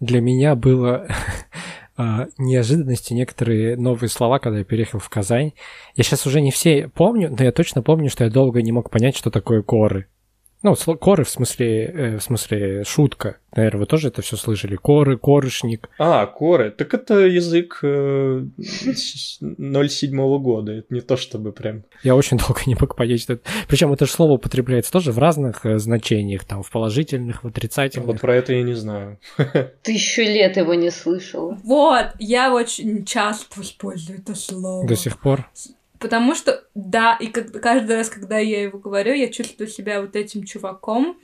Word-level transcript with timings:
для 0.00 0.20
меня 0.20 0.54
было 0.54 1.06
а, 1.96 2.26
неожиданности 2.38 3.12
некоторые 3.12 3.76
новые 3.76 4.08
слова, 4.08 4.38
когда 4.38 4.58
я 4.58 4.64
переехал 4.64 4.98
в 4.98 5.08
Казань. 5.08 5.52
Я 5.94 6.04
сейчас 6.04 6.26
уже 6.26 6.40
не 6.40 6.50
все 6.50 6.88
помню, 6.88 7.34
но 7.36 7.44
я 7.44 7.52
точно 7.52 7.82
помню, 7.82 8.10
что 8.10 8.24
я 8.24 8.30
долго 8.30 8.62
не 8.62 8.72
мог 8.72 8.90
понять, 8.90 9.16
что 9.16 9.30
такое 9.30 9.62
коры. 9.62 10.08
Ну, 10.66 10.74
коры 10.96 11.22
в 11.22 11.30
смысле, 11.30 11.84
э, 11.84 12.16
в 12.16 12.22
смысле 12.24 12.82
шутка. 12.82 13.36
Наверное, 13.54 13.78
вы 13.78 13.86
тоже 13.86 14.08
это 14.08 14.20
все 14.20 14.36
слышали. 14.36 14.74
Коры, 14.74 15.16
корышник. 15.16 15.88
А, 15.96 16.26
коры. 16.26 16.72
Так 16.72 16.92
это 16.92 17.20
язык 17.20 17.78
э, 17.84 18.44
07 18.58 20.38
года. 20.40 20.72
Это 20.72 20.92
не 20.92 21.02
то 21.02 21.16
чтобы 21.16 21.52
прям... 21.52 21.84
Я 22.02 22.16
очень 22.16 22.36
долго 22.44 22.62
не 22.66 22.74
мог 22.74 22.96
понять, 22.96 23.20
что 23.20 23.34
это... 23.34 23.48
Причем 23.68 23.92
это 23.92 24.06
же 24.06 24.10
слово 24.10 24.32
употребляется 24.32 24.90
тоже 24.90 25.12
в 25.12 25.18
разных 25.18 25.64
э, 25.64 25.78
значениях, 25.78 26.44
там, 26.44 26.64
в 26.64 26.70
положительных, 26.72 27.44
в 27.44 27.46
отрицательных. 27.46 28.08
Вот 28.08 28.20
про 28.20 28.34
это 28.34 28.52
я 28.52 28.64
не 28.64 28.74
знаю. 28.74 29.20
Тысячу 29.82 30.22
лет 30.22 30.56
его 30.56 30.74
не 30.74 30.90
слышала. 30.90 31.56
Вот, 31.62 32.06
я 32.18 32.52
очень 32.52 33.04
часто 33.04 33.60
использую 33.60 34.18
это 34.18 34.34
слово. 34.34 34.84
До 34.84 34.96
сих 34.96 35.20
пор? 35.20 35.48
Потому 35.98 36.34
что, 36.34 36.64
да, 36.74 37.16
и 37.20 37.28
как, 37.28 37.52
каждый 37.60 37.96
раз, 37.96 38.08
когда 38.08 38.38
я 38.38 38.62
его 38.62 38.78
говорю, 38.78 39.14
я 39.14 39.28
чувствую 39.28 39.68
себя 39.68 40.00
вот 40.00 40.16
этим 40.16 40.44
чуваком 40.44 41.18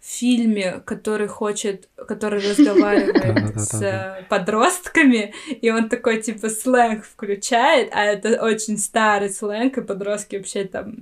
в 0.00 0.06
фильме, 0.06 0.82
который 0.84 1.28
хочет, 1.28 1.88
который 1.96 2.40
разговаривает 2.50 3.58
с 3.58 4.26
подростками, 4.28 5.34
и 5.48 5.70
он 5.70 5.88
такой, 5.88 6.20
типа, 6.20 6.50
сленг 6.50 7.04
включает, 7.04 7.88
а 7.92 8.04
это 8.04 8.42
очень 8.44 8.78
старый 8.78 9.30
сленг, 9.30 9.78
и 9.78 9.82
подростки 9.82 10.36
вообще 10.36 10.64
там 10.64 10.94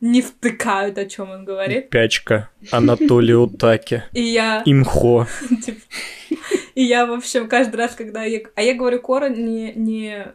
не 0.00 0.20
втыкают, 0.20 0.98
о 0.98 1.06
чем 1.06 1.30
он 1.30 1.44
говорит. 1.44 1.88
Пячка, 1.88 2.50
Анатолий 2.70 3.34
Утаки, 3.34 4.02
и 4.12 4.22
я... 4.22 4.62
Имхо. 4.64 5.26
И 6.76 6.82
я, 6.82 7.06
в 7.06 7.12
общем, 7.12 7.48
каждый 7.48 7.76
раз, 7.76 7.94
когда 7.94 8.22
я... 8.24 8.40
А 8.54 8.60
я 8.60 8.74
говорю 8.74 9.00
Кора 9.00 9.30
не, 9.30 9.72
не, 9.72 10.26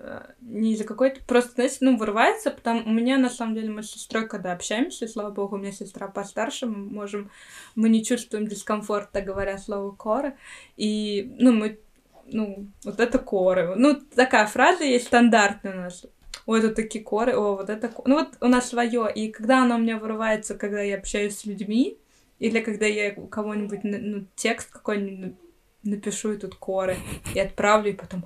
не 0.51 0.73
из-за 0.73 0.83
какой-то... 0.83 1.23
Просто, 1.25 1.53
знаете, 1.55 1.77
ну, 1.81 1.97
вырывается, 1.97 2.51
потому... 2.51 2.83
У 2.85 2.89
меня, 2.89 3.17
на 3.17 3.29
самом 3.29 3.55
деле, 3.55 3.69
мы 3.69 3.83
с 3.83 3.91
сестрой, 3.91 4.27
когда 4.27 4.51
общаемся, 4.51 5.07
слава 5.07 5.31
богу, 5.31 5.55
у 5.55 5.59
меня 5.59 5.71
сестра 5.71 6.07
постарше, 6.07 6.65
мы 6.65 6.77
можем... 6.77 7.31
Мы 7.75 7.89
не 7.89 8.03
чувствуем 8.03 8.47
дискомфорта, 8.47 9.21
говоря 9.21 9.57
слово 9.57 9.91
Кора. 9.91 10.35
И, 10.77 11.35
ну, 11.39 11.53
мы... 11.53 11.79
Ну, 12.25 12.67
вот 12.83 12.99
это 12.99 13.17
коры. 13.19 13.75
Ну, 13.75 13.99
такая 14.15 14.45
фраза 14.45 14.83
есть 14.83 15.07
стандартная 15.07 15.73
у 15.73 15.81
нас 15.81 16.05
о, 16.45 16.57
это 16.57 16.73
такие 16.73 17.03
коры, 17.03 17.33
о, 17.35 17.55
вот 17.55 17.69
это... 17.69 17.91
Ну 18.05 18.15
вот 18.15 18.29
у 18.41 18.47
нас 18.47 18.69
свое, 18.69 19.11
и 19.13 19.31
когда 19.31 19.63
оно 19.63 19.75
у 19.75 19.79
меня 19.79 19.97
вырывается, 19.97 20.55
когда 20.55 20.81
я 20.81 20.97
общаюсь 20.97 21.37
с 21.37 21.45
людьми, 21.45 21.97
или 22.39 22.59
когда 22.59 22.85
я 22.87 23.11
кого-нибудь, 23.11 23.83
ну, 23.83 24.25
текст 24.35 24.71
какой-нибудь 24.71 25.35
напишу 25.83 26.33
и 26.33 26.37
тут 26.37 26.55
коры, 26.55 26.97
и 27.35 27.39
отправлю, 27.39 27.91
и 27.91 27.93
потом... 27.93 28.25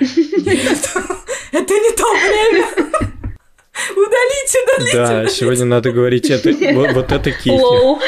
Нет, 0.00 0.94
это 1.52 1.74
не 1.74 1.96
то 1.96 2.12
время! 2.12 2.66
Удалите, 3.90 4.58
удалите! 4.64 4.96
Да, 4.96 5.04
удалите. 5.04 5.34
сегодня 5.34 5.64
надо 5.64 5.92
говорить 5.92 6.30
это, 6.30 6.52
вот, 6.74 6.92
вот 6.92 7.12
это 7.12 7.30
кейки. 7.30 7.50
Лоу. 7.50 8.00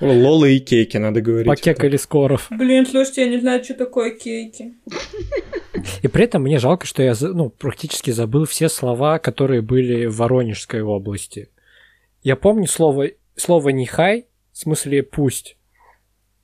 Лола 0.00 0.46
и 0.46 0.58
кейки 0.58 0.96
надо 0.96 1.20
говорить. 1.20 1.46
Покекали 1.46 1.96
скоров. 1.96 2.48
Блин, 2.50 2.86
слушайте, 2.86 3.22
я 3.22 3.28
не 3.28 3.38
знаю, 3.38 3.62
что 3.62 3.74
такое 3.74 4.10
кейки. 4.10 4.74
И 6.02 6.08
при 6.08 6.24
этом 6.24 6.42
мне 6.42 6.58
жалко, 6.58 6.86
что 6.86 7.02
я 7.02 7.14
ну, 7.20 7.50
практически 7.50 8.10
забыл 8.10 8.44
все 8.44 8.68
слова, 8.68 9.18
которые 9.18 9.62
были 9.62 10.06
в 10.06 10.16
Воронежской 10.16 10.82
области. 10.82 11.50
Я 12.22 12.36
помню 12.36 12.66
слово, 12.66 13.10
слово 13.36 13.70
«нехай», 13.70 14.26
в 14.52 14.58
смысле 14.58 15.02
«пусть». 15.02 15.56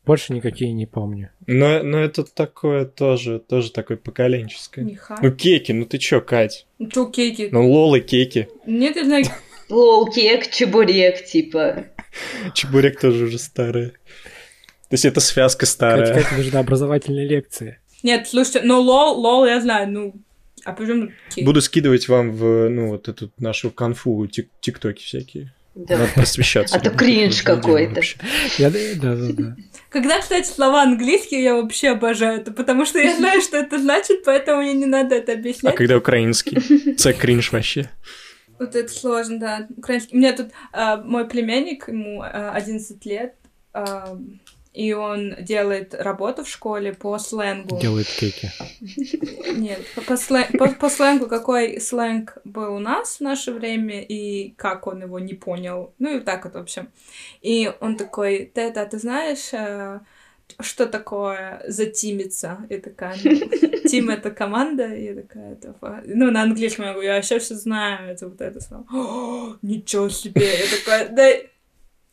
Больше 0.08 0.32
никакие 0.32 0.72
не 0.72 0.86
помню. 0.86 1.30
Но, 1.46 1.82
но 1.82 1.98
это 1.98 2.24
такое 2.24 2.86
тоже, 2.86 3.38
тоже 3.38 3.70
такое 3.70 3.98
поколенческое. 3.98 4.86
Нехай. 4.86 5.18
Ну, 5.20 5.30
кеки, 5.32 5.72
ну 5.72 5.84
ты 5.84 5.98
чё, 5.98 6.22
Кать? 6.22 6.66
Ну, 6.78 6.88
что 6.90 7.04
кеки? 7.10 7.50
Ну, 7.52 7.70
лолы, 7.70 8.00
кеки. 8.00 8.48
Нет, 8.64 8.96
я 8.96 9.04
знаю, 9.04 9.26
Лол, 9.68 10.10
кек, 10.10 10.50
чебурек, 10.50 11.26
типа. 11.26 11.84
Чебурек 12.54 12.98
тоже 12.98 13.26
уже 13.26 13.38
старый. 13.38 13.90
То 13.90 14.92
есть 14.92 15.04
это 15.04 15.20
связка 15.20 15.66
старая. 15.66 16.06
Катя, 16.14 16.22
Катя, 16.22 16.36
нужны 16.36 16.56
образовательные 16.56 17.28
лекции. 17.28 17.78
Нет, 18.02 18.26
слушайте, 18.26 18.62
ну 18.62 18.80
лол, 18.80 19.20
лол, 19.20 19.44
я 19.44 19.60
знаю, 19.60 19.90
ну, 19.90 20.14
а 20.64 20.72
почему? 20.72 21.10
Буду 21.42 21.60
скидывать 21.60 22.08
вам 22.08 22.32
в, 22.32 22.70
ну, 22.70 22.88
вот 22.88 23.08
эту 23.08 23.30
нашу 23.38 23.70
конфу, 23.70 24.24
тик- 24.26 24.48
тиктоки 24.62 25.02
всякие. 25.02 25.52
Да. 25.86 25.96
Надо 25.96 26.10
просвещаться. 26.12 26.76
А 26.76 26.80
то 26.80 26.90
кринж 26.90 27.42
какой-то. 27.42 28.00
Я, 28.58 28.70
да, 28.70 28.78
да, 28.96 29.16
да. 29.32 29.56
Когда, 29.90 30.20
кстати, 30.20 30.46
слова 30.48 30.82
английские 30.82 31.42
я 31.42 31.54
вообще 31.54 31.90
обожаю 31.90 32.40
это, 32.40 32.50
потому 32.52 32.84
что 32.84 32.98
я 32.98 33.16
знаю, 33.16 33.40
что 33.40 33.56
это 33.56 33.78
значит, 33.78 34.24
поэтому 34.24 34.62
мне 34.62 34.72
не 34.74 34.86
надо 34.86 35.14
это 35.14 35.32
А 35.32 35.34
объяснять. 35.36 35.76
когда 35.76 35.96
украинский? 35.96 36.58
Це 36.96 37.12
кринж 37.12 37.52
вообще. 37.52 37.88
Вот 38.58 38.74
это 38.74 38.88
сложно, 38.88 39.38
да. 39.38 39.68
Украинский. 39.76 40.16
У 40.18 40.20
меня 40.20 40.32
тут 40.32 40.46
а, 40.72 40.96
мой 40.96 41.28
племянник, 41.28 41.88
ему 41.88 42.22
а, 42.22 42.52
11 42.56 43.06
лет, 43.06 43.34
а, 43.72 44.16
и 44.72 44.92
он 44.92 45.34
делает 45.40 45.94
работу 45.94 46.44
в 46.44 46.48
школе 46.48 46.92
по 46.92 47.18
сленгу. 47.18 47.78
Делает 47.80 48.06
кейки. 48.06 48.50
Нет, 49.56 49.80
по, 49.94 50.02
по 50.02 50.16
по- 50.58 50.74
по 50.74 50.88
сленгу, 50.90 51.26
какой 51.26 51.80
сленг 51.80 52.38
был 52.44 52.74
у 52.76 52.78
нас 52.78 53.16
в 53.16 53.20
наше 53.20 53.52
время, 53.52 54.02
и 54.02 54.50
как 54.56 54.86
он 54.86 55.02
его 55.02 55.18
не 55.18 55.34
понял. 55.34 55.92
Ну 55.98 56.16
и 56.16 56.20
так 56.20 56.44
вот, 56.44 56.54
в 56.54 56.58
общем. 56.58 56.88
И 57.42 57.72
он 57.80 57.96
такой, 57.96 58.50
это, 58.54 58.84
ты 58.86 58.98
знаешь, 58.98 59.52
э, 59.52 60.00
что 60.60 60.86
такое 60.86 61.62
затимиться? 61.68 62.58
И 62.68 62.78
такая, 62.78 63.16
ну, 63.24 63.88
тим— 63.88 64.10
это 64.10 64.30
команда, 64.30 64.86
и 64.94 65.04
я 65.04 65.14
такая, 65.14 65.52
это, 65.52 65.74
ну, 66.06 66.30
на 66.30 66.42
английском 66.42 66.84
я 66.84 66.92
говорю, 66.92 67.08
я 67.08 67.16
вообще 67.16 67.38
все 67.38 67.54
знаю, 67.54 68.12
это 68.12 68.28
вот 68.28 68.40
это 68.40 68.60
слово. 68.60 68.84
«О, 68.92 69.56
Ничего 69.62 70.08
себе! 70.08 70.46
Я 70.46 70.76
такая, 70.76 71.08
да, 71.08 71.28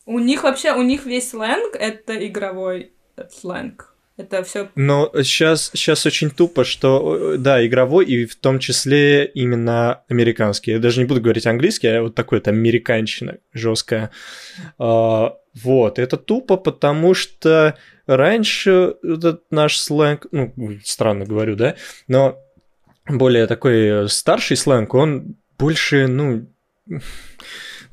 у 0.06 0.20
них 0.20 0.44
вообще, 0.44 0.74
у 0.74 0.82
них 0.82 1.06
весь 1.06 1.32
сленг— 1.32 1.76
это 1.80 2.26
игровой 2.28 2.92
сленг. 3.32 3.96
Это 4.18 4.44
все 4.44 4.70
Но 4.76 5.12
сейчас, 5.24 5.72
сейчас 5.74 6.06
очень 6.06 6.30
тупо, 6.30 6.64
что, 6.64 7.34
э, 7.34 7.38
да, 7.38 7.66
игровой, 7.66 8.06
и 8.06 8.26
в 8.26 8.38
том 8.38 8.60
числе 8.60 9.26
именно 9.26 10.04
американский. 10.08 10.72
Я 10.72 10.80
даже 10.80 11.02
не 11.02 11.06
буду 11.06 11.20
говорить 11.20 11.46
английский, 11.46 11.88
а 11.88 12.02
вот 12.02 12.16
такой 12.16 12.40
там 12.40 12.56
американщина 12.56 13.40
жесткая. 13.52 14.12
А, 14.80 15.36
вот, 15.62 16.00
это 16.00 16.16
тупо, 16.16 16.56
потому 16.56 17.14
что 17.14 17.78
раньше 18.08 18.96
этот 19.04 19.52
наш 19.52 19.78
сленг, 19.78 20.28
ну, 20.32 20.54
странно 20.86 21.26
говорю, 21.26 21.58
да, 21.58 21.76
но 22.08 22.38
более 23.10 23.48
такой 23.48 24.08
старший 24.08 24.56
сленг, 24.56 24.94
он 24.94 25.36
больше, 25.58 26.08
ну, 26.08 26.48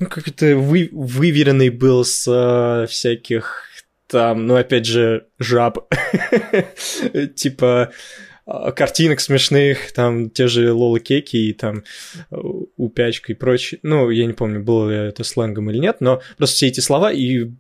ну 0.03 0.09
как-то 0.09 0.57
вы, 0.57 0.89
выверенный 0.93 1.71
был 1.71 2.05
с 2.05 2.27
а, 2.29 2.87
всяких 2.87 3.69
там, 4.09 4.47
ну, 4.47 4.57
опять 4.57 4.85
же, 4.85 5.27
жаб, 5.39 5.91
типа 7.35 7.93
а, 8.45 8.73
картинок 8.73 9.21
смешных, 9.21 9.93
там 9.93 10.29
те 10.29 10.49
же 10.49 10.73
Лола 10.73 11.01
Кейки 11.01 11.37
и 11.37 11.53
там 11.53 11.85
Упячка 12.77 13.33
и 13.33 13.37
прочее. 13.37 13.81
Ну, 13.83 14.11
я 14.11 14.27
не 14.27 14.35
помню, 14.35 14.61
было 14.61 14.91
ли 14.91 15.09
это 15.09 15.25
сленгом 15.25 15.71
или 15.71 15.79
нет, 15.79 15.99
но 16.01 16.21
просто 16.37 16.57
все 16.57 16.67
эти 16.67 16.81
слова 16.81 17.11
и 17.13 17.51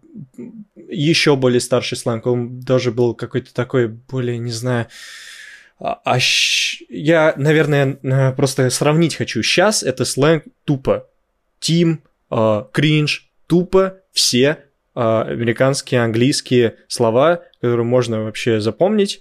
еще 0.88 1.36
более 1.36 1.60
старший 1.60 1.96
сленг, 1.96 2.26
он 2.26 2.60
даже 2.60 2.92
был 2.92 3.14
какой-то 3.14 3.54
такой 3.54 3.88
более, 3.88 4.38
не 4.38 4.52
знаю, 4.52 4.88
а, 5.78 6.18
я, 6.88 7.34
наверное, 7.36 7.98
на- 8.02 8.32
просто 8.32 8.68
сравнить 8.70 9.16
хочу. 9.16 9.42
Сейчас 9.42 9.82
это 9.82 10.04
сленг 10.04 10.44
тупо. 10.64 11.08
Тим, 11.58 12.02
а, 12.34 12.68
кринж, 12.72 13.28
тупо 13.46 13.98
все 14.12 14.58
а, 14.94 15.22
американские, 15.22 16.02
английские 16.02 16.76
слова, 16.88 17.42
которые 17.60 17.84
можно 17.84 18.22
вообще 18.24 18.60
запомнить, 18.60 19.20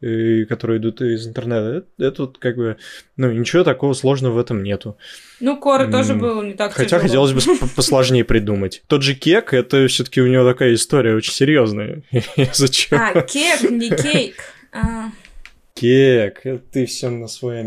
и 0.00 0.44
которые 0.44 0.78
идут 0.78 1.00
из 1.00 1.26
интернета. 1.26 1.84
Это, 1.98 2.06
это 2.06 2.22
вот 2.22 2.38
как 2.38 2.56
бы, 2.56 2.76
ну, 3.16 3.30
ничего 3.32 3.64
такого 3.64 3.94
сложного 3.94 4.34
в 4.34 4.38
этом 4.38 4.62
нету. 4.62 4.96
Ну, 5.40 5.58
Кора 5.58 5.90
тоже 5.90 6.12
М, 6.12 6.18
был 6.18 6.42
не 6.42 6.52
так 6.52 6.72
Хотя 6.72 6.98
тяжело. 6.98 7.02
хотелось 7.26 7.32
бы 7.32 7.68
посложнее 7.74 8.24
придумать. 8.24 8.82
Тот 8.88 9.02
же 9.02 9.14
кек, 9.14 9.54
это 9.54 9.86
все-таки 9.88 10.20
у 10.20 10.26
него 10.26 10.44
такая 10.44 10.74
история 10.74 11.14
очень 11.14 11.32
серьезная. 11.32 12.02
Зачем? 12.52 12.98
А, 13.00 13.22
кек, 13.22 13.70
не 13.70 13.90
кейк. 13.90 14.36
Кек, 15.76 16.46
это 16.46 16.58
ты 16.58 16.86
все 16.86 17.10
на 17.10 17.28
свой 17.28 17.60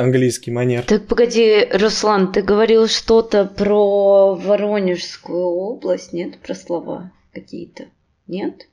английский 0.00 0.50
манер. 0.50 0.82
Так 0.82 1.06
погоди, 1.06 1.64
Руслан, 1.72 2.32
ты 2.32 2.42
говорил 2.42 2.88
что-то 2.88 3.44
про 3.44 4.34
Воронежскую 4.34 5.46
область, 5.46 6.12
нет? 6.12 6.38
Про 6.40 6.56
слова 6.56 7.12
какие-то? 7.32 7.84
Нет? 8.26 8.66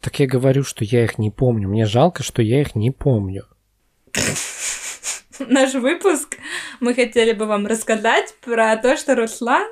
Так 0.00 0.18
я 0.18 0.26
говорю, 0.26 0.64
что 0.64 0.84
я 0.84 1.04
их 1.04 1.18
не 1.18 1.30
помню. 1.30 1.68
Мне 1.68 1.86
жалко, 1.86 2.24
что 2.24 2.42
я 2.42 2.60
их 2.60 2.74
не 2.74 2.90
помню. 2.90 3.44
Наш 5.38 5.74
выпуск 5.74 6.38
мы 6.80 6.94
хотели 6.94 7.32
бы 7.32 7.46
вам 7.46 7.68
рассказать 7.68 8.34
про 8.44 8.76
то, 8.78 8.96
что 8.96 9.14
Руслан 9.14 9.68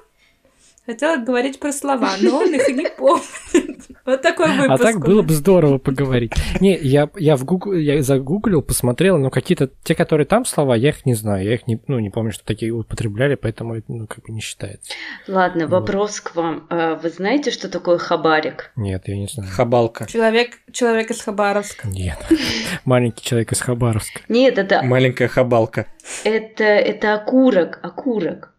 Хотела 0.86 1.16
говорить 1.16 1.58
про 1.58 1.72
слова, 1.72 2.12
но 2.20 2.38
он 2.38 2.54
их 2.54 2.68
не 2.68 2.88
помнит. 2.88 3.80
Вот 4.04 4.22
такой 4.22 4.52
выпуск. 4.52 4.70
А 4.70 4.78
так 4.78 5.00
было 5.00 5.22
бы 5.22 5.34
здорово 5.34 5.78
поговорить. 5.78 6.32
Не, 6.60 6.76
я, 6.76 7.10
я, 7.16 7.36
в 7.36 7.44
Google, 7.44 7.72
я 7.72 8.00
загуглил, 8.02 8.62
посмотрел, 8.62 9.18
но 9.18 9.30
какие-то, 9.30 9.68
те, 9.82 9.96
которые 9.96 10.26
там 10.26 10.44
слова, 10.44 10.76
я 10.76 10.90
их 10.90 11.04
не 11.04 11.14
знаю. 11.14 11.44
Я 11.44 11.54
их 11.54 11.66
не, 11.66 11.80
ну, 11.88 11.98
не 11.98 12.10
помню, 12.10 12.30
что 12.30 12.44
такие 12.44 12.70
употребляли, 12.70 13.34
поэтому 13.34 13.74
это 13.74 13.86
ну, 13.88 14.06
как 14.06 14.24
бы 14.24 14.32
не 14.32 14.40
считается. 14.40 14.92
Ладно, 15.26 15.66
вот. 15.66 15.80
вопрос 15.80 16.20
к 16.20 16.36
вам. 16.36 16.68
А 16.70 16.94
вы 16.94 17.10
знаете, 17.10 17.50
что 17.50 17.68
такое 17.68 17.98
хабарик? 17.98 18.70
Нет, 18.76 19.02
я 19.06 19.16
не 19.16 19.26
знаю. 19.26 19.50
Хабалка. 19.50 20.06
Человек, 20.06 20.50
человек 20.70 21.10
из 21.10 21.20
Хабаровска. 21.20 21.88
Нет. 21.88 22.18
Маленький 22.84 23.24
человек 23.24 23.50
из 23.50 23.60
Хабаровска. 23.60 24.20
Нет, 24.28 24.56
это... 24.56 24.82
Маленькая 24.82 25.26
хабалка. 25.26 25.86
Это, 26.22 26.62
это 26.62 27.14
окурок, 27.14 27.80
окурок. 27.82 28.52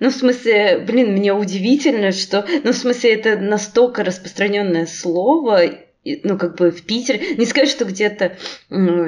Ну, 0.00 0.10
в 0.10 0.14
смысле, 0.14 0.84
блин, 0.86 1.12
мне 1.12 1.32
удивительно, 1.32 2.12
что... 2.12 2.46
Ну, 2.64 2.72
в 2.72 2.76
смысле, 2.76 3.14
это 3.14 3.36
настолько 3.38 4.04
распространенное 4.04 4.86
слово, 4.86 5.62
ну, 6.04 6.36
как 6.36 6.56
бы 6.56 6.70
в 6.70 6.82
Питере, 6.82 7.36
не 7.36 7.46
сказать, 7.46 7.70
что 7.70 7.84
где-то 7.84 8.36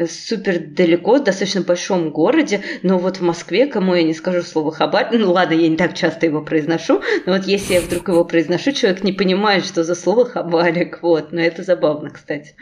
супер 0.09 0.61
далеко, 0.61 1.17
в 1.17 1.25
достаточно 1.25 1.63
большом 1.63 2.11
городе, 2.11 2.61
но 2.83 2.99
вот 2.99 3.17
в 3.17 3.23
Москве, 3.23 3.67
кому 3.67 3.95
я 3.95 4.05
не 4.05 4.15
скажу 4.15 4.43
слово 4.43 4.71
хабар, 4.71 5.09
ну 5.13 5.33
ладно, 5.33 5.55
я 5.55 5.69
не 5.69 5.77
так 5.77 5.95
часто 5.95 6.27
его 6.27 6.41
произношу, 6.43 7.03
но 7.27 7.33
вот 7.33 7.47
если 7.47 7.75
я 7.75 7.81
вдруг 7.81 8.09
его 8.09 8.25
произношу, 8.25 8.73
человек 8.73 9.03
не 9.03 9.13
понимает, 9.13 9.65
что 9.65 9.83
за 9.83 9.97
слово 9.97 10.25
хабарик, 10.25 11.01
вот, 11.03 11.33
но 11.33 11.41
это 11.41 11.65
забавно, 11.65 12.11
кстати. 12.11 12.55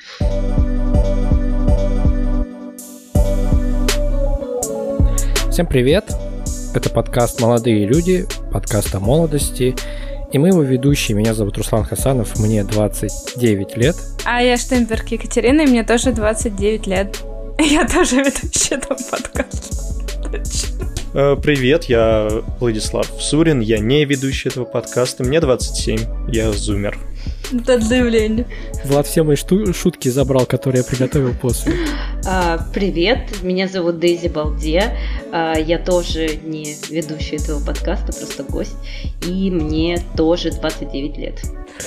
Всем 5.50 5.66
привет! 5.66 6.06
Это 6.74 6.88
подкаст 6.88 7.38
«Молодые 7.38 7.84
люди», 7.84 8.26
подкаст 8.50 8.94
о 8.94 9.00
молодости. 9.00 9.76
И 10.32 10.38
мы 10.38 10.48
его 10.48 10.62
ведущие. 10.62 11.14
Меня 11.14 11.34
зовут 11.34 11.58
Руслан 11.58 11.84
Хасанов, 11.84 12.38
мне 12.38 12.64
29 12.64 13.76
лет. 13.76 13.96
А 14.24 14.42
я 14.42 14.56
Штемберг 14.56 15.06
Екатерина, 15.08 15.60
и 15.62 15.66
мне 15.66 15.84
тоже 15.84 16.12
29 16.12 16.86
лет. 16.86 17.22
Я 17.58 17.86
тоже 17.86 18.16
ведущая 18.16 18.76
этого 18.76 18.96
подкаста. 19.10 19.92
Э, 21.14 21.36
привет, 21.36 21.84
я 21.84 22.26
Владислав 22.58 23.06
Сурин, 23.20 23.60
я 23.60 23.78
не 23.78 24.06
ведущий 24.06 24.48
этого 24.48 24.64
подкаста, 24.64 25.22
мне 25.24 25.40
27, 25.40 26.32
я 26.32 26.50
зумер. 26.52 26.96
Это 27.52 27.80
заявление. 27.80 28.46
Влад 28.84 29.06
все 29.06 29.22
мои 29.22 29.36
шутки 29.36 30.08
забрал, 30.08 30.46
которые 30.46 30.82
я 30.82 30.84
приготовил 30.84 31.34
после. 31.34 31.74
А, 32.26 32.58
привет, 32.72 33.42
меня 33.42 33.68
зовут 33.68 33.98
Дейзи 33.98 34.28
Балде. 34.28 34.96
А, 35.32 35.54
я 35.58 35.78
тоже 35.78 36.36
не 36.44 36.76
ведущий 36.88 37.36
этого 37.36 37.64
подкаста, 37.64 38.12
просто 38.12 38.44
гость. 38.44 38.76
И 39.26 39.50
мне 39.50 40.02
тоже 40.16 40.50
29 40.50 41.18
лет. 41.18 41.40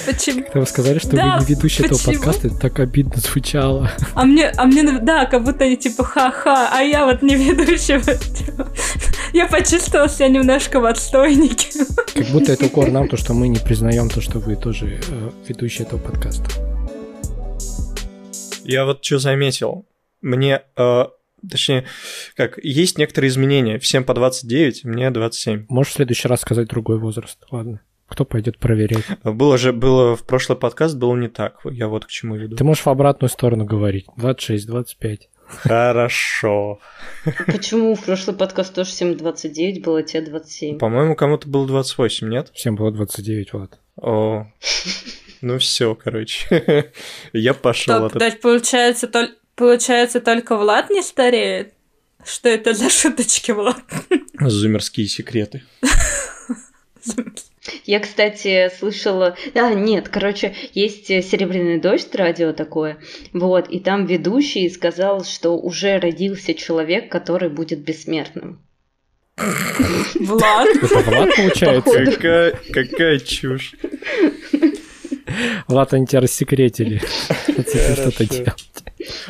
Почему? 0.05 0.43
Когда 0.43 0.59
вы 0.59 0.65
сказали, 0.65 0.99
что 0.99 1.15
да, 1.15 1.37
вы 1.37 1.45
не 1.45 1.55
ведущий 1.55 1.83
почему? 1.83 1.99
этого 1.99 2.13
подкаста, 2.13 2.47
это 2.47 2.57
так 2.57 2.79
обидно 2.79 3.15
звучало. 3.17 3.91
А 4.13 4.25
мне, 4.25 4.49
а 4.49 4.65
мне, 4.65 4.83
да, 4.99 5.25
как 5.25 5.43
будто 5.43 5.65
они 5.65 5.77
типа 5.77 6.03
ха-ха, 6.03 6.69
а 6.71 6.81
я 6.81 7.05
вот 7.05 7.21
не 7.21 7.35
ведущий. 7.35 7.95
Я 9.33 9.47
почувствовала 9.47 10.07
себя 10.07 10.29
немножко 10.29 10.79
в 10.79 10.85
отстойнике. 10.85 11.85
Как 12.13 12.27
будто 12.27 12.53
это 12.53 12.67
укор 12.67 12.89
нам, 12.91 13.07
то, 13.07 13.17
что 13.17 13.33
мы 13.33 13.47
не 13.47 13.59
признаем 13.59 14.09
то, 14.09 14.21
что 14.21 14.39
вы 14.39 14.55
тоже 14.55 15.01
э, 15.07 15.31
ведущий 15.47 15.83
этого 15.83 15.99
подкаста. 15.99 16.45
Я 18.63 18.85
вот 18.85 19.03
что 19.03 19.19
заметил. 19.19 19.85
Мне, 20.21 20.61
э, 20.77 21.05
точнее, 21.49 21.85
как, 22.35 22.57
есть 22.63 22.97
некоторые 22.97 23.29
изменения. 23.29 23.77
Всем 23.77 24.03
по 24.03 24.13
29, 24.13 24.85
мне 24.85 25.11
27. 25.11 25.65
Можешь 25.69 25.93
в 25.93 25.95
следующий 25.95 26.27
раз 26.27 26.41
сказать 26.41 26.67
другой 26.67 26.97
возраст, 26.97 27.37
ладно? 27.51 27.81
Кто 28.07 28.23
пойдет 28.23 28.59
проверять? 28.59 29.03
Было 29.23 29.57
же, 29.57 29.73
было 29.73 30.15
в 30.15 30.23
прошлый 30.23 30.57
подкаст, 30.57 30.95
было 30.95 31.15
не 31.15 31.27
так. 31.27 31.59
Я 31.65 31.87
вот 31.87 32.05
к 32.05 32.09
чему 32.09 32.35
веду. 32.35 32.55
Ты 32.55 32.63
можешь 32.63 32.85
в 32.85 32.89
обратную 32.89 33.29
сторону 33.29 33.65
говорить. 33.65 34.05
26, 34.15 34.67
25. 34.67 35.29
Хорошо. 35.47 36.79
Почему 37.45 37.95
в 37.95 38.03
прошлый 38.03 38.35
подкаст 38.35 38.73
тоже 38.73 38.89
всем 38.89 39.15
29 39.15 39.83
было, 39.83 39.99
а 39.99 40.03
тебе 40.03 40.21
27? 40.25 40.77
По-моему, 40.77 41.15
кому-то 41.15 41.47
было 41.47 41.67
28, 41.67 42.29
нет? 42.29 42.51
Всем 42.53 42.75
было 42.75 42.91
29, 42.91 43.53
Влад. 43.53 43.79
О, 43.97 44.47
ну 45.41 45.59
все, 45.59 45.95
короче. 45.95 46.91
Я 47.33 47.53
пошел. 47.53 48.09
То 48.09 48.25
есть 48.25 48.41
получается, 48.41 49.09
получается, 49.55 50.19
только 50.19 50.57
Влад 50.57 50.89
не 50.89 51.01
стареет? 51.01 51.73
Что 52.23 52.49
это 52.49 52.73
за 52.73 52.89
шуточки, 52.89 53.51
Влад? 53.51 53.83
Зумерские 54.39 55.07
секреты. 55.07 55.63
Я, 57.85 57.99
кстати, 57.99 58.71
слышала... 58.77 59.35
А, 59.53 59.73
нет, 59.73 60.09
короче, 60.09 60.55
есть 60.73 61.07
«Серебряный 61.07 61.79
дождь» 61.79 62.13
радио 62.15 62.53
такое, 62.53 62.97
вот, 63.33 63.69
и 63.69 63.79
там 63.79 64.05
ведущий 64.05 64.69
сказал, 64.69 65.23
что 65.23 65.57
уже 65.57 65.99
родился 65.99 66.53
человек, 66.53 67.11
который 67.11 67.49
будет 67.49 67.79
бессмертным. 67.79 68.61
Влад? 69.37 70.67
Это 70.75 70.97
Влад, 70.99 71.35
получается? 71.35 72.05
Какая, 72.05 72.59
какая 72.71 73.19
чушь. 73.19 73.75
Влад, 75.67 75.93
они 75.93 76.07
тебя 76.07 76.21
рассекретили. 76.21 77.01
что-то 77.95 78.25
делать. 78.25 78.53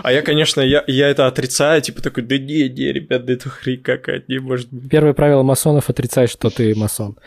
А 0.03 0.11
я, 0.11 0.21
конечно, 0.21 0.61
я, 0.61 0.83
я 0.87 1.09
это 1.09 1.27
отрицаю, 1.27 1.81
типа 1.81 2.01
такой, 2.01 2.23
да 2.23 2.37
не, 2.37 2.69
не, 2.69 2.93
ребят, 2.93 3.25
да 3.25 3.33
это 3.33 3.49
хрень 3.49 3.81
какая-то, 3.81 4.25
не 4.27 4.39
может 4.39 4.71
быть. 4.71 4.89
Первое 4.89 5.13
правило 5.13 5.43
масонов– 5.43 5.85
отрицай, 5.89 6.27
что 6.27 6.49
ты 6.49 6.75
масон. 6.75 7.17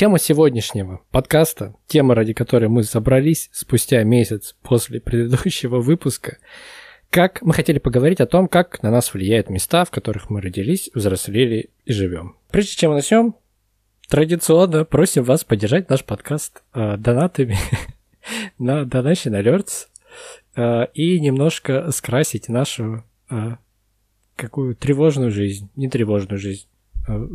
Тема 0.00 0.18
сегодняшнего 0.18 1.02
подкаста, 1.10 1.74
тема, 1.86 2.14
ради 2.14 2.32
которой 2.32 2.70
мы 2.70 2.84
собрались 2.84 3.50
спустя 3.52 4.02
месяц 4.02 4.56
после 4.62 4.98
предыдущего 4.98 5.78
выпуска, 5.78 6.38
как 7.10 7.42
мы 7.42 7.52
хотели 7.52 7.78
поговорить 7.78 8.22
о 8.22 8.26
том, 8.26 8.48
как 8.48 8.82
на 8.82 8.90
нас 8.90 9.12
влияют 9.12 9.50
места, 9.50 9.84
в 9.84 9.90
которых 9.90 10.30
мы 10.30 10.40
родились, 10.40 10.88
взрослели 10.94 11.68
и 11.84 11.92
живем. 11.92 12.36
Прежде 12.50 12.76
чем 12.76 12.94
начнем, 12.94 13.34
традиционно 14.08 14.86
просим 14.86 15.22
вас 15.22 15.44
поддержать 15.44 15.90
наш 15.90 16.02
подкаст 16.02 16.62
э, 16.72 16.96
донатами 16.96 17.58
на 18.58 18.84
Donation 18.84 19.38
Alerts 19.38 19.88
э, 20.56 20.86
и 20.94 21.20
немножко 21.20 21.90
скрасить 21.90 22.48
нашу 22.48 23.04
э, 23.28 23.56
какую 24.34 24.76
тревожную 24.76 25.30
жизнь, 25.30 25.68
не 25.76 25.90
тревожную 25.90 26.38
жизнь, 26.38 26.68
э, 27.06 27.28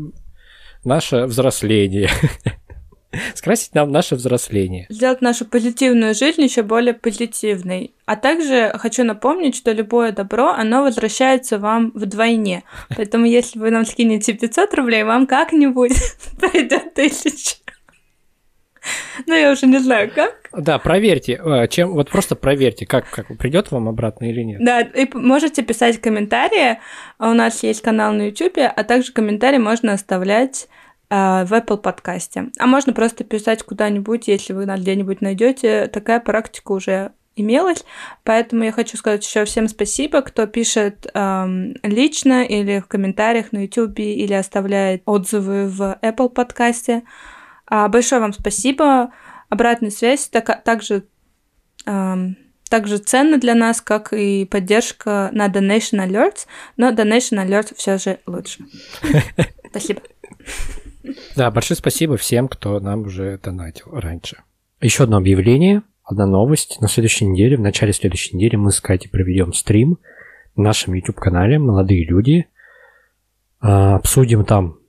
наше 0.85 1.25
взросление. 1.25 2.09
Скрасить 3.33 3.73
нам 3.73 3.91
наше 3.91 4.15
взросление. 4.15 4.87
Сделать 4.89 5.21
нашу 5.21 5.45
позитивную 5.45 6.13
жизнь 6.13 6.41
еще 6.41 6.63
более 6.63 6.93
позитивной. 6.93 7.93
А 8.05 8.15
также 8.15 8.73
хочу 8.77 9.03
напомнить, 9.03 9.55
что 9.55 9.71
любое 9.71 10.11
добро, 10.11 10.49
оно 10.49 10.83
возвращается 10.83 11.59
вам 11.59 11.91
вдвойне. 11.95 12.63
Поэтому 12.95 13.25
если 13.25 13.59
вы 13.59 13.71
нам 13.71 13.85
скинете 13.85 14.33
500 14.33 14.73
рублей, 14.73 15.03
вам 15.03 15.27
как-нибудь 15.27 15.93
пройдет 16.39 16.93
тысяча. 16.93 17.55
Ну, 19.25 19.33
я 19.33 19.51
уже 19.51 19.65
не 19.65 19.79
знаю, 19.79 20.11
как. 20.13 20.49
Да, 20.55 20.77
проверьте, 20.77 21.41
э, 21.43 21.67
чем, 21.69 21.93
вот 21.93 22.11
просто 22.11 22.35
проверьте, 22.35 22.85
как, 22.85 23.09
как 23.09 23.35
придет 23.37 23.71
вам 23.71 23.89
обратно 23.89 24.29
или 24.29 24.41
нет. 24.41 24.63
Да, 24.63 24.81
и 24.81 25.07
можете 25.13 25.63
писать 25.63 25.99
комментарии. 25.99 26.79
У 27.17 27.33
нас 27.33 27.63
есть 27.63 27.81
канал 27.81 28.13
на 28.13 28.27
YouTube, 28.27 28.59
а 28.59 28.83
также 28.83 29.11
комментарии 29.11 29.57
можно 29.57 29.93
оставлять 29.93 30.67
в 31.09 31.53
Apple 31.53 31.77
подкасте. 31.77 32.49
А 32.57 32.65
можно 32.65 32.93
просто 32.93 33.23
писать 33.23 33.63
куда-нибудь, 33.63 34.27
если 34.27 34.53
вы 34.53 34.65
где-нибудь 34.65 35.21
найдете. 35.21 35.87
Такая 35.87 36.19
практика 36.19 36.71
уже 36.71 37.11
имелась. 37.35 37.83
Поэтому 38.23 38.63
я 38.63 38.71
хочу 38.71 38.97
сказать 38.97 39.25
еще 39.25 39.45
всем 39.45 39.67
спасибо, 39.67 40.21
кто 40.21 40.47
пишет 40.47 41.07
эм, 41.13 41.75
лично 41.83 42.43
или 42.43 42.79
в 42.79 42.87
комментариях 42.87 43.51
на 43.51 43.63
YouTube 43.63 43.99
или 43.99 44.33
оставляет 44.33 45.03
отзывы 45.05 45.67
в 45.67 45.97
Apple 46.01 46.29
подкасте. 46.29 47.03
А, 47.67 47.87
большое 47.87 48.21
вам 48.21 48.33
спасибо. 48.33 49.11
Обратная 49.49 49.91
связь 49.91 50.27
так, 50.27 50.63
также, 50.63 51.05
эм, 51.85 52.37
также 52.69 52.97
ценна 52.97 53.37
для 53.37 53.53
нас, 53.53 53.81
как 53.81 54.13
и 54.13 54.45
поддержка 54.45 55.29
на 55.33 55.47
Donation 55.47 56.05
Alerts, 56.05 56.47
но 56.77 56.91
Donation 56.91 57.45
Alerts 57.45 57.75
все 57.75 57.97
же 57.97 58.19
лучше. 58.25 58.65
Спасибо. 59.69 60.01
Да, 61.35 61.51
большое 61.51 61.77
спасибо 61.77 62.17
всем, 62.17 62.47
кто 62.47 62.79
нам 62.79 63.01
уже 63.01 63.39
донатил 63.43 63.91
раньше. 63.91 64.37
Еще 64.81 65.03
одно 65.03 65.17
объявление, 65.17 65.83
одна 66.03 66.25
новость. 66.25 66.79
На 66.81 66.87
следующей 66.87 67.25
неделе, 67.25 67.57
в 67.57 67.61
начале 67.61 67.93
следующей 67.93 68.35
недели 68.35 68.55
мы 68.55 68.71
с 68.71 68.79
Катей 68.79 69.09
проведем 69.09 69.53
стрим 69.53 69.97
в 70.55 70.61
нашем 70.61 70.93
YouTube-канале 70.93 71.59
«Молодые 71.59 72.05
люди». 72.05 72.47
А, 73.59 73.95
обсудим 73.95 74.45
там 74.45 74.79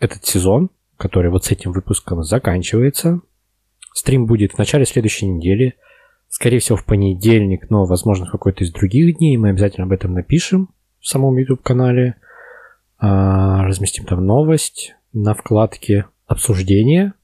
этот 0.00 0.24
сезон, 0.24 0.70
который 0.96 1.30
вот 1.30 1.44
с 1.44 1.50
этим 1.50 1.72
выпуском 1.72 2.22
заканчивается. 2.22 3.20
Стрим 3.94 4.26
будет 4.26 4.52
в 4.52 4.58
начале 4.58 4.84
следующей 4.84 5.26
недели. 5.26 5.76
Скорее 6.28 6.58
всего, 6.58 6.76
в 6.76 6.84
понедельник, 6.84 7.70
но, 7.70 7.84
возможно, 7.84 8.26
в 8.26 8.30
какой-то 8.30 8.64
из 8.64 8.72
других 8.72 9.18
дней. 9.18 9.36
Мы 9.36 9.50
обязательно 9.50 9.86
об 9.86 9.92
этом 9.92 10.14
напишем 10.14 10.70
в 11.00 11.06
самом 11.06 11.36
YouTube-канале. 11.36 12.16
А, 12.98 13.64
разместим 13.64 14.04
там 14.04 14.26
новость. 14.26 14.94
На 15.14 15.34
вкладке 15.34 16.06
обсуждения. 16.26 17.14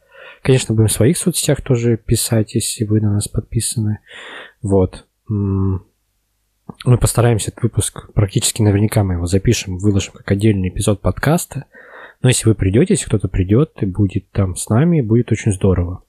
Конечно, 0.43 0.75
будем 0.75 0.89
в 0.89 0.93
своих 0.93 1.19
соцсетях 1.19 1.61
тоже 1.61 1.99
писать, 1.99 2.55
если 2.55 2.85
вы 2.85 3.01
на 3.01 3.13
нас 3.13 3.29
подписаны. 3.29 3.99
Вот. 4.63 5.07
Мы 5.29 6.99
постараемся 6.99 7.51
этот 7.51 7.65
выпуск, 7.65 8.11
практически 8.15 8.63
наверняка 8.63 9.05
мы 9.05 9.15
его 9.15 9.27
запишем, 9.27 9.79
выложим 9.79 10.15
как 10.15 10.31
отдельный 10.31 10.69
эпизод 10.69 11.01
подкаста. 11.01 11.67
Но 12.23 12.29
если 12.29 12.49
вы 12.49 12.55
придете, 12.55 12.95
если 12.95 13.07
кто-то 13.07 13.29
придет 13.29 13.73
и 13.81 13.87
будет 13.87 14.31
там 14.31 14.57
с 14.57 14.69
нами, 14.69 15.01
будет 15.01 15.33
очень 15.33 15.53
здорово. 15.53 16.05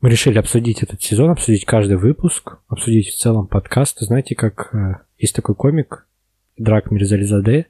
Мы 0.00 0.10
решили 0.10 0.38
обсудить 0.38 0.82
этот 0.82 1.02
сезон, 1.02 1.30
обсудить 1.30 1.64
каждый 1.64 1.96
выпуск, 1.96 2.58
обсудить 2.68 3.08
в 3.08 3.18
целом 3.18 3.48
подкаст. 3.48 3.98
Знаете, 3.98 4.36
как 4.36 4.72
э, 4.72 5.02
есть 5.18 5.34
такой 5.34 5.56
комик 5.56 6.06
Драк 6.56 6.92
Мирзализаде, 6.92 7.66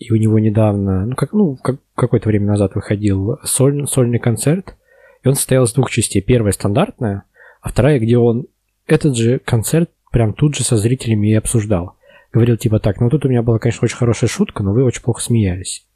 и 0.00 0.10
у 0.12 0.16
него 0.16 0.38
недавно, 0.38 1.04
ну, 1.04 1.14
как, 1.14 1.32
ну 1.34 1.56
как, 1.56 1.78
какое-то 1.94 2.28
время 2.28 2.46
назад 2.46 2.74
выходил 2.74 3.38
соль, 3.44 3.86
сольный 3.86 4.18
концерт, 4.18 4.74
и 5.22 5.28
он 5.28 5.34
состоял 5.34 5.64
из 5.64 5.74
двух 5.74 5.90
частей. 5.90 6.22
Первая 6.22 6.52
стандартная, 6.52 7.24
а 7.60 7.68
вторая, 7.68 8.00
где 8.00 8.16
он 8.16 8.46
этот 8.86 9.14
же 9.14 9.40
концерт 9.40 9.90
прям 10.10 10.32
тут 10.32 10.56
же 10.56 10.64
со 10.64 10.78
зрителями 10.78 11.28
и 11.28 11.34
обсуждал. 11.34 11.96
Говорил 12.32 12.56
типа 12.56 12.80
так, 12.80 12.98
ну 12.98 13.10
тут 13.10 13.26
у 13.26 13.28
меня 13.28 13.42
была, 13.42 13.58
конечно, 13.58 13.84
очень 13.84 13.98
хорошая 13.98 14.30
шутка, 14.30 14.62
но 14.62 14.72
вы 14.72 14.84
очень 14.84 15.02
плохо 15.02 15.20
смеялись. 15.20 15.86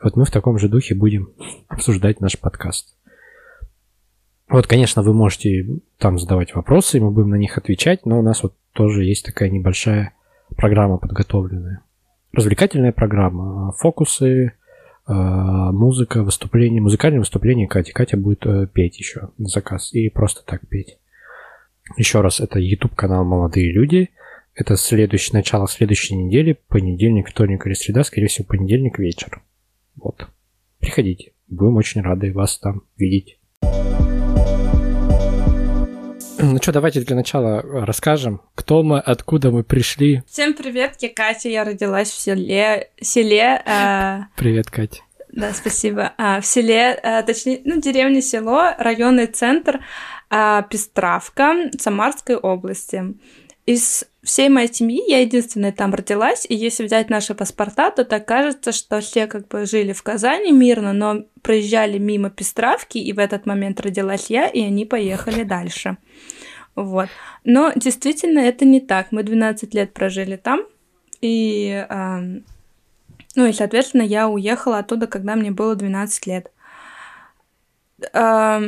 И 0.00 0.02
вот 0.02 0.16
мы 0.16 0.24
в 0.24 0.32
таком 0.32 0.58
же 0.58 0.68
духе 0.68 0.96
будем 0.96 1.30
обсуждать 1.68 2.20
наш 2.20 2.36
подкаст. 2.40 2.96
Вот, 4.48 4.66
конечно, 4.66 5.02
вы 5.02 5.14
можете 5.14 5.78
там 5.98 6.18
задавать 6.18 6.56
вопросы, 6.56 7.00
мы 7.00 7.12
будем 7.12 7.30
на 7.30 7.36
них 7.36 7.56
отвечать, 7.56 8.04
но 8.04 8.18
у 8.18 8.22
нас 8.22 8.42
вот 8.42 8.54
тоже 8.72 9.04
есть 9.04 9.24
такая 9.24 9.48
небольшая 9.48 10.14
программа 10.56 10.98
подготовленная. 10.98 11.82
Развлекательная 12.32 12.92
программа, 12.92 13.72
фокусы, 13.72 14.52
э, 15.06 15.12
музыка, 15.12 16.22
выступление, 16.22 16.82
музыкальное 16.82 17.20
выступление 17.20 17.66
Кати. 17.66 17.92
Катя 17.92 18.16
будет 18.16 18.44
э, 18.46 18.66
петь 18.66 18.98
еще 18.98 19.30
на 19.38 19.48
заказ 19.48 19.92
и 19.94 20.08
просто 20.10 20.44
так 20.44 20.66
петь. 20.68 20.98
Еще 21.96 22.20
раз, 22.20 22.40
это 22.40 22.58
YouTube 22.58 22.94
канал 22.94 23.24
«Молодые 23.24 23.72
люди». 23.72 24.10
Это 24.54 24.76
следующее, 24.76 25.34
начало 25.34 25.68
следующей 25.68 26.16
недели, 26.16 26.58
понедельник, 26.66 27.30
вторник 27.30 27.64
или 27.66 27.74
среда, 27.74 28.02
скорее 28.02 28.26
всего, 28.26 28.44
понедельник 28.44 28.98
вечер. 28.98 29.40
Вот. 29.94 30.26
Приходите. 30.80 31.32
Будем 31.46 31.76
очень 31.76 32.02
рады 32.02 32.32
вас 32.32 32.58
там 32.58 32.82
видеть. 32.96 33.37
Ну 36.40 36.58
что, 36.62 36.70
давайте 36.70 37.00
для 37.00 37.16
начала 37.16 37.62
расскажем, 37.62 38.40
кто 38.54 38.84
мы, 38.84 39.00
откуда 39.00 39.50
мы 39.50 39.64
пришли. 39.64 40.22
Всем 40.28 40.54
привет, 40.54 40.94
я 41.00 41.08
Катя, 41.08 41.48
я 41.48 41.64
родилась 41.64 42.10
в 42.10 42.20
селе... 42.20 42.90
селе 43.00 43.60
э... 43.66 44.20
Привет, 44.36 44.70
Катя. 44.70 45.02
Да, 45.32 45.52
спасибо. 45.52 46.12
А, 46.16 46.40
в 46.40 46.46
селе, 46.46 46.92
а, 47.02 47.22
точнее, 47.22 47.60
ну, 47.64 47.80
деревня, 47.80 48.22
село, 48.22 48.70
районный 48.78 49.26
центр 49.26 49.80
а, 50.30 50.62
Пестравка 50.62 51.70
Самарской 51.76 52.36
области. 52.36 53.14
Из 53.66 54.04
всей 54.28 54.50
моей 54.50 54.70
семьи 54.70 55.02
я 55.08 55.20
единственная 55.20 55.72
там 55.72 55.94
родилась, 55.94 56.44
и 56.46 56.54
если 56.54 56.84
взять 56.84 57.08
наши 57.08 57.34
паспорта, 57.34 57.90
то 57.90 58.04
так 58.04 58.26
кажется, 58.26 58.72
что 58.72 59.00
все 59.00 59.26
как 59.26 59.48
бы 59.48 59.64
жили 59.64 59.94
в 59.94 60.02
Казани 60.02 60.52
мирно, 60.52 60.92
но 60.92 61.24
проезжали 61.40 61.96
мимо 61.96 62.28
Пестравки, 62.28 62.98
и 62.98 63.12
в 63.14 63.18
этот 63.18 63.46
момент 63.46 63.80
родилась 63.80 64.26
я, 64.28 64.46
и 64.46 64.60
они 64.60 64.84
поехали 64.84 65.44
дальше. 65.44 65.96
Вот. 66.74 67.08
Но 67.44 67.72
действительно 67.74 68.40
это 68.40 68.66
не 68.66 68.80
так. 68.82 69.12
Мы 69.12 69.22
12 69.22 69.72
лет 69.72 69.94
прожили 69.94 70.36
там, 70.36 70.60
и, 71.22 71.86
э, 71.88 72.18
ну 73.34 73.46
и, 73.46 73.52
соответственно, 73.54 74.02
я 74.02 74.28
уехала 74.28 74.78
оттуда, 74.78 75.06
когда 75.06 75.36
мне 75.36 75.52
было 75.52 75.74
12 75.74 76.26
лет. 76.26 76.52
Э, 78.12 78.60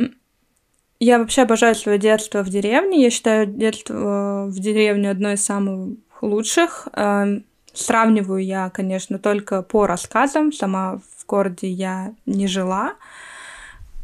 я 1.03 1.17
вообще 1.17 1.41
обожаю 1.41 1.73
свое 1.73 1.97
детство 1.97 2.43
в 2.43 2.49
деревне. 2.49 3.01
Я 3.01 3.09
считаю 3.09 3.47
детство 3.47 4.45
в 4.47 4.59
деревне 4.59 5.09
одной 5.09 5.33
из 5.33 5.43
самых 5.43 5.97
лучших. 6.21 6.89
Эм, 6.93 7.43
сравниваю 7.73 8.45
я, 8.45 8.69
конечно, 8.69 9.17
только 9.17 9.63
по 9.63 9.87
рассказам. 9.87 10.53
Сама 10.53 10.99
в 11.17 11.25
городе 11.25 11.67
я 11.67 12.13
не 12.27 12.45
жила. 12.45 12.93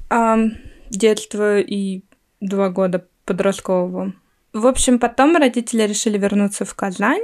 Эм, 0.09 0.57
детство 0.89 1.59
и 1.59 2.01
два 2.41 2.69
года 2.69 3.05
подросткового. 3.25 4.13
В 4.53 4.65
общем, 4.65 4.97
потом 4.97 5.35
родители 5.35 5.83
решили 5.83 6.17
вернуться 6.17 6.65
в 6.65 6.73
Казань. 6.73 7.21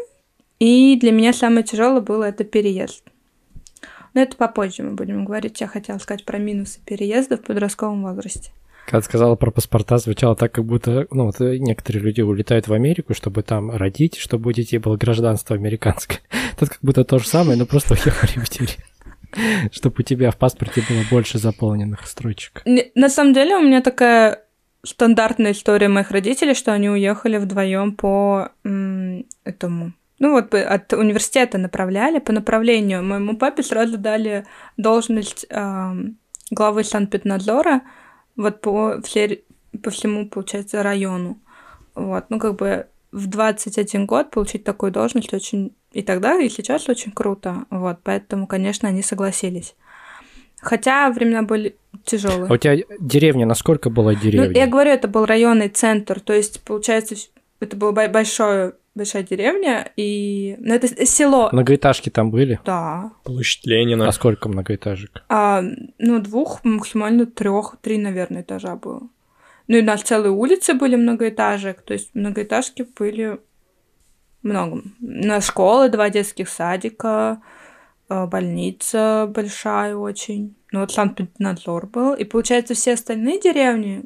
И 0.60 1.00
для 1.02 1.12
меня 1.12 1.34
самое 1.34 1.64
тяжелое 1.64 2.02
было 2.02 2.26
это 2.26 2.44
переезд. 2.44 3.04
Но 4.14 4.22
это 4.22 4.38
попозже 4.38 4.84
мы 4.84 4.92
будем 4.92 5.26
говорить. 5.26 5.62
Я 5.62 5.68
хотела 5.68 5.98
сказать 5.98 6.26
про 6.26 6.38
минусы 6.38 6.80
переезда 6.86 7.38
в 7.38 7.42
подростковом 7.42 8.04
возрасте. 8.04 8.52
Когда 8.86 9.02
сказала 9.02 9.36
про 9.36 9.52
паспорта, 9.52 9.98
звучало 9.98 10.36
так, 10.36 10.52
как 10.52 10.66
будто, 10.66 11.08
ну, 11.10 11.26
вот 11.26 11.40
некоторые 11.40 12.04
люди 12.04 12.22
улетают 12.22 12.68
в 12.68 12.74
Америку, 12.74 13.14
чтобы 13.14 13.42
там 13.44 13.72
родить, 13.72 14.18
чтобы 14.18 14.50
у 14.50 14.54
детей 14.54 14.78
было 14.78 14.98
гражданство 14.98 15.56
американское. 15.56 16.20
Тут 16.60 16.70
как 16.70 16.80
будто 16.82 17.04
то 17.04 17.20
же 17.20 17.28
самое, 17.28 17.58
но 17.58 17.66
просто 17.66 17.94
уехали 18.06 18.44
в 18.44 18.50
деревню. 18.50 18.84
Чтобы 19.72 19.96
у 20.00 20.04
тебя 20.04 20.30
в 20.32 20.38
паспорте 20.38 20.84
было 20.88 21.02
больше 21.10 21.40
заполненных 21.40 22.06
строчек. 22.06 22.62
На 22.94 23.10
самом 23.10 23.34
деле 23.34 23.56
у 23.56 23.62
меня 23.62 23.82
такая 23.82 24.44
стандартная 24.86 25.54
история 25.54 25.88
моих 25.88 26.12
родителей, 26.12 26.54
что 26.54 26.74
они 26.74 26.90
уехали 26.90 27.38
вдвоем 27.38 27.96
по 27.96 28.50
этому. 29.44 29.94
Ну 30.20 30.32
вот 30.32 30.54
от 30.54 30.94
университета 30.94 31.58
направляли 31.58 32.20
по 32.20 32.32
направлению. 32.32 33.04
Моему 33.04 33.38
папе 33.38 33.64
сразу 33.64 33.98
дали 33.98 34.46
должность 34.78 35.46
э, 35.50 35.92
главы 36.52 36.84
Санкт-Петербурга, 36.84 37.82
вот 38.36 38.62
по, 38.62 39.02
все, 39.02 39.44
по 39.84 39.92
всему, 39.92 40.28
получается, 40.28 40.84
району. 40.84 41.40
Вот, 41.96 42.26
ну, 42.30 42.40
как 42.40 42.56
бы 42.56 42.88
в 43.12 43.28
21 43.28 44.06
год 44.06 44.32
получить 44.32 44.64
такую 44.64 44.92
должность 44.92 45.34
очень 45.34 45.74
и 45.92 46.02
тогда, 46.02 46.40
и 46.40 46.50
сейчас 46.50 46.90
очень 46.90 47.12
круто. 47.12 47.66
Вот, 47.70 48.00
поэтому, 48.04 48.48
конечно, 48.48 48.90
они 48.90 49.04
согласились. 49.04 49.76
Хотя 50.60 51.12
времена 51.12 51.44
были 51.44 51.76
тяжелые. 52.04 52.48
А 52.48 52.54
у 52.54 52.58
тебя 52.58 52.78
деревня, 53.00 53.46
насколько 53.46 53.90
была 53.90 54.16
деревня? 54.16 54.50
Ну, 54.50 54.56
я 54.56 54.68
говорю, 54.68 54.92
это 54.92 55.08
был 55.08 55.26
районный 55.26 55.70
центр, 55.70 56.20
то 56.20 56.34
есть, 56.34 56.64
получается, 56.64 57.16
это 57.64 57.76
было 57.76 57.92
большое 57.92 58.74
большая 58.96 59.24
деревня, 59.24 59.92
и... 59.96 60.56
Ну, 60.60 60.74
это 60.74 60.88
село. 61.06 61.50
Многоэтажки 61.52 62.10
там 62.10 62.30
были? 62.30 62.60
Да. 62.66 63.12
Площадь 63.24 63.66
Ленина. 63.66 64.08
А 64.08 64.12
сколько 64.12 64.50
многоэтажек? 64.50 65.24
А, 65.30 65.64
ну, 65.98 66.20
двух, 66.20 66.64
максимально 66.64 67.26
трех, 67.26 67.78
три, 67.82 67.98
наверное, 67.98 68.44
этажа 68.44 68.76
было. 68.76 69.02
Ну, 69.68 69.78
и 69.78 69.82
у 69.82 69.86
нас 69.86 70.02
целые 70.02 70.32
улицы 70.32 70.74
были 70.74 70.96
многоэтажек, 70.96 71.82
то 71.82 71.94
есть 71.94 72.14
многоэтажки 72.14 72.86
были 72.98 73.40
много. 74.44 74.84
На 75.00 75.42
школы, 75.42 75.90
два 75.90 76.10
детских 76.10 76.50
садика, 76.50 77.42
а, 78.10 78.28
больница 78.28 79.32
большая 79.34 79.96
очень. 79.96 80.56
Ну, 80.72 80.82
вот 80.82 80.92
Санкт-Петербург 80.92 81.90
был. 81.90 82.14
И, 82.14 82.26
получается, 82.26 82.74
все 82.74 82.94
остальные 82.94 83.40
деревни, 83.40 84.04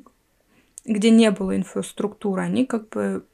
где 0.85 1.09
не 1.09 1.31
было 1.31 1.55
инфраструктуры, 1.57 2.41
они 2.41 2.65
как 2.65 2.89
бы 2.89 3.25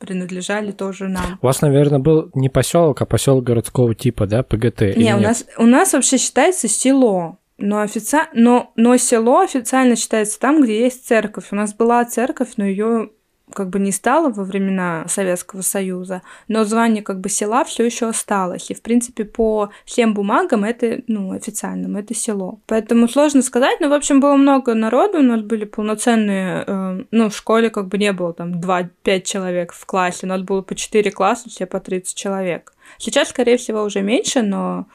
принадлежали 0.00 0.72
тоже 0.72 1.08
нам. 1.08 1.38
У 1.40 1.46
вас, 1.46 1.60
наверное, 1.60 2.00
был 2.00 2.30
не 2.34 2.48
поселок, 2.48 3.00
а 3.02 3.06
поселок 3.06 3.44
городского 3.44 3.94
типа, 3.94 4.26
да, 4.26 4.42
ПГТ? 4.42 4.96
Не, 4.96 5.14
у 5.14 5.20
нас, 5.20 5.46
у 5.58 5.66
нас 5.66 5.92
вообще 5.92 6.18
считается 6.18 6.66
село. 6.66 7.38
Но, 7.58 7.80
офици... 7.80 8.16
но, 8.32 8.72
но 8.74 8.96
село 8.96 9.40
официально 9.40 9.94
считается 9.94 10.40
там, 10.40 10.62
где 10.62 10.80
есть 10.80 11.06
церковь. 11.06 11.48
У 11.50 11.54
нас 11.54 11.74
была 11.74 12.04
церковь, 12.06 12.52
но 12.56 12.64
ее 12.64 13.10
как 13.52 13.70
бы 13.70 13.78
не 13.78 13.92
стало 13.92 14.30
во 14.30 14.44
времена 14.44 15.04
Советского 15.08 15.62
Союза, 15.62 16.22
но 16.48 16.64
звание 16.64 17.02
как 17.02 17.20
бы 17.20 17.28
села 17.28 17.64
все 17.64 17.84
еще 17.84 18.08
осталось. 18.08 18.70
И, 18.70 18.74
в 18.74 18.82
принципе, 18.82 19.24
по 19.24 19.70
всем 19.84 20.14
бумагам 20.14 20.64
это, 20.64 21.02
ну, 21.06 21.32
официальным, 21.32 21.96
это 21.96 22.14
село. 22.14 22.60
Поэтому 22.66 23.08
сложно 23.08 23.42
сказать, 23.42 23.80
но, 23.80 23.88
в 23.88 23.92
общем, 23.92 24.20
было 24.20 24.36
много 24.36 24.74
народу, 24.74 25.18
у 25.18 25.22
нас 25.22 25.42
были 25.42 25.64
полноценные, 25.64 26.64
э, 26.66 27.04
ну, 27.10 27.28
в 27.28 27.36
школе 27.36 27.70
как 27.70 27.88
бы 27.88 27.98
не 27.98 28.12
было 28.12 28.32
там 28.32 28.60
2-5 28.60 29.22
человек 29.22 29.72
в 29.72 29.86
классе, 29.86 30.26
у 30.26 30.28
нас 30.28 30.42
было 30.42 30.62
по 30.62 30.74
4 30.74 31.10
класса, 31.10 31.48
все 31.48 31.66
по 31.66 31.80
30 31.80 32.16
человек. 32.16 32.72
Сейчас, 32.98 33.28
скорее 33.28 33.56
всего, 33.56 33.82
уже 33.82 34.02
меньше, 34.02 34.42
но 34.42 34.86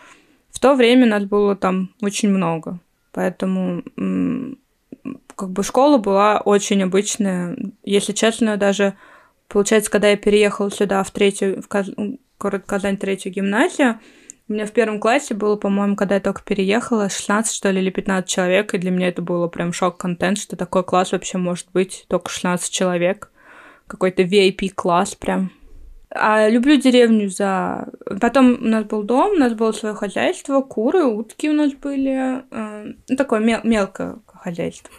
в 0.52 0.60
то 0.60 0.76
время 0.76 1.06
нас 1.06 1.26
было 1.26 1.56
там 1.56 1.90
очень 2.02 2.30
много. 2.30 2.80
Поэтому 3.12 3.84
как 5.36 5.50
бы 5.50 5.64
школа 5.64 5.98
была 5.98 6.40
очень 6.40 6.84
обычная. 6.84 7.58
Если 7.84 8.14
честно, 8.14 8.58
даже 8.58 8.96
получается, 9.48 9.92
когда 9.92 10.10
я 10.10 10.18
переехала 10.18 10.72
сюда 10.72 11.04
в 11.04 11.12
третью, 11.12 11.62
в 11.62 11.68
Каз... 11.68 11.90
город 12.40 12.64
Казань, 12.66 12.98
третью 12.98 13.32
гимназию, 13.32 14.00
у 14.48 14.54
меня 14.54 14.68
в 14.68 14.72
первом 14.72 15.00
классе 15.00 15.34
было, 15.34 15.56
по-моему, 15.56 15.96
когда 15.96 16.16
я 16.16 16.22
только 16.22 16.44
переехала, 16.44 17.10
16, 17.10 17.56
что 17.56 17.72
ли, 17.72 17.82
или 17.82 17.90
15 17.90 18.30
человек, 18.30 18.74
и 18.74 18.78
для 18.78 18.92
меня 18.92 19.08
это 19.08 19.24
было 19.24 19.48
прям 19.48 19.74
шок-контент, 19.74 20.38
что 20.38 20.56
такой 20.56 20.84
класс 20.84 21.12
вообще 21.12 21.40
может 21.40 21.68
быть, 21.74 22.06
только 22.08 22.30
16 22.30 22.72
человек. 22.72 23.32
Какой-то 23.88 24.22
VIP-класс 24.24 25.16
прям. 25.16 25.52
А 26.12 26.48
люблю 26.48 26.78
деревню 26.78 27.30
за... 27.30 27.90
Потом 28.22 28.54
у 28.54 28.68
нас 28.68 28.86
был 28.86 29.04
дом, 29.04 29.32
у 29.32 29.38
нас 29.38 29.54
было 29.54 29.72
свое 29.72 29.96
хозяйство, 29.96 30.62
куры, 30.62 31.04
утки 31.04 31.50
у 31.50 31.54
нас 31.54 31.74
были. 31.74 32.44
Э, 32.52 32.94
ну, 33.10 33.16
такое 33.18 33.40
мел- 33.40 33.62
мелкое 33.64 34.18
хозяйство. 34.46 34.92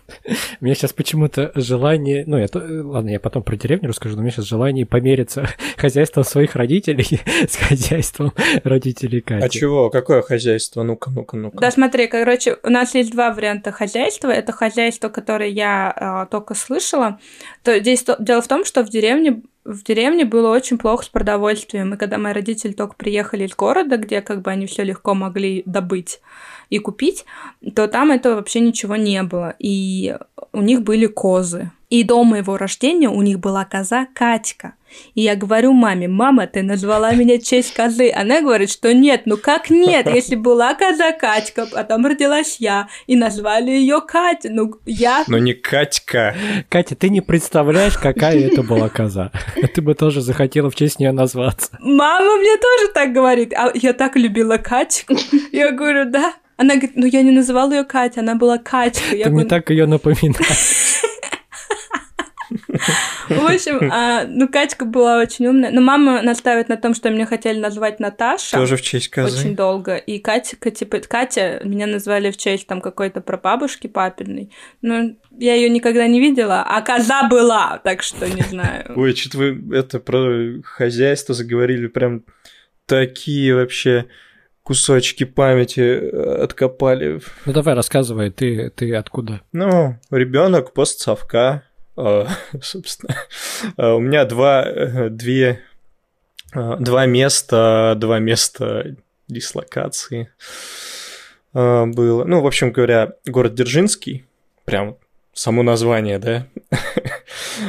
У 0.60 0.64
меня 0.64 0.74
сейчас 0.74 0.92
почему-то 0.92 1.52
желание, 1.54 2.24
ну, 2.26 2.36
это, 2.36 2.58
ладно, 2.58 3.10
я 3.10 3.20
потом 3.20 3.44
про 3.44 3.56
деревню 3.56 3.88
расскажу, 3.88 4.16
но 4.16 4.20
у 4.20 4.22
меня 4.24 4.32
сейчас 4.32 4.46
желание 4.46 4.84
помериться 4.84 5.48
хозяйством 5.76 6.24
своих 6.24 6.56
родителей 6.56 7.20
с 7.48 7.56
хозяйством 7.56 8.32
родителей 8.64 9.20
Кати. 9.20 9.46
А 9.46 9.48
чего? 9.48 9.88
Какое 9.90 10.22
хозяйство? 10.22 10.82
Ну-ка, 10.82 11.10
ну-ка, 11.10 11.36
ну-ка. 11.36 11.58
Да, 11.58 11.70
смотри, 11.70 12.08
короче, 12.08 12.56
у 12.64 12.70
нас 12.70 12.94
есть 12.94 13.12
два 13.12 13.32
варианта 13.32 13.70
хозяйства. 13.70 14.30
Это 14.30 14.50
хозяйство, 14.50 15.08
которое 15.08 15.50
я 15.50 16.26
э, 16.26 16.30
только 16.30 16.54
слышала. 16.54 17.20
То 17.62 17.78
здесь 17.78 18.02
то, 18.02 18.16
дело 18.18 18.42
в 18.42 18.48
том, 18.48 18.64
что 18.64 18.82
в 18.82 18.88
деревне 18.88 19.42
в 19.64 19.82
деревне 19.82 20.24
было 20.24 20.50
очень 20.54 20.78
плохо 20.78 21.04
с 21.04 21.08
продовольствием, 21.08 21.92
и 21.92 21.96
когда 21.96 22.18
мои 22.18 22.32
родители 22.32 22.72
только 22.72 22.94
приехали 22.94 23.46
из 23.46 23.54
города, 23.56 23.96
где 23.96 24.20
как 24.22 24.42
бы 24.42 24.50
они 24.52 24.66
все 24.66 24.84
легко 24.84 25.14
могли 25.14 25.64
добыть, 25.66 26.20
и 26.70 26.78
купить, 26.78 27.24
то 27.74 27.88
там 27.88 28.10
этого 28.10 28.36
вообще 28.36 28.60
ничего 28.60 28.96
не 28.96 29.22
было. 29.22 29.54
И 29.58 30.16
у 30.52 30.62
них 30.62 30.82
были 30.82 31.06
козы. 31.06 31.70
И 31.88 32.02
до 32.02 32.24
моего 32.24 32.56
рождения 32.56 33.08
у 33.08 33.22
них 33.22 33.38
была 33.38 33.64
коза 33.64 34.08
Катька. 34.12 34.74
И 35.14 35.22
я 35.22 35.36
говорю 35.36 35.72
маме, 35.72 36.08
мама, 36.08 36.46
ты 36.46 36.62
назвала 36.62 37.12
меня 37.12 37.38
в 37.38 37.42
честь 37.42 37.74
козы. 37.74 38.10
Она 38.10 38.40
говорит, 38.40 38.70
что 38.70 38.92
нет, 38.92 39.22
ну 39.26 39.36
как 39.36 39.70
нет, 39.70 40.06
если 40.06 40.34
была 40.34 40.74
коза 40.74 41.12
Катька, 41.12 41.66
потом 41.66 42.04
родилась 42.06 42.56
я, 42.58 42.88
и 43.06 43.14
назвали 43.14 43.70
ее 43.70 44.00
Катя, 44.00 44.48
ну 44.50 44.74
я... 44.84 45.24
Но 45.28 45.38
не 45.38 45.52
Катька. 45.52 46.34
Катя, 46.68 46.96
ты 46.96 47.08
не 47.08 47.20
представляешь, 47.20 47.98
какая 47.98 48.38
это 48.40 48.62
была 48.62 48.88
коза. 48.88 49.30
Ты 49.74 49.82
бы 49.82 49.94
тоже 49.94 50.22
захотела 50.22 50.70
в 50.70 50.74
честь 50.74 50.98
нее 50.98 51.12
назваться. 51.12 51.76
Мама 51.80 52.36
мне 52.36 52.56
тоже 52.56 52.92
так 52.94 53.12
говорит, 53.12 53.52
а 53.52 53.70
я 53.74 53.92
так 53.92 54.16
любила 54.16 54.56
Катьку. 54.56 55.14
Я 55.52 55.70
говорю, 55.72 56.10
да. 56.10 56.34
Она 56.56 56.74
говорит, 56.74 56.96
ну 56.96 57.06
я 57.06 57.22
не 57.22 57.32
называла 57.32 57.72
ее 57.72 57.84
Катя, 57.84 58.20
она 58.20 58.34
была 58.34 58.58
Катька. 58.58 59.10
Ты 59.10 59.30
мне 59.30 59.44
так 59.44 59.70
ее 59.70 59.86
напоминаешь. 59.86 61.02
В 63.28 63.44
общем, 63.44 63.90
а, 63.92 64.24
ну, 64.26 64.48
Катька 64.48 64.84
была 64.84 65.18
очень 65.18 65.46
умная. 65.46 65.70
Но 65.70 65.80
мама 65.80 66.22
настаивает 66.22 66.68
на 66.68 66.76
том, 66.76 66.94
что 66.94 67.10
меня 67.10 67.26
хотели 67.26 67.58
назвать 67.58 68.00
Наташа. 68.00 68.56
Тоже 68.56 68.76
в 68.76 68.82
честь 68.82 69.08
козы. 69.08 69.38
Очень 69.38 69.56
долго. 69.56 69.96
И 69.96 70.18
Катя, 70.18 70.56
типа, 70.70 71.00
Катя 71.00 71.60
меня 71.64 71.86
назвали 71.86 72.30
в 72.30 72.36
честь 72.36 72.66
там 72.66 72.80
какой-то 72.80 73.20
прабабушки 73.20 73.86
папиной. 73.86 74.50
Но 74.82 75.16
я 75.38 75.54
ее 75.54 75.68
никогда 75.68 76.06
не 76.06 76.20
видела, 76.20 76.62
а 76.62 76.80
коза 76.82 77.28
была, 77.28 77.80
так 77.82 78.02
что 78.02 78.28
не 78.28 78.42
знаю. 78.42 78.92
Ой, 78.96 79.14
что-то 79.14 79.38
вы 79.38 79.76
это 79.76 79.98
про 79.98 80.62
хозяйство 80.62 81.34
заговорили 81.34 81.88
прям 81.88 82.24
такие 82.86 83.54
вообще 83.54 84.06
кусочки 84.66 85.22
памяти 85.22 85.80
э, 85.80 86.42
откопали. 86.42 87.20
Ну 87.44 87.52
давай 87.52 87.74
рассказывай, 87.74 88.30
ты, 88.30 88.68
ты 88.70 88.96
откуда? 88.96 89.40
Ну, 89.52 89.96
ребенок 90.10 90.72
постсовка, 90.72 91.62
э, 91.96 92.26
собственно. 92.60 93.14
Э, 93.76 93.92
у 93.92 94.00
меня 94.00 94.24
два, 94.24 95.08
две, 95.08 95.60
два 96.52 97.06
места, 97.06 97.94
два 97.96 98.18
места 98.18 98.96
дислокации 99.28 100.30
было. 101.52 102.24
Ну, 102.24 102.40
в 102.40 102.46
общем 102.46 102.72
говоря, 102.72 103.12
город 103.24 103.54
Дзержинский, 103.54 104.26
прям 104.64 104.96
само 105.32 105.62
название, 105.62 106.18
да, 106.18 106.48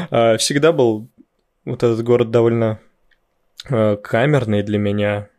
всегда 0.39 0.72
был 0.72 1.10
вот 1.63 1.84
этот 1.84 2.04
город 2.04 2.32
довольно 2.32 2.80
камерный 3.63 4.63
для 4.63 4.80
меня, 4.80 5.30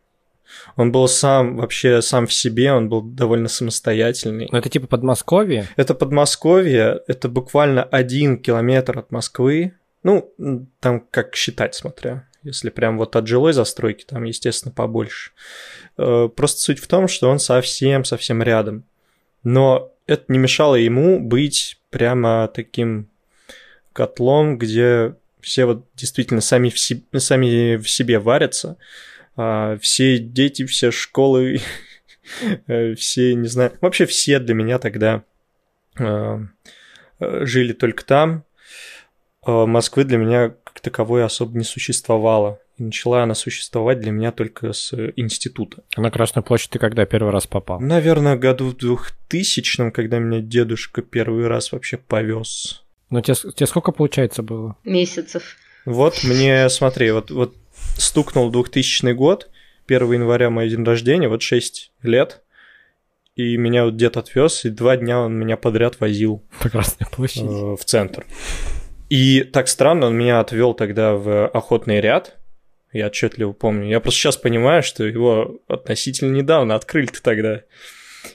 он 0.76 0.92
был 0.92 1.08
сам, 1.08 1.56
вообще 1.56 2.02
сам 2.02 2.26
в 2.26 2.32
себе, 2.32 2.72
он 2.72 2.88
был 2.88 3.02
довольно 3.02 3.48
самостоятельный. 3.48 4.48
Но 4.50 4.58
это 4.58 4.68
типа 4.68 4.86
Подмосковье? 4.86 5.68
Это 5.76 5.94
Подмосковье, 5.94 7.00
это 7.06 7.28
буквально 7.28 7.82
один 7.82 8.38
километр 8.38 8.98
от 8.98 9.10
Москвы. 9.10 9.74
Ну, 10.02 10.32
там 10.80 11.00
как 11.10 11.34
считать, 11.34 11.74
смотря. 11.74 12.26
Если 12.42 12.70
прям 12.70 12.98
вот 12.98 13.16
от 13.16 13.26
жилой 13.26 13.52
застройки, 13.52 14.04
там, 14.04 14.24
естественно, 14.24 14.72
побольше. 14.72 15.32
Э, 15.96 16.28
просто 16.34 16.60
суть 16.60 16.78
в 16.78 16.86
том, 16.86 17.08
что 17.08 17.28
он 17.28 17.38
совсем-совсем 17.38 18.42
рядом. 18.42 18.84
Но 19.42 19.92
это 20.06 20.24
не 20.28 20.38
мешало 20.38 20.76
ему 20.76 21.20
быть 21.20 21.78
прямо 21.90 22.48
таким 22.48 23.08
котлом, 23.92 24.56
где 24.58 25.14
все 25.40 25.64
вот 25.66 25.86
действительно 25.94 26.40
сами 26.40 26.70
в, 26.70 26.78
себе, 26.78 27.02
сами 27.18 27.76
в 27.76 27.88
себе 27.88 28.18
варятся. 28.18 28.76
А, 29.38 29.78
все 29.78 30.18
дети, 30.18 30.66
все 30.66 30.90
школы, 30.90 31.60
э, 32.66 32.94
все, 32.94 33.34
не 33.34 33.46
знаю, 33.46 33.72
вообще 33.80 34.04
все 34.04 34.40
для 34.40 34.52
меня 34.52 34.80
тогда 34.80 35.22
а, 35.96 36.40
э, 37.20 37.44
жили 37.46 37.72
только 37.72 38.04
там. 38.04 38.44
А 39.46 39.64
Москвы 39.64 40.02
для 40.02 40.18
меня 40.18 40.54
как 40.64 40.80
таковой 40.80 41.24
особо 41.24 41.56
не 41.56 41.64
существовало. 41.64 42.58
И 42.78 42.82
начала 42.82 43.22
она 43.22 43.34
существовать 43.34 44.00
для 44.00 44.10
меня 44.10 44.32
только 44.32 44.72
с 44.72 44.92
института. 45.16 45.84
А 45.94 46.00
на 46.00 46.10
Красную 46.10 46.44
площадь 46.44 46.70
ты 46.70 46.80
когда 46.80 47.06
первый 47.06 47.32
раз 47.32 47.46
попал? 47.46 47.80
Наверное, 47.80 48.36
году 48.36 48.70
в 48.70 48.76
2000 48.76 49.90
когда 49.92 50.18
меня 50.18 50.40
дедушка 50.40 51.02
первый 51.02 51.46
раз 51.46 51.70
вообще 51.70 51.96
повез. 51.96 52.84
Ну, 53.10 53.20
тебе, 53.20 53.34
тебе 53.34 53.66
сколько, 53.66 53.92
получается, 53.92 54.42
было? 54.42 54.76
Месяцев. 54.84 55.56
Вот 55.86 56.22
мне, 56.24 56.68
смотри, 56.68 57.10
вот, 57.12 57.30
вот 57.30 57.56
стукнул 57.96 58.50
2000 58.50 59.12
год, 59.12 59.50
1 59.86 60.12
января 60.12 60.50
мой 60.50 60.68
день 60.68 60.84
рождения, 60.84 61.28
вот 61.28 61.42
6 61.42 61.92
лет, 62.02 62.42
и 63.34 63.56
меня 63.56 63.84
вот 63.84 63.96
дед 63.96 64.16
отвез, 64.16 64.64
и 64.64 64.70
два 64.70 64.96
дня 64.96 65.20
он 65.20 65.38
меня 65.38 65.56
подряд 65.56 66.00
возил. 66.00 66.44
По 66.60 66.68
Красной 66.68 67.06
площади. 67.06 67.44
Э, 67.44 67.76
в 67.76 67.84
центр. 67.84 68.26
И 69.08 69.42
так 69.42 69.68
странно, 69.68 70.06
он 70.06 70.18
меня 70.18 70.40
отвел 70.40 70.74
тогда 70.74 71.14
в 71.14 71.46
охотный 71.46 72.00
ряд, 72.00 72.36
я 72.92 73.06
отчетливо 73.06 73.52
помню. 73.52 73.88
Я 73.88 74.00
просто 74.00 74.20
сейчас 74.20 74.36
понимаю, 74.36 74.82
что 74.82 75.04
его 75.04 75.60
относительно 75.68 76.34
недавно 76.34 76.74
открыли-то 76.74 77.22
тогда. 77.22 77.62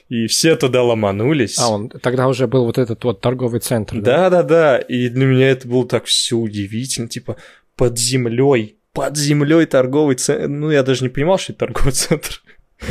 И 0.08 0.26
все 0.26 0.56
туда 0.56 0.82
ломанулись. 0.82 1.58
А, 1.58 1.68
он 1.70 1.88
тогда 1.88 2.28
уже 2.28 2.46
был 2.46 2.64
вот 2.64 2.78
этот 2.78 3.04
вот 3.04 3.20
торговый 3.20 3.60
центр. 3.60 4.00
Да-да-да. 4.00 4.78
И 4.78 5.08
для 5.08 5.26
меня 5.26 5.50
это 5.50 5.68
было 5.68 5.86
так 5.86 6.04
все 6.04 6.36
удивительно. 6.36 7.08
Типа, 7.08 7.36
под 7.76 7.98
землей 7.98 8.78
под 8.94 9.16
землей 9.18 9.66
торговый 9.66 10.16
центр. 10.16 10.48
Ну, 10.48 10.70
я 10.70 10.82
даже 10.82 11.02
не 11.02 11.10
понимал, 11.10 11.36
что 11.36 11.52
это 11.52 11.66
торговый 11.66 11.92
центр. 11.92 12.40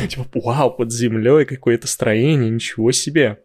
Типа, 0.08 0.26
вау, 0.34 0.70
под 0.70 0.92
землей 0.92 1.44
какое-то 1.44 1.88
строение, 1.88 2.50
ничего 2.50 2.92
себе. 2.92 3.40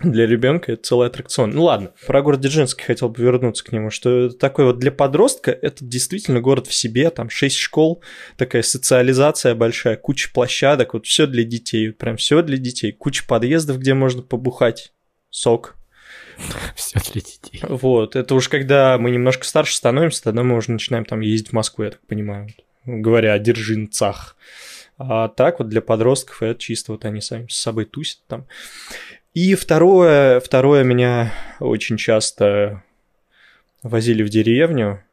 Для 0.00 0.26
ребенка 0.26 0.72
это 0.72 0.82
целый 0.84 1.08
аттракцион. 1.08 1.50
Ну 1.50 1.64
ладно, 1.64 1.92
про 2.06 2.22
город 2.22 2.40
Дзержинский 2.40 2.84
хотел 2.84 3.08
бы 3.08 3.20
вернуться 3.20 3.64
к 3.64 3.72
нему, 3.72 3.90
что 3.90 4.30
такой 4.30 4.66
вот 4.66 4.78
для 4.78 4.92
подростка 4.92 5.50
это 5.50 5.84
действительно 5.84 6.40
город 6.40 6.68
в 6.68 6.74
себе, 6.74 7.10
там 7.10 7.28
6 7.28 7.56
школ, 7.56 8.02
такая 8.36 8.62
социализация 8.62 9.56
большая, 9.56 9.96
куча 9.96 10.30
площадок, 10.32 10.94
вот 10.94 11.06
все 11.06 11.26
для 11.26 11.42
детей, 11.42 11.90
прям 11.90 12.16
все 12.16 12.42
для 12.42 12.58
детей, 12.58 12.92
куча 12.92 13.24
подъездов, 13.26 13.80
где 13.80 13.92
можно 13.92 14.22
побухать, 14.22 14.92
сок, 15.30 15.77
Все 16.74 16.98
для 17.12 17.20
детей. 17.20 17.60
Вот, 17.62 18.16
это 18.16 18.34
уж 18.34 18.48
когда 18.48 18.98
мы 18.98 19.10
немножко 19.10 19.44
старше 19.44 19.74
становимся, 19.74 20.22
тогда 20.22 20.42
мы 20.42 20.56
уже 20.56 20.70
начинаем 20.70 21.04
там 21.04 21.20
ездить 21.20 21.50
в 21.50 21.52
Москву, 21.52 21.84
я 21.84 21.90
так 21.90 22.00
понимаю, 22.06 22.48
говоря 22.84 23.32
о 23.32 23.38
держинцах. 23.38 24.36
А 24.98 25.28
так 25.28 25.60
вот 25.60 25.68
для 25.68 25.80
подростков 25.80 26.42
это 26.42 26.60
чисто 26.60 26.92
вот 26.92 27.04
они 27.04 27.20
сами 27.20 27.46
с 27.48 27.56
собой 27.56 27.84
тусят 27.84 28.20
там. 28.26 28.46
И 29.32 29.54
второе, 29.54 30.40
второе 30.40 30.82
меня 30.82 31.32
очень 31.60 31.96
часто 31.96 32.82
возили 33.82 34.24
в 34.24 34.28
деревню, 34.28 35.04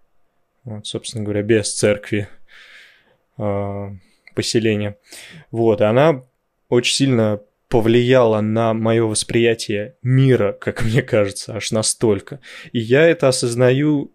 вот, 0.64 0.88
собственно 0.88 1.24
говоря, 1.24 1.44
без 1.44 1.72
церкви 1.74 2.28
э, 3.38 3.90
поселения. 4.34 4.98
Вот, 5.52 5.82
и 5.82 5.84
она 5.84 6.24
очень 6.70 6.96
сильно 6.96 7.42
повлияло 7.70 8.42
на 8.42 8.74
мое 8.74 9.04
восприятие 9.06 9.96
мира, 10.02 10.54
как 10.54 10.84
мне 10.84 11.02
кажется, 11.02 11.56
аж 11.56 11.72
настолько. 11.72 12.40
И 12.72 12.80
я 12.80 13.08
это 13.08 13.28
осознаю, 13.28 14.14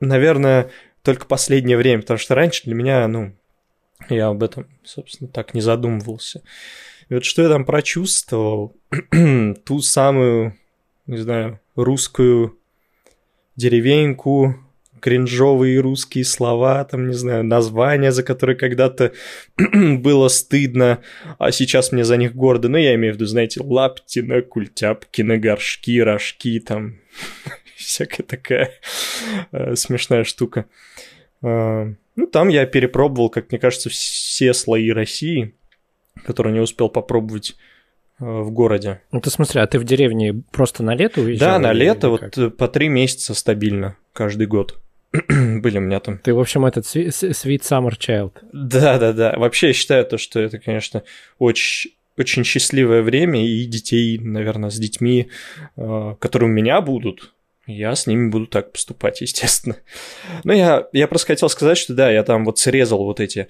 наверное, 0.00 0.70
только 1.02 1.26
последнее 1.26 1.76
время, 1.76 2.02
потому 2.02 2.18
что 2.18 2.34
раньше 2.34 2.64
для 2.64 2.74
меня, 2.74 3.06
ну, 3.08 3.36
я 4.08 4.28
об 4.28 4.42
этом, 4.42 4.68
собственно, 4.84 5.30
так 5.30 5.54
не 5.54 5.60
задумывался. 5.60 6.42
И 7.08 7.14
вот 7.14 7.24
что 7.24 7.42
я 7.42 7.48
там 7.48 7.64
прочувствовал, 7.64 8.76
ту 9.64 9.80
самую, 9.80 10.56
не 11.06 11.18
знаю, 11.18 11.60
русскую 11.76 12.58
деревеньку, 13.56 14.56
кринжовые 15.04 15.80
русские 15.80 16.24
слова, 16.24 16.82
там, 16.82 17.08
не 17.08 17.14
знаю, 17.14 17.44
названия, 17.44 18.10
за 18.10 18.22
которые 18.22 18.56
когда-то 18.56 19.12
было 19.58 20.28
стыдно, 20.28 21.00
а 21.38 21.52
сейчас 21.52 21.92
мне 21.92 22.04
за 22.04 22.16
них 22.16 22.34
гордо. 22.34 22.70
Но 22.70 22.78
я 22.78 22.94
имею 22.94 23.12
в 23.12 23.16
виду, 23.16 23.26
знаете, 23.26 23.60
лаптина, 23.62 24.40
культяпкина, 24.40 25.36
горшки, 25.36 26.00
рожки, 26.00 26.58
там, 26.58 27.00
всякая 27.76 28.22
такая 28.22 28.70
э, 29.52 29.76
смешная 29.76 30.24
штука. 30.24 30.64
А, 31.42 31.92
ну, 32.16 32.26
там 32.26 32.48
я 32.48 32.64
перепробовал, 32.64 33.28
как 33.28 33.50
мне 33.50 33.58
кажется, 33.58 33.90
все 33.90 34.54
слои 34.54 34.90
России, 34.90 35.54
которые 36.24 36.54
не 36.54 36.60
успел 36.60 36.88
попробовать 36.88 37.56
а, 38.18 38.40
в 38.40 38.50
городе. 38.52 39.02
Ну, 39.12 39.20
ты 39.20 39.28
смотри, 39.28 39.60
а 39.60 39.66
ты 39.66 39.78
в 39.78 39.84
деревне 39.84 40.42
просто 40.50 40.82
на 40.82 40.94
лето 40.94 41.20
уезжал? 41.20 41.46
Да, 41.50 41.58
на 41.58 41.74
лето, 41.74 42.08
вот 42.08 42.38
э, 42.38 42.48
по 42.48 42.68
три 42.68 42.88
месяца 42.88 43.34
стабильно, 43.34 43.98
каждый 44.14 44.46
год. 44.46 44.80
Были 45.28 45.78
у 45.78 45.80
меня 45.80 46.00
там. 46.00 46.18
Ты, 46.18 46.34
в 46.34 46.40
общем, 46.40 46.66
этот 46.66 46.84
Sweet 46.84 47.60
Summer 47.60 47.96
Child. 47.96 48.32
Да, 48.52 48.98
да, 48.98 49.12
да. 49.12 49.34
Вообще, 49.36 49.68
я 49.68 49.72
считаю 49.72 50.04
то, 50.04 50.18
что 50.18 50.40
это, 50.40 50.58
конечно, 50.58 51.02
очень 51.38 51.92
очень 52.16 52.44
счастливое 52.44 53.02
время, 53.02 53.44
и 53.44 53.64
детей, 53.64 54.18
наверное, 54.18 54.70
с 54.70 54.78
детьми, 54.78 55.30
а, 55.76 56.14
которые 56.14 56.48
у 56.48 56.52
меня 56.52 56.80
будут, 56.80 57.34
я 57.66 57.94
с 57.94 58.06
ними 58.06 58.30
буду 58.30 58.46
так 58.46 58.72
поступать, 58.72 59.20
естественно. 59.20 59.76
Но 60.44 60.52
я, 60.52 60.86
я 60.92 61.08
просто 61.08 61.28
хотел 61.28 61.48
сказать, 61.48 61.78
что 61.78 61.94
да, 61.94 62.10
я 62.10 62.22
там 62.22 62.44
вот 62.44 62.58
срезал 62.58 63.04
вот 63.04 63.20
эти 63.20 63.48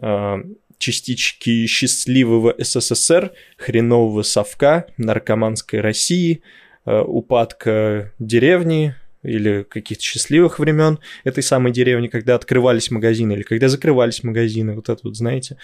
э, 0.00 0.36
частички 0.78 1.66
счастливого 1.66 2.54
СССР, 2.58 3.32
хренового 3.56 4.22
совка, 4.22 4.86
наркоманской 4.96 5.80
России, 5.80 6.42
э, 6.84 7.00
упадка 7.00 8.12
деревни 8.18 8.94
или 9.22 9.62
каких-то 9.62 10.02
счастливых 10.02 10.58
времен 10.58 10.98
этой 11.24 11.42
самой 11.42 11.72
деревни, 11.72 12.08
когда 12.08 12.34
открывались 12.34 12.90
магазины 12.90 13.32
или 13.32 13.42
когда 13.42 13.68
закрывались 13.68 14.24
магазины, 14.24 14.74
вот 14.74 14.88
это 14.88 15.00
вот, 15.04 15.16
знаете. 15.16 15.56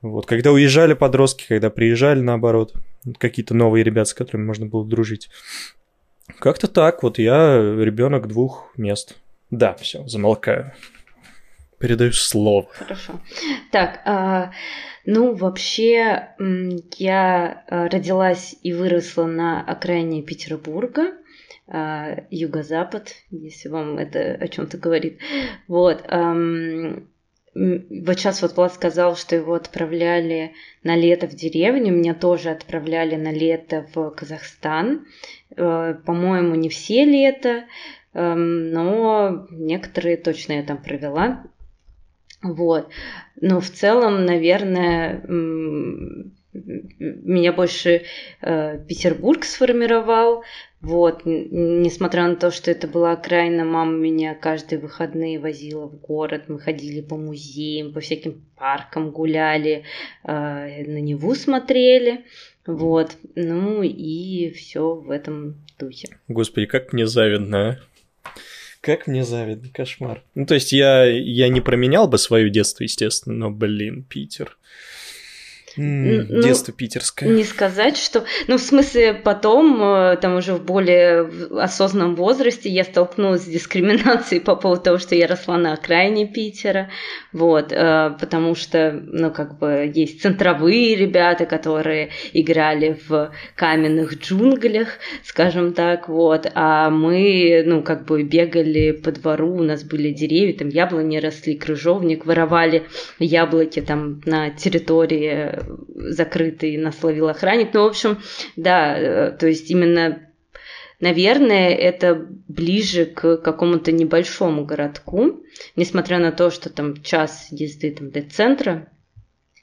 Вот, 0.00 0.26
когда 0.26 0.52
уезжали 0.52 0.94
подростки, 0.94 1.44
когда 1.48 1.70
приезжали, 1.70 2.20
наоборот, 2.20 2.74
какие-то 3.18 3.54
новые 3.54 3.82
ребята, 3.82 4.10
с 4.10 4.14
которыми 4.14 4.46
можно 4.46 4.66
было 4.66 4.86
дружить. 4.86 5.28
Как-то 6.38 6.68
так, 6.68 7.02
вот 7.02 7.18
я 7.18 7.56
ребенок 7.56 8.28
двух 8.28 8.72
мест. 8.76 9.16
Да, 9.50 9.74
все, 9.74 10.06
замолкаю. 10.06 10.72
Передаю 11.78 12.12
слово. 12.12 12.68
Хорошо. 12.72 13.20
Так, 13.70 14.00
а, 14.04 14.50
ну, 15.06 15.34
вообще, 15.34 16.28
я 16.96 17.64
а, 17.68 17.88
родилась 17.88 18.56
и 18.62 18.72
выросла 18.72 19.26
на 19.26 19.62
окраине 19.62 20.22
Петербурга, 20.22 21.12
а, 21.70 22.24
юго-запад, 22.30 23.14
если 23.30 23.68
вам 23.68 23.98
это 23.98 24.36
о 24.40 24.48
чем-то 24.48 24.78
говорит. 24.78 25.18
Вот. 25.66 26.02
Вот 27.54 28.18
сейчас 28.18 28.40
вот 28.42 28.56
Влад 28.56 28.72
сказал, 28.72 29.16
что 29.16 29.34
его 29.34 29.54
отправляли 29.54 30.52
на 30.84 30.96
лето 30.96 31.26
в 31.26 31.34
деревню, 31.34 31.92
меня 31.92 32.14
тоже 32.14 32.50
отправляли 32.50 33.16
на 33.16 33.32
лето 33.32 33.86
в 33.94 34.10
Казахстан. 34.10 35.06
Э, 35.56 35.94
по-моему, 36.06 36.54
не 36.54 36.68
все 36.68 37.04
лето, 37.04 37.64
но 38.14 39.46
некоторые 39.50 40.16
точно 40.18 40.52
я 40.54 40.62
там 40.62 40.78
провела. 40.78 41.44
Вот. 42.42 42.88
Но 43.40 43.60
в 43.60 43.68
целом, 43.70 44.24
наверное, 44.24 45.20
меня 46.52 47.52
больше 47.52 48.02
э, 48.40 48.78
Петербург 48.86 49.44
сформировал. 49.44 50.44
Вот, 50.80 51.22
несмотря 51.24 52.28
на 52.28 52.36
то, 52.36 52.52
что 52.52 52.70
это 52.70 52.86
была 52.86 53.12
окраина, 53.12 53.64
мама 53.64 53.92
меня 53.92 54.34
каждые 54.36 54.78
выходные 54.78 55.40
возила 55.40 55.86
в 55.86 55.96
город, 56.00 56.44
мы 56.46 56.60
ходили 56.60 57.00
по 57.00 57.16
музеям, 57.16 57.92
по 57.92 57.98
всяким 57.98 58.44
паркам 58.56 59.10
гуляли, 59.10 59.82
э, 60.22 60.30
на 60.86 61.00
Неву 61.00 61.34
смотрели, 61.34 62.24
вот, 62.64 63.16
ну 63.34 63.82
и 63.82 64.50
все 64.50 64.94
в 64.94 65.10
этом 65.10 65.56
духе. 65.80 66.16
Господи, 66.28 66.66
как 66.66 66.92
мне 66.92 67.08
завидно, 67.08 67.70
а? 67.70 67.78
Как 68.80 69.08
мне 69.08 69.24
завидно, 69.24 69.68
кошмар. 69.72 70.22
Ну, 70.36 70.46
то 70.46 70.54
есть 70.54 70.70
я, 70.72 71.04
я 71.04 71.48
не 71.48 71.60
променял 71.60 72.06
бы 72.06 72.18
свое 72.18 72.50
детство, 72.50 72.84
естественно, 72.84 73.34
но, 73.34 73.50
блин, 73.50 74.04
Питер. 74.04 74.56
Ну, 75.78 76.42
детство 76.42 76.74
питерское. 76.74 77.28
Не 77.28 77.44
сказать, 77.44 77.96
что... 77.96 78.24
Ну, 78.48 78.58
в 78.58 78.60
смысле, 78.60 79.14
потом, 79.14 79.80
э, 79.82 80.16
там 80.16 80.36
уже 80.36 80.54
в 80.54 80.64
более 80.64 81.30
осознанном 81.56 82.16
возрасте 82.16 82.68
я 82.68 82.84
столкнулась 82.84 83.42
с 83.42 83.46
дискриминацией 83.46 84.40
по 84.40 84.56
поводу 84.56 84.82
того, 84.82 84.98
что 84.98 85.14
я 85.14 85.26
росла 85.26 85.56
на 85.56 85.74
окраине 85.74 86.26
Питера, 86.26 86.90
вот, 87.32 87.72
э, 87.72 88.16
потому 88.18 88.54
что, 88.54 89.00
ну, 89.06 89.30
как 89.30 89.58
бы, 89.58 89.90
есть 89.94 90.20
центровые 90.22 90.96
ребята, 90.96 91.46
которые 91.46 92.10
играли 92.32 92.98
в 93.08 93.32
каменных 93.54 94.18
джунглях, 94.18 94.88
скажем 95.24 95.72
так, 95.72 96.08
вот, 96.08 96.50
а 96.54 96.90
мы, 96.90 97.62
ну, 97.64 97.82
как 97.82 98.04
бы, 98.04 98.24
бегали 98.24 98.90
по 98.90 99.12
двору, 99.12 99.54
у 99.54 99.62
нас 99.62 99.84
были 99.84 100.10
деревья, 100.10 100.58
там 100.58 100.68
яблони 100.68 101.18
росли, 101.18 101.56
крыжовник, 101.56 102.26
воровали 102.26 102.86
яблоки 103.18 103.80
там 103.80 104.20
на 104.24 104.50
территории 104.50 105.67
закрытый 105.94 106.76
нас 106.76 107.02
ловил 107.02 107.28
охранник. 107.28 107.74
Ну, 107.74 107.84
в 107.84 107.86
общем, 107.86 108.18
да, 108.56 108.98
э, 108.98 109.30
то 109.32 109.46
есть 109.46 109.70
именно 109.70 110.22
Наверное, 111.00 111.68
это 111.74 112.26
ближе 112.48 113.04
к 113.06 113.36
какому-то 113.36 113.92
небольшому 113.92 114.64
городку, 114.64 115.44
несмотря 115.76 116.18
на 116.18 116.32
то, 116.32 116.50
что 116.50 116.70
там 116.70 117.00
час 117.02 117.46
езды 117.52 117.92
там, 117.92 118.10
до 118.10 118.22
центра, 118.22 118.88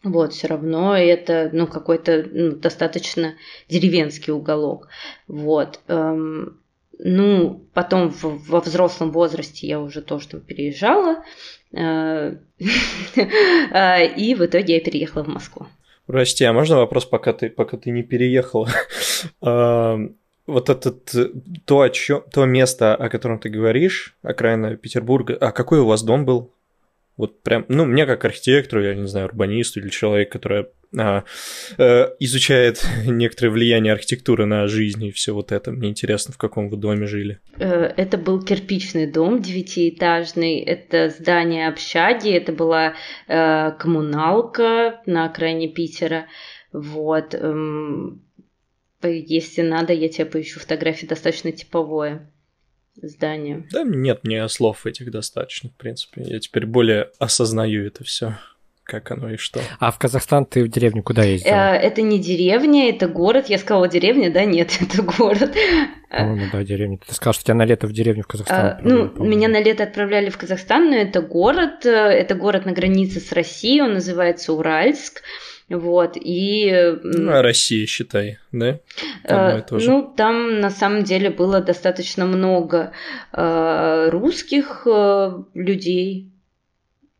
вот, 0.01 0.33
все 0.33 0.47
равно 0.47 0.95
это, 0.95 1.49
ну, 1.51 1.67
какой-то 1.67 2.25
ну, 2.31 2.51
достаточно 2.51 3.33
деревенский 3.67 4.31
уголок. 4.31 4.87
Вот. 5.27 5.79
Эм, 5.87 6.61
ну, 6.99 7.65
потом 7.73 8.11
в, 8.11 8.23
во 8.47 8.61
взрослом 8.61 9.11
возрасте 9.11 9.67
я 9.67 9.81
уже 9.81 10.01
тоже 10.01 10.29
там 10.29 10.41
переезжала, 10.41 11.23
э, 11.73 12.35
э, 13.15 14.15
и 14.15 14.35
в 14.35 14.45
итоге 14.45 14.75
я 14.75 14.79
переехала 14.79 15.23
в 15.23 15.27
Москву. 15.27 15.67
Прости, 16.05 16.43
а 16.43 16.53
можно 16.53 16.77
вопрос, 16.77 17.05
пока 17.05 17.33
ты, 17.33 17.49
пока 17.49 17.77
ты 17.77 17.91
не 17.91 18.03
переехала? 18.03 18.69
вот 20.47 20.69
этот, 20.69 21.15
то, 21.65 21.81
о 21.81 21.89
чем, 21.89 22.23
то 22.31 22.45
место, 22.45 22.95
о 22.95 23.09
котором 23.09 23.39
ты 23.39 23.49
говоришь, 23.49 24.15
окраина 24.21 24.75
Петербурга, 24.75 25.35
а 25.39 25.51
какой 25.51 25.79
у 25.79 25.87
вас 25.87 26.03
дом 26.03 26.25
был? 26.25 26.51
Вот 27.17 27.41
прям, 27.41 27.65
ну, 27.69 27.85
мне 27.85 28.05
как 28.05 28.25
архитектору, 28.25 28.83
я 28.83 28.93
не 28.93 29.07
знаю, 29.07 29.27
урбанисту 29.27 29.79
или 29.79 29.89
человек, 29.89 30.31
который 30.31 30.61
э, 30.61 30.65
изучает 30.97 32.85
некоторое 33.05 33.49
влияние 33.49 33.93
архитектуры 33.93 34.45
на 34.45 34.67
жизнь 34.67 35.03
и 35.05 35.11
все 35.11 35.33
вот 35.33 35.51
это. 35.51 35.71
Мне 35.71 35.89
интересно, 35.89 36.33
в 36.33 36.37
каком 36.37 36.69
вы 36.69 36.77
доме 36.77 37.07
жили. 37.07 37.39
Э, 37.57 37.93
это 37.97 38.17
был 38.17 38.41
кирпичный 38.41 39.07
дом 39.07 39.41
девятиэтажный, 39.41 40.59
это 40.59 41.09
здание 41.09 41.67
общаги, 41.67 42.31
это 42.31 42.51
была 42.51 42.93
э, 43.27 43.71
коммуналка 43.79 45.01
на 45.05 45.25
окраине 45.25 45.67
Питера. 45.67 46.27
Вот. 46.71 47.33
Эм, 47.33 48.21
если 49.03 49.61
надо, 49.61 49.93
я 49.93 50.09
тебе 50.09 50.25
поищу 50.25 50.59
фотографии 50.59 51.05
достаточно 51.05 51.51
типовое 51.51 52.31
здание. 53.01 53.67
Да, 53.71 53.83
нет, 53.83 54.23
мне 54.23 54.47
слов 54.49 54.85
этих 54.85 55.11
достаточно, 55.11 55.69
в 55.69 55.75
принципе. 55.75 56.23
Я 56.23 56.39
теперь 56.39 56.65
более 56.65 57.11
осознаю 57.19 57.85
это 57.85 58.03
все 58.03 58.37
как 58.85 59.09
оно 59.09 59.31
и 59.31 59.37
что. 59.37 59.59
А 59.79 59.91
в 59.91 59.97
Казахстан 59.97 60.45
ты 60.45 60.63
в 60.63 60.67
деревню 60.67 61.01
куда 61.01 61.23
ездил? 61.23 61.51
Э, 61.51 61.75
это 61.75 62.03
не 62.03 62.19
деревня, 62.19 62.89
это 62.89 63.07
город. 63.07 63.47
Я 63.47 63.57
сказала 63.57 63.87
деревня, 63.87 64.31
да, 64.31 64.45
нет, 64.45 64.77
это 64.79 65.01
город. 65.01 65.51
По-моему, 66.11 66.45
да, 66.53 66.63
деревня. 66.63 66.99
Ты 67.05 67.13
сказал, 67.13 67.33
что 67.33 67.43
тебя 67.43 67.55
на 67.55 67.65
лето 67.65 67.87
в 67.87 67.93
деревню 67.93 68.23
в 68.23 68.27
Казахстан 68.27 68.65
а, 68.65 68.79
Ну, 68.83 69.11
меня 69.25 69.47
на 69.47 69.59
лето 69.59 69.83
отправляли 69.83 70.29
в 70.29 70.37
Казахстан, 70.37 70.91
но 70.91 70.97
это 70.97 71.21
город, 71.21 71.85
э, 71.85 71.89
это 71.89 72.35
город 72.35 72.65
на 72.65 72.73
границе 72.73 73.19
с 73.19 73.31
Россией, 73.31 73.81
он 73.81 73.95
называется 73.95 74.53
Уральск. 74.53 75.23
Вот, 75.67 76.15
и... 76.15 76.95
Ну, 77.01 77.31
а 77.31 77.41
Россия, 77.41 77.87
считай, 77.87 78.37
да? 78.51 78.77
Там 79.23 79.57
э, 79.57 79.63
ну, 79.71 80.13
там 80.15 80.59
на 80.59 80.69
самом 80.69 81.03
деле 81.03 81.31
было 81.31 81.59
достаточно 81.59 82.27
много 82.27 82.91
э, 83.33 84.09
русских 84.11 84.83
э, 84.85 85.31
людей, 85.55 86.29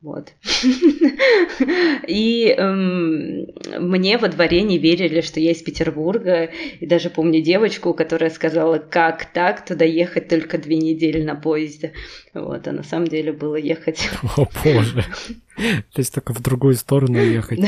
вот. 0.05 0.33
И 2.07 2.55
эм, 2.55 3.47
мне 3.79 4.19
во 4.19 4.27
дворе 4.27 4.61
не 4.61 4.77
верили, 4.77 5.21
что 5.21 5.39
я 5.39 5.49
из 5.49 5.63
Петербурга. 5.63 6.51
И 6.79 6.85
даже 6.85 7.09
помню 7.09 7.41
девочку, 7.41 7.91
которая 7.95 8.29
сказала, 8.29 8.77
как 8.77 9.25
так, 9.33 9.65
туда 9.65 9.83
ехать 9.83 10.27
только 10.27 10.59
две 10.59 10.77
недели 10.77 11.23
на 11.23 11.33
поезде. 11.33 11.93
Вот, 12.35 12.67
а 12.67 12.71
на 12.71 12.83
самом 12.83 13.07
деле 13.07 13.33
было 13.33 13.55
ехать... 13.55 14.07
О 14.37 14.45
боже. 14.63 15.03
То 15.57 15.97
есть 15.97 16.13
только 16.13 16.33
в 16.33 16.41
другую 16.41 16.75
сторону 16.75 17.17
ехать. 17.17 17.61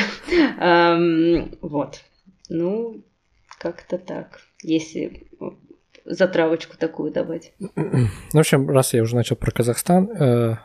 Вот. 0.60 2.02
Ну, 2.50 3.04
как-то 3.58 3.98
так. 3.98 4.42
Если 4.62 5.24
затравочку 6.06 6.78
такую 6.78 7.12
давать. 7.12 7.52
Ну, 7.60 7.72
в 8.32 8.38
общем, 8.38 8.70
раз 8.70 8.94
я 8.94 9.02
уже 9.02 9.16
начал 9.16 9.36
про 9.36 9.52
Казахстан, 9.52 10.10
э, 10.12 10.58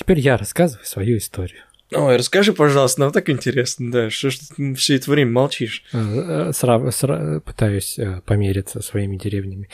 Теперь 0.00 0.20
я 0.20 0.38
рассказываю 0.38 0.86
свою 0.86 1.18
историю. 1.18 1.60
Ой, 1.94 2.16
расскажи, 2.16 2.54
пожалуйста, 2.54 3.00
нам 3.02 3.12
так 3.12 3.28
интересно, 3.28 3.92
да, 3.92 4.08
что 4.08 4.30
ж 4.30 4.38
ты 4.38 4.74
все 4.74 4.96
это 4.96 5.10
время 5.10 5.30
молчишь? 5.30 5.84
Э, 5.92 6.52
сра- 6.54 6.88
сра- 6.88 7.40
пытаюсь 7.40 7.98
э, 7.98 8.22
помериться 8.24 8.80
своими 8.80 9.18
деревнями. 9.18 9.68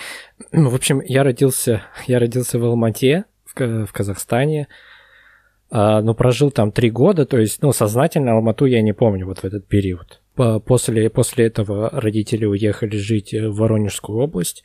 Ну, 0.50 0.70
в 0.70 0.74
общем, 0.74 1.00
я 1.00 1.22
родился, 1.22 1.84
я 2.08 2.18
родился 2.18 2.58
в 2.58 2.64
Алмате, 2.64 3.26
в, 3.44 3.86
в 3.86 3.92
Казахстане. 3.92 4.66
А, 5.70 6.02
но 6.02 6.12
прожил 6.12 6.50
там 6.50 6.72
три 6.72 6.90
года, 6.90 7.24
то 7.24 7.38
есть, 7.38 7.62
ну, 7.62 7.72
сознательно 7.72 8.32
Алмату 8.32 8.64
я 8.64 8.82
не 8.82 8.92
помню 8.92 9.26
вот 9.26 9.38
в 9.38 9.44
этот 9.44 9.68
период. 9.68 10.22
После, 10.34 11.08
после 11.08 11.46
этого 11.46 11.88
родители 11.90 12.46
уехали 12.46 12.96
жить 12.96 13.32
в 13.32 13.54
Воронежскую 13.54 14.18
область, 14.18 14.64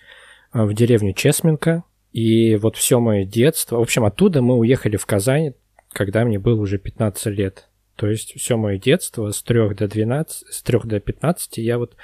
в 0.54 0.74
деревню 0.74 1.14
Чесменко, 1.14 1.84
и 2.12 2.56
вот 2.56 2.76
все 2.76 3.00
мое 3.00 3.26
детство, 3.26 3.78
в 3.78 3.82
общем, 3.82 4.04
оттуда 4.04 4.42
мы 4.42 4.58
уехали 4.58 4.98
в 4.98 5.06
Казань, 5.06 5.54
когда 5.92 6.26
мне 6.26 6.40
было 6.40 6.62
уже 6.62 6.78
15 6.78 7.26
лет. 7.28 7.68
То 7.96 8.08
есть 8.08 8.34
все 8.40 8.58
мое 8.58 8.78
детство 8.78 9.32
с 9.32 9.44
3 9.44 9.76
до 9.76 9.88
12, 9.88 10.48
с 10.50 10.64
3 10.64 10.80
до 10.86 11.00
15 11.00 11.58
я 11.58 11.78
вот 11.78 11.96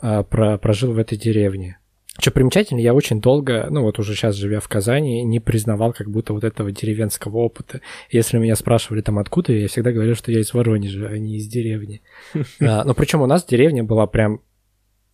а, 0.00 0.22
про, 0.22 0.58
прожил 0.58 0.92
в 0.92 0.98
этой 0.98 1.16
деревне. 1.16 1.78
Что 2.18 2.30
примечательно, 2.30 2.78
я 2.78 2.94
очень 2.94 3.20
долго, 3.20 3.66
ну 3.70 3.82
вот 3.82 3.98
уже 3.98 4.14
сейчас 4.14 4.36
живя 4.36 4.60
в 4.60 4.68
Казани, 4.68 5.22
не 5.24 5.40
признавал 5.40 5.92
как 5.92 6.10
будто 6.10 6.32
вот 6.32 6.44
этого 6.44 6.70
деревенского 6.70 7.38
опыта. 7.38 7.80
Если 8.10 8.38
меня 8.38 8.54
спрашивали 8.54 9.00
там 9.00 9.18
откуда, 9.18 9.52
я 9.52 9.66
всегда 9.66 9.90
говорил, 9.90 10.14
что 10.14 10.30
я 10.30 10.40
из 10.40 10.54
Воронежа, 10.54 11.08
а 11.08 11.18
не 11.18 11.36
из 11.36 11.48
деревни. 11.48 12.02
А, 12.60 12.84
но 12.84 12.94
причем 12.94 13.22
у 13.22 13.26
нас 13.26 13.44
деревня 13.44 13.82
была 13.84 14.06
прям 14.06 14.40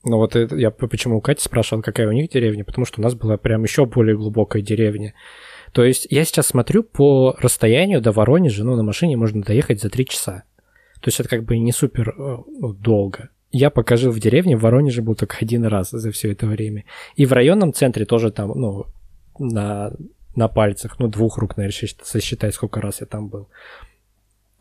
ну 0.05 0.17
вот 0.17 0.35
я 0.35 0.71
почему 0.71 1.19
у 1.19 1.21
Кати 1.21 1.43
спрашивал, 1.43 1.83
какая 1.83 2.09
у 2.09 2.13
них 2.13 2.31
деревня, 2.31 2.65
потому 2.65 2.85
что 2.87 3.01
у 3.01 3.05
нас 3.05 3.15
была 3.15 3.37
прям 3.37 3.63
еще 3.63 3.85
более 3.87 4.17
глубокая 4.17 4.63
деревня. 4.63 5.15
То 5.73 5.85
есть 5.85 6.07
я 6.11 6.25
сейчас 6.25 6.49
смотрю 6.49 6.83
по 6.83 7.37
расстоянию 7.39 8.01
до 8.01 8.13
Воронежа, 8.13 8.65
ну 8.65 8.77
на 8.77 8.83
машине 8.83 9.17
можно 9.17 9.43
доехать 9.43 9.81
за 9.81 9.91
три 9.91 10.07
часа. 10.07 10.45
То 11.01 11.09
есть 11.09 11.21
это 11.21 11.29
как 11.29 11.45
бы 11.45 11.59
не 11.59 11.73
супер 11.73 12.11
э, 12.11 12.39
ну, 12.47 12.73
долго. 12.73 13.31
Я 13.53 13.71
пока 13.71 13.97
в 13.97 14.21
деревне, 14.21 14.57
в 14.57 14.61
Воронеже 14.61 15.03
был 15.03 15.15
только 15.15 15.39
один 15.41 15.65
раз 15.65 15.91
за 15.91 16.11
все 16.13 16.33
это 16.33 16.47
время. 16.47 16.85
И 17.17 17.27
в 17.27 17.33
районном 17.33 17.73
центре 17.73 18.05
тоже 18.05 18.31
там, 18.31 18.53
ну, 18.55 18.87
на, 19.39 19.93
на 20.37 20.49
пальцах, 20.49 20.99
ну, 20.99 21.09
двух 21.09 21.39
рук, 21.39 21.57
наверное, 21.57 21.89
сосчитай, 22.03 22.53
сколько 22.53 22.81
раз 22.81 23.01
я 23.01 23.07
там 23.07 23.29
был. 23.29 23.49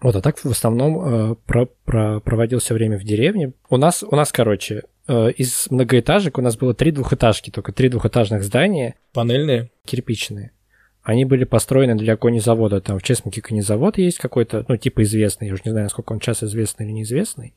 Вот, 0.01 0.15
а 0.15 0.21
так 0.21 0.37
в 0.37 0.45
основном 0.45 1.31
э, 1.31 1.35
про, 1.45 1.65
про, 1.85 2.19
проводил 2.21 2.59
все 2.59 2.73
время 2.73 2.97
в 2.97 3.03
деревне. 3.03 3.53
У 3.69 3.77
нас, 3.77 4.01
у 4.03 4.15
нас, 4.15 4.31
короче, 4.31 4.83
э, 5.07 5.31
из 5.31 5.67
многоэтажек 5.69 6.37
у 6.37 6.41
нас 6.41 6.55
было 6.55 6.73
три 6.73 6.91
двухэтажки, 6.91 7.49
только 7.49 7.73
три 7.73 7.89
двухэтажных 7.89 8.43
здания. 8.43 8.95
Панельные? 9.13 9.71
Кирпичные. 9.85 10.51
Они 11.03 11.25
были 11.25 11.43
построены 11.43 11.95
для 11.95 12.15
конезавода. 12.15 12.79
Там 12.79 12.99
в 12.99 13.03
Чесмике 13.03 13.41
конезавод 13.41 13.97
есть 13.97 14.19
какой-то, 14.19 14.63
ну, 14.67 14.77
типа 14.77 15.03
известный. 15.03 15.47
Я 15.47 15.53
уже 15.53 15.63
не 15.65 15.71
знаю, 15.71 15.85
насколько 15.85 16.13
он 16.13 16.21
сейчас 16.21 16.43
известный 16.43 16.85
или 16.85 16.93
неизвестный. 16.93 17.53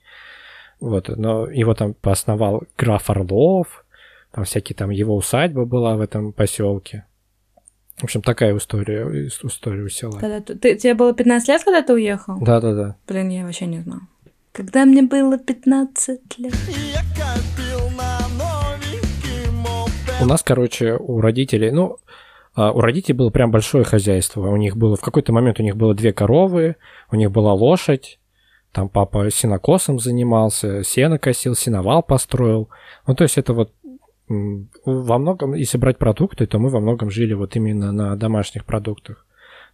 Вот, 0.81 1.09
но 1.09 1.49
его 1.49 1.75
там 1.75 1.95
поосновал 1.95 2.65
граф 2.77 3.09
Орлов, 3.09 3.85
там 4.33 4.45
всякие 4.45 4.75
там 4.75 4.91
его 4.91 5.15
усадьба 5.15 5.65
была 5.65 5.95
в 5.95 6.01
этом 6.01 6.33
поселке. 6.33 7.05
В 7.97 8.05
общем, 8.05 8.23
такая 8.23 8.57
история, 8.57 9.05
история 9.29 9.83
у 9.83 9.89
села. 9.89 10.19
Когда 10.19 10.41
ты, 10.41 10.55
ты, 10.57 10.77
тебе 10.77 10.95
было 10.95 11.15
15 11.15 11.49
лет, 11.49 11.63
когда 11.63 11.83
ты 11.83 11.93
уехал? 11.93 12.39
Да-да-да. 12.41 12.97
Блин, 13.07 13.29
я 13.29 13.45
вообще 13.45 13.67
не 13.67 13.81
знал. 13.81 14.01
Когда 14.53 14.85
мне 14.85 15.03
было 15.03 15.39
15 15.39 16.39
лет. 16.39 16.55
У 20.21 20.25
нас, 20.25 20.43
короче, 20.43 20.95
у 20.95 21.21
родителей, 21.21 21.71
ну, 21.71 21.99
а, 22.55 22.73
у 22.73 22.81
родителей 22.81 23.15
было 23.15 23.31
прям 23.31 23.51
большое 23.51 23.85
хозяйство. 23.85 24.49
У 24.49 24.57
них 24.57 24.77
было, 24.77 24.97
в 24.97 25.01
какой-то 25.01 25.33
момент 25.33 25.59
у 25.59 25.63
них 25.63 25.77
было 25.77 25.95
две 25.95 26.13
коровы, 26.13 26.77
у 27.11 27.17
них 27.17 27.31
была 27.31 27.55
лошадь, 27.55 28.19
там 28.73 28.89
папа 28.89 29.31
сенокосом 29.31 29.99
занимался, 29.99 30.83
сено 30.83 31.19
косил, 31.19 31.55
сеновал 31.55 32.03
построил. 32.03 32.69
Ну, 33.07 33.15
то 33.15 33.25
есть 33.25 33.39
это 33.39 33.53
вот 33.53 33.73
во 34.29 35.19
многом, 35.19 35.55
если 35.55 35.79
брать 35.79 35.99
продукты, 35.99 36.47
то 36.47 36.59
мы 36.59 36.69
во 36.71 36.81
многом 36.81 37.11
жили 37.11 37.35
вот 37.35 37.57
именно 37.57 37.93
на 37.93 38.17
домашних 38.17 38.65
продуктах. 38.65 39.27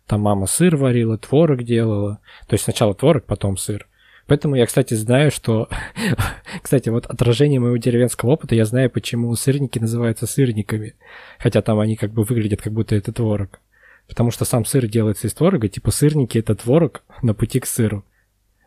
Там 0.07 0.23
мама 0.23 0.47
сыр 0.47 0.77
варила, 0.77 1.19
творог 1.19 1.63
делала. 1.63 2.21
То 2.47 2.55
есть 2.55 2.65
сначала 2.65 2.95
творог, 2.95 3.25
потом 3.25 3.57
сыр. 3.57 3.87
Поэтому 4.27 4.57
я, 4.57 4.67
кстати, 4.67 4.95
знаю, 4.95 5.31
что... 5.31 5.69
кстати, 6.63 6.89
вот 6.89 7.07
отражение 7.07 7.61
моего 7.61 7.77
деревенского 7.77 8.31
опыта, 8.31 8.55
я 8.55 8.65
знаю, 8.65 8.91
почему 8.91 9.35
сырники 9.35 9.79
называются 9.79 10.27
сырниками. 10.27 10.95
Хотя 11.39 11.63
там 11.63 11.79
они 11.79 11.97
как 11.97 12.13
бы 12.13 12.25
выглядят, 12.25 12.63
как 12.63 12.73
будто 12.73 12.95
это 12.95 13.13
творог. 13.13 13.61
Потому 14.07 14.31
что 14.31 14.45
сам 14.45 14.65
сыр 14.65 14.87
делается 14.87 15.27
из 15.27 15.35
творога, 15.35 15.69
типа 15.69 15.91
сырники— 15.91 16.39
это 16.39 16.55
творог 16.55 17.03
на 17.23 17.35
пути 17.35 17.61
к 17.61 17.67
сыру. 17.67 18.05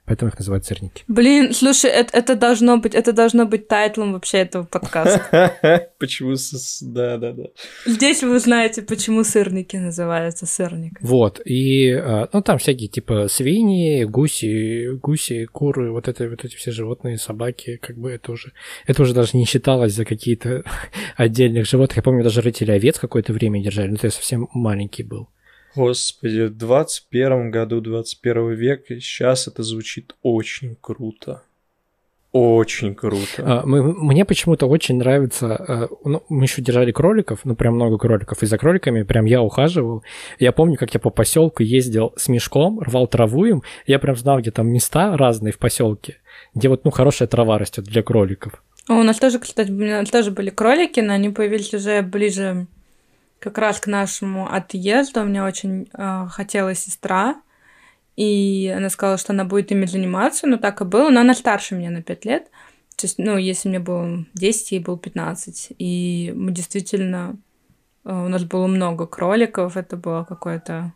Поэтому 0.06 0.30
их 0.30 0.38
называют 0.38 0.66
сырники. 0.66 1.04
Блин, 1.08 1.54
слушай, 1.54 1.90
это, 1.90 2.18
это 2.18 2.36
должно 2.36 2.78
быть, 2.78 2.96
это 2.96 3.14
должно 3.14 3.46
быть 3.46 3.68
тайтлом 3.68 4.14
вообще 4.14 4.40
этого 4.40 4.64
подкаста. 4.64 5.90
Почему? 6.00 6.36
Да, 6.82 7.18
да, 7.18 7.32
да. 7.34 7.44
Здесь 7.86 8.24
вы 8.24 8.36
узнаете, 8.36 8.82
почему 8.82 9.24
сырники 9.24 9.78
называются 9.78 10.46
сырниками. 10.46 11.08
Вот, 11.08 11.40
и, 11.46 11.92
а, 11.92 12.28
ну, 12.34 12.42
там 12.42 12.58
всякие, 12.58 12.90
типа, 12.90 13.28
свиньи, 13.28 14.04
гуси, 14.06 14.96
гуси, 14.96 15.46
куры, 15.46 15.92
вот 15.92 16.08
это, 16.08 16.28
вот 16.28 16.44
эти 16.44 16.56
все 16.56 16.72
животные, 16.72 17.18
собаки, 17.18 17.78
как 17.78 17.98
бы 17.98 18.12
это 18.12 18.32
уже, 18.32 18.54
это 18.88 19.04
уже 19.04 19.14
даже 19.14 19.38
не 19.38 19.46
считалось 19.46 19.94
за 19.94 20.04
какие-то 20.04 20.64
отдельных 21.16 21.68
животных. 21.68 21.98
Я 21.98 22.04
помню, 22.04 22.24
даже 22.24 22.42
рытили 22.42 22.72
овец 22.72 22.98
какое-то 22.98 23.34
время 23.34 23.64
держали, 23.64 23.90
ну, 23.90 23.98
то 23.98 24.08
я 24.08 24.12
совсем 24.12 24.50
маленький 24.54 25.04
был. 25.04 25.30
Господи, 25.76 26.48
в 26.48 26.58
21 26.58 27.52
году 27.52 27.82
21 27.82 28.54
век, 28.54 28.86
сейчас 28.88 29.48
это 29.48 29.64
звучит 29.64 30.16
очень 30.22 30.76
круто. 30.80 31.44
Очень 32.32 32.96
круто. 32.96 33.26
А, 33.40 33.66
мы, 33.66 33.84
мне 33.84 34.24
почему-то 34.24 34.66
очень 34.66 34.98
нравится. 34.98 35.56
А, 35.56 35.88
ну, 36.06 36.24
мы 36.30 36.46
еще 36.46 36.62
держали 36.62 36.94
кроликов, 36.94 37.42
ну 37.44 37.56
прям 37.56 37.76
много 37.76 37.98
кроликов. 37.98 38.42
И 38.42 38.46
за 38.46 38.58
кроликами 38.58 39.04
прям 39.04 39.26
я 39.26 39.42
ухаживал. 39.42 40.04
Я 40.40 40.54
помню, 40.54 40.78
как 40.78 40.94
я 40.94 41.02
по 41.02 41.10
поселку 41.10 41.62
ездил 41.62 42.14
с 42.16 42.30
мешком, 42.30 42.80
рвал 42.80 43.08
траву 43.08 43.46
им. 43.46 43.64
Я 43.86 44.00
прям 44.00 44.16
знал, 44.16 44.40
где 44.40 44.52
там 44.52 44.70
места 44.70 45.18
разные 45.18 45.52
в 45.52 45.58
поселке, 45.58 46.18
где 46.56 46.70
вот 46.70 46.86
ну 46.86 46.92
хорошая 46.92 47.28
трава 47.28 47.58
растет 47.58 47.84
для 47.84 48.02
кроликов. 48.02 48.64
У 48.88 49.04
нас 49.04 49.18
тоже, 49.18 49.38
кстати, 49.40 49.70
у 49.70 49.76
нас 49.76 50.10
тоже 50.10 50.32
были 50.32 50.50
кролики, 50.52 51.02
но 51.02 51.14
они 51.14 51.30
появились 51.30 51.74
уже 51.74 52.02
ближе 52.02 52.68
как 53.42 53.58
раз 53.58 53.80
к 53.80 53.88
нашему 53.88 54.48
отъезду. 54.50 55.24
Мне 55.24 55.44
очень 55.44 55.90
э, 55.94 56.28
хотела 56.30 56.76
сестра, 56.76 57.42
и 58.16 58.72
она 58.76 58.90
сказала, 58.90 59.18
что 59.18 59.34
она 59.34 59.46
будет 59.46 59.72
ими 59.72 59.86
заниматься, 59.86 60.46
но 60.46 60.58
так 60.58 60.80
и 60.82 60.86
было. 60.86 61.10
Но 61.10 61.22
она 61.22 61.34
старше 61.34 61.76
меня 61.76 61.90
на 61.90 62.04
5 62.04 62.26
лет. 62.26 62.44
То 62.96 63.08
есть, 63.08 63.18
ну, 63.18 63.38
если 63.38 63.68
мне 63.68 63.80
было 63.80 64.26
10, 64.36 64.72
ей 64.74 64.80
было 64.80 64.98
15. 64.98 65.74
И 65.80 66.32
мы 66.36 66.52
действительно... 66.52 67.36
Э, 68.06 68.26
у 68.26 68.30
нас 68.30 68.44
было 68.44 68.68
много 68.68 69.08
кроликов, 69.08 69.76
это 69.76 69.98
было 69.98 70.24
какое-то 70.24 70.94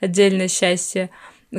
отдельное 0.00 0.48
счастье. 0.48 1.10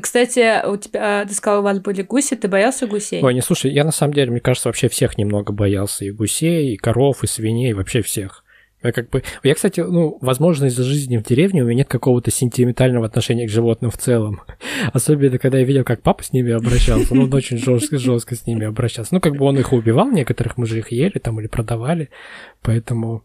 Кстати, 0.01 0.67
у 0.67 0.75
тебя, 0.75 1.23
ты 1.25 1.33
сказал, 1.33 1.61
у 1.61 1.63
вас 1.63 1.79
были 1.79 2.01
гуси, 2.01 2.35
ты 2.35 2.49
боялся 2.49 2.87
гусей? 2.87 3.23
Ой, 3.23 3.33
не 3.33 3.41
слушай, 3.41 3.71
я 3.71 3.85
на 3.85 3.91
самом 3.93 4.13
деле, 4.13 4.31
мне 4.31 4.41
кажется, 4.41 4.67
вообще 4.67 4.89
всех 4.89 5.17
немного 5.17 5.53
боялся. 5.53 6.03
И 6.03 6.11
гусей, 6.11 6.73
и 6.73 6.77
коров, 6.77 7.23
и 7.23 7.27
свиней, 7.27 7.71
вообще 7.71 8.01
всех. 8.01 8.44
Я 8.85 8.91
как 8.91 9.09
бы... 9.09 9.23
Я, 9.43 9.55
кстати, 9.55 9.79
ну, 9.79 10.17
возможно, 10.21 10.65
из-за 10.65 10.83
жизни 10.83 11.17
в 11.17 11.23
деревне 11.23 11.63
у 11.63 11.65
меня 11.65 11.79
нет 11.79 11.87
какого-то 11.87 12.31
сентиментального 12.31 13.05
отношения 13.05 13.47
к 13.47 13.49
животным 13.49 13.91
в 13.91 13.97
целом. 13.97 14.41
Особенно, 14.93 15.37
когда 15.39 15.59
я 15.59 15.65
видел, 15.65 15.83
как 15.83 16.01
папа 16.01 16.23
с 16.23 16.31
ними 16.33 16.51
обращался. 16.51 17.15
Ну, 17.15 17.23
он 17.23 17.33
очень 17.33 17.57
жестко, 17.57 17.97
жестко 17.97 18.35
с 18.35 18.45
ними 18.45 18.65
обращался. 18.65 19.13
Ну, 19.13 19.19
как 19.19 19.35
бы 19.35 19.45
он 19.45 19.57
их 19.57 19.73
убивал, 19.73 20.11
некоторых 20.11 20.57
мы 20.57 20.65
же 20.65 20.79
их 20.79 20.91
ели 20.91 21.17
там 21.19 21.39
или 21.39 21.47
продавали. 21.47 22.09
Поэтому... 22.61 23.23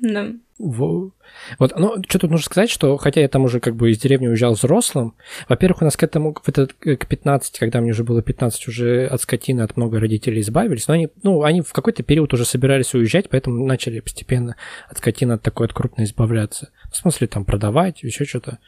Да. 0.00 0.32
Вот, 0.58 1.72
ну, 1.76 1.96
что 2.08 2.18
тут 2.20 2.30
нужно 2.30 2.44
сказать, 2.44 2.70
что 2.70 2.96
хотя 2.96 3.20
я 3.20 3.28
там 3.28 3.44
уже 3.44 3.58
как 3.58 3.74
бы 3.74 3.90
из 3.90 3.98
деревни 3.98 4.28
уезжал 4.28 4.54
взрослым, 4.54 5.14
во-первых, 5.48 5.82
у 5.82 5.84
нас 5.84 5.96
к 5.96 6.02
этому, 6.02 6.32
в 6.32 6.48
этот, 6.48 6.74
к 6.74 7.06
15, 7.06 7.58
когда 7.58 7.80
мне 7.80 7.90
уже 7.90 8.04
было 8.04 8.22
15, 8.22 8.68
уже 8.68 9.06
от 9.06 9.20
скотины, 9.20 9.62
от 9.62 9.76
много 9.76 9.98
родителей 9.98 10.40
избавились, 10.40 10.86
но 10.86 10.94
они, 10.94 11.08
ну, 11.24 11.42
они 11.42 11.60
в 11.60 11.72
какой-то 11.72 12.04
период 12.04 12.32
уже 12.34 12.44
собирались 12.44 12.94
уезжать, 12.94 13.28
поэтому 13.30 13.66
начали 13.66 13.98
постепенно 13.98 14.54
от 14.88 14.98
скотины 14.98 15.32
от 15.32 15.42
такой 15.42 15.66
от 15.66 15.72
крупной 15.72 16.06
избавляться. 16.06 16.70
В 16.92 16.96
смысле, 16.96 17.26
там, 17.26 17.44
продавать, 17.44 18.04
еще 18.04 18.24
что-то. 18.24 18.58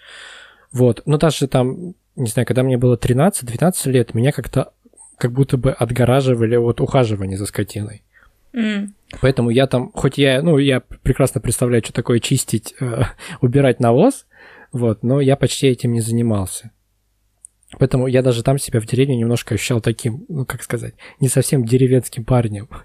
Вот, 0.72 1.02
но 1.06 1.18
даже 1.18 1.46
там, 1.46 1.94
не 2.16 2.26
знаю, 2.26 2.46
когда 2.46 2.64
мне 2.64 2.78
было 2.78 2.96
13-12 2.96 3.90
лет, 3.90 4.14
меня 4.14 4.32
как-то 4.32 4.72
как 5.18 5.32
будто 5.32 5.56
бы 5.56 5.70
отгораживали 5.70 6.56
от 6.56 6.80
ухаживания 6.80 7.36
за 7.36 7.46
скотиной. 7.46 8.02
Mm. 8.52 8.88
Поэтому 9.20 9.50
я 9.50 9.66
там, 9.66 9.92
хоть 9.92 10.18
я, 10.18 10.42
ну, 10.42 10.58
я 10.58 10.80
прекрасно 10.80 11.40
представляю, 11.40 11.82
что 11.82 11.92
такое 11.92 12.18
чистить, 12.18 12.74
э, 12.80 13.02
убирать 13.40 13.80
навоз, 13.80 14.26
вот, 14.72 15.02
но 15.02 15.20
я 15.20 15.36
почти 15.36 15.68
этим 15.68 15.92
не 15.92 16.00
занимался. 16.00 16.72
Поэтому 17.78 18.06
я 18.06 18.22
даже 18.22 18.42
там 18.42 18.58
себя 18.58 18.80
в 18.80 18.86
деревне 18.86 19.16
немножко 19.16 19.54
ощущал 19.54 19.80
таким, 19.80 20.24
ну, 20.28 20.44
как 20.44 20.62
сказать, 20.62 20.94
не 21.20 21.28
совсем 21.28 21.64
деревенским 21.64 22.24
парнем. 22.24 22.68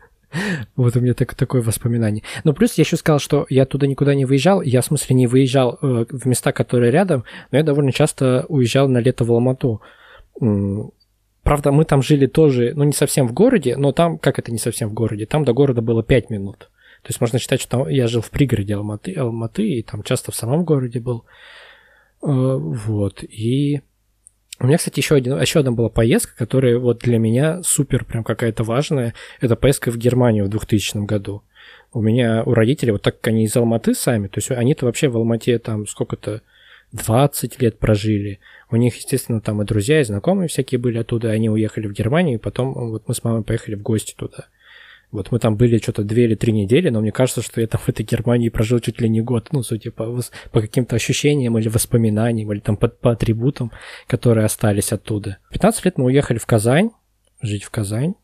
Вот 0.77 0.95
у 0.95 1.01
меня 1.01 1.13
так, 1.13 1.35
такое 1.35 1.61
воспоминание. 1.61 2.23
Но 2.45 2.53
плюс 2.53 2.75
я 2.75 2.83
еще 2.83 2.95
сказал, 2.95 3.19
что 3.19 3.45
я 3.49 3.65
туда 3.65 3.85
никуда 3.85 4.15
не 4.15 4.23
выезжал. 4.23 4.61
Я, 4.61 4.79
в 4.79 4.85
смысле, 4.85 5.13
не 5.17 5.27
выезжал 5.27 5.77
э, 5.81 6.05
в 6.09 6.25
места, 6.25 6.53
которые 6.53 6.89
рядом, 6.89 7.25
но 7.51 7.57
я 7.57 7.65
довольно 7.65 7.91
часто 7.91 8.45
уезжал 8.47 8.87
на 8.87 8.99
лето 8.99 9.25
в 9.25 9.31
Алмату. 9.33 9.81
Правда, 11.43 11.71
мы 11.71 11.85
там 11.85 12.03
жили 12.03 12.27
тоже, 12.27 12.73
ну, 12.75 12.83
не 12.83 12.93
совсем 12.93 13.27
в 13.27 13.33
городе, 13.33 13.75
но 13.75 13.91
там, 13.91 14.19
как 14.19 14.37
это 14.37 14.51
не 14.51 14.59
совсем 14.59 14.89
в 14.89 14.93
городе, 14.93 15.25
там 15.25 15.43
до 15.43 15.53
города 15.53 15.81
было 15.81 16.03
5 16.03 16.29
минут. 16.29 16.69
То 17.01 17.07
есть 17.07 17.19
можно 17.19 17.39
считать, 17.39 17.59
что 17.59 17.89
я 17.89 18.07
жил 18.07 18.21
в 18.21 18.29
пригороде 18.29 18.75
Алматы, 18.75 19.13
Алматы 19.15 19.67
и 19.67 19.81
там 19.81 20.03
часто 20.03 20.31
в 20.31 20.35
самом 20.35 20.63
городе 20.63 20.99
был. 20.99 21.25
Э, 22.21 22.27
вот, 22.27 23.23
и 23.23 23.81
У 24.59 24.67
меня, 24.67 24.77
кстати, 24.77 24.99
еще, 24.99 25.15
один, 25.15 25.41
еще 25.41 25.61
одна 25.61 25.71
была 25.71 25.89
поездка, 25.89 26.37
которая 26.37 26.77
вот 26.77 26.99
для 26.99 27.17
меня 27.17 27.63
супер 27.63 28.05
прям 28.05 28.23
какая-то 28.23 28.63
важная. 28.63 29.15
Это 29.39 29.55
поездка 29.55 29.89
в 29.89 29.97
Германию 29.97 30.45
в 30.45 30.49
2000 30.49 31.05
году. 31.05 31.41
У 31.91 32.01
меня, 32.01 32.43
у 32.45 32.53
родителей, 32.53 32.91
вот 32.91 33.01
так 33.01 33.19
как 33.19 33.29
они 33.29 33.45
из 33.45 33.55
Алматы 33.55 33.95
сами, 33.95 34.27
то 34.27 34.37
есть 34.37 34.51
они-то 34.51 34.85
вообще 34.85 35.07
в 35.09 35.17
Алмате 35.17 35.57
там 35.57 35.87
сколько-то 35.87 36.43
20 36.93 37.61
лет 37.61 37.79
прожили. 37.79 38.39
У 38.69 38.75
них, 38.75 38.95
естественно, 38.95 39.41
там 39.41 39.61
и 39.61 39.65
друзья, 39.65 40.01
и 40.01 40.03
знакомые 40.03 40.47
всякие 40.47 40.79
были 40.79 40.97
оттуда, 40.97 41.29
они 41.31 41.49
уехали 41.49 41.87
в 41.87 41.93
Германию, 41.93 42.35
и 42.35 42.41
потом 42.41 42.73
вот 42.73 43.07
мы 43.07 43.13
с 43.13 43.23
мамой 43.23 43.43
поехали 43.43 43.75
в 43.75 43.81
гости 43.81 44.13
туда. 44.15 44.47
Вот 45.11 45.29
мы 45.31 45.39
там 45.39 45.57
были 45.57 45.77
что-то 45.77 46.03
две 46.03 46.23
или 46.23 46.35
три 46.35 46.53
недели, 46.53 46.89
но 46.89 47.01
мне 47.01 47.11
кажется, 47.11 47.41
что 47.41 47.59
я 47.59 47.67
там 47.67 47.81
в 47.81 47.89
этой 47.89 48.05
Германии 48.05 48.47
прожил 48.47 48.79
чуть 48.79 49.01
ли 49.01 49.09
не 49.09 49.21
год, 49.21 49.49
ну, 49.51 49.61
судя 49.61 49.91
по, 49.91 50.21
по 50.51 50.61
каким-то 50.61 50.95
ощущениям 50.95 51.57
или 51.57 51.67
воспоминаниям, 51.67 52.51
или 52.51 52.59
там 52.59 52.77
по, 52.77 52.87
по 52.87 53.11
атрибутам, 53.11 53.71
которые 54.07 54.45
остались 54.45 54.93
оттуда. 54.93 55.37
15 55.51 55.83
лет 55.83 55.97
мы 55.97 56.05
уехали 56.05 56.37
в 56.37 56.45
Казань, 56.45 56.91
жить 57.41 57.63
в 57.63 57.69
Казань, 57.71 58.15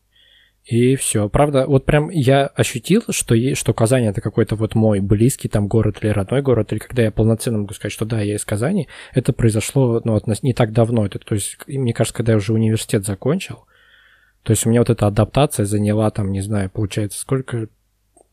и 0.68 0.96
все. 0.96 1.30
Правда, 1.30 1.64
вот 1.66 1.86
прям 1.86 2.10
я 2.10 2.46
ощутил, 2.46 3.02
что, 3.08 3.34
что 3.54 3.72
Казань 3.72 4.04
это 4.04 4.20
какой-то 4.20 4.54
вот 4.54 4.74
мой 4.74 5.00
близкий 5.00 5.48
там 5.48 5.66
город 5.66 5.96
или 6.02 6.10
родной 6.10 6.42
город, 6.42 6.72
или 6.72 6.78
когда 6.78 7.04
я 7.04 7.10
полноценно 7.10 7.56
могу 7.56 7.72
сказать, 7.72 7.92
что 7.92 8.04
да, 8.04 8.20
я 8.20 8.34
из 8.34 8.44
Казани, 8.44 8.86
это 9.14 9.32
произошло 9.32 10.02
ну, 10.04 10.20
не 10.42 10.52
так 10.52 10.72
давно. 10.74 11.06
Это, 11.06 11.20
то 11.20 11.34
есть, 11.34 11.56
мне 11.66 11.94
кажется, 11.94 12.14
когда 12.14 12.32
я 12.32 12.36
уже 12.36 12.52
университет 12.52 13.06
закончил, 13.06 13.64
то 14.42 14.50
есть 14.50 14.66
у 14.66 14.68
меня 14.68 14.82
вот 14.82 14.90
эта 14.90 15.06
адаптация 15.06 15.64
заняла 15.64 16.10
там, 16.10 16.32
не 16.32 16.42
знаю, 16.42 16.68
получается, 16.68 17.18
сколько? 17.18 17.68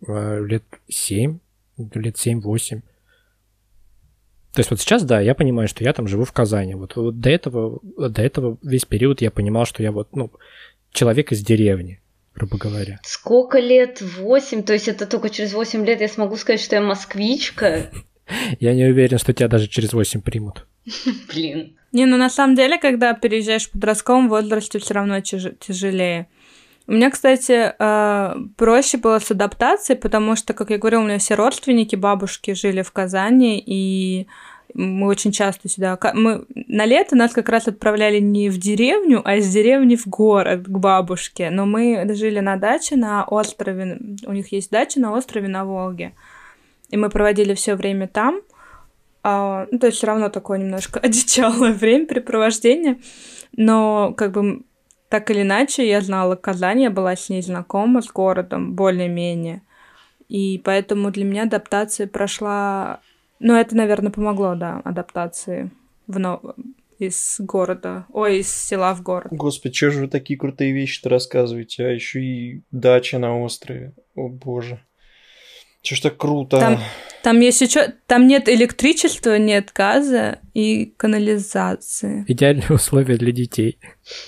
А, 0.05 0.37
лет 0.41 0.65
7? 0.89 1.39
Лет 1.77 2.15
7-8. 2.17 2.81
То 4.51 4.59
есть 4.59 4.71
вот 4.71 4.81
сейчас, 4.81 5.05
да, 5.05 5.21
я 5.21 5.35
понимаю, 5.35 5.69
что 5.69 5.85
я 5.85 5.93
там 5.93 6.05
живу 6.05 6.25
в 6.25 6.33
Казани. 6.33 6.75
Вот, 6.75 6.97
вот 6.97 7.17
до 7.17 7.29
этого, 7.29 7.79
до 7.81 8.21
этого 8.21 8.57
весь 8.61 8.83
период 8.83 9.21
я 9.21 9.31
понимал, 9.31 9.65
что 9.65 9.81
я 9.81 9.93
вот, 9.93 10.13
ну, 10.17 10.33
человек 10.91 11.31
из 11.31 11.41
деревни, 11.41 12.01
грубо 12.35 12.57
говоря. 12.57 12.99
Сколько 13.03 13.59
лет? 13.59 14.01
8? 14.01 14.63
То 14.63 14.73
есть 14.73 14.87
это 14.87 15.05
только 15.05 15.29
через 15.29 15.53
8 15.53 15.85
лет 15.85 16.01
я 16.01 16.07
смогу 16.07 16.35
сказать, 16.35 16.61
что 16.61 16.75
я 16.75 16.81
москвичка? 16.81 17.91
Я 18.59 18.73
не 18.73 18.85
уверен, 18.85 19.19
что 19.19 19.33
тебя 19.33 19.47
даже 19.47 19.67
через 19.67 19.93
8 19.93 20.21
примут. 20.21 20.65
Блин. 21.29 21.77
Не, 21.91 22.05
ну 22.05 22.17
на 22.17 22.29
самом 22.29 22.55
деле, 22.55 22.79
когда 22.79 23.13
переезжаешь 23.13 23.67
в 23.67 23.71
подростковом 23.71 24.29
возрасте, 24.29 24.79
все 24.79 24.95
равно 24.95 25.21
тяжелее. 25.21 26.27
У 26.87 26.91
меня, 26.91 27.09
кстати, 27.09 27.73
э, 27.77 28.35
проще 28.57 28.97
было 28.97 29.19
с 29.19 29.31
адаптацией, 29.31 29.99
потому 29.99 30.35
что, 30.35 30.53
как 30.53 30.69
я 30.69 30.77
говорила, 30.77 31.01
у 31.01 31.05
меня 31.05 31.17
все 31.17 31.35
родственники, 31.35 31.95
бабушки 31.95 32.53
жили 32.53 32.83
в 32.83 32.91
Казани, 32.91 33.63
и 33.65 34.27
мы 34.75 35.07
очень 35.07 35.31
часто 35.31 35.69
сюда... 35.69 35.97
Мы... 36.13 36.45
На 36.67 36.85
лето 36.85 37.15
нас 37.15 37.31
как 37.31 37.47
раз 37.47 37.67
отправляли 37.67 38.19
не 38.19 38.49
в 38.49 38.57
деревню, 38.57 39.21
а 39.23 39.37
из 39.37 39.49
деревни 39.49 39.95
в 39.95 40.05
город 40.05 40.63
к 40.65 40.69
бабушке. 40.69 41.49
Но 41.49 41.65
мы 41.65 42.05
жили 42.13 42.39
на 42.39 42.57
даче 42.57 42.97
на 42.97 43.23
острове. 43.23 43.97
У 44.25 44.33
них 44.33 44.51
есть 44.51 44.71
дача 44.71 44.99
на 44.99 45.13
острове 45.13 45.47
на 45.47 45.63
Волге. 45.63 46.11
И 46.89 46.97
мы 46.97 47.09
проводили 47.09 47.53
все 47.53 47.75
время 47.75 48.09
там. 48.09 48.41
А, 49.23 49.65
ну, 49.71 49.79
то 49.79 49.87
есть 49.87 49.97
все 49.97 50.07
равно 50.07 50.27
такое 50.27 50.59
немножко 50.59 50.99
одичалое 51.03 51.71
времяпрепровождение. 51.71 52.99
Но 53.55 54.13
как 54.17 54.33
бы 54.33 54.63
так 55.07 55.31
или 55.31 55.43
иначе 55.43 55.87
я 55.87 56.01
знала 56.01 56.35
Казань, 56.35 56.81
я 56.81 56.91
была 56.91 57.15
с 57.15 57.29
ней 57.29 57.41
знакома, 57.41 58.01
с 58.01 58.07
городом 58.07 58.73
более-менее. 58.75 59.61
И 60.27 60.61
поэтому 60.65 61.11
для 61.11 61.23
меня 61.23 61.43
адаптация 61.43 62.07
прошла... 62.07 62.99
Ну, 63.39 63.55
это, 63.55 63.75
наверное, 63.75 64.11
помогло, 64.11 64.55
да, 64.55 64.81
адаптации 64.83 65.71
в 66.07 66.19
нов... 66.19 66.41
из 66.99 67.35
города, 67.39 68.05
ой, 68.11 68.39
из 68.39 68.49
села 68.49 68.93
в 68.93 69.01
город. 69.01 69.27
Господи, 69.31 69.75
что 69.75 69.91
же 69.91 70.01
вы 70.01 70.07
такие 70.07 70.39
крутые 70.39 70.71
вещи-то 70.71 71.09
рассказываете, 71.09 71.85
а 71.85 71.89
еще 71.89 72.21
и 72.21 72.61
дача 72.71 73.19
на 73.19 73.39
острове. 73.39 73.93
О 74.15 74.29
боже. 74.29 74.79
Что 75.81 75.95
ж 75.95 75.99
так 75.99 76.17
круто. 76.17 76.59
Там, 76.59 76.79
там 77.21 77.39
есть 77.41 77.61
еще, 77.61 77.93
там 78.07 78.27
нет 78.27 78.49
электричества, 78.49 79.37
нет 79.37 79.71
газа 79.75 80.39
и 80.55 80.93
канализации. 80.97 82.25
Идеальные 82.27 82.71
условия 82.71 83.17
для 83.17 83.31
детей. 83.31 83.77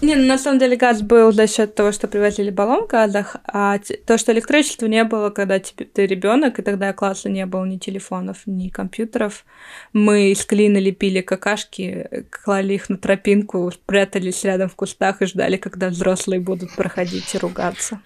Не, 0.00 0.16
ну 0.16 0.26
на 0.26 0.38
самом 0.38 0.58
деле 0.58 0.76
газ 0.76 1.02
был 1.02 1.32
за 1.32 1.46
счет 1.46 1.74
того, 1.74 1.92
что 1.92 2.08
привозили 2.08 2.50
баллон 2.50 2.84
в 2.84 2.88
газах, 2.88 3.36
а 3.46 3.78
то, 4.06 4.18
что 4.18 4.32
электричества 4.32 4.86
не 4.86 5.02
было, 5.04 5.30
когда 5.30 5.58
ты 5.58 6.06
ребенок, 6.06 6.58
и 6.58 6.62
тогда 6.62 6.92
класса 6.92 7.30
не 7.30 7.46
было 7.46 7.64
ни 7.64 7.78
телефонов, 7.78 8.42
ни 8.46 8.68
компьютеров. 8.68 9.44
Мы 9.92 10.32
из 10.32 10.44
клина 10.44 10.78
лепили 10.78 11.20
какашки, 11.20 12.26
клали 12.30 12.74
их 12.74 12.90
на 12.90 12.98
тропинку, 12.98 13.70
спрятались 13.72 14.44
рядом 14.44 14.68
в 14.68 14.74
кустах 14.74 15.22
и 15.22 15.26
ждали, 15.26 15.56
когда 15.56 15.88
взрослые 15.88 16.40
будут 16.40 16.74
проходить 16.74 17.34
и 17.34 17.38
ругаться. 17.38 18.00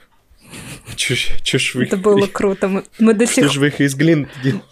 Чушь 0.97 1.75
вы... 1.75 1.85
Это 1.85 1.97
было 1.97 2.27
круто. 2.27 2.69
Мы, 2.69 2.85
мы 2.99 3.15
до 3.15 3.27
сих... 3.27 3.51
Же 3.51 3.61
вы 3.61 3.69
их 3.69 3.81
из 3.81 3.95
глины 3.95 4.29
делали? 4.43 4.63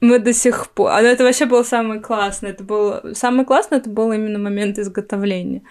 Мы 0.00 0.18
до 0.18 0.32
сих 0.34 0.70
пор... 0.70 0.90
А 0.90 1.00
это 1.00 1.24
вообще 1.24 1.46
было 1.46 1.62
самое 1.62 2.00
классное. 2.00 2.50
Это 2.50 2.62
было... 2.62 3.12
Самое 3.14 3.46
классное 3.46 3.78
это 3.78 3.88
был 3.88 4.12
именно 4.12 4.38
момент 4.38 4.78
изготовления. 4.78 5.62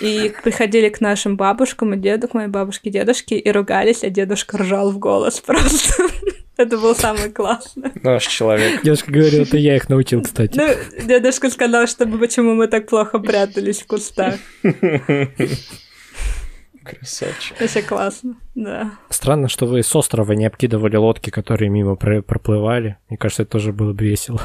И 0.00 0.32
приходили 0.42 0.88
к 0.88 1.00
нашим 1.00 1.36
бабушкам 1.36 1.94
и 1.94 1.96
дедушкам, 1.96 2.40
моей 2.40 2.50
бабушке 2.50 2.90
и 2.90 2.92
дедушке, 2.92 3.38
и 3.38 3.50
ругались, 3.50 4.04
а 4.04 4.10
дедушка 4.10 4.58
ржал 4.58 4.90
в 4.90 4.98
голос 4.98 5.40
просто. 5.46 6.04
Это 6.56 6.76
было 6.76 6.92
самое 6.92 7.30
классное. 7.30 7.90
Наш 8.02 8.26
человек. 8.26 8.82
Дедушка 8.82 9.10
говорил, 9.10 9.42
это 9.42 9.56
я 9.56 9.76
их 9.76 9.88
научил, 9.88 10.22
кстати. 10.22 10.56
Ну, 10.56 10.68
дедушка 11.06 11.48
сказал, 11.48 11.86
чтобы 11.86 12.18
почему 12.18 12.54
мы 12.54 12.68
так 12.68 12.86
плохо 12.86 13.18
прятались 13.18 13.80
в 13.80 13.86
кустах. 13.86 14.34
Красавчик. 16.98 17.60
Вообще 17.60 17.82
классно, 17.82 18.36
да. 18.54 18.92
Странно, 19.08 19.48
что 19.48 19.66
вы 19.66 19.82
с 19.82 19.94
острова 19.94 20.32
не 20.32 20.46
обкидывали 20.46 20.96
лодки, 20.96 21.30
которые 21.30 21.70
мимо 21.70 21.96
проплывали. 21.96 22.98
Мне 23.08 23.16
кажется, 23.16 23.42
это 23.42 23.52
тоже 23.52 23.72
было 23.72 23.92
бы 23.92 24.04
весело. 24.04 24.40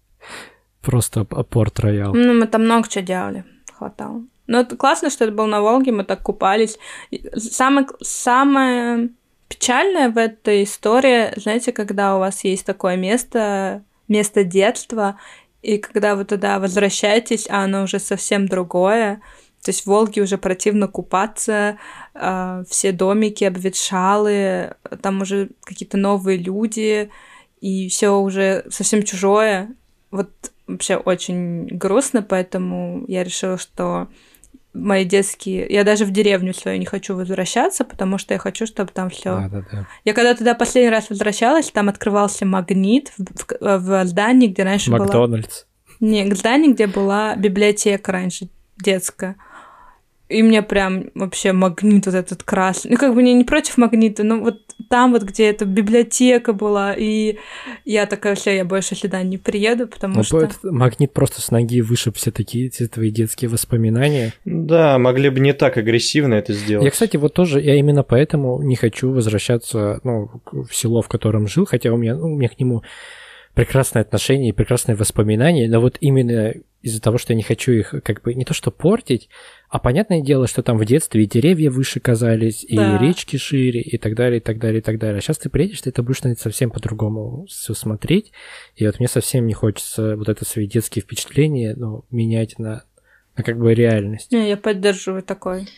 Просто 0.82 1.24
порт 1.24 1.80
роял. 1.80 2.14
Ну, 2.14 2.34
мы 2.34 2.46
там 2.46 2.64
много 2.64 2.88
чего 2.88 3.04
делали. 3.04 3.44
Хватало. 3.74 4.22
Но 4.46 4.60
это 4.60 4.76
классно, 4.76 5.10
что 5.10 5.24
это 5.24 5.34
было 5.34 5.46
на 5.46 5.60
Волге, 5.60 5.92
мы 5.92 6.04
так 6.04 6.22
купались. 6.22 6.78
Самое, 7.36 7.86
самое 8.00 9.10
печальное 9.48 10.10
в 10.10 10.18
этой 10.18 10.64
истории, 10.64 11.38
знаете, 11.38 11.72
когда 11.72 12.16
у 12.16 12.20
вас 12.20 12.44
есть 12.44 12.64
такое 12.64 12.96
место, 12.96 13.82
место 14.08 14.44
детства, 14.44 15.18
и 15.62 15.78
когда 15.78 16.14
вы 16.14 16.24
туда 16.24 16.58
возвращаетесь, 16.60 17.46
а 17.50 17.64
оно 17.64 17.82
уже 17.82 17.98
совсем 17.98 18.46
другое, 18.46 19.20
то 19.68 19.70
есть 19.70 19.82
в 19.82 19.88
Волге 19.88 20.22
уже 20.22 20.38
противно 20.38 20.88
купаться, 20.88 21.76
э, 22.14 22.64
все 22.70 22.90
домики 22.90 23.44
обветшалы, 23.44 24.76
там 25.02 25.20
уже 25.20 25.50
какие-то 25.62 25.98
новые 25.98 26.38
люди, 26.38 27.10
и 27.60 27.90
все 27.90 28.18
уже 28.18 28.64
совсем 28.70 29.02
чужое. 29.02 29.74
Вот 30.10 30.30
вообще 30.66 30.96
очень 30.96 31.66
грустно, 31.66 32.22
поэтому 32.22 33.04
я 33.08 33.22
решила, 33.24 33.58
что 33.58 34.08
мои 34.72 35.04
детские... 35.04 35.66
Я 35.68 35.84
даже 35.84 36.06
в 36.06 36.12
деревню 36.12 36.54
свою 36.54 36.78
не 36.78 36.86
хочу 36.86 37.14
возвращаться, 37.14 37.84
потому 37.84 38.16
что 38.16 38.32
я 38.32 38.40
хочу, 38.40 38.64
чтобы 38.64 38.90
там 38.94 39.10
все. 39.10 39.36
Да, 39.36 39.48
да, 39.50 39.64
да. 39.70 39.86
Я 40.06 40.14
когда 40.14 40.34
туда 40.34 40.54
последний 40.54 40.88
раз 40.88 41.10
возвращалась, 41.10 41.70
там 41.70 41.90
открывался 41.90 42.46
магнит 42.46 43.12
в, 43.18 43.44
в, 43.60 43.78
в 43.80 44.06
здании, 44.06 44.48
где 44.48 44.62
раньше 44.62 44.90
Макдональдс. 44.90 45.12
была... 45.12 45.22
Макдональдс. 45.24 45.64
Не, 46.00 46.24
к 46.24 46.34
зданию, 46.34 46.72
где 46.72 46.86
была 46.86 47.36
библиотека 47.36 48.12
раньше 48.12 48.48
детская. 48.78 49.36
И 50.28 50.42
мне 50.42 50.62
прям 50.62 51.10
вообще 51.14 51.52
магнит 51.52 52.04
вот 52.06 52.14
этот 52.14 52.42
красный. 52.42 52.92
Ну, 52.92 52.96
как 52.98 53.14
бы 53.14 53.22
не, 53.22 53.32
не 53.32 53.44
против 53.44 53.78
магнита, 53.78 54.24
но 54.24 54.40
вот 54.40 54.60
там 54.90 55.12
вот, 55.12 55.22
где 55.22 55.48
эта 55.48 55.64
библиотека 55.64 56.52
была, 56.52 56.94
и 56.94 57.38
я 57.84 58.06
такая, 58.06 58.34
все, 58.34 58.54
я 58.54 58.64
больше 58.64 58.94
сюда 58.94 59.22
не 59.22 59.38
приеду, 59.38 59.88
потому 59.88 60.16
ну, 60.16 60.22
что... 60.22 60.40
Этот 60.40 60.62
магнит 60.64 61.12
просто 61.12 61.40
с 61.40 61.50
ноги 61.50 61.80
вышиб 61.80 62.16
все 62.16 62.30
такие 62.30 62.70
все 62.70 62.88
твои 62.88 63.10
детские 63.10 63.48
воспоминания. 63.48 64.34
Да, 64.44 64.98
могли 64.98 65.30
бы 65.30 65.40
не 65.40 65.54
так 65.54 65.78
агрессивно 65.78 66.34
это 66.34 66.52
сделать. 66.52 66.84
Я, 66.84 66.90
кстати, 66.90 67.16
вот 67.16 67.32
тоже, 67.32 67.60
я 67.60 67.76
именно 67.76 68.02
поэтому 68.02 68.62
не 68.62 68.76
хочу 68.76 69.10
возвращаться 69.10 70.00
ну, 70.04 70.30
в 70.52 70.74
село, 70.74 71.00
в 71.00 71.08
котором 71.08 71.48
жил, 71.48 71.64
хотя 71.64 71.92
у 71.92 71.96
меня, 71.96 72.14
ну, 72.14 72.34
у 72.34 72.36
меня 72.36 72.50
к 72.50 72.60
нему 72.60 72.82
прекрасные 73.54 74.02
отношения 74.02 74.50
и 74.50 74.52
прекрасные 74.52 74.94
воспоминания, 74.94 75.68
но 75.68 75.80
вот 75.80 75.96
именно 76.00 76.54
из-за 76.82 77.00
того, 77.00 77.18
что 77.18 77.32
я 77.32 77.36
не 77.36 77.42
хочу 77.42 77.72
их 77.72 77.92
как 78.04 78.22
бы 78.22 78.34
не 78.34 78.44
то 78.44 78.54
что 78.54 78.70
портить, 78.70 79.28
а 79.68 79.78
понятное 79.78 80.22
дело, 80.22 80.46
что 80.46 80.62
там 80.62 80.78
в 80.78 80.84
детстве 80.86 81.24
и 81.24 81.26
деревья 81.26 81.70
выше 81.70 82.00
казались, 82.00 82.64
да. 82.68 82.96
и 82.96 82.98
речки 82.98 83.36
шире, 83.36 83.80
и 83.82 83.98
так 83.98 84.14
далее, 84.14 84.38
и 84.38 84.42
так 84.42 84.58
далее, 84.58 84.80
и 84.80 84.82
так 84.82 84.98
далее. 84.98 85.18
А 85.18 85.20
сейчас 85.20 85.38
ты 85.38 85.50
приедешь, 85.50 85.82
ты 85.82 85.90
это 85.90 86.02
будешь 86.02 86.22
наверное, 86.22 86.40
совсем 86.40 86.70
по-другому 86.70 87.44
все 87.46 87.74
смотреть. 87.74 88.32
И 88.76 88.86
вот 88.86 88.98
мне 88.98 89.08
совсем 89.08 89.46
не 89.46 89.52
хочется 89.52 90.16
вот 90.16 90.28
это 90.28 90.44
свои 90.46 90.66
детские 90.66 91.02
впечатления 91.02 91.74
ну, 91.76 92.04
менять 92.10 92.58
на, 92.58 92.84
на 93.36 93.44
как 93.44 93.58
бы 93.58 93.74
реальность. 93.74 94.32
Не, 94.32 94.48
я 94.48 94.56
поддерживаю 94.56 95.22
такой. 95.22 95.68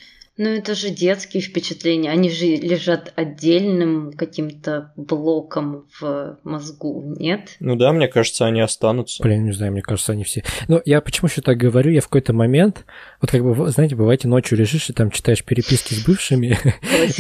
Ну, 0.43 0.49
это 0.49 0.74
же 0.74 0.88
детские 0.88 1.43
впечатления. 1.43 2.11
Они 2.11 2.30
же 2.30 2.47
лежат 2.47 3.12
отдельным 3.14 4.11
каким-то 4.11 4.91
блоком 4.97 5.86
в 6.01 6.38
мозгу, 6.45 7.14
нет? 7.18 7.57
Ну 7.61 7.76
да, 7.76 7.93
мне 7.93 8.09
кажется, 8.09 8.47
они 8.47 8.62
останутся. 8.62 9.22
Блин, 9.22 9.45
не 9.45 9.53
знаю, 9.53 9.72
мне 9.72 9.82
кажется, 9.82 10.12
они 10.12 10.24
все... 10.24 10.43
Ну, 10.66 10.80
я 10.86 11.03
почему 11.03 11.28
еще 11.28 11.43
так 11.43 11.59
говорю? 11.59 11.91
Я 11.91 12.01
в 12.01 12.05
какой-то 12.05 12.32
момент, 12.32 12.86
вот 13.20 13.30
как 13.30 13.43
бы, 13.43 13.70
знаете, 13.70 13.97
бываете 13.97 14.28
ночью 14.28 14.57
лежишь 14.57 14.88
и 14.88 14.95
там 14.95 15.11
читаешь 15.11 15.45
переписки 15.45 15.93
с 15.93 16.07
бывшими. 16.07 16.57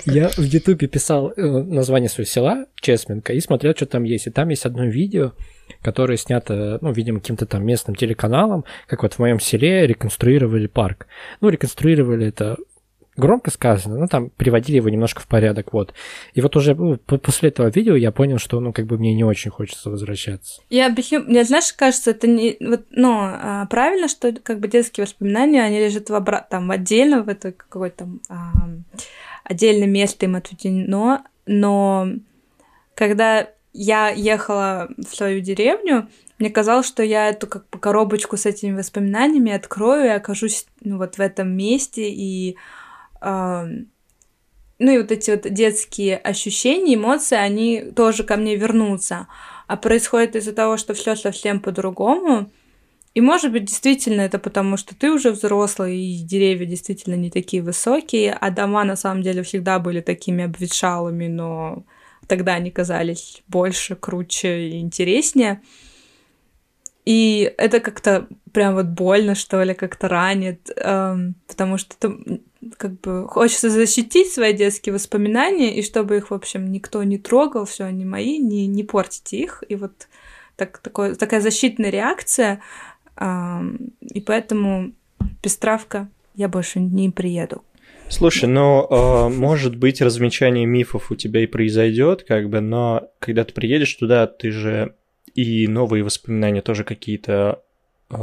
Я 0.06 0.30
в 0.30 0.42
Ютубе 0.42 0.86
писал 0.86 1.30
э, 1.36 1.42
название 1.42 2.08
своего 2.08 2.26
села, 2.26 2.64
Чесменка, 2.80 3.34
и 3.34 3.40
смотрел, 3.40 3.74
что 3.76 3.84
там 3.84 4.04
есть. 4.04 4.28
И 4.28 4.30
там 4.30 4.48
есть 4.48 4.64
одно 4.64 4.86
видео, 4.86 5.34
которое 5.82 6.16
снято, 6.16 6.78
ну, 6.80 6.90
видимо, 6.90 7.20
каким-то 7.20 7.44
там 7.44 7.66
местным 7.66 7.96
телеканалом, 7.96 8.64
как 8.86 9.02
вот 9.02 9.12
в 9.12 9.18
моем 9.18 9.40
селе 9.40 9.86
реконструировали 9.86 10.68
парк. 10.68 11.06
Ну, 11.42 11.50
реконструировали 11.50 12.26
это 12.26 12.56
громко 13.20 13.50
сказано, 13.50 13.98
ну, 13.98 14.08
там 14.08 14.30
приводили 14.30 14.76
его 14.76 14.88
немножко 14.88 15.20
в 15.20 15.28
порядок, 15.28 15.72
вот. 15.72 15.94
И 16.34 16.40
вот 16.40 16.56
уже 16.56 16.74
ну, 16.74 16.96
после 16.96 17.50
этого 17.50 17.68
видео 17.68 17.94
я 17.94 18.10
понял, 18.10 18.38
что, 18.38 18.58
ну, 18.58 18.72
как 18.72 18.86
бы 18.86 18.98
мне 18.98 19.14
не 19.14 19.22
очень 19.22 19.52
хочется 19.52 19.90
возвращаться. 19.90 20.62
Я 20.70 20.88
объясню, 20.88 21.22
мне, 21.22 21.44
знаешь, 21.44 21.72
кажется, 21.72 22.10
это 22.10 22.26
не, 22.26 22.56
вот, 22.60 22.86
ну, 22.90 23.30
правильно, 23.70 24.08
что, 24.08 24.32
как 24.32 24.58
бы, 24.58 24.66
детские 24.66 25.04
воспоминания, 25.04 25.62
они 25.62 25.78
лежат 25.78 26.10
в 26.10 26.14
обра... 26.14 26.40
там, 26.40 26.70
отдельно, 26.70 27.22
в 27.22 27.28
это 27.28 27.52
какое-то 27.52 28.00
там 28.00 28.20
а, 28.28 28.52
отдельное 29.44 29.86
место 29.86 30.26
им 30.26 30.36
отведено, 30.36 31.20
но 31.46 32.08
когда 32.94 33.48
я 33.72 34.08
ехала 34.08 34.88
в 34.96 35.14
свою 35.14 35.40
деревню, 35.40 36.08
мне 36.38 36.50
казалось, 36.50 36.86
что 36.86 37.02
я 37.02 37.28
эту 37.28 37.46
как 37.46 37.68
бы 37.68 37.78
коробочку 37.78 38.36
с 38.36 38.46
этими 38.46 38.76
воспоминаниями 38.76 39.52
открою 39.52 40.06
и 40.06 40.08
окажусь 40.08 40.66
ну, 40.80 40.96
вот 40.96 41.16
в 41.16 41.20
этом 41.20 41.54
месте, 41.54 42.10
и 42.10 42.56
ну 43.22 44.90
и 44.90 44.98
вот 44.98 45.12
эти 45.12 45.30
вот 45.30 45.42
детские 45.52 46.16
ощущения, 46.16 46.94
эмоции, 46.94 47.36
они 47.36 47.82
тоже 47.94 48.24
ко 48.24 48.36
мне 48.36 48.56
вернутся. 48.56 49.28
А 49.66 49.76
происходит 49.76 50.36
из-за 50.36 50.52
того, 50.52 50.76
что 50.76 50.94
все 50.94 51.14
совсем 51.14 51.60
по-другому. 51.60 52.50
И 53.12 53.20
может 53.20 53.52
быть, 53.52 53.64
действительно, 53.64 54.22
это 54.22 54.38
потому, 54.38 54.76
что 54.76 54.94
ты 54.94 55.10
уже 55.10 55.32
взрослый, 55.32 55.98
и 55.98 56.22
деревья 56.22 56.64
действительно 56.64 57.14
не 57.14 57.30
такие 57.30 57.62
высокие, 57.62 58.32
а 58.32 58.50
дома 58.50 58.84
на 58.84 58.96
самом 58.96 59.22
деле 59.22 59.42
всегда 59.42 59.78
были 59.78 60.00
такими 60.00 60.44
обветшалыми, 60.44 61.26
но 61.26 61.84
тогда 62.28 62.54
они 62.54 62.70
казались 62.70 63.42
больше, 63.48 63.96
круче 63.96 64.68
и 64.68 64.80
интереснее. 64.80 65.60
И 67.04 67.52
это 67.56 67.80
как-то 67.80 68.26
прям 68.52 68.74
вот 68.74 68.86
больно, 68.86 69.34
что 69.34 69.62
ли, 69.62 69.74
как-то 69.74 70.08
ранит, 70.08 70.70
эм, 70.76 71.34
потому 71.46 71.78
что 71.78 71.94
это 71.98 72.40
как 72.76 73.00
бы 73.00 73.26
хочется 73.26 73.70
защитить 73.70 74.32
свои 74.32 74.52
детские 74.52 74.94
воспоминания, 74.94 75.74
и 75.74 75.82
чтобы 75.82 76.18
их, 76.18 76.30
в 76.30 76.34
общем, 76.34 76.70
никто 76.70 77.02
не 77.02 77.18
трогал, 77.18 77.64
все 77.64 77.84
они 77.84 78.04
мои, 78.04 78.38
не, 78.38 78.66
не 78.66 78.84
портите 78.84 79.38
их. 79.38 79.64
И 79.68 79.76
вот 79.76 80.08
так, 80.56 80.78
такой, 80.78 81.14
такая 81.14 81.40
защитная 81.40 81.90
реакция, 81.90 82.60
эм, 83.16 83.92
и 84.02 84.20
поэтому 84.20 84.92
пестравка 85.42 86.08
я 86.34 86.48
больше 86.48 86.80
не 86.80 87.10
приеду. 87.10 87.64
Слушай, 88.08 88.48
ну, 88.48 88.86
э, 88.90 89.28
может 89.28 89.76
быть, 89.76 90.02
размечание 90.02 90.66
мифов 90.66 91.12
у 91.12 91.14
тебя 91.14 91.44
и 91.44 91.46
произойдет, 91.46 92.24
как 92.24 92.50
бы, 92.50 92.60
но 92.60 93.08
когда 93.20 93.44
ты 93.44 93.54
приедешь 93.54 93.94
туда, 93.94 94.26
ты 94.26 94.50
же 94.50 94.96
и 95.34 95.66
новые 95.66 96.04
воспоминания 96.04 96.62
тоже 96.62 96.84
какие-то 96.84 97.62
э, 98.10 98.16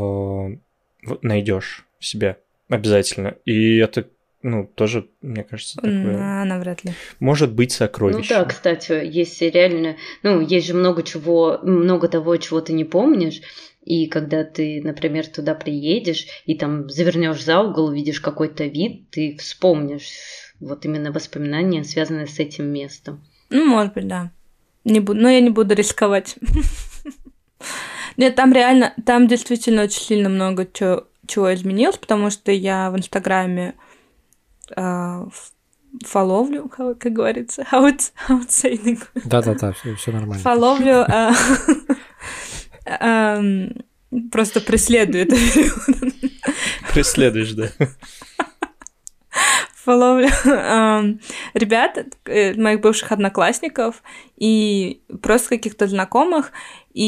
найдешь 1.21 1.85
в 1.99 2.05
себе 2.05 2.37
обязательно. 2.69 3.35
И 3.45 3.77
это 3.77 4.07
ну, 4.43 4.69
тоже, 4.75 5.09
мне 5.21 5.43
кажется, 5.43 5.75
такое... 5.75 6.17
А, 6.17 6.45
навряд 6.45 6.83
ли. 6.83 6.93
Может 7.19 7.53
быть 7.53 7.71
сокровище. 7.71 8.35
Ну 8.35 8.39
да, 8.41 8.45
кстати, 8.45 8.91
есть 9.05 9.41
реально... 9.41 9.97
Ну, 10.23 10.41
есть 10.41 10.67
же 10.67 10.73
много 10.73 11.03
чего, 11.03 11.59
много 11.63 12.07
того, 12.07 12.37
чего 12.37 12.61
ты 12.61 12.73
не 12.73 12.85
помнишь, 12.85 13.41
и 13.83 14.07
когда 14.07 14.43
ты, 14.43 14.81
например, 14.83 15.27
туда 15.27 15.55
приедешь 15.55 16.27
и 16.45 16.55
там 16.55 16.89
завернешь 16.89 17.43
за 17.43 17.61
угол, 17.61 17.87
увидишь 17.87 18.19
какой-то 18.19 18.65
вид, 18.65 19.09
ты 19.09 19.37
вспомнишь 19.39 20.11
вот 20.59 20.85
именно 20.85 21.11
воспоминания, 21.11 21.83
связанные 21.83 22.27
с 22.27 22.37
этим 22.39 22.65
местом. 22.65 23.23
Ну, 23.49 23.65
может 23.65 23.93
быть, 23.93 24.07
да. 24.07 24.31
Не 24.83 24.99
буду, 24.99 25.19
но 25.19 25.29
я 25.29 25.41
не 25.41 25.49
буду 25.49 25.73
рисковать. 25.73 26.35
Нет, 28.17 28.35
там 28.35 28.51
реально, 28.53 28.93
там 29.05 29.27
действительно 29.27 29.83
очень 29.83 30.01
сильно 30.01 30.29
много 30.29 30.67
чего, 30.71 31.07
чего 31.27 31.53
изменилось, 31.53 31.97
потому 31.97 32.29
что 32.29 32.51
я 32.51 32.89
в 32.89 32.97
Инстаграме 32.97 33.75
э, 34.75 35.25
фоловлю, 36.03 36.69
как 36.99 37.13
говорится, 37.13 37.61
it's 37.71 38.11
saying. 38.49 39.03
Да-да-да, 39.25 39.73
все, 39.73 39.95
все 39.95 40.11
нормально. 40.11 40.43
Фоловлю, 40.43 41.05
э, 41.07 41.31
э, 42.85 43.69
просто 44.31 44.61
преследую 44.61 45.23
это. 45.23 45.35
Преследуешь, 46.93 47.53
да 47.53 47.69
фоловлю 49.87 50.27
ребят, 51.53 51.97
э, 52.25 52.53
моих 52.55 52.81
бывших 52.81 53.13
одноклассников 53.13 54.03
и 54.35 54.99
просто 55.21 55.49
каких-то 55.49 55.87
знакомых, 55.87 56.51
и 56.93 57.03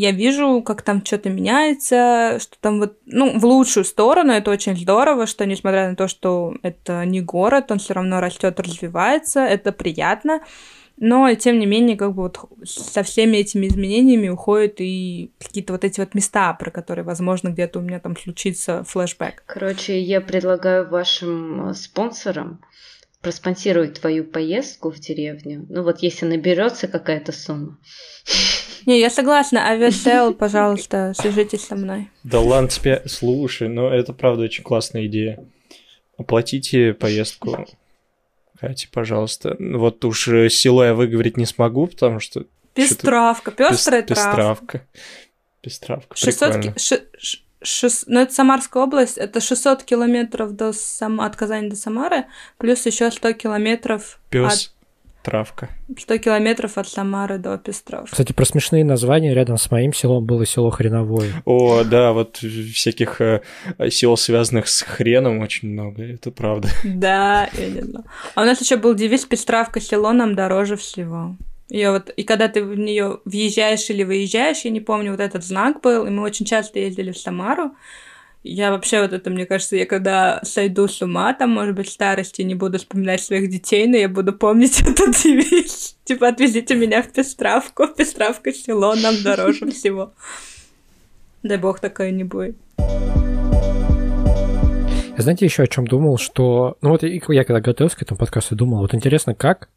я 0.00 0.10
вижу, 0.10 0.62
как 0.62 0.82
там 0.82 1.04
что-то 1.04 1.30
меняется, 1.30 2.38
что 2.40 2.56
там 2.60 2.80
вот, 2.80 2.98
ну, 3.06 3.38
в 3.38 3.44
лучшую 3.44 3.84
сторону, 3.84 4.32
это 4.32 4.50
очень 4.50 4.76
здорово, 4.76 5.26
что 5.26 5.46
несмотря 5.46 5.88
на 5.90 5.94
то, 5.94 6.08
что 6.08 6.54
это 6.62 7.04
не 7.04 7.20
город, 7.20 7.70
он 7.70 7.78
все 7.78 7.94
равно 7.94 8.20
растет, 8.20 8.58
развивается, 8.58 9.40
это 9.40 9.70
приятно, 9.70 10.40
но, 11.00 11.32
тем 11.34 11.58
не 11.58 11.66
менее, 11.66 11.96
как 11.96 12.14
бы 12.14 12.22
вот 12.22 12.38
со 12.64 13.02
всеми 13.02 13.36
этими 13.36 13.66
изменениями 13.66 14.28
уходят 14.28 14.76
и 14.78 15.30
какие-то 15.38 15.72
вот 15.72 15.84
эти 15.84 16.00
вот 16.00 16.14
места, 16.14 16.52
про 16.54 16.70
которые, 16.70 17.04
возможно, 17.04 17.50
где-то 17.50 17.78
у 17.78 17.82
меня 17.82 18.00
там 18.00 18.16
случится 18.16 18.82
флешбэк. 18.84 19.44
Короче, 19.46 20.00
я 20.00 20.20
предлагаю 20.20 20.88
вашим 20.88 21.70
э, 21.70 21.74
спонсорам 21.74 22.60
проспонсировать 23.20 24.00
твою 24.00 24.24
поездку 24.24 24.90
в 24.90 24.98
деревню. 24.98 25.66
Ну 25.68 25.82
вот 25.82 26.00
если 26.00 26.26
наберется 26.26 26.88
какая-то 26.88 27.32
сумма. 27.32 27.78
Не, 28.86 29.00
я 29.00 29.10
согласна. 29.10 29.68
Авиасейлс, 29.68 30.34
пожалуйста, 30.34 31.12
свяжитесь 31.16 31.64
со 31.64 31.76
мной. 31.76 32.08
Да 32.22 32.40
ладно 32.40 32.68
тебе, 32.68 33.02
слушай, 33.06 33.68
ну 33.68 33.88
это 33.88 34.12
правда 34.12 34.44
очень 34.44 34.64
классная 34.64 35.06
идея. 35.06 35.44
Оплатите 36.16 36.94
поездку 36.94 37.66
Катя, 38.60 38.88
пожалуйста. 38.92 39.56
Вот 39.58 40.04
уж 40.04 40.28
э, 40.28 40.48
село 40.48 40.84
я 40.84 40.94
выговорить 40.94 41.36
не 41.36 41.46
смогу, 41.46 41.86
потому 41.86 42.20
что... 42.20 42.44
Пестравка, 42.74 43.50
пестрая 43.50 44.02
Пес, 44.02 44.16
Пестравка. 44.16 44.86
Пестравка, 45.60 46.16
600 46.16 46.80
ш, 46.80 46.98
ш, 47.62 47.88
ну, 48.06 48.20
это 48.20 48.32
Самарская 48.32 48.84
область, 48.84 49.18
это 49.18 49.40
600 49.40 49.82
километров 49.82 50.52
до 50.54 50.72
Сам... 50.72 51.20
от 51.20 51.34
Казани 51.36 51.68
до 51.68 51.76
Самары, 51.76 52.26
плюс 52.56 52.86
еще 52.86 53.10
100 53.10 53.32
километров 53.32 54.20
Пес. 54.30 54.74
От 55.28 55.32
Травка. 55.32 55.68
100 55.96 56.18
километров 56.18 56.78
от 56.78 56.88
Самары 56.88 57.38
до 57.38 57.58
Пестров. 57.58 58.10
Кстати, 58.10 58.32
про 58.32 58.44
смешные 58.44 58.84
названия 58.84 59.34
рядом 59.34 59.56
с 59.56 59.70
моим 59.70 59.92
селом 59.92 60.24
было 60.24 60.46
село 60.46 60.70
Хреновое. 60.70 61.42
О, 61.44 61.84
да, 61.84 62.12
вот 62.12 62.38
всяких 62.38 63.20
э, 63.20 63.42
сел, 63.90 64.16
связанных 64.16 64.68
с 64.68 64.82
хреном, 64.82 65.40
очень 65.40 65.68
много, 65.68 66.02
это 66.02 66.30
правда. 66.30 66.68
Да, 66.84 67.48
именно. 67.56 68.04
А 68.34 68.42
у 68.42 68.44
нас 68.44 68.60
еще 68.60 68.76
был 68.76 68.94
девиз 68.94 69.24
«Пестравка 69.24 69.80
село 69.80 70.12
нам 70.12 70.34
дороже 70.34 70.76
всего». 70.76 71.36
Ее 71.68 71.90
вот, 71.90 72.08
и 72.10 72.22
когда 72.22 72.48
ты 72.48 72.64
в 72.64 72.78
нее 72.78 73.20
въезжаешь 73.26 73.90
или 73.90 74.02
выезжаешь, 74.02 74.64
я 74.64 74.70
не 74.70 74.80
помню, 74.80 75.10
вот 75.10 75.20
этот 75.20 75.44
знак 75.44 75.82
был, 75.82 76.06
и 76.06 76.10
мы 76.10 76.22
очень 76.22 76.46
часто 76.46 76.78
ездили 76.78 77.12
в 77.12 77.18
Самару, 77.18 77.72
я 78.42 78.70
вообще 78.70 79.02
вот 79.02 79.12
это, 79.12 79.30
мне 79.30 79.46
кажется, 79.46 79.76
я 79.76 79.86
когда 79.86 80.40
сойду 80.42 80.86
с 80.86 81.02
ума, 81.02 81.34
там, 81.34 81.50
может 81.50 81.74
быть, 81.74 81.90
старости 81.90 82.42
не 82.42 82.54
буду 82.54 82.78
вспоминать 82.78 83.22
своих 83.22 83.50
детей, 83.50 83.86
но 83.86 83.96
я 83.96 84.08
буду 84.08 84.32
помнить 84.32 84.80
этот 84.86 85.16
девиз. 85.22 85.96
Типа, 86.04 86.28
отвезите 86.28 86.74
меня 86.74 87.02
в 87.02 87.12
Пестравку. 87.12 87.88
Пестравка 87.88 88.52
село 88.52 88.94
нам 88.94 89.22
дороже 89.22 89.70
всего. 89.70 90.12
Дай 91.42 91.58
бог 91.58 91.80
такое 91.80 92.10
не 92.10 92.24
будет. 92.24 92.56
Знаете, 95.16 95.46
еще 95.46 95.64
о 95.64 95.66
чем 95.66 95.86
думал, 95.86 96.16
что... 96.16 96.76
Ну 96.80 96.90
вот 96.90 97.02
я 97.02 97.44
когда 97.44 97.60
готовился 97.60 97.96
к 97.96 98.02
этому 98.02 98.18
подкасту, 98.18 98.54
думал, 98.54 98.78
вот 98.78 98.94
интересно, 98.94 99.34
как 99.34 99.68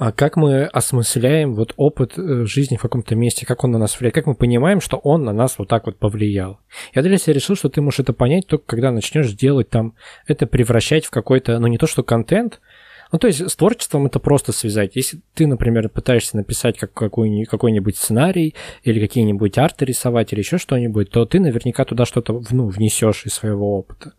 а 0.00 0.12
как 0.12 0.36
мы 0.36 0.64
осмысляем 0.64 1.54
вот 1.54 1.74
опыт 1.76 2.14
э, 2.16 2.46
жизни 2.46 2.76
в 2.76 2.80
каком-то 2.80 3.14
месте, 3.14 3.44
как 3.44 3.64
он 3.64 3.72
на 3.72 3.78
нас 3.78 4.00
влияет, 4.00 4.14
как 4.14 4.26
мы 4.26 4.34
понимаем, 4.34 4.80
что 4.80 4.96
он 4.96 5.24
на 5.24 5.34
нас 5.34 5.58
вот 5.58 5.68
так 5.68 5.84
вот 5.84 5.98
повлиял. 5.98 6.58
Я 6.94 7.02
для 7.02 7.18
себя 7.18 7.34
решил, 7.34 7.54
что 7.54 7.68
ты 7.68 7.82
можешь 7.82 8.00
это 8.00 8.14
понять 8.14 8.46
только 8.46 8.64
когда 8.64 8.92
начнешь 8.92 9.30
делать 9.34 9.68
там, 9.68 9.92
это 10.26 10.46
превращать 10.46 11.04
в 11.04 11.10
какой-то, 11.10 11.58
ну 11.58 11.66
не 11.66 11.76
то 11.76 11.86
что 11.86 12.02
контент, 12.02 12.62
ну, 13.12 13.18
то 13.18 13.26
есть 13.26 13.46
с 13.46 13.54
творчеством 13.56 14.06
это 14.06 14.20
просто 14.20 14.52
связать. 14.52 14.92
Если 14.94 15.20
ты, 15.34 15.46
например, 15.46 15.90
пытаешься 15.90 16.34
написать 16.34 16.78
как 16.78 16.94
какой-нибудь, 16.94 17.50
какой-нибудь 17.50 17.98
сценарий 17.98 18.54
или 18.84 19.00
какие-нибудь 19.00 19.58
арты 19.58 19.84
рисовать 19.84 20.32
или 20.32 20.40
еще 20.40 20.56
что-нибудь, 20.56 21.10
то 21.10 21.26
ты 21.26 21.40
наверняка 21.40 21.84
туда 21.84 22.06
что-то 22.06 22.42
ну, 22.50 22.68
внесешь 22.68 23.26
из 23.26 23.34
своего 23.34 23.76
опыта. 23.76 24.14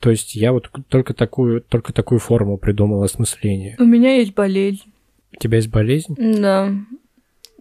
То 0.00 0.10
есть 0.10 0.34
я 0.34 0.52
вот 0.52 0.70
только 0.88 1.12
такую, 1.12 1.60
только 1.60 1.92
такую 1.92 2.20
форму 2.20 2.56
придумал 2.56 3.02
осмысления. 3.02 3.76
У 3.78 3.84
меня 3.84 4.16
есть 4.16 4.34
болезнь. 4.34 4.93
У 5.36 5.40
тебя 5.40 5.56
есть 5.56 5.70
болезнь? 5.70 6.14
Да. 6.18 6.72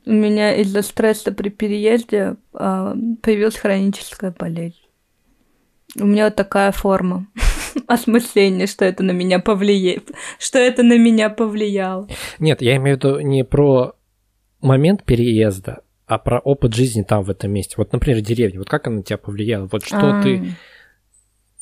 У 0.05 0.11
меня 0.11 0.55
из-за 0.55 0.81
стресса 0.81 1.31
при 1.31 1.49
переезде 1.49 2.35
а, 2.53 2.93
появилась 3.21 3.55
хроническая 3.55 4.35
болезнь. 4.37 4.75
У 5.99 6.05
меня 6.05 6.25
вот 6.25 6.35
такая 6.35 6.71
форма 6.71 7.27
осмысления, 7.87 8.67
что 8.67 8.83
это 8.83 9.03
на 9.03 9.11
меня 9.11 9.39
повлияет, 9.39 10.11
что 10.39 10.59
это 10.59 10.83
на 10.83 10.97
меня 10.97 11.29
повлияло. 11.29 12.07
Нет, 12.39 12.61
я 12.61 12.75
имею 12.77 12.97
в 12.97 13.03
виду 13.03 13.19
не 13.19 13.45
про 13.45 13.93
момент 14.61 15.03
переезда, 15.03 15.83
а 16.05 16.17
про 16.17 16.39
опыт 16.39 16.73
жизни 16.73 17.03
там 17.03 17.23
в 17.23 17.29
этом 17.29 17.51
месте. 17.51 17.75
Вот, 17.77 17.93
например, 17.93 18.21
деревня. 18.21 18.59
Вот 18.59 18.69
как 18.69 18.87
она 18.87 18.97
на 18.97 19.03
тебя 19.03 19.17
повлияла? 19.17 19.69
Вот 19.71 19.85
что 19.85 20.19
А, 20.19 20.21
ты 20.21 20.55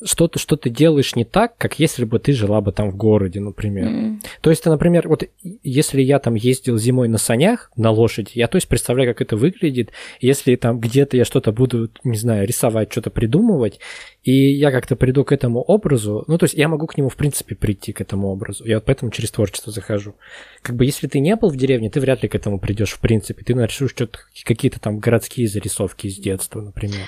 что 0.04 0.28
ты, 0.28 0.40
что 0.40 0.56
ты 0.56 0.70
делаешь 0.70 1.16
не 1.16 1.26
так, 1.26 1.58
как 1.58 1.80
если 1.80 2.06
бы 2.06 2.20
ты 2.20 2.34
жила 2.34 2.62
бы 2.62 2.72
там 2.72 2.92
в 2.92 2.96
городе, 2.96 3.40
например. 3.40 3.88
м. 3.88 4.22
То 4.42 4.50
есть, 4.50 4.64
ты, 4.64 4.70
например, 4.70 5.08
вот 5.08 5.24
если 5.64 6.02
я 6.02 6.20
там 6.20 6.36
ездил 6.36 6.78
зимой 6.78 7.08
на 7.08 7.18
санях, 7.18 7.72
на 7.76 7.92
лошади, 7.92 8.32
я 8.36 8.48
то 8.48 8.58
есть 8.58 8.68
представляю, 8.68 9.14
как 9.14 9.22
это 9.22 9.36
выглядит. 9.38 9.92
Если 10.20 10.56
там 10.56 10.80
где-то 10.80 11.18
я 11.18 11.26
что-то 11.26 11.52
буду, 11.52 11.90
не 12.04 12.18
знаю, 12.18 12.48
рисовать, 12.48 12.92
что-то 12.92 13.10
придумывать, 13.10 13.80
и 14.24 14.52
я 14.52 14.72
как-то 14.72 14.96
приду 14.96 15.24
к 15.24 15.32
этому 15.32 15.62
образу, 15.62 16.24
ну, 16.28 16.38
то 16.38 16.46
есть 16.46 16.56
я 16.56 16.68
могу 16.68 16.88
к 16.88 16.98
нему, 16.98 17.10
в 17.10 17.16
принципе, 17.16 17.56
прийти 17.56 17.94
к 17.94 18.02
этому 18.02 18.30
образу. 18.30 18.66
Я 18.66 18.76
вот 18.76 18.86
поэтому 18.86 19.12
через 19.12 19.32
творчество 19.32 19.72
захожу. 19.72 20.16
Как 20.62 20.76
бы 20.76 20.86
если 20.86 21.08
ты 21.08 21.20
не 21.20 21.36
был 21.36 21.50
в 21.50 21.58
деревне, 21.58 21.90
ты 21.90 22.00
вряд 22.00 22.24
ли 22.24 22.30
к 22.30 22.36
этому 22.36 22.60
придешь, 22.60 22.92
в 22.92 23.00
принципе. 23.00 23.44
Ты 23.44 23.56
нарисуешь 23.56 23.92
что-то, 23.92 24.20
какие-то 24.46 24.80
там 24.80 25.00
городские 25.00 25.48
зарисовки 25.48 26.08
из 26.08 26.18
детства, 26.18 26.62
например. 26.62 27.06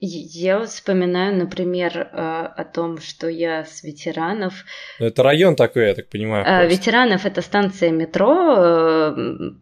А, 0.00 0.06
я- 0.06 0.64
вспоминаю, 0.66 1.36
например, 1.36 2.08
а, 2.12 2.46
о 2.46 2.64
том, 2.64 2.98
что 3.00 3.28
я 3.28 3.64
с 3.64 3.82
ветеранов. 3.82 4.64
Это 4.98 5.22
район 5.22 5.56
такой, 5.56 5.88
я 5.88 5.94
так 5.94 6.08
понимаю. 6.08 6.44
А, 6.46 6.60
просто. 6.60 6.76
Ветеранов 6.76 7.26
это 7.26 7.40
станция 7.42 7.90
метро, 7.90 8.54
э, 8.56 9.14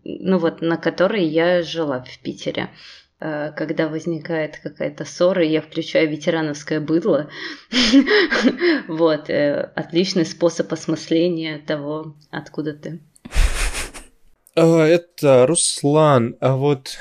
ну 0.04 0.38
вот 0.38 0.60
на 0.62 0.76
которой 0.76 1.24
я 1.24 1.62
жила 1.62 2.02
в 2.02 2.18
Питере. 2.22 2.70
Когда 3.20 3.86
возникает 3.86 4.58
какая-то 4.60 5.04
ссора, 5.04 5.44
я 5.44 5.62
включаю 5.62 6.10
ветерановское 6.10 6.80
быдло. 6.80 7.30
Вот, 8.88 9.30
э, 9.30 9.70
отличный 9.76 10.26
способ 10.26 10.72
осмысления 10.72 11.60
того, 11.64 12.16
откуда 12.32 12.72
ты. 12.72 12.98
А, 14.56 14.84
Это 14.84 15.46
Руслан, 15.46 16.36
а 16.40 16.56
вот. 16.56 16.96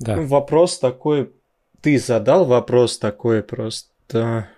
Ну, 0.00 0.26
Вопрос 0.26 0.80
такой, 0.80 1.30
ты 1.82 1.98
задал 1.98 2.44
вопрос 2.44 2.98
такой 2.98 3.42
просто, 3.42 4.48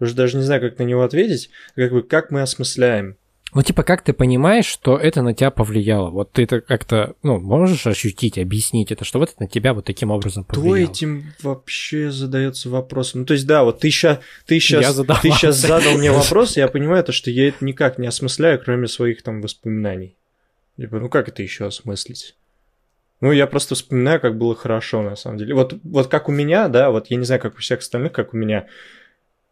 уже 0.00 0.14
даже 0.14 0.36
не 0.36 0.42
знаю, 0.42 0.60
как 0.60 0.78
на 0.78 0.82
него 0.82 1.02
ответить, 1.02 1.50
как 1.76 1.92
бы, 1.92 2.02
как 2.02 2.30
мы 2.30 2.42
осмысляем. 2.42 3.16
Ну, 3.52 3.62
типа, 3.62 3.82
как 3.82 4.02
ты 4.02 4.12
понимаешь, 4.12 4.66
что 4.66 4.96
это 4.96 5.22
на 5.22 5.34
тебя 5.34 5.50
повлияло? 5.50 6.10
Вот 6.10 6.30
ты 6.32 6.44
это 6.44 6.60
как-то, 6.60 7.16
ну, 7.24 7.40
можешь 7.40 7.84
ощутить, 7.84 8.38
объяснить 8.38 8.92
это, 8.92 9.04
что 9.04 9.18
вот 9.18 9.30
это 9.30 9.42
на 9.42 9.48
тебя 9.48 9.74
вот 9.74 9.84
таким 9.84 10.12
образом 10.12 10.44
Кто 10.44 10.54
повлияло? 10.60 10.90
этим 10.90 11.32
вообще 11.42 12.12
задается 12.12 12.70
вопросом? 12.70 13.20
Ну, 13.20 13.26
то 13.26 13.34
есть, 13.34 13.46
да, 13.48 13.64
вот 13.64 13.80
ты 13.80 13.90
сейчас, 13.90 14.20
ты 14.46 14.60
сейчас, 14.60 14.96
ты 14.96 15.30
сейчас 15.32 15.56
задал 15.56 15.98
мне 15.98 16.12
вопрос, 16.12 16.56
я 16.56 16.68
понимаю, 16.68 17.02
то, 17.02 17.10
что 17.10 17.30
я 17.32 17.48
это 17.48 17.64
никак 17.64 17.98
не 17.98 18.06
осмысляю, 18.06 18.60
кроме 18.64 18.86
своих 18.86 19.22
там 19.22 19.40
воспоминаний. 19.40 20.16
Типа, 20.76 20.98
ну 20.98 21.08
как 21.08 21.28
это 21.28 21.42
еще 21.42 21.66
осмыслить? 21.66 22.36
Ну, 23.20 23.32
я 23.32 23.46
просто 23.46 23.74
вспоминаю, 23.74 24.20
как 24.20 24.38
было 24.38 24.54
хорошо, 24.54 25.02
на 25.02 25.14
самом 25.14 25.38
деле. 25.38 25.54
Вот, 25.54 25.74
вот 25.82 26.08
как 26.08 26.28
у 26.28 26.32
меня, 26.32 26.68
да, 26.68 26.90
вот 26.90 27.08
я 27.08 27.16
не 27.16 27.24
знаю, 27.24 27.40
как 27.40 27.54
у 27.54 27.58
всех 27.58 27.80
остальных, 27.80 28.12
как 28.12 28.32
у 28.32 28.36
меня, 28.36 28.66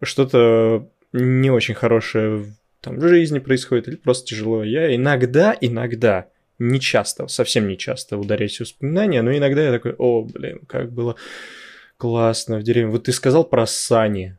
что-то 0.02 0.88
не 1.12 1.50
очень 1.50 1.74
хорошее 1.74 2.46
там, 2.80 2.98
в 2.98 3.08
жизни 3.08 3.38
происходит, 3.38 3.88
или 3.88 3.96
просто 3.96 4.28
тяжело. 4.28 4.64
Я 4.64 4.94
иногда, 4.94 5.54
иногда, 5.60 6.28
не 6.58 6.80
часто, 6.80 7.26
совсем 7.28 7.68
не 7.68 7.76
часто 7.76 8.16
ударяюсь 8.16 8.56
в 8.56 8.60
воспоминания, 8.60 9.22
но 9.22 9.36
иногда 9.36 9.62
я 9.62 9.72
такой, 9.72 9.94
о, 9.98 10.22
блин, 10.22 10.60
как 10.66 10.92
было 10.92 11.16
классно 11.98 12.58
в 12.58 12.62
деревне. 12.62 12.90
Вот 12.90 13.04
ты 13.04 13.12
сказал 13.12 13.44
про 13.44 13.66
сани 13.66 14.38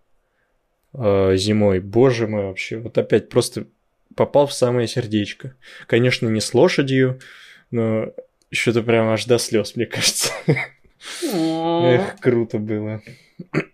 э, 0.93 1.35
зимой, 1.35 1.79
боже 1.79 2.27
мой, 2.27 2.45
вообще, 2.45 2.77
вот 2.77 2.97
опять 2.97 3.29
просто 3.29 3.67
попал 4.15 4.47
в 4.47 4.53
самое 4.53 4.87
сердечко. 4.87 5.55
Конечно, 5.87 6.27
не 6.27 6.41
с 6.41 6.53
лошадью, 6.53 7.19
но 7.71 8.13
что-то 8.55 8.81
прям 8.81 9.09
аж 9.09 9.25
до 9.25 9.37
слез, 9.37 9.75
мне 9.75 9.85
кажется. 9.85 10.31
Эх, 11.23 12.19
круто 12.19 12.59
было. 12.59 13.01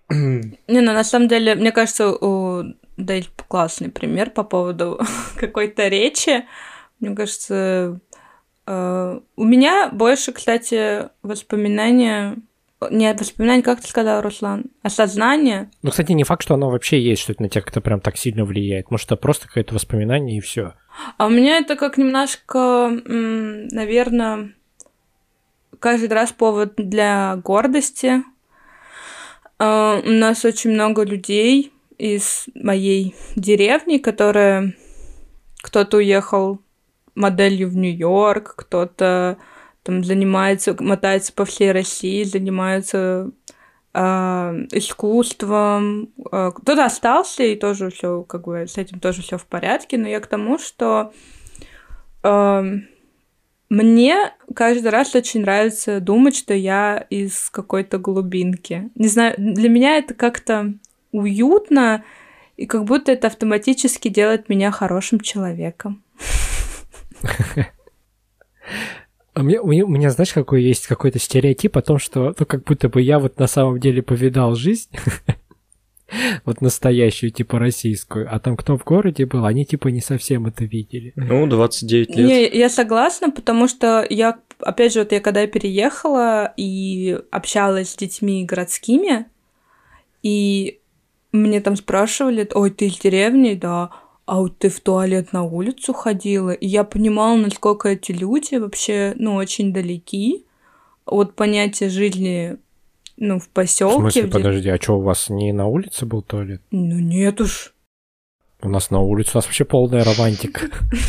Не, 0.09 0.57
ну 0.67 0.93
на 0.93 1.03
самом 1.03 1.27
деле, 1.27 1.55
мне 1.55 1.71
кажется, 1.71 2.11
у 2.11 2.63
Дель 2.97 3.27
классный 3.47 3.89
пример 3.89 4.29
по 4.29 4.43
поводу 4.43 4.99
какой-то 5.37 5.87
речи. 5.87 6.45
Мне 6.99 7.15
кажется, 7.15 7.99
э, 8.65 9.19
у 9.35 9.43
меня 9.43 9.89
больше, 9.91 10.31
кстати, 10.31 11.09
воспоминания... 11.21 12.37
Не 12.91 13.13
воспоминания, 13.13 13.63
как 13.63 13.81
ты 13.81 13.87
сказал, 13.87 14.21
Руслан? 14.21 14.65
Осознание. 14.83 15.71
Ну, 15.81 15.91
кстати, 15.91 16.11
не 16.11 16.23
факт, 16.23 16.43
что 16.43 16.53
оно 16.53 16.69
вообще 16.69 17.01
есть, 17.01 17.21
что 17.21 17.31
это 17.31 17.41
на 17.41 17.49
тебя 17.49 17.61
как-то 17.61 17.81
прям 17.81 17.99
так 17.99 18.15
сильно 18.17 18.45
влияет. 18.45 18.91
Может, 18.91 19.07
это 19.07 19.15
просто 19.15 19.47
какое-то 19.47 19.73
воспоминание 19.73 20.37
и 20.37 20.41
все. 20.41 20.73
А 21.17 21.25
у 21.25 21.29
меня 21.29 21.57
это 21.57 21.75
как 21.75 21.97
немножко, 21.97 22.89
наверное, 23.05 24.53
каждый 25.85 26.09
раз 26.09 26.31
повод 26.31 26.73
для 26.77 27.35
гордости. 27.43 28.23
А, 29.59 30.01
У 30.03 30.09
нас 30.09 30.43
очень 30.43 30.71
много 30.71 31.03
людей 31.03 31.71
из 31.99 32.47
моей 32.55 33.13
деревни, 33.35 33.99
которые 33.99 34.73
кто-то 35.61 35.97
уехал 35.97 36.59
моделью 37.13 37.69
в 37.69 37.75
Нью-Йорк, 37.75 38.55
кто-то 38.55 39.37
там 39.83 40.03
занимается, 40.03 40.75
мотается 40.79 41.31
по 41.33 41.45
всей 41.45 41.71
России, 41.71 42.23
занимается 42.23 43.29
а, 43.93 44.55
искусством. 44.71 46.09
А, 46.31 46.49
Кто-то 46.49 46.83
остался, 46.83 47.43
и 47.43 47.55
тоже 47.55 47.91
все, 47.91 48.23
как 48.23 48.45
бы, 48.45 48.65
с 48.67 48.79
этим 48.79 48.99
тоже 48.99 49.21
все 49.21 49.37
в 49.37 49.45
порядке. 49.45 49.99
Но 49.99 50.07
я 50.07 50.19
к 50.19 50.25
тому, 50.25 50.57
что 50.57 51.13
ам, 52.23 52.85
мне 53.69 54.31
каждый 54.55 54.89
раз 54.89 55.15
очень 55.15 55.41
нравится 55.41 55.99
думать, 55.99 56.35
что 56.35 56.53
я 56.53 57.05
из 57.09 57.49
какой-то 57.49 57.97
глубинки. 57.97 58.89
Не 58.95 59.07
знаю, 59.07 59.35
для 59.37 59.69
меня 59.69 59.97
это 59.97 60.13
как-то 60.13 60.73
уютно, 61.11 62.03
и 62.57 62.65
как 62.65 62.85
будто 62.85 63.11
это 63.11 63.27
автоматически 63.27 64.07
делает 64.09 64.49
меня 64.49 64.71
хорошим 64.71 65.19
человеком. 65.19 66.03
А 69.33 69.43
мне- 69.43 69.59
у, 69.59 69.67
меня, 69.67 69.85
у 69.85 69.89
меня, 69.89 70.09
знаешь, 70.11 70.31
какой 70.31 70.63
есть 70.63 70.87
какой-то 70.87 71.19
стереотип 71.19 71.75
о 71.75 71.81
том, 71.81 71.99
что 71.99 72.33
ну, 72.39 72.45
как 72.45 72.63
будто 72.63 72.87
бы 72.87 73.01
я 73.01 73.19
вот 73.19 73.37
на 73.37 73.47
самом 73.47 73.79
деле 73.81 74.01
повидал 74.01 74.55
жизнь, 74.55 74.89
вот 76.45 76.61
настоящую, 76.61 77.31
типа 77.31 77.59
российскую, 77.59 78.27
а 78.33 78.39
там 78.39 78.55
кто 78.55 78.77
в 78.77 78.83
городе 78.83 79.25
был, 79.25 79.45
они 79.45 79.65
типа 79.65 79.87
не 79.89 80.01
совсем 80.01 80.45
это 80.45 80.65
видели. 80.65 81.13
Ну, 81.15 81.47
29 81.47 82.15
лет. 82.15 82.27
Не, 82.27 82.47
я 82.47 82.69
согласна, 82.69 83.31
потому 83.31 83.67
что 83.67 84.05
я, 84.09 84.39
опять 84.59 84.93
же, 84.93 84.99
вот 84.99 85.11
я 85.11 85.19
когда 85.19 85.45
переехала 85.47 86.53
и 86.57 87.19
общалась 87.31 87.91
с 87.91 87.95
детьми 87.95 88.45
городскими, 88.45 89.25
и 90.21 90.79
мне 91.31 91.61
там 91.61 91.75
спрашивали, 91.75 92.47
ой, 92.53 92.71
ты 92.71 92.87
из 92.87 92.97
деревни, 92.97 93.55
да, 93.55 93.89
а 94.25 94.39
вот 94.39 94.57
ты 94.57 94.69
в 94.69 94.79
туалет 94.79 95.33
на 95.33 95.43
улицу 95.43 95.93
ходила? 95.93 96.51
И 96.51 96.67
я 96.67 96.83
понимала, 96.83 97.35
насколько 97.35 97.89
эти 97.89 98.11
люди 98.11 98.55
вообще, 98.55 99.13
ну, 99.17 99.35
очень 99.35 99.71
далеки 99.73 100.45
от 101.05 101.35
понятия 101.35 101.89
жизни, 101.89 102.57
ну, 103.17 103.39
в 103.39 103.43
В 103.43 103.49
поселке. 103.49 103.95
смысле, 103.97 104.21
в 104.23 104.25
дер- 104.25 104.31
подожди, 104.31 104.69
а 104.69 104.77
что, 104.81 104.97
у 104.97 105.01
вас 105.01 105.29
не 105.29 105.51
на 105.53 105.67
улице 105.67 106.05
был 106.05 106.21
туалет? 106.21 106.61
Ну, 106.71 106.99
нет 106.99 107.39
уж. 107.41 107.73
У 108.61 108.69
нас 108.69 108.89
на 108.91 108.99
улице, 108.99 109.31
у 109.33 109.37
нас 109.37 109.45
вообще 109.45 109.65
полная 109.65 110.03
романтика. 110.03 110.61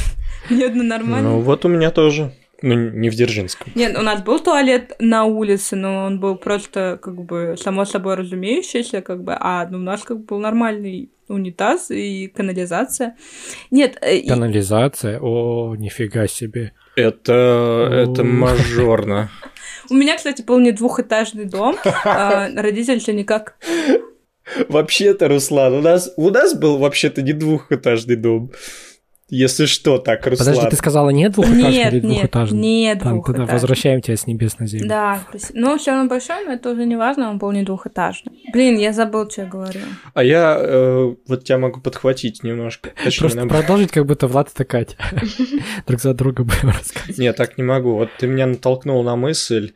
Нет, 0.51 0.73
ну 0.75 0.83
нормально. 0.83 1.31
Ну, 1.31 1.41
вот 1.41 1.65
у 1.65 1.69
меня 1.69 1.91
тоже. 1.91 2.33
Ну, 2.63 2.75
не 2.91 3.11
в 3.11 3.15
Дзержинском. 3.15 3.73
Нет, 3.75 3.97
у 3.99 4.03
нас 4.03 4.23
был 4.23 4.39
туалет 4.41 4.95
на 4.99 5.25
улице, 5.25 5.77
но 5.77 6.05
он 6.07 6.21
был 6.21 6.37
просто 6.37 6.99
как 7.03 7.15
бы 7.25 7.55
само 7.59 7.85
собой 7.85 8.15
разумеющийся, 8.15 9.03
как 9.03 9.23
бы, 9.25 9.37
а 9.39 9.67
ну, 9.69 9.79
у 9.79 9.81
нас 9.83 10.03
как 10.03 10.19
бы 10.21 10.25
был 10.25 10.39
нормальный 10.39 11.11
унитаз 11.29 11.91
и 11.91 12.29
канализация. 12.29 13.17
Нет, 13.71 13.99
э, 14.01 14.17
и- 14.19 14.29
Канализация, 14.29 15.19
о, 15.21 15.75
нифига 15.77 16.27
себе. 16.29 16.73
Это, 16.97 17.89
это 17.93 18.25
мажорно. 18.25 19.31
у 19.91 19.95
меня, 19.95 20.17
кстати, 20.17 20.43
был 20.43 20.59
не 20.59 20.73
двухэтажный 20.73 21.45
дом, 21.45 21.77
а 22.05 22.49
родители 22.55 22.99
все 22.99 23.13
никак... 23.13 23.57
Вообще-то, 24.69 25.27
Руслан, 25.27 25.73
у 25.75 25.81
нас, 25.81 26.13
у 26.17 26.31
нас 26.31 26.55
был 26.55 26.79
вообще-то 26.79 27.21
не 27.21 27.33
двухэтажный 27.33 28.15
дом. 28.15 28.53
Если 29.29 29.67
что, 29.67 29.99
так, 29.99 30.25
Руслан. 30.25 30.47
Подожди, 30.47 30.71
ты 30.71 30.77
сказала 30.77 31.11
нет 31.11 31.33
двухэтажный 31.33 31.73
Нет, 31.73 31.93
или 31.93 32.01
нет, 32.01 32.13
двухэтажный? 32.13 32.59
не 32.59 32.91
Там, 32.95 33.01
тогда 33.01 33.15
двухэтажный. 33.15 33.53
возвращаем 33.55 34.01
тебя 34.01 34.17
с 34.17 34.27
небес 34.29 34.59
на 34.61 34.67
землю. 34.69 34.89
Да, 34.89 35.21
спасибо. 35.29 35.59
ну 35.59 35.79
все 35.79 35.91
равно 35.91 36.09
большой, 36.09 36.45
но 36.45 36.53
это 36.53 36.71
уже 36.71 36.85
не 36.87 36.95
важно, 36.95 37.31
он 37.31 37.39
был 37.39 37.51
не 37.51 37.65
двухэтажный. 37.65 38.33
Блин, 38.53 38.79
я 38.79 38.93
забыл, 38.93 39.29
что 39.29 39.43
я 39.43 39.49
говорила. 39.49 39.85
А 40.15 40.23
я 40.23 40.57
э, 40.61 41.15
вот 41.27 41.43
тебя 41.43 41.59
могу 41.59 41.81
подхвотить 41.81 42.45
немножко. 42.45 42.91
Точнее, 43.03 43.21
Просто 43.21 43.39
наоборот. 43.39 43.63
продолжить, 43.65 43.91
как 43.91 44.07
будто 44.07 44.29
Влад 44.29 44.49
и 44.61 44.65
Катя. 44.65 44.97
Друг 45.89 46.01
за 46.01 46.15
друга 46.15 46.45
будем 46.45 46.69
рассказывать. 46.69 47.19
Нет, 47.19 47.37
так 47.37 47.59
не 47.59 47.65
могу. 47.65 47.95
Вот 47.95 48.11
ты 48.19 48.29
меня 48.29 48.47
натолкнул 48.47 49.03
на 49.03 49.17
мысль 49.17 49.73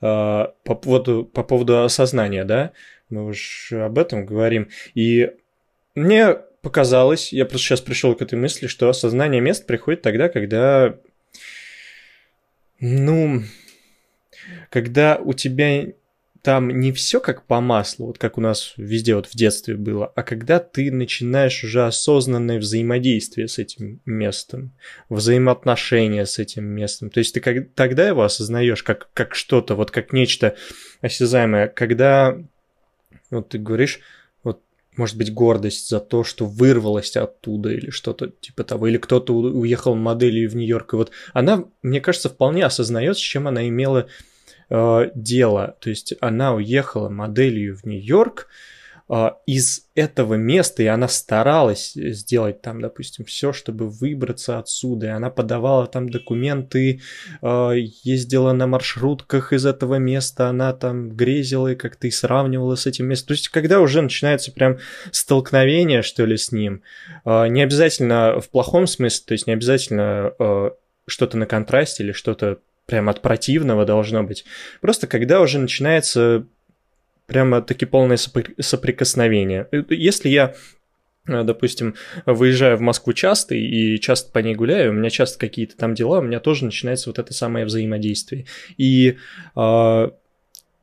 э, 0.00 0.46
по, 0.64 0.74
поводу, 0.74 1.24
по 1.26 1.42
поводу 1.42 1.82
осознания, 1.82 2.44
да? 2.44 2.72
Мы 3.10 3.26
уж 3.26 3.70
об 3.70 3.98
этом 3.98 4.24
говорим. 4.24 4.68
И 4.94 5.30
мне 5.94 6.36
показалось, 6.64 7.32
я 7.32 7.44
просто 7.44 7.68
сейчас 7.68 7.80
пришел 7.80 8.16
к 8.16 8.22
этой 8.22 8.36
мысли, 8.36 8.66
что 8.66 8.88
осознание 8.88 9.40
мест 9.40 9.66
приходит 9.66 10.02
тогда, 10.02 10.28
когда, 10.28 10.98
ну, 12.80 13.42
когда 14.70 15.16
у 15.16 15.32
тебя 15.34 15.92
там 16.42 16.68
не 16.68 16.92
все 16.92 17.20
как 17.20 17.46
по 17.46 17.62
маслу, 17.62 18.08
вот 18.08 18.18
как 18.18 18.36
у 18.36 18.40
нас 18.42 18.74
везде 18.76 19.14
вот 19.14 19.26
в 19.26 19.34
детстве 19.34 19.76
было, 19.76 20.12
а 20.14 20.22
когда 20.22 20.58
ты 20.58 20.92
начинаешь 20.92 21.64
уже 21.64 21.86
осознанное 21.86 22.58
взаимодействие 22.58 23.48
с 23.48 23.58
этим 23.58 24.02
местом, 24.04 24.72
взаимоотношения 25.08 26.26
с 26.26 26.38
этим 26.38 26.66
местом. 26.66 27.08
То 27.08 27.20
есть 27.20 27.32
ты 27.32 27.40
как, 27.40 27.72
тогда 27.74 28.06
его 28.06 28.24
осознаешь 28.24 28.82
как, 28.82 29.08
как 29.14 29.34
что-то, 29.34 29.74
вот 29.74 29.90
как 29.90 30.12
нечто 30.12 30.54
осязаемое, 31.00 31.68
когда 31.68 32.36
вот 33.30 33.48
ты 33.48 33.58
говоришь, 33.58 34.00
может 34.96 35.16
быть 35.16 35.32
гордость 35.32 35.88
за 35.88 36.00
то, 36.00 36.24
что 36.24 36.46
вырвалась 36.46 37.16
оттуда 37.16 37.70
или 37.70 37.90
что-то 37.90 38.28
типа 38.28 38.64
того, 38.64 38.86
или 38.86 38.96
кто-то 38.96 39.34
уехал 39.34 39.94
моделью 39.94 40.50
в 40.50 40.56
Нью-Йорк, 40.56 40.94
и 40.94 40.96
вот 40.96 41.10
она, 41.32 41.64
мне 41.82 42.00
кажется, 42.00 42.28
вполне 42.28 42.64
осознает, 42.64 43.16
с 43.16 43.20
чем 43.20 43.48
она 43.48 43.66
имела 43.68 44.06
э, 44.70 45.10
дело. 45.14 45.76
То 45.80 45.90
есть 45.90 46.14
она 46.20 46.54
уехала 46.54 47.08
моделью 47.08 47.76
в 47.76 47.84
Нью-Йорк 47.84 48.48
э, 48.48 48.73
из 49.46 49.90
этого 49.94 50.34
места, 50.34 50.82
и 50.82 50.86
она 50.86 51.08
старалась 51.08 51.92
сделать 51.94 52.62
там, 52.62 52.80
допустим, 52.80 53.26
все, 53.26 53.52
чтобы 53.52 53.90
выбраться 53.90 54.58
отсюда. 54.58 55.06
И 55.06 55.10
она 55.10 55.28
подавала 55.28 55.86
там 55.86 56.08
документы, 56.08 57.02
э, 57.42 57.72
ездила 58.02 58.52
на 58.52 58.66
маршрутках 58.66 59.52
из 59.52 59.66
этого 59.66 59.96
места, 59.96 60.48
она 60.48 60.72
там 60.72 61.10
грезила 61.10 61.72
и 61.72 61.74
как-то 61.76 62.06
и 62.06 62.10
сравнивала 62.10 62.76
с 62.76 62.86
этим 62.86 63.06
местом. 63.06 63.28
То 63.28 63.34
есть, 63.34 63.48
когда 63.50 63.80
уже 63.80 64.00
начинается 64.00 64.52
прям 64.52 64.78
столкновение, 65.10 66.00
что 66.00 66.24
ли, 66.24 66.38
с 66.38 66.50
ним, 66.50 66.82
э, 67.26 67.48
не 67.48 67.62
обязательно 67.62 68.40
в 68.40 68.48
плохом 68.48 68.86
смысле, 68.86 69.24
то 69.26 69.32
есть 69.32 69.46
не 69.46 69.52
обязательно 69.52 70.32
что-то 71.06 71.36
на 71.36 71.44
контрасте 71.44 72.02
или 72.02 72.12
что-то 72.12 72.60
прям 72.86 73.08
от 73.08 73.22
противного 73.22 73.84
должно 73.84 74.22
быть. 74.22 74.44
Просто 74.80 75.06
когда 75.06 75.40
уже 75.40 75.58
начинается 75.58 76.46
прямо 77.26 77.62
таки 77.62 77.86
полное 77.86 78.16
сопри- 78.16 78.54
соприкосновение. 78.60 79.68
Э, 79.72 79.82
Если 79.88 80.28
я 80.28 80.54
э, 81.26 81.42
допустим, 81.42 81.94
выезжаю 82.26 82.76
в 82.76 82.80
Москву 82.80 83.12
часто 83.12 83.54
и 83.54 83.98
часто 83.98 84.30
по 84.32 84.38
ней 84.40 84.54
гуляю, 84.54 84.90
у 84.90 84.94
меня 84.94 85.10
часто 85.10 85.38
какие-то 85.38 85.76
там 85.76 85.94
дела, 85.94 86.18
у 86.18 86.22
меня 86.22 86.40
тоже 86.40 86.64
начинается 86.64 87.08
вот 87.08 87.18
это 87.18 87.32
самое 87.32 87.64
взаимодействие. 87.64 88.46
И 88.76 89.10
э, 89.10 89.16
в 89.56 90.14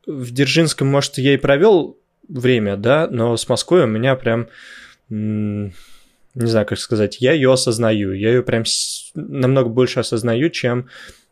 Дзержинском, 0.07 0.87
может, 0.87 1.17
я 1.17 1.33
и 1.33 1.37
провел 1.37 1.97
время, 2.27 2.77
да, 2.77 3.07
но 3.09 3.37
с 3.37 3.47
Москвой 3.49 3.83
у 3.83 3.87
меня 3.87 4.15
прям, 4.15 4.47
не 5.09 5.71
знаю, 6.33 6.65
как 6.65 6.79
сказать, 6.79 7.17
я 7.19 7.33
ее 7.33 7.51
осознаю, 7.51 8.13
я 8.13 8.29
ее 8.29 8.41
прям 8.41 8.63
намного 9.15 9.69
больше 9.69 9.99
осознаю, 9.99 10.49
чем 10.49 10.87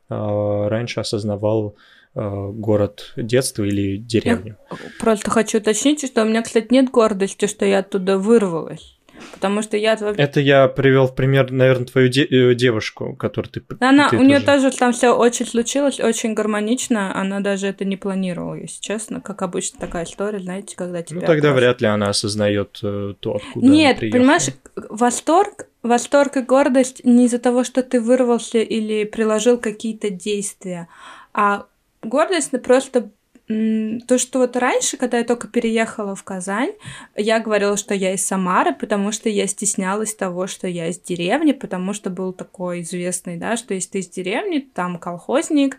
э, 0.10 0.68
раньше 0.68 1.00
осознавал 1.00 1.78
э, 1.78 1.99
город 2.16 3.14
детства 3.16 3.64
или 3.64 3.98
деревню. 3.98 4.58
Просто 5.00 5.30
хочу 5.32 5.60
уточнить, 5.60 6.06
что 6.06 6.24
у 6.24 6.26
меня, 6.26 6.42
кстати, 6.42 6.68
нет 6.72 6.90
гордости, 6.90 7.46
что 7.48 7.66
я 7.66 7.80
оттуда 7.80 8.18
вырвалась. 8.18 8.96
Потому 9.34 9.62
что 9.62 9.76
я... 9.76 9.94
Это 10.18 10.40
я 10.40 10.70
привел 10.70 11.06
в 11.06 11.14
пример, 11.14 11.52
наверное, 11.52 11.86
твою 11.86 12.08
де- 12.08 12.24
э, 12.26 12.56
девушку, 12.56 13.16
которую 13.18 13.52
ты... 13.52 13.62
Она, 13.82 14.10
ты 14.10 14.18
у 14.18 14.22
нее 14.24 14.40
тоже 14.40 14.72
там 14.72 14.94
все 14.94 15.10
очень 15.14 15.46
случилось, 15.46 16.00
очень 16.00 16.34
гармонично. 16.34 17.14
Она 17.14 17.42
даже 17.42 17.68
это 17.68 17.84
не 17.84 17.98
планировала, 17.98 18.54
если 18.56 18.82
честно. 18.82 19.20
Как 19.20 19.42
обычно 19.42 19.78
такая 19.78 20.06
история, 20.06 20.40
знаете, 20.40 20.78
когда 20.78 21.02
тебя... 21.04 21.20
Ну, 21.20 21.28
тогда 21.28 21.50
просто- 21.50 21.54
вряд 21.60 21.82
ли 21.82 21.88
она 21.88 22.08
осознает 22.10 22.80
э, 22.82 23.14
то, 23.20 23.36
откуда 23.36 23.68
Нет, 23.68 23.92
она 23.92 24.00
приехала. 24.00 24.20
понимаешь, 24.22 24.48
восторг, 24.76 25.68
восторг 25.84 26.38
и 26.38 26.42
гордость 26.42 27.04
не 27.04 27.26
из-за 27.26 27.40
того, 27.40 27.66
что 27.66 27.84
ты 27.84 28.00
вырвался 28.00 28.60
или 28.60 29.04
приложил 29.04 29.58
какие-то 29.58 30.10
действия, 30.10 30.88
а 31.34 31.66
гордость 32.02 32.54
ну, 32.54 32.60
просто 32.60 33.12
то, 33.50 34.20
что 34.20 34.38
вот 34.38 34.56
раньше, 34.56 34.96
когда 34.96 35.18
я 35.18 35.24
только 35.24 35.48
переехала 35.48 36.16
в 36.16 36.24
Казань, 36.24 36.74
я 37.16 37.40
говорила, 37.40 37.78
что 37.78 37.96
я 37.96 38.14
из 38.14 38.24
Самары, 38.24 38.76
потому 38.76 39.12
что 39.12 39.28
я 39.28 39.48
стеснялась 39.48 40.14
того, 40.14 40.46
что 40.46 40.68
я 40.68 40.88
из 40.88 41.00
деревни, 41.00 41.54
потому 41.54 41.94
что 41.94 42.12
был 42.12 42.32
такой 42.32 42.82
известный, 42.82 43.38
да, 43.38 43.58
что 43.58 43.74
если 43.74 43.90
ты 43.90 44.00
из 44.00 44.10
деревни, 44.10 44.60
там 44.60 45.00
колхозник, 45.00 45.78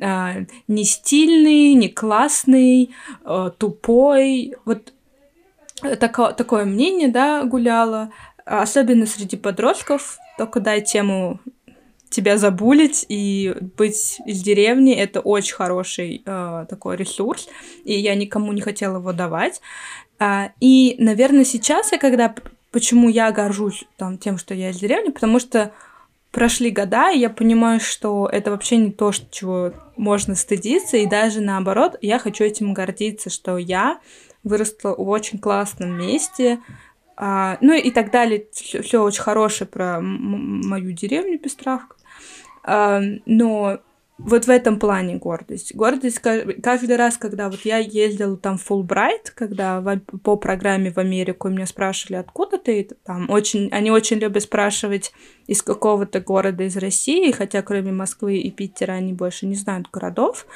а, 0.00 0.36
не 0.68 0.84
стильный, 0.84 1.74
не 1.74 1.88
классный, 1.88 2.94
а, 3.24 3.50
тупой, 3.50 4.54
вот 4.64 4.92
тако- 5.82 6.32
такое 6.32 6.66
мнение, 6.66 7.08
да, 7.08 7.42
гуляло, 7.42 8.12
особенно 8.44 9.06
среди 9.06 9.36
подростков, 9.36 10.18
только 10.38 10.60
дай 10.60 10.82
тему 10.82 11.40
тебя 12.10 12.38
забулить 12.38 13.04
и 13.08 13.54
быть 13.76 14.20
из 14.24 14.42
деревни 14.42 14.94
это 14.94 15.20
очень 15.20 15.54
хороший 15.54 16.22
э, 16.24 16.66
такой 16.68 16.96
ресурс, 16.96 17.48
и 17.84 17.92
я 17.92 18.14
никому 18.14 18.52
не 18.52 18.60
хотела 18.60 18.96
его 18.96 19.12
давать. 19.12 19.60
А, 20.18 20.52
и, 20.60 20.96
наверное, 20.98 21.44
сейчас 21.44 21.92
я 21.92 21.98
когда 21.98 22.34
почему 22.70 23.08
я 23.08 23.30
горжусь 23.32 23.84
там 23.96 24.18
тем, 24.18 24.38
что 24.38 24.54
я 24.54 24.70
из 24.70 24.78
деревни, 24.78 25.10
потому 25.10 25.38
что 25.38 25.72
прошли 26.30 26.70
года, 26.70 27.10
и 27.10 27.18
я 27.18 27.30
понимаю, 27.30 27.80
что 27.80 28.28
это 28.30 28.50
вообще 28.50 28.76
не 28.76 28.92
то, 28.92 29.12
чего 29.30 29.72
можно 29.96 30.34
стыдиться, 30.34 30.96
и 30.96 31.06
даже 31.06 31.40
наоборот, 31.40 31.96
я 32.02 32.18
хочу 32.18 32.44
этим 32.44 32.74
гордиться, 32.74 33.30
что 33.30 33.56
я 33.56 34.00
выросла 34.44 34.94
в 34.96 35.08
очень 35.08 35.38
классном 35.38 35.98
месте, 35.98 36.60
а, 37.16 37.58
ну 37.60 37.74
и 37.74 37.90
так 37.90 38.10
далее. 38.12 38.46
Все 38.52 39.02
очень 39.02 39.22
хорошее 39.22 39.68
про 39.68 39.98
мою 40.00 40.92
деревню 40.92 41.38
Пестравку. 41.38 41.96
Но 42.66 43.78
вот 44.18 44.46
в 44.46 44.50
этом 44.50 44.80
плане 44.80 45.14
гордость. 45.16 45.74
Гордость 45.76 46.18
ка- 46.18 46.44
каждый 46.60 46.96
раз, 46.96 47.16
когда 47.16 47.48
вот 47.48 47.60
я 47.64 47.78
ездила 47.78 48.36
там 48.36 48.58
в 48.58 48.64
Фулбрайт, 48.64 49.30
когда 49.30 49.80
в- 49.80 50.00
по 50.24 50.36
программе 50.36 50.90
в 50.90 50.98
Америку 50.98 51.48
меня 51.48 51.66
спрашивали, 51.66 52.16
откуда 52.16 52.58
ты 52.58 52.88
там, 53.04 53.30
очень, 53.30 53.68
они 53.70 53.92
очень 53.92 54.18
любят 54.18 54.42
спрашивать 54.42 55.12
из 55.46 55.62
какого-то 55.62 56.18
города 56.20 56.64
из 56.64 56.76
России, 56.76 57.30
хотя 57.30 57.62
кроме 57.62 57.92
Москвы 57.92 58.38
и 58.38 58.50
Питера 58.50 58.94
они 58.94 59.12
больше 59.12 59.46
не 59.46 59.54
знают 59.54 59.88
городов. 59.92 60.46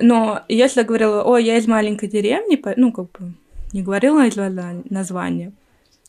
Но 0.00 0.42
если 0.48 0.80
я 0.80 0.86
говорила, 0.86 1.24
о, 1.24 1.36
я 1.36 1.56
из 1.56 1.66
маленькой 1.66 2.08
деревни, 2.08 2.62
ну, 2.76 2.92
как 2.92 3.06
бы 3.10 3.32
не 3.72 3.82
говорила 3.82 4.24
назва- 4.24 4.84
название, 4.88 5.50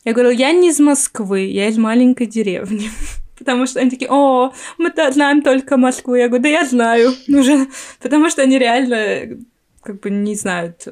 я 0.03 0.13
говорила, 0.13 0.33
я 0.33 0.51
не 0.51 0.69
из 0.69 0.79
Москвы, 0.79 1.45
я 1.47 1.67
из 1.67 1.79
маленькой 1.79 2.27
деревни. 2.27 2.89
Потому 3.37 3.65
что 3.65 3.79
они 3.79 3.89
такие, 3.89 4.09
о, 4.09 4.53
мы 4.77 4.91
то 4.91 5.11
знаем 5.11 5.41
только 5.41 5.77
Москву. 5.77 6.15
Я 6.15 6.27
говорю, 6.27 6.43
да 6.43 6.49
я 6.49 6.65
знаю 6.65 7.13
уже. 7.27 7.67
Потому 8.01 8.29
что 8.29 8.41
они 8.41 8.57
реально 8.57 9.37
как 9.81 9.99
бы 9.99 10.09
не 10.09 10.35
знают. 10.35 10.87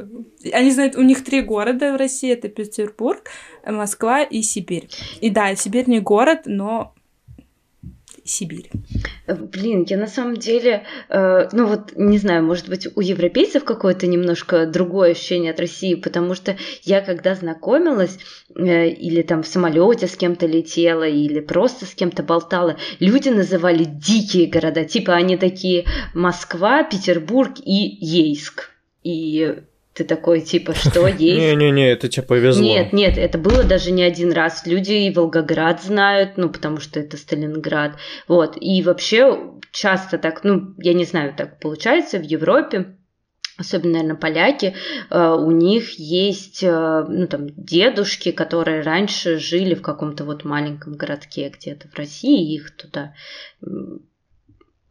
Они 0.51 0.71
знают, 0.71 0.95
у 0.95 1.01
них 1.01 1.23
три 1.23 1.41
города 1.41 1.93
в 1.93 1.95
России. 1.95 2.31
Это 2.31 2.47
Петербург, 2.49 3.23
Москва 3.65 4.21
и 4.21 4.41
Сибирь. 4.41 4.87
И 5.19 5.29
да, 5.29 5.55
Сибирь 5.55 5.89
не 5.89 5.99
город, 5.99 6.41
но 6.45 6.92
Сибирь. 8.25 8.69
Э, 9.27 9.35
Блин, 9.35 9.85
я 9.87 9.97
на 9.97 10.07
самом 10.07 10.37
деле, 10.37 10.83
э, 11.09 11.49
ну 11.51 11.67
вот, 11.67 11.93
не 11.95 12.17
знаю, 12.17 12.43
может 12.43 12.69
быть, 12.69 12.87
у 12.95 13.01
европейцев 13.01 13.63
какое-то 13.63 14.07
немножко 14.07 14.65
другое 14.65 15.11
ощущение 15.11 15.51
от 15.51 15.59
России, 15.59 15.95
потому 15.95 16.33
что 16.35 16.57
я 16.83 17.01
когда 17.01 17.35
знакомилась, 17.35 18.17
э, 18.55 18.89
или 18.89 19.21
там 19.21 19.43
в 19.43 19.47
самолете 19.47 20.07
с 20.07 20.15
кем-то 20.15 20.45
летела, 20.45 21.07
или 21.07 21.39
просто 21.39 21.85
с 21.85 21.93
кем-то 21.93 22.23
болтала, 22.23 22.77
люди 22.99 23.29
называли 23.29 23.83
дикие 23.83 24.47
города, 24.47 24.85
типа 24.85 25.13
они 25.13 25.37
такие 25.37 25.85
Москва, 26.13 26.83
Петербург 26.83 27.53
и 27.63 27.97
Ейск. 28.05 28.69
И 29.03 29.63
ты 29.93 30.03
такой, 30.03 30.41
типа, 30.41 30.73
что 30.73 31.07
есть? 31.07 31.21
Не-не-не, 31.21 31.91
это 31.91 32.09
тебе 32.09 32.23
повезло. 32.23 32.63
Нет, 32.63 32.93
нет, 32.93 33.17
это 33.17 33.37
было 33.37 33.63
даже 33.63 33.91
не 33.91 34.03
один 34.03 34.31
раз. 34.31 34.65
Люди 34.65 34.93
и 34.93 35.13
Волгоград 35.13 35.81
знают, 35.81 36.37
ну, 36.37 36.49
потому 36.49 36.79
что 36.79 36.99
это 36.99 37.17
Сталинград. 37.17 37.95
Вот. 38.27 38.57
И 38.59 38.81
вообще 38.81 39.39
часто 39.71 40.17
так, 40.17 40.43
ну, 40.43 40.73
я 40.77 40.93
не 40.93 41.05
знаю, 41.05 41.33
так 41.35 41.59
получается 41.59 42.17
в 42.17 42.23
Европе, 42.23 42.97
особенно, 43.57 43.93
наверное, 43.93 44.15
поляки, 44.15 44.75
э, 45.09 45.29
у 45.29 45.51
них 45.51 45.99
есть, 45.99 46.63
э, 46.63 47.05
ну, 47.07 47.27
там, 47.27 47.47
дедушки, 47.55 48.31
которые 48.31 48.81
раньше 48.81 49.37
жили 49.37 49.75
в 49.75 49.81
каком-то 49.81 50.25
вот 50.25 50.43
маленьком 50.43 50.93
городке 50.93 51.49
где-то 51.49 51.87
в 51.87 51.97
России, 51.97 52.55
их 52.55 52.75
туда 52.75 53.13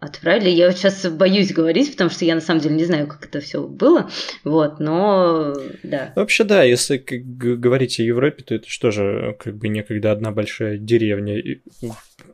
отправили. 0.02 0.50
Я 0.50 0.66
вот 0.66 0.76
сейчас 0.76 1.06
боюсь 1.08 1.52
говорить, 1.52 1.92
потому 1.92 2.10
что 2.10 2.24
я 2.24 2.34
на 2.34 2.40
самом 2.40 2.60
деле 2.60 2.74
не 2.74 2.84
знаю, 2.84 3.06
как 3.06 3.24
это 3.24 3.40
все 3.40 3.62
было. 3.62 4.10
Вот, 4.42 4.80
но 4.80 5.54
да. 5.84 6.12
Вообще, 6.16 6.42
да, 6.42 6.64
если 6.64 6.98
говорить 6.98 8.00
о 8.00 8.02
Европе, 8.02 8.42
то 8.42 8.54
это 8.54 8.68
что 8.68 8.90
же, 8.90 9.36
как 9.38 9.56
бы 9.56 9.68
некогда 9.68 10.10
одна 10.10 10.32
большая 10.32 10.76
деревня, 10.76 11.40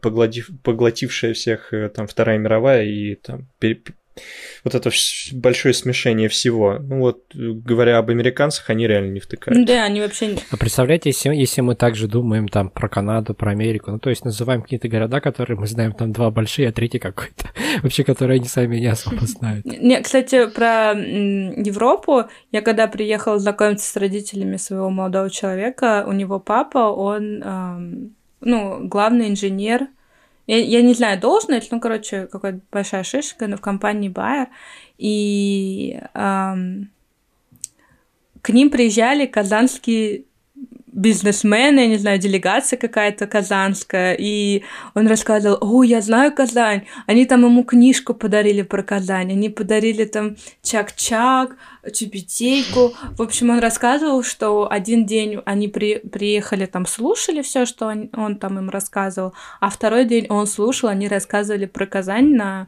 поглотив, 0.01 0.51
поглотившая 0.65 1.35
всех 1.35 1.75
э, 1.75 1.91
там 1.91 2.07
Вторая 2.07 2.39
мировая 2.39 2.85
и 2.85 3.15
там 3.15 3.49
вот 4.65 4.75
это 4.75 4.91
большое 5.33 5.75
смешение 5.75 6.29
всего. 6.29 6.79
Ну 6.79 7.01
вот, 7.01 7.25
говоря 7.35 7.99
об 7.99 8.11
американцах, 8.11 8.71
они 8.71 8.87
реально 8.87 9.13
не 9.13 9.21
втыкают. 9.21 9.67
Да, 9.67 9.85
они 9.85 10.01
вообще 10.01 10.29
не... 10.29 10.39
А 10.51 10.57
представляете, 10.57 11.11
если, 11.11 11.35
если 11.35 11.61
мы 11.61 11.75
также 11.75 12.09
думаем 12.09 12.49
там 12.49 12.71
про 12.71 12.89
Канаду, 12.89 13.35
про 13.35 13.53
Америку, 13.53 13.91
ну 13.91 13.99
то 13.99 14.11
есть 14.11 14.25
называем 14.25 14.63
какие-то 14.63 14.89
города, 14.89 15.21
которые 15.21 15.59
мы 15.59 15.67
знаем, 15.67 15.93
там 15.93 16.13
два 16.13 16.31
большие, 16.31 16.69
а 16.69 16.73
третий 16.73 16.99
какой-то, 16.99 17.51
вообще, 17.83 18.05
которые 18.05 18.37
они 18.37 18.49
сами 18.49 18.79
не 18.79 18.87
особо 18.87 19.19
знают. 19.27 19.65
Не, 19.65 20.01
кстати, 20.01 20.47
про 20.47 20.93
Европу, 20.93 22.25
я 22.53 22.63
когда 22.63 22.87
приехала 22.87 23.39
знакомиться 23.39 23.91
с 23.91 23.97
родителями 23.97 24.57
своего 24.57 24.91
молодого 24.91 25.31
человека, 25.31 26.05
у 26.07 26.13
него 26.13 26.41
папа, 26.41 26.91
он, 26.91 28.15
ну, 28.41 28.89
главный 28.89 29.29
инженер 29.29 29.89
я, 30.49 30.57
я 30.57 30.83
не 30.83 30.95
знаю, 30.95 31.21
должность, 31.21 31.71
ну, 31.71 31.79
короче, 31.79 32.27
какая-то 32.27 32.61
большая 32.73 33.05
шишка, 33.05 33.47
но 33.47 33.59
в 33.59 33.61
компании 33.61 34.11
Bayer. 34.11 34.47
И 34.97 36.01
эм, 36.15 36.91
к 38.41 38.49
ним 38.49 38.71
приезжали 38.71 39.27
казанские 39.27 40.25
бизнесмен, 40.99 41.79
я 41.79 41.87
не 41.87 41.97
знаю, 41.97 42.19
делегация 42.19 42.77
какая-то 42.77 43.27
казанская, 43.27 44.17
и 44.19 44.65
он 44.95 45.07
рассказывал, 45.07 45.59
о, 45.61 45.85
я 45.85 46.01
знаю 46.01 46.35
Казань, 46.35 46.87
они 47.07 47.25
там 47.25 47.45
ему 47.45 47.63
книжку 47.63 48.15
подарили 48.15 48.63
про 48.63 48.83
Казань, 48.83 49.31
они 49.33 49.49
подарили 49.49 50.05
там 50.05 50.37
чак-чак, 50.63 51.57
чебетейку, 51.93 52.95
в 53.17 53.23
общем, 53.23 53.51
он 53.51 53.61
рассказывал, 53.61 54.25
что 54.25 54.71
один 54.71 55.07
день 55.07 55.41
они 55.47 55.69
при, 55.69 55.99
приехали 55.99 56.67
там, 56.67 56.85
слушали 56.85 57.43
все, 57.43 57.65
что 57.65 57.87
он, 57.87 58.11
он 58.15 58.37
там 58.37 58.59
им 58.59 58.69
рассказывал, 58.69 59.35
а 59.61 59.71
второй 59.71 60.05
день 60.05 60.27
он 60.29 60.47
слушал, 60.49 60.89
они 60.89 61.07
рассказывали 61.07 61.67
про 61.67 61.87
Казань 61.87 62.35
на 62.35 62.67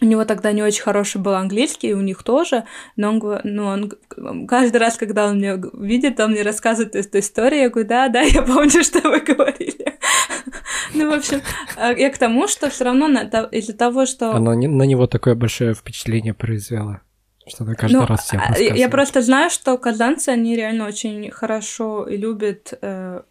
у 0.00 0.04
него 0.04 0.24
тогда 0.24 0.52
не 0.52 0.62
очень 0.62 0.82
хороший 0.82 1.20
был 1.20 1.34
английский, 1.34 1.94
у 1.94 2.00
них 2.00 2.22
тоже, 2.22 2.64
но 2.96 3.10
он, 3.10 3.40
ну, 3.44 3.66
он 3.66 4.46
каждый 4.46 4.78
раз, 4.78 4.96
когда 4.96 5.26
он 5.26 5.38
меня 5.38 5.60
видит, 5.74 6.20
он 6.20 6.32
мне 6.32 6.42
рассказывает 6.42 6.96
эту 6.96 7.18
историю, 7.18 7.62
я 7.62 7.70
говорю, 7.70 7.88
да, 7.88 8.08
да, 8.08 8.20
я 8.22 8.42
помню, 8.42 8.70
что 8.84 9.00
вы 9.08 9.20
говорили. 9.20 9.98
ну, 10.94 11.10
в 11.10 11.14
общем, 11.14 11.42
а, 11.76 11.92
я 11.92 12.10
к 12.10 12.18
тому, 12.18 12.48
что 12.48 12.70
все 12.70 12.84
равно 12.84 13.08
из-за 13.52 13.76
того, 13.76 14.06
что... 14.06 14.32
Оно 14.32 14.54
на 14.54 14.82
него 14.84 15.06
такое 15.06 15.34
большое 15.34 15.74
впечатление 15.74 16.34
произвело. 16.34 17.00
Что 17.46 17.64
она 17.64 17.74
каждый 17.74 17.96
ну, 17.96 18.06
раз 18.06 18.24
всем 18.24 18.40
а, 18.40 18.58
Я 18.58 18.88
просто 18.88 19.22
знаю, 19.22 19.50
что 19.50 19.76
казанцы, 19.78 20.28
они 20.28 20.56
реально 20.56 20.86
очень 20.86 21.30
хорошо 21.30 22.06
и 22.06 22.16
любят 22.16 22.74
э, 22.80 23.22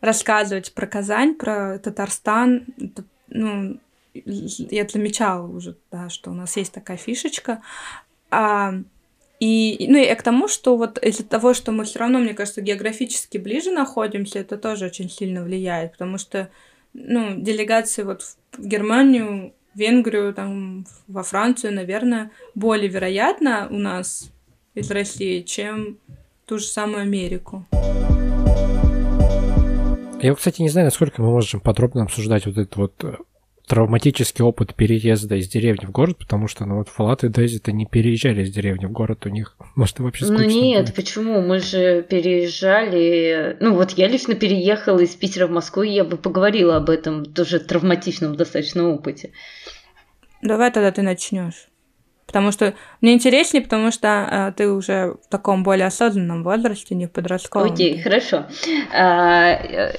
рассказывать 0.00 0.72
про 0.72 0.86
Казань, 0.86 1.34
про 1.34 1.78
Татарстан. 1.78 2.64
Ну, 3.28 3.78
я 4.14 4.86
замечала 4.88 5.46
уже, 5.46 5.76
да, 5.90 6.08
что 6.08 6.30
у 6.30 6.34
нас 6.34 6.56
есть 6.56 6.72
такая 6.72 6.96
фишечка. 6.96 7.62
А, 8.30 8.74
и, 9.38 9.86
ну, 9.88 9.98
и 9.98 10.14
к 10.14 10.22
тому, 10.22 10.48
что 10.48 10.76
вот 10.76 10.98
из-за 10.98 11.24
того, 11.24 11.54
что 11.54 11.72
мы 11.72 11.84
все 11.84 11.98
равно, 12.00 12.18
мне 12.18 12.34
кажется, 12.34 12.60
географически 12.60 13.38
ближе 13.38 13.70
находимся, 13.70 14.40
это 14.40 14.58
тоже 14.58 14.86
очень 14.86 15.10
сильно 15.10 15.42
влияет, 15.42 15.92
потому 15.92 16.18
что, 16.18 16.50
ну, 16.92 17.40
делегации 17.40 18.02
вот 18.02 18.22
в 18.52 18.66
Германию, 18.66 19.54
Венгрию, 19.74 20.34
там, 20.34 20.84
во 21.06 21.22
Францию, 21.22 21.74
наверное, 21.74 22.30
более 22.54 22.88
вероятно 22.88 23.68
у 23.70 23.78
нас 23.78 24.30
из 24.74 24.90
России, 24.90 25.42
чем 25.42 25.98
ту 26.44 26.58
же 26.58 26.66
самую 26.66 27.02
Америку. 27.02 27.66
Я, 30.22 30.34
кстати, 30.34 30.60
не 30.60 30.68
знаю, 30.68 30.86
насколько 30.86 31.22
мы 31.22 31.30
можем 31.30 31.60
подробно 31.60 32.02
обсуждать 32.02 32.44
вот 32.44 32.58
этот 32.58 32.76
вот 32.76 33.04
э, 33.04 33.14
травматический 33.66 34.44
опыт 34.44 34.74
переезда 34.74 35.36
из 35.36 35.48
деревни 35.48 35.86
в 35.86 35.90
город, 35.90 36.18
потому 36.18 36.48
что, 36.48 36.66
ну 36.66 36.76
вот 36.76 36.88
Фалат 36.88 37.24
и 37.24 37.28
Дези-то 37.28 37.72
не 37.72 37.86
переезжали 37.86 38.42
из 38.42 38.52
деревни 38.52 38.86
в 38.86 38.92
город, 38.92 39.26
у 39.26 39.28
них, 39.28 39.56
может, 39.76 39.98
вообще 40.00 40.26
скучно. 40.26 40.44
Ну 40.44 40.50
нет, 40.50 40.86
будет. 40.86 40.94
почему? 40.94 41.40
Мы 41.40 41.60
же 41.60 42.02
переезжали... 42.02 43.56
Ну 43.60 43.74
вот 43.74 43.92
я 43.92 44.08
лично 44.08 44.34
переехала 44.34 44.98
из 45.00 45.14
Питера 45.14 45.46
в 45.46 45.50
Москву, 45.50 45.82
и 45.82 45.90
я 45.90 46.04
бы 46.04 46.16
поговорила 46.16 46.76
об 46.76 46.90
этом 46.90 47.24
тоже 47.24 47.60
травматичном 47.60 48.34
достаточно 48.34 48.88
опыте. 48.88 49.30
Давай 50.42 50.72
тогда 50.72 50.90
ты 50.90 51.02
начнешь. 51.02 51.70
Потому 52.30 52.52
что 52.52 52.74
мне 53.00 53.14
интереснее, 53.14 53.60
потому 53.60 53.90
что 53.90 54.08
а, 54.08 54.52
ты 54.52 54.70
уже 54.70 55.16
в 55.20 55.28
таком 55.28 55.64
более 55.64 55.88
осознанном 55.88 56.44
возрасте, 56.44 56.94
не 56.94 57.06
в 57.06 57.10
подростковом. 57.10 57.72
Окей, 57.72 57.96
okay, 57.96 58.02
хорошо. 58.02 58.46
А, 58.94 59.50
э, 59.50 59.96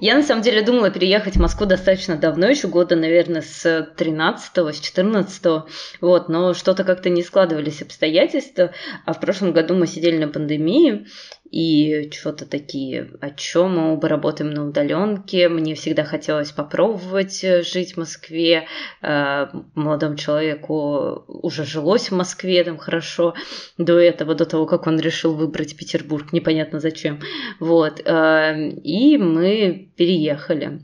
я 0.00 0.14
на 0.14 0.22
самом 0.22 0.42
деле 0.42 0.62
думала 0.62 0.90
переехать 0.90 1.36
в 1.36 1.40
Москву 1.40 1.66
достаточно 1.66 2.16
давно, 2.16 2.48
еще 2.48 2.68
года, 2.68 2.96
наверное, 2.96 3.42
с 3.42 3.88
13 3.96 4.74
с 4.74 4.80
14 4.80 5.64
вот, 6.00 6.28
но 6.28 6.54
что-то 6.54 6.84
как-то 6.84 7.10
не 7.10 7.22
складывались 7.22 7.82
обстоятельства, 7.82 8.72
а 9.04 9.12
в 9.12 9.20
прошлом 9.20 9.52
году 9.52 9.74
мы 9.74 9.86
сидели 9.86 10.18
на 10.18 10.28
пандемии, 10.28 11.06
и 11.50 12.10
что-то 12.12 12.44
такие, 12.44 13.10
о 13.20 13.30
чем 13.30 13.76
мы 13.76 13.92
оба 13.94 14.08
работаем 14.08 14.50
на 14.50 14.68
удаленке. 14.68 15.48
Мне 15.48 15.74
всегда 15.74 16.04
хотелось 16.04 16.52
попробовать 16.52 17.42
э, 17.42 17.62
жить 17.62 17.94
в 17.94 17.96
Москве. 17.96 18.66
Э, 19.00 19.46
молодому 19.74 20.16
человеку 20.16 21.24
уже 21.26 21.64
жилось 21.64 22.10
в 22.10 22.14
Москве 22.14 22.62
там 22.64 22.76
хорошо 22.76 23.34
до 23.78 23.98
этого, 23.98 24.34
до 24.34 24.44
того, 24.44 24.66
как 24.66 24.86
он 24.86 25.00
решил 25.00 25.34
выбрать 25.34 25.76
Петербург, 25.76 26.32
непонятно 26.32 26.80
зачем. 26.80 27.20
Вот. 27.60 28.02
Э, 28.04 28.68
и 28.68 29.16
мы 29.16 29.57
переехали. 29.96 30.82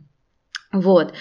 Вот. 0.75 1.15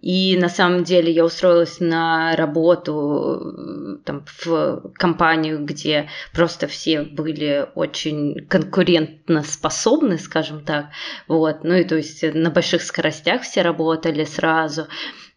И 0.00 0.36
на 0.36 0.48
самом 0.48 0.82
деле 0.82 1.12
я 1.12 1.24
устроилась 1.24 1.78
на 1.78 2.34
работу 2.34 4.00
там, 4.04 4.24
в 4.44 4.90
компанию, 4.94 5.64
где 5.64 6.08
просто 6.34 6.66
все 6.66 7.02
были 7.02 7.68
очень 7.76 8.46
конкурентно 8.48 9.44
способны, 9.44 10.18
скажем 10.18 10.64
так. 10.64 10.86
Вот. 11.28 11.62
Ну 11.62 11.74
и 11.74 11.84
то 11.84 11.94
есть 11.94 12.24
на 12.34 12.50
больших 12.50 12.82
скоростях 12.82 13.42
все 13.42 13.62
работали 13.62 14.24
сразу. 14.24 14.88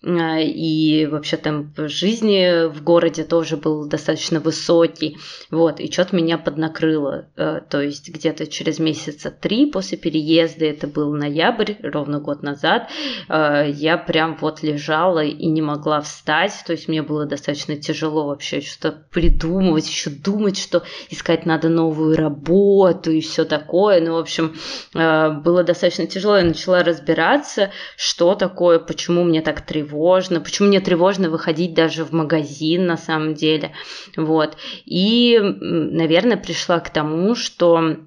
А, 0.02 0.40
и 0.40 1.06
вообще 1.08 1.36
темп 1.36 1.78
жизни 1.90 2.70
в 2.70 2.82
городе 2.84 3.26
тоже 3.26 3.58
был 3.58 3.86
достаточно 3.86 4.40
высокий, 4.40 5.18
вот, 5.52 5.82
и 5.82 5.92
что-то 5.92 6.16
меня 6.16 6.38
поднакрыло, 6.38 7.28
э, 7.36 7.60
то 7.70 7.82
есть 7.82 8.10
где-то 8.10 8.48
через 8.48 8.80
месяца 8.80 9.30
три 9.30 9.70
после 9.70 9.98
переезда, 9.98 10.66
это 10.68 10.88
был 10.88 11.14
ноябрь, 11.14 11.74
ровно 11.84 12.22
год 12.22 12.44
назад, 12.44 12.90
э, 13.28 13.72
я 13.74 13.98
прям 13.98 14.38
вот 14.40 14.64
лежала 14.64 15.22
и 15.22 15.48
не 15.48 15.62
могла 15.62 16.00
встать, 16.00 16.54
то 16.66 16.72
есть 16.72 16.88
мне 16.88 17.02
было 17.02 17.26
достаточно 17.26 17.76
тяжело 17.76 18.28
вообще 18.28 18.62
что-то 18.62 19.04
придумывать, 19.12 19.86
еще 19.86 20.12
думать, 20.12 20.58
что 20.58 20.84
искать 21.10 21.46
надо 21.46 21.68
новую 21.68 22.16
работу 22.16 23.12
и 23.12 23.20
все 23.20 23.44
такое, 23.44 24.00
ну, 24.00 24.14
в 24.14 24.20
общем, 24.20 24.56
э, 24.96 25.30
было 25.44 25.66
достаточно 25.66 26.08
тяжело, 26.08 26.38
я 26.38 26.46
начала 26.46 26.86
разбираться, 26.86 27.72
что 27.98 28.34
такое, 28.36 28.80
почему 28.80 29.26
мне 29.26 29.42
так 29.42 29.60
тревожно, 29.66 29.89
тревожно, 29.90 30.40
почему 30.40 30.68
мне 30.68 30.80
тревожно 30.80 31.30
выходить 31.30 31.74
даже 31.74 32.04
в 32.04 32.12
магазин 32.12 32.86
на 32.86 32.98
самом 32.98 33.34
деле, 33.34 33.74
вот. 34.16 34.58
И, 34.86 35.40
наверное, 35.42 36.38
пришла 36.38 36.80
к 36.80 36.90
тому, 36.90 37.36
что 37.36 37.98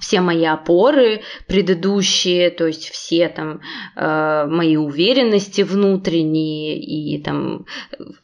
все 0.00 0.20
мои 0.20 0.44
опоры 0.44 1.20
предыдущие, 1.46 2.50
то 2.50 2.66
есть 2.66 2.88
все 2.90 3.28
там 3.28 3.60
э, 3.96 4.46
мои 4.48 4.76
уверенности 4.76 5.62
внутренние 5.62 6.78
и 6.78 7.22
там 7.22 7.66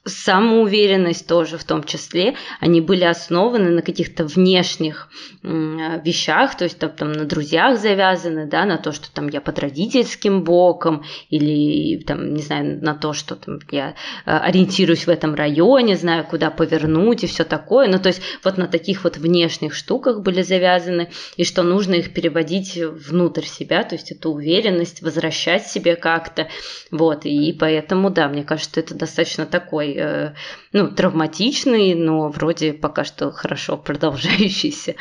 самоуверенность 0.04 1.28
тоже 1.28 1.58
в 1.58 1.64
том 1.64 1.84
числе, 1.84 2.34
они 2.60 2.80
были 2.80 3.04
основаны 3.04 3.70
на 3.70 3.82
каких-то 3.82 4.24
внешних 4.24 5.08
э, 5.42 6.00
вещах, 6.04 6.56
то 6.56 6.64
есть 6.64 6.78
там, 6.78 6.90
там 6.90 7.12
на 7.12 7.24
друзьях 7.24 7.78
завязаны, 7.78 8.46
да, 8.46 8.64
на 8.64 8.78
то, 8.78 8.92
что 8.92 9.12
там 9.12 9.28
я 9.28 9.40
под 9.40 9.58
родительским 9.58 10.42
боком 10.44 11.04
или 11.30 11.98
там, 11.98 12.34
не 12.34 12.42
знаю, 12.42 12.82
на 12.82 12.94
то, 12.94 13.12
что 13.12 13.36
там 13.36 13.58
я 13.70 13.94
э, 14.24 14.36
ориентируюсь 14.36 15.06
в 15.06 15.10
этом 15.10 15.34
районе, 15.34 15.96
знаю, 15.96 16.24
куда 16.24 16.50
повернуть 16.50 17.24
и 17.24 17.26
все 17.26 17.44
такое, 17.44 17.88
ну 17.88 17.98
то 17.98 18.08
есть 18.08 18.22
вот 18.44 18.56
на 18.56 18.66
таких 18.66 19.04
вот 19.04 19.18
внешних 19.18 19.74
штуках 19.74 20.22
были 20.22 20.42
завязаны, 20.42 21.10
и 21.36 21.44
что 21.44 21.65
нужно 21.66 21.94
их 21.94 22.12
переводить 22.12 22.76
внутрь 22.76 23.44
себя, 23.44 23.84
то 23.84 23.94
есть 23.94 24.12
это 24.12 24.28
уверенность, 24.28 25.02
возвращать 25.02 25.66
себе 25.66 25.96
как-то, 25.96 26.48
вот, 26.90 27.24
и 27.24 27.52
поэтому, 27.52 28.10
да, 28.10 28.28
мне 28.28 28.44
кажется, 28.44 28.80
это 28.80 28.94
достаточно 28.94 29.46
такой, 29.46 29.94
э, 29.96 30.34
ну, 30.72 30.88
травматичный, 30.88 31.94
но 31.94 32.28
вроде 32.28 32.72
пока 32.72 33.04
что 33.04 33.30
хорошо 33.30 33.76
продолжающийся 33.84 34.94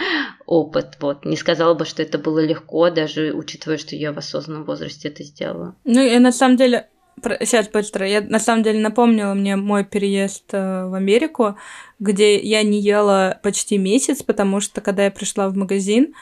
опыт, 0.46 0.98
вот, 1.00 1.26
не 1.26 1.38
сказала 1.38 1.74
бы, 1.74 1.86
что 1.86 2.02
это 2.02 2.18
было 2.18 2.40
легко, 2.40 2.90
даже 2.90 3.32
учитывая, 3.34 3.78
что 3.78 3.96
я 3.96 4.12
в 4.12 4.18
осознанном 4.18 4.66
возрасте 4.66 5.08
это 5.08 5.24
сделала. 5.24 5.76
Ну, 5.86 6.02
и 6.02 6.20
на 6.20 6.32
самом 6.32 6.58
деле, 6.58 6.88
Сейчас 7.22 7.70
быстро. 7.70 8.08
Я 8.08 8.22
на 8.22 8.40
самом 8.40 8.64
деле 8.64 8.80
напомнила 8.80 9.34
мне 9.34 9.56
мой 9.56 9.84
переезд 9.86 10.54
э, 10.54 10.86
в 10.86 10.94
Америку, 10.94 11.58
где 11.98 12.40
я 12.40 12.62
не 12.62 12.82
ела 12.82 13.40
почти 13.42 13.78
месяц, 13.78 14.22
потому 14.22 14.60
что 14.60 14.82
когда 14.82 15.06
я 15.06 15.12
пришла 15.12 15.48
в 15.50 15.56
магазин, 15.56 16.14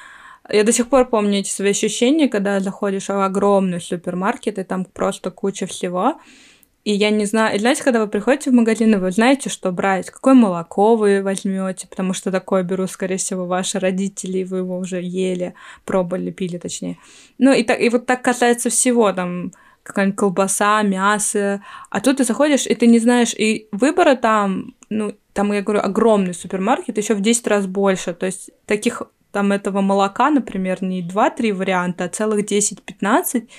я 0.49 0.63
до 0.63 0.71
сих 0.71 0.89
пор 0.89 1.09
помню 1.09 1.39
эти 1.39 1.49
свои 1.49 1.71
ощущения, 1.71 2.27
когда 2.27 2.59
заходишь 2.59 3.07
в 3.07 3.23
огромный 3.23 3.79
супермаркет, 3.79 4.59
и 4.59 4.63
там 4.63 4.85
просто 4.85 5.31
куча 5.31 5.65
всего. 5.65 6.19
И 6.83 6.91
я 6.91 7.11
не 7.11 7.25
знаю, 7.25 7.55
и 7.55 7.59
знаете, 7.59 7.81
когда 7.81 8.01
вы 8.01 8.07
приходите 8.07 8.49
в 8.49 8.53
магазин, 8.53 8.99
вы 8.99 9.11
знаете, 9.11 9.49
что 9.49 9.71
брать, 9.71 10.09
какое 10.09 10.33
молоко 10.33 10.97
вы 10.97 11.21
возьмете, 11.23 11.87
потому 11.87 12.13
что 12.13 12.29
такое 12.29 12.63
берут, 12.63 12.91
скорее 12.91 13.15
всего, 13.15 13.45
ваши 13.45 13.79
родители, 13.79 14.39
и 14.39 14.43
вы 14.43 14.57
его 14.57 14.77
уже 14.77 15.01
ели, 15.01 15.53
пробовали, 15.85 16.29
пили, 16.29 16.57
точнее. 16.57 16.97
Ну, 17.37 17.53
и, 17.53 17.63
так, 17.63 17.79
и 17.79 17.87
вот 17.87 18.05
так 18.05 18.21
касается 18.21 18.69
всего, 18.69 19.13
там, 19.13 19.53
какая-нибудь 19.83 20.17
колбаса, 20.17 20.81
мясо. 20.81 21.63
А 21.89 22.01
тут 22.01 22.17
ты 22.17 22.25
заходишь, 22.25 22.67
и 22.67 22.75
ты 22.75 22.87
не 22.87 22.99
знаешь, 22.99 23.33
и 23.33 23.69
выбора 23.71 24.15
там, 24.15 24.75
ну, 24.89 25.13
там, 25.31 25.53
я 25.53 25.61
говорю, 25.61 25.81
огромный 25.81 26.33
супермаркет, 26.33 26.97
еще 26.97 27.13
в 27.13 27.21
10 27.21 27.47
раз 27.47 27.65
больше. 27.65 28.13
То 28.13 28.25
есть 28.25 28.49
таких 28.65 29.03
там 29.33 29.51
этого 29.51 29.81
молока, 29.81 30.29
например, 30.29 30.83
не 30.83 31.05
2-3 31.05 31.51
варианта, 31.53 32.05
а 32.05 32.09
целых 32.09 32.45
10-15. 32.45 33.49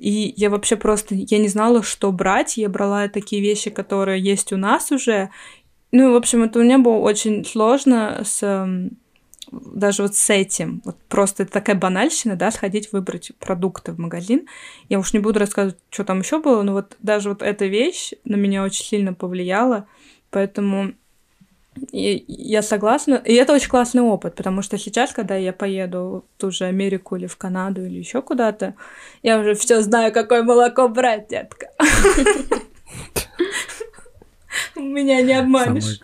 И 0.00 0.34
я 0.36 0.50
вообще 0.50 0.76
просто, 0.76 1.14
я 1.14 1.38
не 1.38 1.48
знала, 1.48 1.82
что 1.82 2.10
брать. 2.12 2.56
Я 2.56 2.68
брала 2.68 3.08
такие 3.08 3.40
вещи, 3.40 3.70
которые 3.70 4.20
есть 4.20 4.52
у 4.52 4.56
нас 4.56 4.90
уже. 4.90 5.30
Ну, 5.92 6.12
в 6.12 6.16
общем, 6.16 6.42
это 6.42 6.58
у 6.58 6.62
меня 6.62 6.78
было 6.78 6.96
очень 6.96 7.44
сложно 7.44 8.22
с 8.24 8.66
даже 9.52 10.02
вот 10.02 10.16
с 10.16 10.30
этим, 10.30 10.82
вот 10.84 10.96
просто 11.08 11.44
это 11.44 11.52
такая 11.52 11.76
банальщина, 11.76 12.34
да, 12.34 12.50
сходить 12.50 12.90
выбрать 12.92 13.30
продукты 13.38 13.92
в 13.92 14.00
магазин. 14.00 14.48
Я 14.88 14.98
уж 14.98 15.12
не 15.12 15.20
буду 15.20 15.38
рассказывать, 15.38 15.78
что 15.90 16.02
там 16.02 16.20
еще 16.20 16.40
было, 16.40 16.62
но 16.62 16.72
вот 16.72 16.96
даже 17.00 17.28
вот 17.28 17.42
эта 17.42 17.66
вещь 17.66 18.12
на 18.24 18.34
меня 18.34 18.64
очень 18.64 18.84
сильно 18.84 19.14
повлияла, 19.14 19.86
поэтому 20.30 20.94
и 21.92 22.24
я 22.28 22.62
согласна. 22.62 23.14
И 23.24 23.34
это 23.34 23.52
очень 23.52 23.68
классный 23.68 24.02
опыт, 24.02 24.34
потому 24.34 24.62
что 24.62 24.78
сейчас, 24.78 25.12
когда 25.12 25.36
я 25.36 25.52
поеду 25.52 26.24
в 26.36 26.40
ту 26.40 26.50
же 26.50 26.64
Америку 26.64 27.16
или 27.16 27.26
в 27.26 27.36
Канаду 27.36 27.84
или 27.84 27.98
еще 27.98 28.22
куда-то, 28.22 28.74
я 29.22 29.38
уже 29.38 29.54
все 29.54 29.80
знаю, 29.82 30.12
какое 30.12 30.42
молоко 30.42 30.88
брать, 30.88 31.28
детка. 31.28 31.68
Меня 34.76 35.22
не 35.22 35.34
обманешь. 35.34 36.00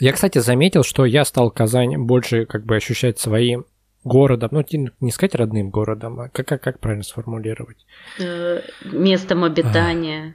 Я, 0.00 0.12
кстати, 0.12 0.38
заметил, 0.38 0.82
что 0.82 1.04
я 1.04 1.24
стал 1.24 1.50
Казань 1.50 1.96
больше 1.98 2.46
как 2.46 2.64
бы 2.64 2.76
ощущать 2.76 3.18
своим 3.18 3.64
городом, 4.02 4.50
ну, 4.52 4.64
не 5.00 5.10
сказать 5.10 5.34
родным 5.34 5.70
городом, 5.70 6.20
а 6.20 6.28
как, 6.28 6.46
как, 6.46 6.62
как 6.62 6.78
правильно 6.78 7.04
сформулировать? 7.04 7.86
Э, 8.18 8.60
местом 8.84 9.44
обитания. 9.44 10.34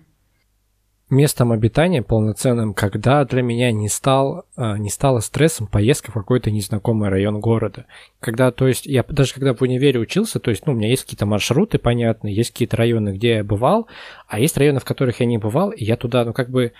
Местом 1.09 1.51
обитания 1.51 2.03
полноценным, 2.03 2.75
когда 2.75 3.25
для 3.25 3.41
меня 3.41 3.71
не, 3.71 3.89
стал, 3.89 4.45
а, 4.55 4.77
не 4.77 4.91
стало 4.91 5.21
стрессом 5.21 5.65
поездка 5.65 6.11
в 6.11 6.13
какой-то 6.13 6.51
незнакомый 6.51 7.09
район 7.09 7.39
города. 7.39 7.85
Когда, 8.19 8.51
то 8.51 8.67
есть, 8.67 8.85
я 8.85 9.03
даже 9.03 9.33
когда 9.33 9.55
в 9.55 9.61
универе 9.63 9.99
учился, 9.99 10.39
то 10.39 10.51
есть, 10.51 10.67
ну, 10.67 10.73
у 10.73 10.75
меня 10.75 10.87
есть 10.87 11.03
какие-то 11.03 11.25
маршруты 11.25 11.79
понятные, 11.79 12.35
есть 12.35 12.51
какие-то 12.51 12.77
районы, 12.77 13.09
где 13.09 13.37
я 13.37 13.43
бывал, 13.43 13.87
а 14.27 14.39
есть 14.39 14.55
районы, 14.55 14.79
в 14.79 14.85
которых 14.85 15.19
я 15.19 15.25
не 15.25 15.39
бывал, 15.39 15.71
и 15.71 15.83
я 15.83 15.97
туда, 15.97 16.23
ну, 16.25 16.31
как 16.31 16.51
бы 16.51 16.73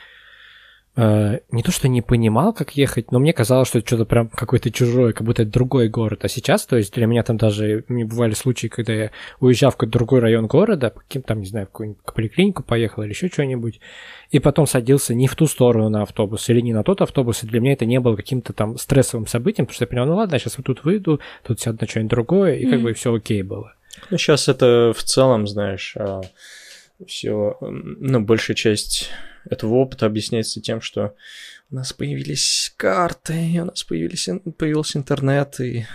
Э, 1.02 1.40
не 1.52 1.64
то, 1.64 1.72
что 1.72 1.88
не 1.88 2.02
понимал, 2.02 2.52
как 2.52 2.76
ехать, 2.76 3.12
но 3.12 3.20
мне 3.20 3.32
казалось, 3.32 3.70
что 3.70 3.80
это 3.80 3.88
что-то 3.88 4.04
прям 4.04 4.28
какой-то 4.28 4.70
чужой, 4.70 5.14
как 5.14 5.26
будто 5.26 5.44
это 5.44 5.52
другой 5.52 5.88
город. 5.88 6.26
А 6.26 6.28
сейчас, 6.28 6.66
то 6.66 6.76
есть 6.76 6.94
для 6.94 7.06
меня 7.06 7.24
там 7.24 7.38
даже 7.38 7.86
не 7.88 8.04
бывали 8.04 8.34
случаи, 8.34 8.68
когда 8.68 8.94
я 8.94 9.12
уезжал 9.40 9.72
в 9.72 9.78
какой-то 9.78 9.94
другой 9.94 10.20
район 10.20 10.48
города, 10.48 10.90
по 10.90 11.00
каким 11.00 11.22
там, 11.22 11.40
не 11.40 11.46
знаю, 11.46 11.68
в 11.68 11.70
какую-нибудь 11.70 12.04
поликлинику 12.04 12.64
поехал 12.64 13.04
или 13.04 13.12
еще 13.12 13.30
что-нибудь, 13.30 13.80
и 14.32 14.40
потом 14.40 14.68
садился 14.68 15.14
не 15.14 15.28
в 15.28 15.36
ту 15.36 15.48
сторону 15.48 15.88
на 15.88 16.02
автобус 16.02 16.50
или 16.50 16.60
не 16.60 16.74
на 16.74 16.84
тот 16.84 17.02
автобус, 17.02 17.44
и 17.44 17.48
для 17.48 17.62
меня 17.62 17.74
это 17.74 17.86
не 17.86 18.02
было 18.02 18.18
каким-то 18.18 18.52
там 18.52 18.78
стрессовым 18.78 19.26
событием, 19.26 19.68
потому 19.68 19.76
что 19.76 19.84
я 19.84 19.88
понял, 19.88 20.06
ну 20.06 20.16
ладно, 20.18 20.38
сейчас 20.38 20.58
вот 20.58 20.66
тут 20.66 20.84
выйду, 20.84 21.22
тут 21.48 21.62
сяду 21.62 21.78
на 21.80 21.88
что-нибудь 21.88 22.12
другое, 22.12 22.56
и 22.56 22.66
как 22.66 22.80
mm. 22.80 22.84
бы 22.84 22.94
все 22.94 23.14
окей 23.14 23.42
было. 23.42 23.74
Ну, 24.10 24.18
сейчас 24.18 24.50
это 24.50 24.94
в 24.94 25.02
целом, 25.04 25.48
знаешь, 25.48 25.96
а, 25.98 26.22
все, 27.08 27.58
ну, 27.62 28.20
большая 28.20 28.56
часть 28.56 29.12
этого 29.46 29.76
опыта 29.76 30.06
объясняется 30.06 30.62
тем, 30.62 30.82
что 30.82 31.16
у 31.72 31.76
нас 31.76 31.94
появились 31.94 32.74
карты, 32.78 33.60
у 33.62 33.66
нас 33.66 33.84
появились, 33.84 34.30
появился 34.58 34.98
интернет, 34.98 35.60
и 35.60 35.86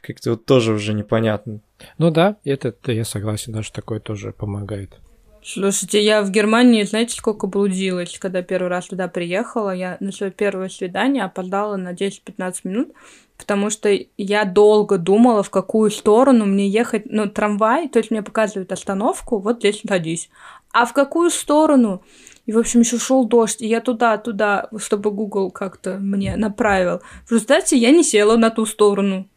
как-то 0.00 0.30
вот 0.30 0.44
тоже 0.44 0.72
уже 0.72 0.94
непонятно. 0.94 1.60
Ну 1.98 2.10
да, 2.10 2.36
это, 2.44 2.68
это 2.68 2.92
я 2.92 3.04
согласен, 3.04 3.52
даже 3.52 3.72
такое 3.72 4.00
тоже 4.00 4.32
помогает. 4.32 4.98
Слушайте, 5.42 6.02
я 6.02 6.22
в 6.22 6.30
Германии, 6.30 6.82
знаете, 6.82 7.16
сколько 7.16 7.46
блудилась, 7.46 8.18
когда 8.18 8.42
первый 8.42 8.68
раз 8.68 8.88
туда 8.88 9.08
приехала. 9.08 9.74
Я 9.74 9.96
на 9.98 10.12
свое 10.12 10.30
первое 10.30 10.68
свидание 10.68 11.24
опоздала 11.24 11.76
на 11.76 11.94
10-15 11.94 12.54
минут, 12.64 12.92
потому 13.38 13.70
что 13.70 13.88
я 14.18 14.44
долго 14.44 14.98
думала, 14.98 15.42
в 15.42 15.50
какую 15.50 15.90
сторону 15.90 16.44
мне 16.44 16.68
ехать. 16.68 17.04
Ну, 17.06 17.28
трамвай, 17.28 17.88
то 17.88 17.98
есть 17.98 18.10
мне 18.10 18.22
показывают 18.22 18.72
остановку, 18.72 19.38
вот 19.38 19.58
здесь 19.58 19.80
садись. 19.88 20.28
А 20.72 20.84
в 20.84 20.92
какую 20.92 21.30
сторону? 21.30 22.02
И, 22.48 22.52
в 22.52 22.58
общем, 22.58 22.80
еще 22.80 22.98
шел 22.98 23.26
дождь, 23.26 23.60
и 23.60 23.66
я 23.66 23.82
туда-туда, 23.82 24.70
чтобы 24.78 25.10
Google 25.10 25.50
как-то 25.50 25.98
мне 25.98 26.34
направил. 26.34 27.02
В 27.26 27.32
результате 27.32 27.76
я 27.76 27.90
не 27.90 28.02
села 28.02 28.38
на 28.38 28.48
ту 28.48 28.64
сторону. 28.64 29.28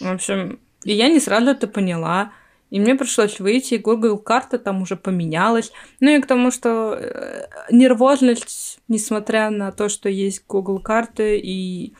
В 0.00 0.10
общем, 0.12 0.58
и 0.82 0.92
я 0.92 1.08
не 1.08 1.20
сразу 1.20 1.50
это 1.50 1.68
поняла. 1.68 2.32
И 2.70 2.80
мне 2.80 2.96
пришлось 2.96 3.38
выйти, 3.38 3.74
и 3.74 3.78
Google 3.78 4.18
карта 4.18 4.58
там 4.58 4.82
уже 4.82 4.96
поменялась. 4.96 5.70
Ну 6.00 6.10
и 6.10 6.20
к 6.20 6.26
тому, 6.26 6.50
что 6.50 6.94
э, 6.94 7.46
нервозность, 7.70 8.80
несмотря 8.88 9.50
на 9.50 9.70
то, 9.70 9.88
что 9.88 10.08
есть 10.08 10.42
Google 10.48 10.80
карты, 10.80 11.38
и 11.38 11.94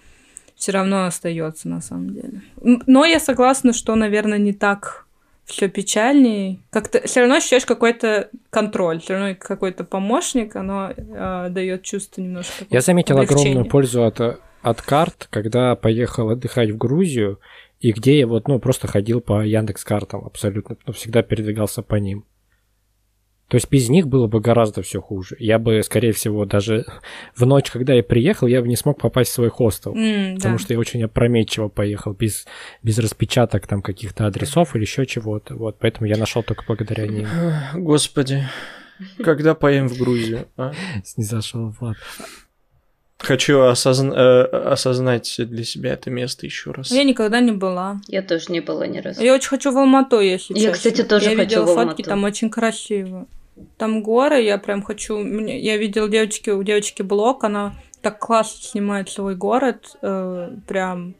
все 0.56 0.72
равно 0.72 1.04
остается 1.04 1.68
на 1.68 1.80
самом 1.80 2.10
деле. 2.10 2.42
Но 2.60 3.04
я 3.04 3.20
согласна, 3.20 3.72
что, 3.72 3.94
наверное, 3.94 4.38
не 4.38 4.52
так 4.52 5.06
все 5.48 5.68
печальнее. 5.68 6.60
Как-то 6.70 7.00
все 7.06 7.20
равно 7.20 7.36
ощущаешь 7.36 7.64
какой-то 7.64 8.28
контроль, 8.50 9.00
все 9.00 9.14
равно 9.14 9.34
какой-то 9.38 9.82
помощник, 9.82 10.54
оно 10.54 10.90
э, 10.90 11.48
дает 11.50 11.82
чувство 11.82 12.20
немножко. 12.20 12.66
Я 12.70 12.82
заметил 12.82 13.18
огромную 13.18 13.64
пользу 13.64 14.04
от, 14.04 14.20
от 14.20 14.82
карт, 14.82 15.26
когда 15.30 15.74
поехал 15.74 16.30
отдыхать 16.30 16.70
в 16.70 16.76
Грузию, 16.76 17.40
и 17.80 17.92
где 17.92 18.18
я 18.18 18.26
вот, 18.26 18.46
ну, 18.46 18.58
просто 18.58 18.88
ходил 18.88 19.20
по 19.20 19.42
Яндекс 19.42 19.84
картам 19.84 20.24
абсолютно, 20.24 20.76
ну, 20.86 20.92
всегда 20.92 21.22
передвигался 21.22 21.82
по 21.82 21.94
ним. 21.94 22.24
То 23.48 23.54
есть 23.54 23.70
без 23.70 23.88
них 23.88 24.06
было 24.08 24.26
бы 24.26 24.40
гораздо 24.40 24.82
все 24.82 25.00
хуже. 25.00 25.34
Я 25.38 25.58
бы, 25.58 25.82
скорее 25.82 26.12
всего, 26.12 26.44
даже 26.44 26.84
в 27.34 27.46
ночь, 27.46 27.70
когда 27.70 27.94
я 27.94 28.02
приехал, 28.02 28.46
я 28.46 28.60
бы 28.60 28.68
не 28.68 28.76
смог 28.76 29.00
попасть 29.00 29.30
в 29.30 29.34
свой 29.34 29.48
хостел. 29.48 29.94
Mm, 29.94 30.34
потому 30.34 30.58
да. 30.58 30.62
что 30.62 30.74
я 30.74 30.78
очень 30.78 31.02
опрометчиво 31.02 31.68
поехал, 31.68 32.12
без, 32.12 32.46
без 32.82 32.98
распечаток 32.98 33.66
там 33.66 33.80
каких-то 33.80 34.26
адресов 34.26 34.76
или 34.76 34.82
еще 34.82 35.06
чего-то. 35.06 35.54
Вот, 35.54 35.78
поэтому 35.78 36.06
я 36.06 36.18
нашел 36.18 36.42
только 36.42 36.64
благодаря 36.66 37.06
ним. 37.06 37.26
Господи, 37.74 38.44
когда 39.24 39.54
поем 39.54 39.88
в 39.88 39.96
Грузию, 39.98 40.46
а? 40.58 40.72
Не 41.16 41.24
зашел 41.24 41.74
Влад. 41.80 41.96
Хочу 43.18 43.58
осозна- 43.62 44.14
э, 44.14 44.42
осознать 44.44 45.34
для 45.38 45.64
себя 45.64 45.94
это 45.94 46.08
место 46.10 46.46
еще 46.46 46.70
раз. 46.70 46.92
Я 46.92 47.02
никогда 47.02 47.40
не 47.40 47.50
была. 47.50 48.00
Я 48.06 48.22
тоже 48.22 48.52
не 48.52 48.60
была 48.60 48.86
ни 48.86 48.98
разу. 48.98 49.22
Я 49.22 49.34
очень 49.34 49.48
хочу 49.48 49.72
в 49.72 49.76
Алмату, 49.76 50.20
если 50.20 50.54
Я, 50.54 50.60
честно. 50.60 50.74
кстати, 50.74 51.02
тоже 51.02 51.30
я 51.30 51.30
хочу 51.30 51.40
видела 51.40 51.64
в 51.64 51.68
Алмату. 51.70 51.88
фотки, 51.88 52.02
там 52.02 52.22
очень 52.22 52.48
красиво. 52.48 53.26
Там 53.76 54.02
горы, 54.02 54.42
я 54.42 54.58
прям 54.58 54.82
хочу... 54.82 55.18
Я 55.18 55.76
видела 55.76 56.08
девочки, 56.08 56.50
у 56.50 56.62
девочки 56.62 57.02
блог, 57.02 57.44
она 57.44 57.74
так 58.00 58.18
классно 58.18 58.62
снимает 58.62 59.08
свой 59.08 59.34
город, 59.34 59.96
э, 60.02 60.50
прям... 60.66 61.14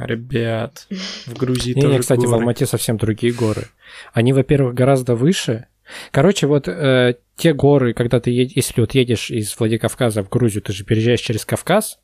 Ребят, 0.00 0.88
в 1.26 1.38
Грузии 1.38 1.72
не, 1.74 1.80
тоже 1.80 1.94
не, 1.94 2.00
кстати, 2.00 2.20
горы. 2.20 2.30
в 2.30 2.34
Алмате 2.34 2.66
совсем 2.66 2.96
другие 2.96 3.32
горы. 3.32 3.68
Они, 4.12 4.32
во-первых, 4.32 4.74
гораздо 4.74 5.14
выше. 5.14 5.66
Короче, 6.10 6.46
вот 6.46 6.66
э, 6.66 7.14
те 7.36 7.52
горы, 7.52 7.94
когда 7.94 8.18
ты 8.18 8.30
едешь, 8.30 8.56
если 8.56 8.80
вот 8.80 8.94
едешь 8.94 9.30
из 9.30 9.56
Владикавказа 9.56 10.24
в 10.24 10.28
Грузию, 10.28 10.62
ты 10.62 10.72
же 10.72 10.84
переезжаешь 10.84 11.20
через 11.20 11.44
Кавказ, 11.44 12.00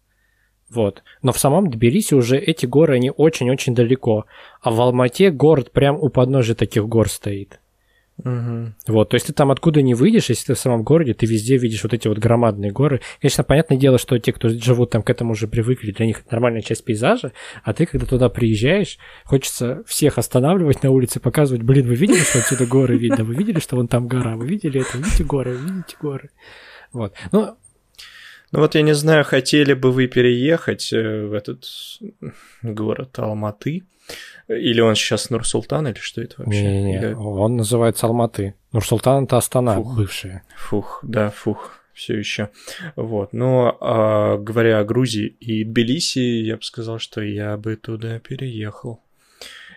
вот. 0.72 1.02
Но 1.20 1.32
в 1.32 1.38
самом 1.38 1.70
Тбилиси 1.70 2.14
уже 2.14 2.38
эти 2.38 2.64
горы, 2.64 2.94
они 2.94 3.10
очень-очень 3.14 3.74
далеко. 3.74 4.24
А 4.62 4.70
в 4.70 4.80
Алмате 4.80 5.30
город 5.30 5.70
прям 5.70 5.96
у 5.96 6.08
подножия 6.08 6.54
таких 6.54 6.88
гор 6.88 7.10
стоит. 7.10 7.60
Мгм. 8.24 8.74
Вот, 8.86 9.08
то 9.08 9.14
есть 9.14 9.26
ты 9.26 9.32
там 9.32 9.50
откуда 9.50 9.82
не 9.82 9.94
выйдешь, 9.94 10.28
если 10.28 10.46
ты 10.46 10.54
в 10.54 10.58
самом 10.58 10.84
городе, 10.84 11.12
ты 11.12 11.26
везде 11.26 11.56
видишь 11.56 11.82
вот 11.82 11.92
эти 11.92 12.06
вот 12.08 12.18
громадные 12.18 12.70
горы. 12.70 13.00
Конечно, 13.20 13.42
понятное 13.42 13.76
дело, 13.76 13.98
что 13.98 14.18
те, 14.18 14.32
кто 14.32 14.48
живут 14.48 14.90
там 14.90 15.02
к 15.02 15.10
этому 15.10 15.32
уже 15.32 15.48
привыкли, 15.48 15.90
для 15.90 16.06
них 16.06 16.20
это 16.20 16.28
нормальная 16.32 16.62
часть 16.62 16.84
пейзажа, 16.84 17.32
а 17.64 17.72
ты, 17.72 17.86
когда 17.86 18.06
туда 18.06 18.28
приезжаешь, 18.28 18.98
хочется 19.24 19.82
всех 19.86 20.18
останавливать 20.18 20.82
на 20.82 20.90
улице, 20.90 21.18
показывать, 21.18 21.62
блин, 21.62 21.86
вы 21.86 21.94
видели, 21.94 22.20
что 22.20 22.38
отсюда 22.38 22.66
горы 22.66 22.96
видно, 22.96 23.24
вы 23.24 23.34
видели, 23.34 23.58
что 23.58 23.76
вон 23.76 23.88
там 23.88 24.06
гора, 24.06 24.36
вы 24.36 24.46
видели 24.46 24.80
это, 24.80 24.98
видите 24.98 25.24
горы, 25.24 25.56
вы 25.56 25.70
видите 25.70 25.96
горы. 26.00 26.30
Вот. 26.92 27.14
Ну, 27.32 27.56
Ну 28.52 28.60
вот 28.60 28.74
я 28.74 28.82
не 28.82 28.94
знаю, 28.94 29.24
хотели 29.24 29.72
бы 29.72 29.90
вы 29.90 30.06
переехать 30.06 30.92
э, 30.92 31.26
в 31.26 31.32
этот 31.32 31.64
город 32.62 33.18
Алматы? 33.18 33.82
Или 34.59 34.80
он 34.80 34.94
сейчас 34.94 35.30
Нур-Султан, 35.30 35.88
или 35.88 35.98
что 35.98 36.20
это 36.22 36.34
вообще? 36.38 36.62
не-не-не, 36.62 37.00
Я- 37.11 37.18
он 37.18 37.57
называется 37.57 38.07
Алматы. 38.07 38.55
Нурсултан 38.72 39.24
это 39.24 39.36
Астана, 39.36 39.74
Фух. 39.76 39.96
бывшая. 39.96 40.42
Фух, 40.57 41.00
да, 41.03 41.30
фух, 41.30 41.80
все 41.92 42.18
еще. 42.18 42.48
Вот. 42.96 43.32
Но 43.32 43.76
а, 43.80 44.38
говоря 44.38 44.78
о 44.78 44.84
Грузии 44.84 45.26
и 45.26 45.64
Тбилиси, 45.64 46.18
я 46.18 46.57
бы 46.57 46.62
сказал, 46.62 46.98
что 46.98 47.20
я 47.20 47.57
бы 47.57 47.76
туда 47.76 48.18
переехал. 48.18 49.03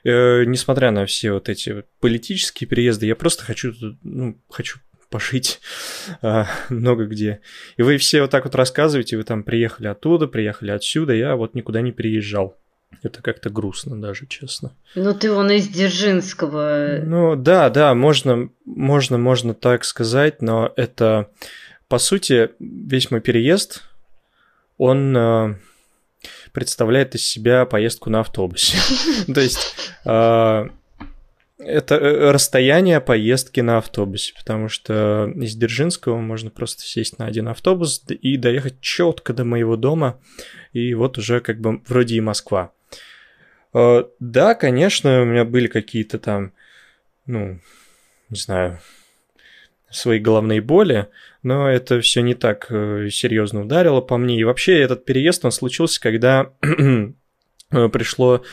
Э, 0.05 0.43
несмотря 0.45 0.91
на 0.91 1.05
все 1.07 1.31
вот 1.33 1.49
эти 1.49 1.71
вот 1.71 1.85
политические 1.99 2.67
переезды, 2.67 3.07
я 3.07 3.15
просто 3.15 3.43
хочу, 3.43 3.73
ну, 4.03 4.37
хочу 4.49 4.79
пожить 5.09 5.59
а, 6.21 6.47
много 6.69 7.05
где. 7.05 7.41
И 7.77 7.81
вы 7.81 7.97
все 7.97 8.21
вот 8.21 8.31
так 8.31 8.45
вот 8.45 8.55
рассказываете, 8.55 9.17
вы 9.17 9.23
там 9.23 9.43
приехали 9.43 9.87
оттуда, 9.87 10.27
приехали 10.27 10.71
отсюда, 10.71 11.13
я 11.13 11.35
вот 11.35 11.53
никуда 11.53 11.81
не 11.81 11.91
переезжал. 11.91 12.57
Это 13.03 13.21
как-то 13.21 13.49
грустно 13.49 13.99
даже, 13.99 14.27
честно. 14.27 14.75
Ну 14.95 15.13
ты 15.13 15.31
вон 15.31 15.51
из 15.51 15.67
Дзержинского. 15.67 17.01
Ну 17.03 17.35
да, 17.35 17.69
да, 17.69 17.93
можно, 17.93 18.49
можно, 18.65 19.17
можно 19.17 19.53
так 19.53 19.83
сказать, 19.83 20.41
но 20.41 20.71
это, 20.75 21.29
по 21.87 21.97
сути, 21.97 22.51
весь 22.59 23.11
мой 23.11 23.21
переезд, 23.21 23.83
он 24.77 25.15
э, 25.15 25.55
представляет 26.51 27.15
из 27.15 27.27
себя 27.27 27.65
поездку 27.65 28.09
на 28.09 28.21
автобусе. 28.21 28.77
То 29.33 29.41
есть 29.41 29.75
э, 30.05 30.69
это 31.57 31.95
э, 31.95 32.31
расстояние 32.31 32.99
поездки 32.99 33.61
на 33.61 33.77
автобусе, 33.77 34.33
потому 34.37 34.69
что 34.69 35.31
из 35.35 35.55
Дзержинского 35.55 36.17
можно 36.17 36.49
просто 36.49 36.83
сесть 36.83 37.17
на 37.17 37.25
один 37.25 37.47
автобус 37.47 38.03
и 38.09 38.37
доехать 38.37 38.81
четко 38.81 39.33
до 39.33 39.45
моего 39.45 39.75
дома, 39.75 40.19
и 40.73 40.93
вот 40.93 41.17
уже 41.17 41.39
как 41.39 41.59
бы 41.59 41.81
вроде 41.87 42.15
и 42.15 42.21
Москва. 42.21 42.71
Э, 43.75 44.05
Да, 44.19 44.55
конечно, 44.55 45.21
у 45.21 45.25
меня 45.25 45.45
были 45.45 45.67
какие-то 45.67 46.17
там 46.17 46.53
ну, 47.25 47.59
не 48.29 48.37
знаю, 48.37 48.79
свои 49.89 50.19
головные 50.19 50.61
боли, 50.61 51.07
но 51.43 51.69
это 51.69 52.01
все 52.01 52.21
не 52.21 52.33
так 52.33 52.67
э, 52.69 53.09
серьезно 53.11 53.61
ударило 53.61 54.01
по 54.01 54.17
мне. 54.17 54.39
И 54.39 54.43
вообще 54.43 54.79
этот 54.79 55.05
переезд, 55.05 55.45
он 55.45 55.51
случился, 55.51 56.01
когда 56.01 56.53
э, 56.61 57.89
пришло 57.89 58.43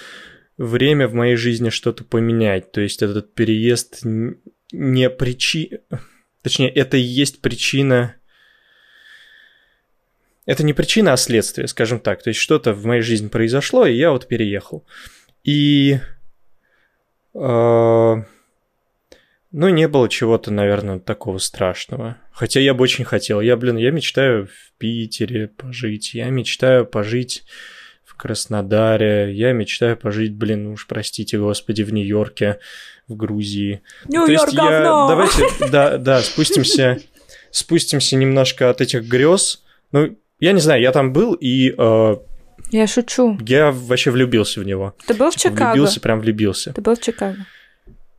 время 0.56 1.08
в 1.08 1.14
моей 1.14 1.36
жизни 1.36 1.70
что-то 1.70 2.04
поменять. 2.04 2.72
То 2.72 2.80
есть 2.80 3.02
этот 3.02 3.34
переезд 3.34 4.00
не 4.72 5.10
причина... 5.10 5.78
Точнее, 6.42 6.70
это 6.70 6.96
и 6.96 7.02
есть 7.02 7.40
причина... 7.40 8.16
Это 10.44 10.64
не 10.64 10.72
причина, 10.72 11.12
а 11.12 11.16
следствие, 11.16 11.68
скажем 11.68 12.00
так. 12.00 12.22
То 12.22 12.30
есть 12.30 12.40
что-то 12.40 12.72
в 12.72 12.84
моей 12.84 13.02
жизни 13.02 13.28
произошло, 13.28 13.86
и 13.86 13.94
я 13.94 14.10
вот 14.10 14.26
переехал. 14.26 14.84
И... 15.44 16.00
э, 17.34 18.14
ну, 19.54 19.68
не 19.68 19.86
было 19.86 20.08
чего-то, 20.08 20.50
наверное, 20.50 20.98
такого 20.98 21.38
страшного. 21.38 22.16
Хотя 22.32 22.58
я 22.60 22.74
бы 22.74 22.82
очень 22.82 23.04
хотел. 23.04 23.40
Я, 23.40 23.56
блин, 23.56 23.76
я 23.76 23.90
мечтаю 23.90 24.46
в 24.46 24.78
Питере 24.78 25.48
пожить. 25.48 26.14
Я 26.14 26.30
мечтаю 26.30 26.86
пожить 26.86 27.44
в 28.04 28.16
Краснодаре. 28.16 29.32
Я 29.34 29.52
мечтаю 29.52 29.96
пожить, 29.96 30.34
блин, 30.34 30.68
уж 30.68 30.86
простите, 30.86 31.38
господи, 31.38 31.82
в 31.82 31.92
Нью-Йорке, 31.92 32.58
в 33.06 33.14
Грузии. 33.14 33.82
Нью-Йорк 34.08 34.52
я- 34.52 34.56
говно! 34.56 35.08
Давайте, 35.08 35.42
да, 35.70 35.98
да, 35.98 36.20
спустимся, 36.22 37.00
спустимся 37.50 38.16
немножко 38.16 38.70
от 38.70 38.80
этих 38.80 39.04
грез. 39.04 39.62
Ну, 39.92 40.16
я 40.46 40.52
не 40.52 40.60
знаю, 40.60 40.82
я 40.82 40.92
там 40.92 41.12
был, 41.12 41.34
и 41.34 41.74
э, 41.76 42.16
Я 42.70 42.86
шучу. 42.86 43.38
я 43.46 43.70
вообще 43.72 44.10
влюбился 44.10 44.60
в 44.60 44.64
него. 44.64 44.94
Ты 45.06 45.14
был 45.14 45.30
в 45.30 45.36
Типа, 45.36 45.54
Чикаго? 45.54 45.70
Влюбился, 45.72 46.00
прям 46.00 46.20
влюбился. 46.20 46.72
Ты 46.72 46.80
был 46.80 46.94
в 46.94 47.00
Чикаго? 47.00 47.36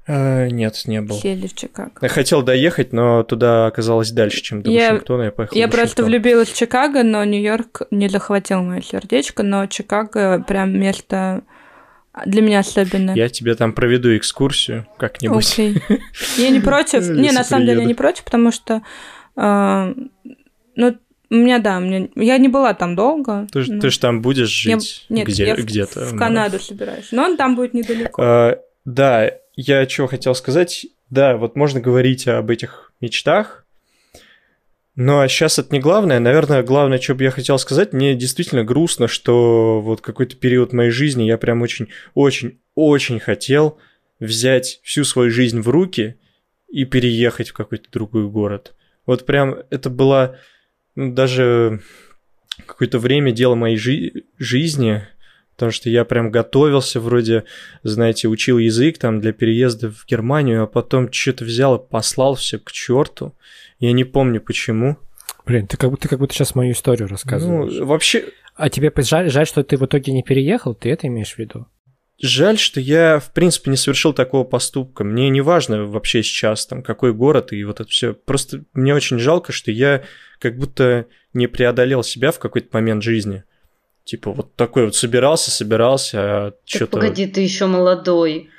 Э, 0.05 0.49
нет, 0.49 0.81
не 0.85 1.01
был. 1.01 1.15
Сели 1.15 1.47
в 1.47 1.53
Чикаго. 1.53 1.91
Я 2.01 2.09
хотел 2.09 2.41
доехать, 2.41 2.91
но 2.93 3.23
туда 3.23 3.67
оказалось 3.67 4.11
дальше, 4.11 4.41
чем 4.41 4.61
до 4.61 4.69
Я- 4.69 4.91
Вашингтона. 4.91 5.23
Я 5.23 5.31
поехал 5.31 5.55
Я 5.57 5.67
в 5.67 5.71
просто 5.71 6.03
влюбилась 6.03 6.49
в 6.49 6.55
Чикаго, 6.57 7.03
но 7.03 7.23
Нью-Йорк 7.23 7.83
не 7.91 8.09
захватил 8.09 8.61
мое 8.63 8.81
сердечко, 8.81 9.43
но 9.43 9.65
Чикаго 9.67 10.43
прям 10.45 10.77
место 10.77 11.43
для 12.25 12.41
меня 12.41 12.59
особенное. 12.59 13.15
Я 13.15 13.29
тебе 13.29 13.55
там 13.55 13.73
проведу 13.73 14.15
экскурсию 14.15 14.85
как-нибудь. 14.97 15.51
Окей. 15.51 15.81
Я 16.37 16.49
не 16.49 16.59
против. 16.59 17.07
Не, 17.09 17.31
на 17.31 17.43
самом 17.43 17.65
деле 17.65 17.81
я 17.81 17.87
не 17.87 17.95
против, 17.95 18.23
потому 18.25 18.51
что 18.51 18.81
э, 19.35 19.93
ну, 20.75 20.97
у 21.33 21.35
меня, 21.35 21.57
да, 21.57 21.77
у 21.77 21.81
меня, 21.81 22.07
я 22.15 22.37
не 22.37 22.47
была 22.47 22.75
там 22.75 22.95
долго. 22.95 23.47
Ты, 23.51 23.63
но- 23.67 23.81
ты 23.81 23.89
ж 23.89 23.97
там 23.97 24.21
будешь 24.21 24.65
Я- 24.67 24.79
жить 24.79 25.05
нет, 25.09 25.27
где, 25.27 25.47
я 25.47 25.55
в- 25.55 25.59
где-то. 25.59 26.05
в 26.05 26.13
ну. 26.13 26.19
Канаду 26.19 26.59
собираюсь. 26.59 27.07
Но 27.11 27.23
он 27.23 27.37
там 27.37 27.55
будет 27.55 27.73
недалеко. 27.73 28.21
А, 28.21 28.59
да, 28.85 29.31
я 29.55 29.85
чего 29.87 30.05
хотел 30.05 30.35
сказать. 30.35 30.85
Да, 31.09 31.35
вот 31.37 31.55
можно 31.55 31.79
говорить 31.81 32.27
об 32.27 32.51
этих 32.51 32.91
мечтах, 33.01 33.65
но 34.95 35.27
сейчас 35.27 35.57
это 35.57 35.73
не 35.73 35.79
главное. 35.79 36.19
Наверное, 36.19 36.61
главное, 36.61 36.99
что 36.99 37.15
бы 37.15 37.23
я 37.23 37.31
хотел 37.31 37.57
сказать, 37.57 37.93
мне 37.93 38.13
действительно 38.13 38.63
грустно, 38.63 39.07
что 39.07 39.81
вот 39.81 40.01
какой-то 40.01 40.35
период 40.35 40.71
моей 40.71 40.91
жизни 40.91 41.23
я 41.23 41.39
прям 41.39 41.63
очень-очень-очень 41.63 43.19
хотел 43.19 43.79
взять 44.19 44.79
всю 44.83 45.03
свою 45.03 45.31
жизнь 45.31 45.61
в 45.61 45.69
руки 45.69 46.15
и 46.69 46.85
переехать 46.85 47.49
в 47.49 47.53
какой-то 47.53 47.89
другой 47.91 48.27
город. 48.29 48.73
Вот 49.07 49.25
прям 49.25 49.55
это 49.71 49.89
было 49.89 50.37
ну, 50.37 50.37
даже 50.95 51.81
какое-то 52.65 52.99
время 52.99 53.31
дело 53.31 53.55
моей 53.55 53.77
жи- 53.77 54.23
жизни, 54.37 55.01
потому 55.53 55.71
что 55.71 55.89
я 55.89 56.05
прям 56.05 56.31
готовился, 56.31 56.99
вроде, 56.99 57.43
знаете, 57.83 58.27
учил 58.27 58.57
язык 58.57 58.97
там 58.97 59.19
для 59.19 59.33
переезда 59.33 59.91
в 59.91 60.05
Германию, 60.07 60.63
а 60.63 60.67
потом 60.67 61.11
что-то 61.11 61.45
взял 61.45 61.75
и 61.75 61.89
послал 61.89 62.35
все 62.35 62.59
к 62.59 62.71
черту. 62.71 63.35
Я 63.79 63.91
не 63.91 64.03
помню 64.03 64.41
почему. 64.41 64.97
Блин, 65.45 65.67
ты 65.67 65.77
как 65.77 65.89
будто, 65.89 66.03
ты 66.03 66.09
как 66.09 66.19
будто 66.19 66.33
сейчас 66.33 66.55
мою 66.55 66.71
историю 66.71 67.07
рассказываешь. 67.09 67.73
Ну, 67.73 67.85
вообще, 67.85 68.25
А 68.55 68.69
тебе 68.69 68.91
жаль, 68.97 69.29
жаль, 69.29 69.47
что 69.47 69.63
ты 69.63 69.77
в 69.77 69.85
итоге 69.85 70.13
не 70.13 70.23
переехал? 70.23 70.73
Ты 70.73 70.89
это 70.89 71.07
имеешь 71.07 71.33
в 71.33 71.39
виду? 71.39 71.65
Жаль, 72.21 72.57
что 72.57 72.79
я, 72.79 73.19
в 73.19 73.31
принципе, 73.33 73.71
не 73.71 73.77
совершил 73.77 74.13
такого 74.13 74.43
поступка. 74.43 75.03
Мне 75.03 75.29
не 75.29 75.41
важно 75.41 75.85
вообще 75.85 76.23
сейчас, 76.23 76.65
там, 76.65 76.83
какой 76.83 77.13
город 77.13 77.53
и 77.53 77.63
вот 77.63 77.79
это 77.79 77.89
все. 77.89 78.13
Просто 78.13 78.63
мне 78.73 78.93
очень 78.93 79.19
жалко, 79.19 79.51
что 79.51 79.71
я 79.71 80.03
как 80.39 80.57
будто 80.57 81.05
не 81.33 81.47
преодолел 81.47 82.03
себя 82.03 82.31
в 82.31 82.39
какой-то 82.39 82.69
момент 82.71 83.03
жизни. 83.03 83.43
Типа 84.03 84.31
вот 84.31 84.55
такой 84.55 84.85
вот 84.85 84.95
собирался, 84.95 85.49
собирался, 85.51 86.19
а 86.19 86.51
Так 86.51 86.59
что-то... 86.65 86.97
погоди, 86.97 87.25
ты 87.25 87.41
еще 87.41 87.67
молодой. 87.67 88.49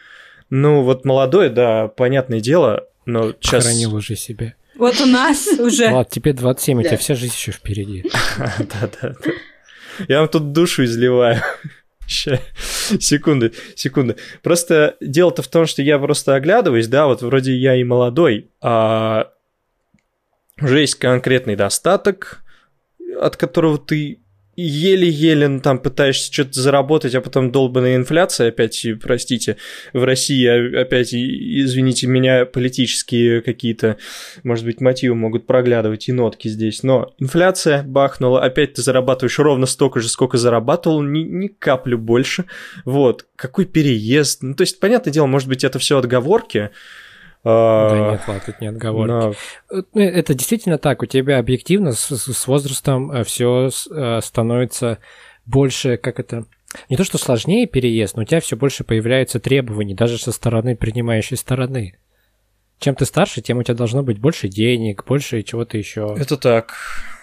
Ну, 0.50 0.82
вот 0.82 1.05
молодой, 1.05 1.50
да, 1.50 1.88
понятное 1.88 2.40
дело, 2.40 2.88
но 3.07 3.32
сейчас... 3.32 3.64
Хранил 3.64 3.94
уже 3.94 4.16
себе. 4.16 4.57
Вот 4.76 5.00
у 5.00 5.07
нас 5.07 5.46
уже. 5.59 5.90
Ладно, 5.90 6.07
тебе 6.11 6.32
27, 6.32 6.80
у 6.80 6.82
тебя 6.82 6.96
вся 6.96 7.14
жизнь 7.14 7.34
еще 7.34 7.52
впереди. 7.52 8.11
Да-да-да. 8.38 9.32
Я 10.09 10.20
вам 10.20 10.28
тут 10.28 10.52
душу 10.52 10.84
изливаю. 10.84 11.40
Секунды, 12.07 13.52
секунды. 13.74 14.16
Просто 14.42 14.96
дело-то 15.00 15.42
в 15.42 15.48
том, 15.48 15.66
что 15.66 15.82
я 15.82 15.98
просто 15.98 16.34
оглядываюсь, 16.34 16.88
да, 16.88 17.07
вот 17.07 17.22
вроде 17.22 17.55
я 17.57 17.76
и 17.76 17.84
молодой, 17.84 18.50
а 18.61 19.30
уже 20.61 20.80
есть 20.80 20.96
конкретный 20.96 21.57
достаток, 21.57 22.44
от 23.20 23.36
которого 23.36 23.78
ты 23.78 24.24
еле-еле 24.57 25.48
ну, 25.48 25.61
там 25.61 25.78
пытаешься 25.78 26.32
что-то 26.32 26.61
заработать, 26.61 27.14
а 27.14 27.20
потом 27.20 27.50
долбанная 27.50 27.96
инфляция 27.96 28.48
опять, 28.48 28.86
простите, 29.00 29.57
в 29.92 30.05
России 30.05 30.80
опять, 30.80 31.14
извините 31.14 32.07
меня, 32.07 32.44
политические 32.44 33.42
какие-то, 33.42 33.96
может 34.42 34.64
быть, 34.64 34.80
мотивы 34.80 35.14
могут 35.14 35.46
проглядывать 35.46 36.09
и 36.09 36.12
нотки 36.12 36.48
здесь, 36.48 36.82
но 36.82 37.12
инфляция 37.18 37.82
бахнула, 37.82 38.42
опять 38.42 38.74
ты 38.74 38.82
зарабатываешь 38.82 39.38
ровно 39.38 39.66
столько 39.66 40.00
же, 40.00 40.09
сколько 40.09 40.38
зарабатывал, 40.38 41.02
ни, 41.02 41.20
ни 41.20 41.48
каплю 41.48 41.98
больше, 41.98 42.44
вот, 42.84 43.26
какой 43.36 43.64
переезд, 43.64 44.42
ну, 44.42 44.55
то 44.55 44.62
есть, 44.62 44.80
понятное 44.80 45.12
дело, 45.12 45.26
может 45.26 45.48
быть, 45.48 45.64
это 45.64 45.78
все 45.78 45.98
отговорки, 45.98 46.70
Да 47.45 48.11
нет, 48.12 48.20
ладно, 48.26 48.42
тут 48.47 48.61
не 48.61 48.66
отговорки. 48.68 49.11
но 49.11 49.78
Э, 49.78 49.82
ну, 49.92 50.01
Это 50.01 50.34
действительно 50.34 50.78
так. 50.78 51.03
У 51.03 51.07
тебя 51.07 51.38
объективно 51.38 51.92
с, 51.92 52.07
с- 52.09 52.32
с 52.32 52.47
возрастом 52.47 53.24
все 53.24 53.68
становится 54.22 54.99
больше, 55.47 55.97
как 55.99 56.18
это... 56.20 56.47
Не 56.88 56.97
то, 56.97 57.05
что 57.05 57.18
сложнее 57.18 57.66
переезд, 57.66 58.16
но 58.16 58.22
у 58.22 58.24
тебя 58.24 58.40
все 58.40 58.57
больше 58.57 58.82
появляется 58.82 59.38
требований 59.38 59.95
даже 59.95 60.18
со 60.18 60.32
стороны 60.32 60.74
принимающей 60.74 61.36
стороны. 61.36 61.99
чем 62.80 62.95
ты 62.97 63.05
старше, 63.05 63.42
тем 63.42 63.59
у 63.59 63.62
тебя 63.62 63.74
должно 63.74 64.03
быть 64.03 64.18
больше 64.18 64.49
денег, 64.49 65.05
больше 65.07 65.42
чего-то 65.42 65.78
еще. 65.78 66.16
Это 66.18 66.36
так. 66.36 66.74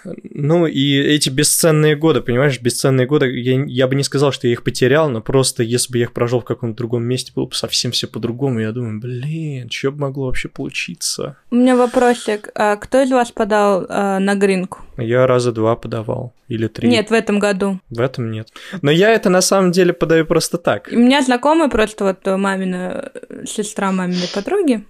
Ну 0.05 0.65
и 0.67 0.97
эти 0.97 1.29
бесценные 1.29 1.95
годы, 1.95 2.21
понимаешь, 2.21 2.59
бесценные 2.59 3.07
годы, 3.07 3.27
я, 3.39 3.63
я 3.65 3.87
бы 3.87 3.95
не 3.95 4.03
сказал, 4.03 4.31
что 4.31 4.47
я 4.47 4.53
их 4.53 4.63
потерял, 4.63 5.09
но 5.09 5.21
просто 5.21 5.63
если 5.63 5.91
бы 5.91 5.97
я 5.99 6.05
их 6.05 6.13
прожил 6.13 6.41
в 6.41 6.45
каком-то 6.45 6.77
другом 6.77 7.03
месте, 7.03 7.31
было 7.35 7.45
бы 7.45 7.53
совсем 7.53 7.91
все 7.91 8.07
по-другому. 8.07 8.59
Я 8.59 8.71
думаю, 8.71 8.99
блин, 8.99 9.69
что 9.69 9.91
бы 9.91 9.99
могло 9.99 10.27
вообще 10.27 10.49
получиться? 10.49 11.37
У 11.51 11.55
меня 11.55 11.75
вопросик. 11.75 12.49
А 12.55 12.75
кто 12.75 13.01
из 13.01 13.11
вас 13.11 13.31
подал 13.31 13.85
а, 13.89 14.19
на 14.19 14.35
гринку? 14.35 14.79
Я 14.97 15.27
раза 15.27 15.51
два 15.51 15.75
подавал. 15.75 16.33
Или 16.47 16.67
три. 16.67 16.89
Нет, 16.89 17.09
в 17.09 17.13
этом 17.13 17.39
году. 17.39 17.79
В 17.89 18.01
этом 18.01 18.29
нет. 18.29 18.49
Но 18.81 18.91
я 18.91 19.13
это 19.13 19.29
на 19.29 19.41
самом 19.41 19.71
деле 19.71 19.93
подаю 19.93 20.25
просто 20.25 20.57
так. 20.57 20.89
У 20.91 20.97
меня 20.97 21.21
знакомая 21.21 21.69
просто 21.69 22.03
вот 22.03 22.25
мамина 22.25 23.11
сестра 23.45 23.91
маминой 23.91 24.27
подруги, 24.33 24.83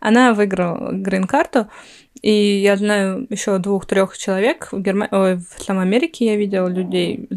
она 0.00 0.34
выиграла 0.34 0.92
грин-карту, 0.92 1.68
и 2.22 2.60
я 2.60 2.76
знаю 2.76 3.26
еще 3.30 3.58
двух-трех 3.58 4.16
человек 4.18 4.68
в, 4.72 4.80
Герма... 4.80 5.08
Ой, 5.10 5.36
в 5.36 5.62
самой 5.62 5.84
Америке 5.84 6.26
я 6.26 6.36
видела 6.36 6.68
людей. 6.68 7.28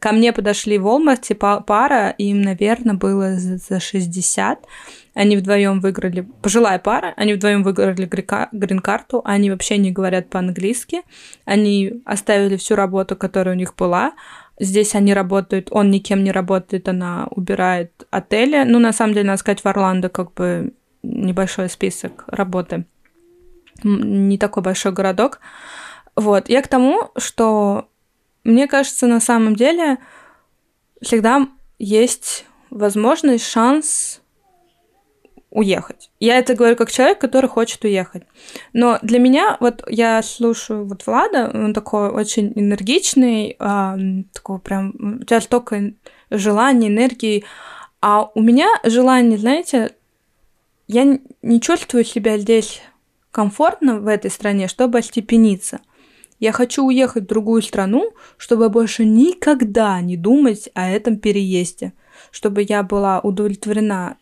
Ко 0.00 0.12
мне 0.12 0.32
подошли 0.32 0.78
в 0.78 0.86
Walmart 0.86 1.62
пара, 1.64 2.10
им, 2.18 2.42
наверное, 2.42 2.94
было 2.94 3.34
за 3.36 3.78
60. 3.78 4.66
Они 5.14 5.36
вдвоем 5.36 5.80
выиграли, 5.80 6.26
пожилая 6.40 6.78
пара, 6.78 7.12
они 7.16 7.34
вдвоем 7.34 7.62
выиграли 7.62 8.08
грин-карту, 8.52 9.22
они 9.24 9.50
вообще 9.50 9.76
не 9.76 9.92
говорят 9.92 10.30
по-английски, 10.30 11.02
они 11.44 12.02
оставили 12.04 12.56
всю 12.56 12.74
работу, 12.74 13.14
которая 13.14 13.54
у 13.54 13.58
них 13.58 13.76
была, 13.76 14.12
Здесь 14.60 14.94
они 14.94 15.14
работают, 15.14 15.68
он 15.70 15.90
никем 15.90 16.22
не 16.22 16.30
работает, 16.30 16.86
она 16.86 17.26
убирает 17.30 18.06
отели. 18.10 18.62
Ну, 18.64 18.78
на 18.78 18.92
самом 18.92 19.14
деле, 19.14 19.26
надо 19.26 19.38
сказать, 19.38 19.60
в 19.60 19.66
Орландо 19.66 20.08
как 20.08 20.34
бы 20.34 20.74
небольшой 21.02 21.68
список 21.68 22.24
работы. 22.26 22.86
Не 23.82 24.38
такой 24.38 24.62
большой 24.62 24.92
городок. 24.92 25.40
Вот. 26.16 26.48
Я 26.48 26.62
к 26.62 26.68
тому, 26.68 27.10
что 27.16 27.88
мне 28.44 28.66
кажется, 28.66 29.06
на 29.06 29.20
самом 29.20 29.56
деле 29.56 29.98
всегда 31.00 31.48
есть 31.78 32.46
возможность, 32.70 33.46
шанс 33.46 34.20
уехать. 35.50 36.10
Я 36.18 36.38
это 36.38 36.54
говорю 36.54 36.76
как 36.76 36.90
человек, 36.90 37.18
который 37.18 37.48
хочет 37.48 37.84
уехать. 37.84 38.22
Но 38.72 38.98
для 39.02 39.18
меня, 39.18 39.58
вот 39.60 39.84
я 39.86 40.22
слушаю 40.22 40.86
вот 40.86 41.06
Влада, 41.06 41.50
он 41.52 41.74
такой 41.74 42.08
очень 42.08 42.52
энергичный, 42.56 43.56
а, 43.58 43.96
такой 44.32 44.58
прям, 44.60 45.18
у 45.20 45.24
тебя 45.24 45.42
столько 45.42 45.92
желаний, 46.30 46.88
энергии, 46.88 47.44
а 48.00 48.30
у 48.34 48.40
меня 48.40 48.68
желание, 48.84 49.38
знаете, 49.38 49.94
я 50.92 51.18
не 51.42 51.60
чувствую 51.60 52.04
себя 52.04 52.38
здесь 52.38 52.82
комфортно 53.30 54.00
в 54.00 54.06
этой 54.06 54.30
стране, 54.30 54.68
чтобы 54.68 54.98
остепениться. 54.98 55.80
Я 56.38 56.52
хочу 56.52 56.84
уехать 56.84 57.24
в 57.24 57.28
другую 57.28 57.62
страну, 57.62 58.12
чтобы 58.36 58.68
больше 58.68 59.04
никогда 59.04 60.00
не 60.00 60.16
думать 60.16 60.68
о 60.74 60.88
этом 60.88 61.16
переезде, 61.16 61.92
чтобы 62.30 62.64
я 62.68 62.82
была 62.82 63.20
удовлетворена 63.20 64.16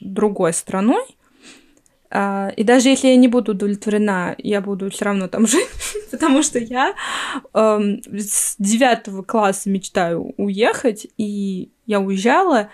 другой 0.00 0.52
страной, 0.52 1.04
а, 2.12 2.52
и 2.56 2.64
даже 2.64 2.88
если 2.88 3.08
я 3.08 3.16
не 3.16 3.28
буду 3.28 3.52
удовлетворена, 3.52 4.34
я 4.38 4.60
буду 4.60 4.90
все 4.90 5.04
равно 5.04 5.28
там 5.28 5.46
жить, 5.46 5.68
потому 6.10 6.42
что 6.42 6.58
я 6.58 6.94
эм, 7.54 8.02
с 8.04 8.56
девятого 8.58 9.22
класса 9.22 9.70
мечтаю 9.70 10.34
уехать, 10.36 11.06
и 11.16 11.70
я 11.86 12.00
уезжала, 12.00 12.70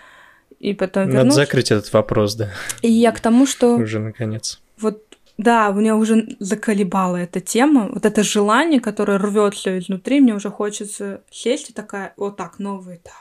и 0.59 0.73
потом 0.73 1.03
Надо 1.03 1.17
вернулась. 1.17 1.35
закрыть 1.35 1.71
этот 1.71 1.91
вопрос, 1.93 2.35
да. 2.35 2.49
И 2.81 2.91
я 2.91 3.11
к 3.11 3.19
тому, 3.19 3.45
что... 3.45 3.75
Уже 3.75 3.99
наконец. 3.99 4.59
Вот, 4.79 5.03
да, 5.37 5.69
меня 5.71 5.95
уже 5.95 6.35
заколебала 6.39 7.17
эта 7.17 7.39
тема, 7.39 7.89
вот 7.93 8.05
это 8.05 8.23
желание, 8.23 8.79
которое 8.79 9.17
рвет 9.17 9.53
все 9.53 9.77
изнутри, 9.77 10.19
мне 10.19 10.33
уже 10.33 10.49
хочется 10.49 11.21
сесть 11.31 11.69
и 11.69 11.73
такая, 11.73 12.13
вот 12.17 12.37
так, 12.37 12.59
новый 12.59 12.95
этап. 12.95 13.13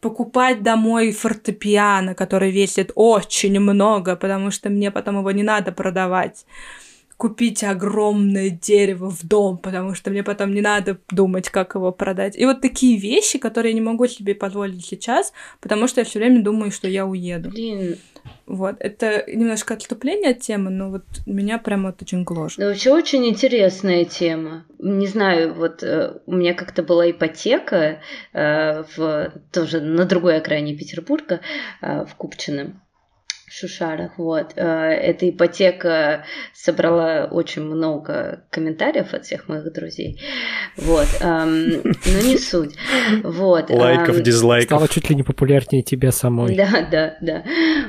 Покупать 0.00 0.62
домой 0.62 1.10
фортепиано, 1.12 2.14
который 2.14 2.52
весит 2.52 2.92
очень 2.94 3.58
много, 3.58 4.14
потому 4.14 4.52
что 4.52 4.68
мне 4.68 4.90
потом 4.90 5.18
его 5.18 5.30
не 5.32 5.42
надо 5.42 5.72
продавать 5.72 6.44
купить 7.18 7.64
огромное 7.64 8.48
дерево 8.48 9.10
в 9.10 9.26
дом, 9.26 9.58
потому 9.58 9.94
что 9.94 10.10
мне 10.10 10.22
потом 10.22 10.54
не 10.54 10.60
надо 10.60 10.98
думать, 11.10 11.50
как 11.50 11.74
его 11.74 11.90
продать. 11.90 12.38
И 12.38 12.46
вот 12.46 12.60
такие 12.60 12.96
вещи, 12.96 13.38
которые 13.38 13.72
я 13.72 13.74
не 13.74 13.84
могу 13.84 14.06
себе 14.06 14.36
позволить 14.36 14.86
сейчас, 14.86 15.32
потому 15.60 15.88
что 15.88 16.00
я 16.00 16.04
все 16.04 16.20
время 16.20 16.42
думаю, 16.42 16.70
что 16.70 16.86
я 16.88 17.04
уеду. 17.04 17.50
Блин. 17.50 17.96
Вот, 18.46 18.76
это 18.78 19.24
немножко 19.26 19.74
отступление 19.74 20.30
от 20.30 20.40
темы, 20.40 20.70
но 20.70 20.90
вот 20.90 21.04
меня 21.26 21.58
прямо 21.58 21.88
вот 21.90 22.02
очень 22.02 22.22
гложет. 22.22 22.58
Да, 22.58 22.68
вообще 22.68 22.92
очень 22.92 23.26
интересная 23.26 24.04
тема. 24.04 24.64
Не 24.78 25.08
знаю, 25.08 25.54
вот 25.54 25.82
э, 25.82 26.20
у 26.24 26.34
меня 26.34 26.54
как-то 26.54 26.84
была 26.84 27.10
ипотека 27.10 28.00
э, 28.32 28.84
в, 28.96 29.32
тоже 29.50 29.80
на 29.80 30.04
другой 30.04 30.36
окраине 30.36 30.76
Петербурга, 30.76 31.40
э, 31.82 32.04
в 32.04 32.14
Купчино. 32.14 32.80
Шушарах. 33.50 34.18
Вот. 34.18 34.52
Э, 34.56 34.62
эта 34.62 35.28
ипотека 35.28 36.24
собрала 36.52 37.28
очень 37.30 37.62
много 37.62 38.44
комментариев 38.50 39.14
от 39.14 39.24
всех 39.24 39.48
моих 39.48 39.72
друзей. 39.72 40.20
Вот. 40.76 41.06
Но 41.20 42.20
не 42.22 42.36
суть. 42.38 42.74
Вот. 43.22 43.70
Лайков, 43.70 44.22
дизлайков. 44.22 44.66
Стало 44.66 44.88
чуть 44.88 45.08
ли 45.10 45.16
не 45.16 45.22
популярнее 45.22 45.82
тебя 45.82 46.12
самой. 46.12 46.56
Да, 46.56 46.86
да, 46.90 47.16
да. 47.20 47.44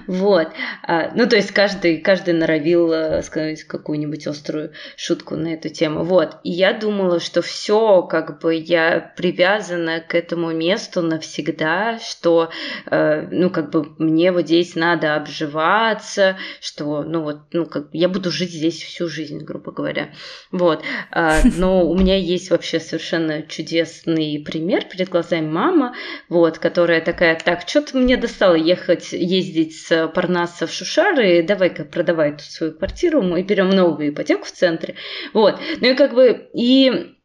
Вот. 0.08 0.48
А, 0.88 1.12
ну, 1.16 1.28
то 1.28 1.36
есть 1.36 1.52
каждый, 1.52 1.98
каждый 1.98 2.34
норовил 2.34 2.92
э, 2.92 3.22
сказать 3.24 3.64
какую-нибудь 3.64 4.28
острую 4.28 4.72
шутку 4.96 5.36
на 5.36 5.50
эту 5.50 5.70
тему. 5.70 6.04
Вот. 6.04 6.38
И 6.44 6.52
я 6.52 6.74
думала, 6.74 7.20
что 7.20 7.42
все, 7.42 8.04
как 8.04 8.40
бы 8.42 8.56
я 8.56 9.14
привязана 9.18 10.00
к 10.00 10.16
этому 10.16 10.52
месту 10.52 11.02
навсегда, 11.02 12.00
что, 12.00 12.50
э, 12.90 13.28
ну, 13.32 13.50
как 13.50 13.72
бы 13.72 13.88
мне 13.98 14.32
вот 14.32 14.46
здесь 14.46 14.76
надо 14.76 15.16
обживать 15.16 15.49
приживаться, 15.50 16.38
что, 16.62 17.04
ну 17.04 17.22
вот, 17.22 17.40
ну 17.54 17.66
как, 17.66 17.88
я 17.92 18.10
буду 18.10 18.32
жить 18.32 18.52
здесь 18.52 18.82
всю 18.82 19.08
жизнь, 19.08 19.40
грубо 19.40 19.72
говоря. 19.72 20.14
Вот. 20.52 20.84
А, 21.12 21.40
но 21.58 21.88
у 21.88 21.98
меня 21.98 22.18
есть 22.18 22.50
вообще 22.52 22.80
совершенно 22.80 23.42
чудесный 23.44 24.44
пример 24.46 24.86
перед 24.86 25.10
глазами 25.10 25.48
мама, 25.48 25.96
вот, 26.30 26.60
которая 26.60 27.02
такая, 27.02 27.40
так, 27.40 27.68
что 27.68 27.82
ты 27.82 27.98
мне 27.98 28.18
достало 28.18 28.56
ехать, 28.56 29.12
ездить 29.12 29.76
с 29.76 30.08
Парнаса 30.10 30.68
в 30.68 30.72
Шушары, 30.72 31.44
давай-ка 31.44 31.86
продавай 31.86 32.32
тут 32.32 32.42
свою 32.42 32.74
квартиру, 32.74 33.22
мы 33.22 33.44
берем 33.44 33.70
новую 33.70 34.10
ипотеку 34.10 34.46
в 34.46 34.52
центре. 34.52 34.96
Вот. 35.34 35.60
Ну 35.82 35.88
и 35.88 35.96
как 35.96 36.14
бы, 36.14 36.50
и 36.54 37.16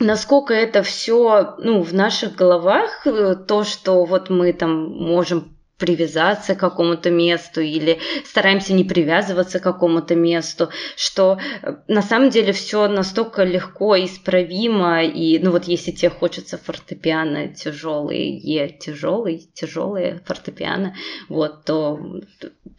насколько 0.00 0.54
это 0.54 0.82
все 0.82 1.56
ну, 1.58 1.82
в 1.82 1.92
наших 1.94 2.34
головах, 2.34 3.06
э, 3.06 3.34
то, 3.34 3.64
что 3.64 4.04
вот 4.04 4.30
мы 4.30 4.52
там 4.52 4.90
можем 4.90 5.55
привязаться 5.78 6.54
к 6.54 6.60
какому-то 6.60 7.10
месту 7.10 7.60
или 7.60 7.98
стараемся 8.24 8.72
не 8.72 8.84
привязываться 8.84 9.58
к 9.58 9.62
какому-то 9.62 10.14
месту, 10.14 10.70
что 10.96 11.38
э, 11.62 11.76
на 11.88 12.02
самом 12.02 12.30
деле 12.30 12.52
все 12.52 12.88
настолько 12.88 13.44
легко 13.44 13.96
исправимо, 13.96 15.04
и 15.04 15.38
ну 15.38 15.50
вот 15.50 15.64
если 15.64 15.90
тебе 15.90 16.10
хочется 16.10 16.58
фортепиано 16.58 17.48
тяжелые, 17.48 18.38
е 18.38 18.68
тяжелый, 18.68 19.48
тяжелые 19.54 20.22
фортепиано, 20.24 20.94
вот, 21.28 21.64
то 21.64 22.00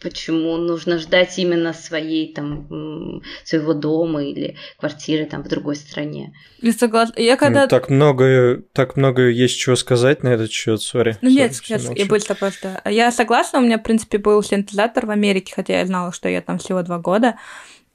почему 0.02 0.58
нужно 0.58 0.98
ждать 0.98 1.38
именно 1.38 1.74
своей 1.74 2.34
там 2.34 3.22
своего 3.43 3.74
дома 3.74 4.24
или 4.24 4.56
квартиры 4.80 5.26
там 5.26 5.43
в 5.43 5.48
другой 5.48 5.76
стране? 5.76 6.34
Я 6.62 6.74
согласна. 6.74 7.14
Я 7.20 7.38
когда... 7.38 7.64
Ну, 7.64 7.68
так 7.68 7.89
много, 7.89 8.64
так 8.74 8.98
много 8.98 9.30
есть 9.30 9.58
чего 9.58 9.76
сказать 9.76 10.24
на 10.24 10.30
этот 10.30 10.52
счет, 10.52 10.82
сори. 10.82 11.18
Ну 11.22 11.30
нет, 11.30 11.56
сейчас 11.56 11.89
я 11.95 12.06
быстро 12.06 12.36
просто 12.36 12.82
я 12.90 13.12
согласна, 13.12 13.60
у 13.60 13.62
меня, 13.62 13.78
в 13.78 13.84
принципе, 13.84 14.18
был 14.18 14.42
синтезатор 14.44 15.06
в 15.06 15.12
Америке, 15.12 15.54
хотя 15.56 15.80
я 15.80 15.86
знала, 15.86 16.12
что 16.12 16.30
я 16.30 16.42
там 16.42 16.58
всего 16.58 16.82
два 16.84 17.00
года. 17.00 17.38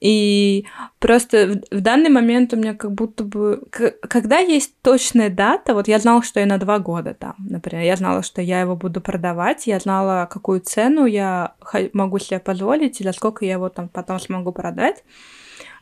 И 0.03 0.65
просто 0.99 1.61
в, 1.71 1.77
в 1.77 1.81
данный 1.81 2.09
момент 2.09 2.53
у 2.53 2.57
меня 2.57 2.73
как 2.73 2.91
будто 2.91 3.23
бы... 3.23 3.63
Когда 3.71 4.39
есть 4.39 4.73
точная 4.81 5.29
дата, 5.29 5.73
вот 5.73 5.87
я 5.87 5.97
знала, 5.97 6.21
что 6.23 6.41
я 6.41 6.45
на 6.45 6.57
два 6.57 6.79
года 6.79 7.13
там, 7.13 7.35
например, 7.39 7.85
я 7.85 7.95
знала, 7.95 8.21
что 8.21 8.41
я 8.41 8.59
его 8.59 8.75
буду 8.75 8.99
продавать, 8.99 9.65
я 9.65 9.79
знала, 9.79 10.27
какую 10.29 10.59
цену 10.59 11.05
я 11.05 11.53
могу 11.93 12.19
себе 12.19 12.39
позволить 12.39 12.99
и 12.99 13.03
за 13.05 13.13
сколько 13.13 13.45
я 13.45 13.53
его 13.53 13.69
там 13.69 13.87
потом 13.87 14.19
смогу 14.19 14.51
продать. 14.51 15.05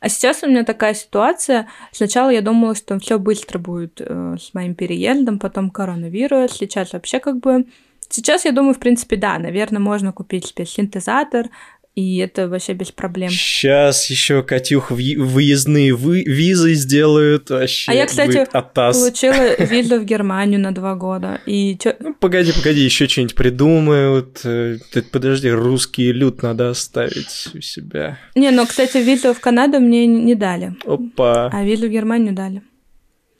А 0.01 0.09
сейчас 0.09 0.43
у 0.43 0.47
меня 0.47 0.65
такая 0.65 0.93
ситуация. 0.93 1.67
Сначала 1.91 2.29
я 2.29 2.41
думала, 2.41 2.75
что 2.75 2.99
все 2.99 3.17
быстро 3.17 3.59
будет 3.59 4.01
э, 4.01 4.35
с 4.39 4.53
моим 4.53 4.73
переездом, 4.73 5.37
потом 5.37 5.69
коронавирус. 5.69 6.53
Сейчас 6.53 6.93
вообще 6.93 7.19
как 7.19 7.39
бы 7.39 7.65
Сейчас 8.11 8.45
я 8.45 8.51
думаю, 8.51 8.73
в 8.73 8.79
принципе, 8.79 9.15
да, 9.15 9.39
наверное, 9.39 9.79
можно 9.79 10.11
купить 10.11 10.47
себе 10.47 10.65
синтезатор, 10.65 11.47
и 11.93 12.17
это 12.17 12.47
вообще 12.47 12.71
без 12.71 12.91
проблем. 12.91 13.29
Сейчас 13.29 14.09
еще 14.09 14.43
Катюх 14.43 14.91
выездные 14.91 15.93
вы 15.93 16.23
визы 16.23 16.73
сделают. 16.73 17.49
Вообще 17.49 17.91
а 17.91 17.93
я, 17.93 18.05
кстати, 18.05 18.47
получила 18.49 19.55
визу 19.59 19.99
в 19.99 20.05
Германию 20.05 20.59
на 20.59 20.73
два 20.73 20.95
года. 20.95 21.41
И 21.45 21.77
чё... 21.77 21.93
ну, 21.99 22.13
погоди, 22.13 22.53
погоди, 22.53 22.79
еще 22.79 23.09
что-нибудь 23.09 23.35
придумают. 23.35 24.39
Э, 24.45 24.77
ты, 24.93 25.01
подожди, 25.01 25.49
русский 25.49 26.13
люд 26.13 26.41
надо 26.43 26.69
оставить 26.69 27.49
у 27.53 27.59
себя. 27.59 28.17
Не, 28.35 28.51
ну, 28.51 28.65
кстати, 28.65 28.97
визу 28.97 29.33
в 29.33 29.41
Канаду 29.41 29.81
мне 29.81 30.07
не 30.07 30.35
дали. 30.35 30.73
Опа. 30.85 31.49
А 31.51 31.63
визу 31.63 31.87
в 31.87 31.91
Германию 31.91 32.33
дали. 32.33 32.61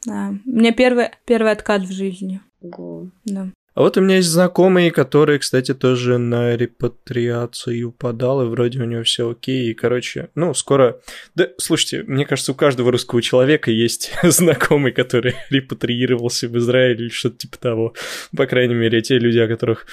Да. 0.05 0.33
У 0.45 0.49
меня 0.49 0.73
первый, 0.73 1.11
первый 1.25 1.53
откат 1.53 1.83
в 1.83 1.91
жизни. 1.91 2.41
Го. 2.61 3.07
Да. 3.23 3.47
А 3.73 3.81
вот 3.81 3.95
у 3.95 4.01
меня 4.01 4.17
есть 4.17 4.27
знакомый, 4.27 4.89
который, 4.91 5.39
кстати, 5.39 5.73
тоже 5.73 6.17
на 6.17 6.57
репатриацию 6.57 7.93
подал, 7.93 8.43
и 8.43 8.49
вроде 8.49 8.81
у 8.81 8.85
него 8.85 9.03
все 9.03 9.29
окей. 9.29 9.71
И, 9.71 9.73
короче, 9.73 10.29
ну, 10.35 10.53
скоро... 10.53 10.99
Да, 11.35 11.47
слушайте, 11.57 12.03
мне 12.03 12.25
кажется, 12.25 12.51
у 12.51 12.55
каждого 12.55 12.91
русского 12.91 13.21
человека 13.21 13.71
есть 13.71 14.11
знакомый, 14.23 14.91
который 14.91 15.35
репатриировался 15.49 16.49
в 16.49 16.57
Израиль 16.57 17.01
или 17.01 17.09
что-то 17.09 17.37
типа 17.37 17.57
того. 17.57 17.93
По 18.35 18.45
крайней 18.45 18.75
мере, 18.75 19.01
те 19.01 19.17
люди, 19.17 19.39
о 19.39 19.47
которых 19.47 19.85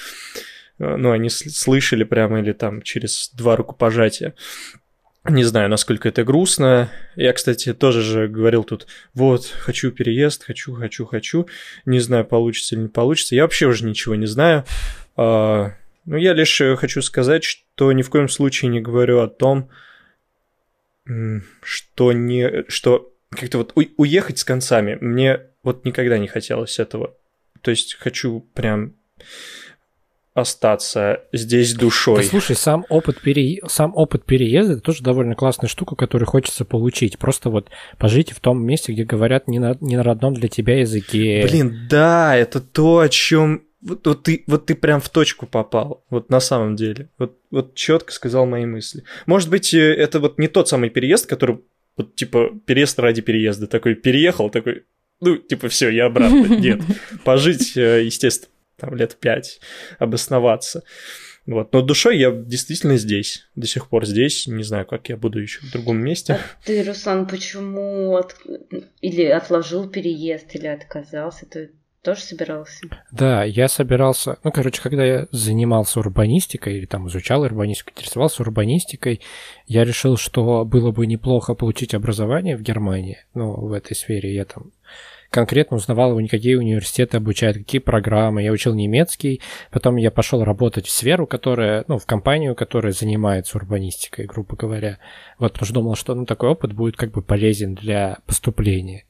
э, 0.80 0.96
ну, 0.96 1.12
они 1.12 1.30
слышали 1.30 2.02
прямо 2.02 2.40
или 2.40 2.52
там 2.52 2.82
через 2.82 3.30
два 3.32 3.54
рукопожатия. 3.54 4.34
Не 5.24 5.44
знаю, 5.44 5.68
насколько 5.68 6.08
это 6.08 6.24
грустно. 6.24 6.90
Я, 7.16 7.32
кстати, 7.32 7.74
тоже 7.74 8.02
же 8.02 8.28
говорил 8.28 8.64
тут, 8.64 8.86
вот, 9.12 9.46
хочу 9.46 9.90
переезд, 9.90 10.44
хочу, 10.44 10.74
хочу, 10.74 11.04
хочу. 11.04 11.48
Не 11.84 11.98
знаю, 11.98 12.24
получится 12.24 12.74
или 12.74 12.82
не 12.82 12.88
получится. 12.88 13.34
Я 13.34 13.42
вообще 13.42 13.66
уже 13.66 13.84
ничего 13.84 14.14
не 14.14 14.26
знаю. 14.26 14.64
А, 15.16 15.74
ну, 16.06 16.16
я 16.16 16.32
лишь 16.32 16.62
хочу 16.76 17.02
сказать, 17.02 17.44
что 17.44 17.92
ни 17.92 18.02
в 18.02 18.10
коем 18.10 18.28
случае 18.28 18.70
не 18.70 18.80
говорю 18.80 19.20
о 19.20 19.28
том, 19.28 19.68
что 21.62 22.12
не... 22.12 22.64
что 22.68 23.12
как-то 23.30 23.58
вот 23.58 23.72
уехать 23.74 24.38
с 24.38 24.44
концами. 24.44 24.96
Мне 25.00 25.40
вот 25.62 25.84
никогда 25.84 26.16
не 26.16 26.28
хотелось 26.28 26.78
этого. 26.78 27.14
То 27.60 27.70
есть 27.70 27.96
хочу 27.96 28.40
прям 28.54 28.94
остаться 30.38 31.22
здесь 31.32 31.74
душой. 31.74 32.22
Да, 32.22 32.28
слушай, 32.28 32.56
сам 32.56 32.84
опыт, 32.88 33.20
пере... 33.20 33.60
сам 33.68 33.92
опыт 33.94 34.24
переезда 34.24 34.74
это 34.74 34.82
тоже 34.82 35.02
довольно 35.02 35.34
классная 35.34 35.68
штука, 35.68 35.96
которую 35.96 36.26
хочется 36.26 36.64
получить. 36.64 37.18
Просто 37.18 37.50
вот 37.50 37.68
пожить 37.98 38.32
в 38.32 38.40
том 38.40 38.64
месте, 38.64 38.92
где 38.92 39.04
говорят 39.04 39.48
не 39.48 39.58
на, 39.58 39.76
не 39.80 39.96
на 39.96 40.02
родном 40.02 40.34
для 40.34 40.48
тебя 40.48 40.80
языке. 40.80 41.46
Блин, 41.48 41.86
да, 41.88 42.36
это 42.36 42.60
то, 42.60 43.00
о 43.00 43.08
чем 43.08 43.64
вот, 43.80 44.06
вот, 44.06 44.24
ты, 44.24 44.44
вот 44.46 44.66
ты 44.66 44.74
прям 44.74 45.00
в 45.00 45.08
точку 45.08 45.46
попал, 45.46 46.04
вот 46.10 46.30
на 46.30 46.40
самом 46.40 46.74
деле. 46.76 47.10
Вот, 47.18 47.38
вот 47.50 47.74
четко 47.74 48.12
сказал 48.12 48.44
мои 48.46 48.66
мысли. 48.66 49.04
Может 49.26 49.50
быть, 49.50 49.72
э, 49.72 49.94
это 49.94 50.18
вот 50.18 50.38
не 50.38 50.48
тот 50.48 50.68
самый 50.68 50.90
переезд, 50.90 51.26
который 51.26 51.60
вот 51.96 52.14
типа 52.16 52.50
переезд 52.66 52.98
ради 52.98 53.22
переезда. 53.22 53.66
Такой 53.66 53.94
переехал, 53.94 54.50
такой, 54.50 54.84
ну, 55.20 55.36
типа, 55.36 55.68
все, 55.68 55.90
я 55.90 56.06
обратно. 56.06 56.46
Нет. 56.46 56.80
Пожить, 57.24 57.76
э, 57.76 58.04
естественно, 58.04 58.50
там 58.78 58.94
лет 58.94 59.16
пять 59.16 59.60
обосноваться. 59.98 60.82
Вот. 61.46 61.72
Но 61.72 61.80
душой 61.80 62.18
я 62.18 62.30
действительно 62.30 62.98
здесь, 62.98 63.48
до 63.56 63.66
сих 63.66 63.88
пор 63.88 64.04
здесь. 64.04 64.46
Не 64.46 64.62
знаю, 64.62 64.84
как 64.86 65.08
я 65.08 65.16
буду 65.16 65.40
еще 65.40 65.60
в 65.60 65.72
другом 65.72 65.98
месте. 65.98 66.34
А 66.34 66.66
ты, 66.66 66.82
Руслан, 66.82 67.26
почему 67.26 68.16
от... 68.16 68.36
или 69.00 69.24
отложил 69.24 69.88
переезд, 69.88 70.54
или 70.54 70.66
отказался? 70.66 71.46
Ты 71.46 71.70
тоже 72.02 72.20
собирался? 72.20 72.86
Да, 73.10 73.44
я 73.44 73.68
собирался. 73.68 74.36
Ну, 74.44 74.52
короче, 74.52 74.82
когда 74.82 75.04
я 75.06 75.26
занимался 75.30 76.00
урбанистикой 76.00 76.76
или 76.76 76.86
там 76.86 77.08
изучал 77.08 77.40
урбанистику, 77.42 77.92
интересовался 77.92 78.42
урбанистикой, 78.42 79.22
я 79.66 79.84
решил, 79.84 80.18
что 80.18 80.66
было 80.66 80.92
бы 80.92 81.06
неплохо 81.06 81.54
получить 81.54 81.94
образование 81.94 82.58
в 82.58 82.62
Германии, 82.62 83.24
ну, 83.32 83.52
в 83.52 83.72
этой 83.72 83.96
сфере. 83.96 84.34
Я 84.34 84.44
там 84.44 84.72
конкретно 85.30 85.76
узнавал 85.76 86.18
какие 86.28 86.54
университеты 86.54 87.18
обучают, 87.18 87.58
какие 87.58 87.80
программы. 87.80 88.42
Я 88.42 88.52
учил 88.52 88.74
немецкий, 88.74 89.40
потом 89.70 89.96
я 89.96 90.10
пошел 90.10 90.42
работать 90.44 90.86
в 90.86 90.90
сферу, 90.90 91.26
которая, 91.26 91.84
ну, 91.88 91.98
в 91.98 92.06
компанию, 92.06 92.54
которая 92.54 92.92
занимается 92.92 93.58
урбанистикой, 93.58 94.26
грубо 94.26 94.56
говоря. 94.56 94.98
Вот, 95.38 95.52
потому 95.52 95.66
что 95.66 95.74
думал, 95.74 95.94
что 95.96 96.14
ну, 96.14 96.26
такой 96.26 96.50
опыт 96.50 96.72
будет 96.72 96.96
как 96.96 97.12
бы 97.12 97.22
полезен 97.22 97.74
для 97.74 98.18
поступления. 98.26 99.04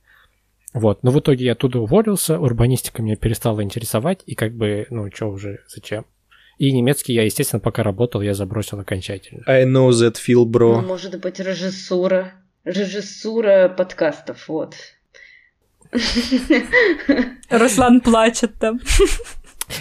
Вот, 0.74 1.02
но 1.02 1.10
в 1.10 1.20
итоге 1.20 1.46
я 1.46 1.52
оттуда 1.52 1.80
уволился, 1.80 2.38
урбанистика 2.38 3.02
меня 3.02 3.16
перестала 3.16 3.62
интересовать, 3.62 4.22
и 4.26 4.34
как 4.34 4.54
бы, 4.54 4.86
ну, 4.90 5.10
что 5.12 5.26
уже, 5.26 5.60
зачем? 5.66 6.04
И 6.58 6.72
немецкий 6.72 7.14
я, 7.14 7.22
естественно, 7.22 7.60
пока 7.60 7.82
работал, 7.82 8.20
я 8.20 8.34
забросил 8.34 8.78
окончательно. 8.80 9.44
I 9.46 9.64
know 9.64 9.88
that 9.90 10.16
feel, 10.16 10.44
bro. 10.44 10.80
Ну, 10.80 10.82
может 10.82 11.18
быть, 11.20 11.38
режиссура. 11.38 12.32
Режиссура 12.64 13.68
подкастов, 13.68 14.48
вот. 14.48 14.74
Руслан 17.50 18.00
плачет 18.00 18.54
там. 18.58 18.80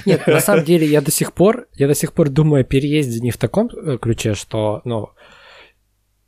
Нет, 0.06 0.28
на 0.28 0.40
самом 0.40 0.66
деле 0.66 0.86
я 0.86 1.02
до 1.02 1.12
сих 1.12 1.34
пор, 1.34 1.68
я 1.76 1.88
до 1.88 1.96
сих 1.96 2.14
пор 2.14 2.30
думаю 2.30 2.62
о 2.62 2.64
переезде 2.64 3.20
не 3.20 3.32
в 3.32 3.38
таком 3.38 3.70
э, 3.70 3.98
ключе, 3.98 4.34
что, 4.36 4.82
ну, 4.84 5.12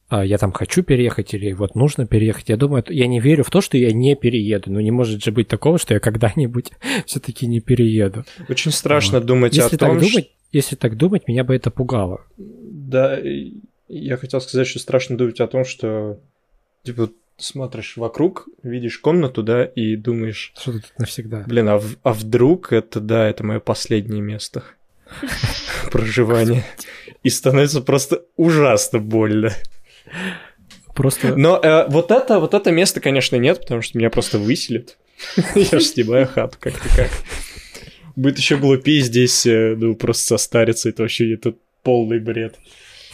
а, 0.09 0.25
я 0.25 0.37
там 0.39 0.51
хочу 0.51 0.81
переехать 0.81 1.33
или 1.33 1.53
вот 1.53 1.75
нужно 1.75 2.07
переехать. 2.07 2.49
Я 2.49 2.57
думаю, 2.57 2.83
я 2.89 3.05
не 3.05 3.19
верю 3.19 3.43
в 3.43 3.51
то, 3.51 3.61
что 3.61 3.77
я 3.77 3.91
не 3.91 4.15
перееду. 4.15 4.71
Ну, 4.71 4.79
не 4.79 4.91
может 4.91 5.23
же 5.23 5.31
быть 5.31 5.47
такого, 5.47 5.77
что 5.77 5.93
я 5.93 5.99
когда-нибудь 5.99 6.71
все-таки 7.05 7.45
не 7.47 7.59
перееду. 7.59 8.25
Очень 8.47 8.71
страшно 8.71 9.19
вот. 9.19 9.27
думать 9.27 9.55
если 9.55 9.75
о 9.75 9.79
том, 9.79 9.99
так 9.99 10.09
думать, 10.09 10.31
Если 10.51 10.75
так 10.75 10.97
думать, 10.97 11.27
меня 11.27 11.43
бы 11.43 11.55
это 11.55 11.69
пугало. 11.69 12.25
Да, 12.37 13.19
я 13.87 14.17
хотел 14.17 14.41
сказать, 14.41 14.67
что 14.67 14.79
страшно 14.79 15.15
думать 15.15 15.39
о 15.39 15.47
том, 15.47 15.63
что 15.63 16.19
типа 16.83 17.11
смотришь 17.39 17.97
вокруг, 17.97 18.47
видишь 18.63 18.99
комнату, 18.99 19.43
да, 19.43 19.65
и 19.65 19.95
думаешь... 19.95 20.53
Что 20.59 20.73
тут 20.73 20.93
навсегда? 20.97 21.43
Блин, 21.47 21.69
а, 21.69 21.81
а 22.03 22.13
вдруг 22.13 22.73
это, 22.73 22.99
да, 22.99 23.27
это 23.27 23.43
мое 23.43 23.59
последнее 23.59 24.21
место 24.21 24.63
проживания. 25.91 26.65
И 27.23 27.29
становится 27.29 27.81
просто 27.81 28.23
ужасно 28.35 28.99
больно. 28.99 29.53
Просто... 30.95 31.35
Но 31.35 31.59
э, 31.61 31.87
вот, 31.89 32.11
это, 32.11 32.39
вот 32.39 32.53
это 32.53 32.71
место, 32.71 32.99
конечно, 32.99 33.35
нет, 33.37 33.61
потому 33.61 33.81
что 33.81 33.97
меня 33.97 34.09
просто 34.09 34.37
выселят. 34.37 34.97
Я 35.55 35.79
же 35.79 35.81
снимаю 35.81 36.27
хату 36.27 36.57
как-то 36.59 36.89
как. 36.95 37.09
Будет 38.15 38.37
еще 38.37 38.57
глупее 38.57 39.01
здесь, 39.01 39.45
э, 39.45 39.75
ну, 39.77 39.95
просто 39.95 40.37
состариться, 40.37 40.89
это 40.89 41.03
вообще 41.03 41.33
это 41.33 41.55
полный 41.83 42.19
бред. 42.19 42.55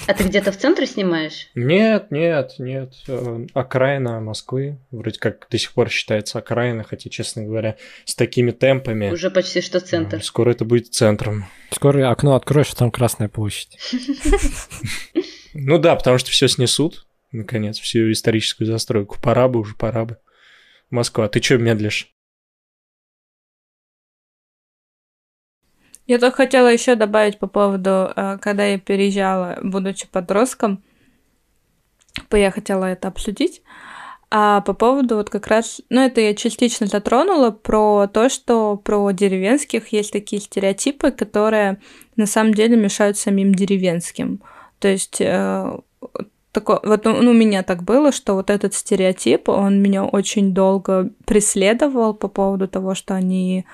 А 0.08 0.14
ты 0.14 0.24
где-то 0.26 0.52
в 0.52 0.58
центре 0.58 0.86
снимаешь? 0.86 1.50
Нет, 1.56 2.12
нет, 2.12 2.56
нет. 2.60 2.94
Э, 3.08 3.46
окраина 3.54 4.20
Москвы. 4.20 4.78
Вроде 4.92 5.20
как 5.20 5.48
до 5.50 5.58
сих 5.58 5.72
пор 5.74 5.90
считается 5.90 6.40
окраина, 6.40 6.84
хотя, 6.84 7.10
честно 7.10 7.44
говоря, 7.44 7.78
с 8.06 8.16
такими 8.16 8.52
темпами... 8.52 9.10
Уже 9.10 9.32
почти 9.32 9.62
что 9.62 9.80
центр. 9.80 10.24
Скоро 10.24 10.52
это 10.52 10.66
будет 10.66 10.94
центром. 10.94 11.46
Скоро 11.72 12.10
окно 12.10 12.36
откроешь, 12.36 12.72
а 12.72 12.76
там 12.76 12.92
Красная 12.92 13.30
площадь. 13.30 13.78
Ну 15.58 15.78
да, 15.78 15.96
потому 15.96 16.18
что 16.18 16.32
все 16.32 16.50
снесут, 16.50 17.08
наконец, 17.32 17.80
всю 17.80 18.12
историческую 18.12 18.68
застройку. 18.68 19.18
Пора 19.22 19.48
бы 19.48 19.62
уже, 19.62 19.74
пора 19.74 20.04
бы. 20.04 20.18
Москва, 20.90 21.30
ты 21.30 21.42
что 21.42 21.58
медлишь? 21.58 22.14
Я 26.08 26.20
только 26.20 26.38
хотела 26.38 26.68
еще 26.68 26.96
добавить 26.96 27.40
по 27.40 27.48
поводу, 27.48 28.12
э, 28.16 28.38
когда 28.40 28.66
я 28.66 28.78
переезжала, 28.78 29.58
будучи 29.64 30.08
подростком, 30.08 30.84
я 32.32 32.52
хотела 32.52 32.86
это 32.86 33.08
обсудить. 33.08 33.62
А 34.32 34.62
по 34.62 34.74
поводу 34.74 35.18
вот 35.18 35.30
как 35.30 35.48
раз, 35.48 35.82
ну 35.90 36.02
это 36.02 36.20
я 36.22 36.34
частично 36.36 36.88
затронула 36.88 37.52
про 37.52 38.08
то, 38.08 38.30
что 38.30 38.76
про 38.76 39.12
деревенских 39.12 39.90
есть 39.90 40.12
такие 40.12 40.42
стереотипы, 40.42 41.12
которые 41.12 41.80
на 42.16 42.26
самом 42.26 42.54
деле 42.54 42.76
мешают 42.76 43.18
самим 43.18 43.54
деревенским. 43.54 44.42
То 44.80 44.88
есть 44.88 45.22
э, 45.22 45.80
такое, 46.52 46.80
вот 46.84 47.06
ну, 47.06 47.30
у 47.30 47.34
меня 47.34 47.64
так 47.64 47.84
было, 47.84 48.12
что 48.12 48.34
вот 48.34 48.50
этот 48.50 48.74
стереотип, 48.74 49.48
он 49.50 49.82
меня 49.82 50.04
очень 50.04 50.54
долго 50.54 51.12
преследовал 51.26 52.14
по 52.14 52.28
поводу 52.28 52.68
того, 52.68 52.96
что 52.96 53.14
они 53.14 53.66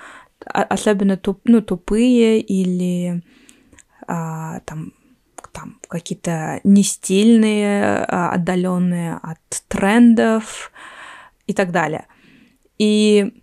особенно 0.45 1.17
туп, 1.17 1.41
ну, 1.45 1.61
тупые 1.61 2.39
или 2.41 3.21
а, 4.07 4.59
там, 4.61 4.93
там 5.51 5.79
какие-то 5.87 6.59
нестильные, 6.63 8.05
а, 8.05 8.31
отдаленные 8.33 9.19
от 9.21 9.39
трендов 9.67 10.71
и 11.47 11.53
так 11.53 11.71
далее. 11.71 12.05
И 12.77 13.33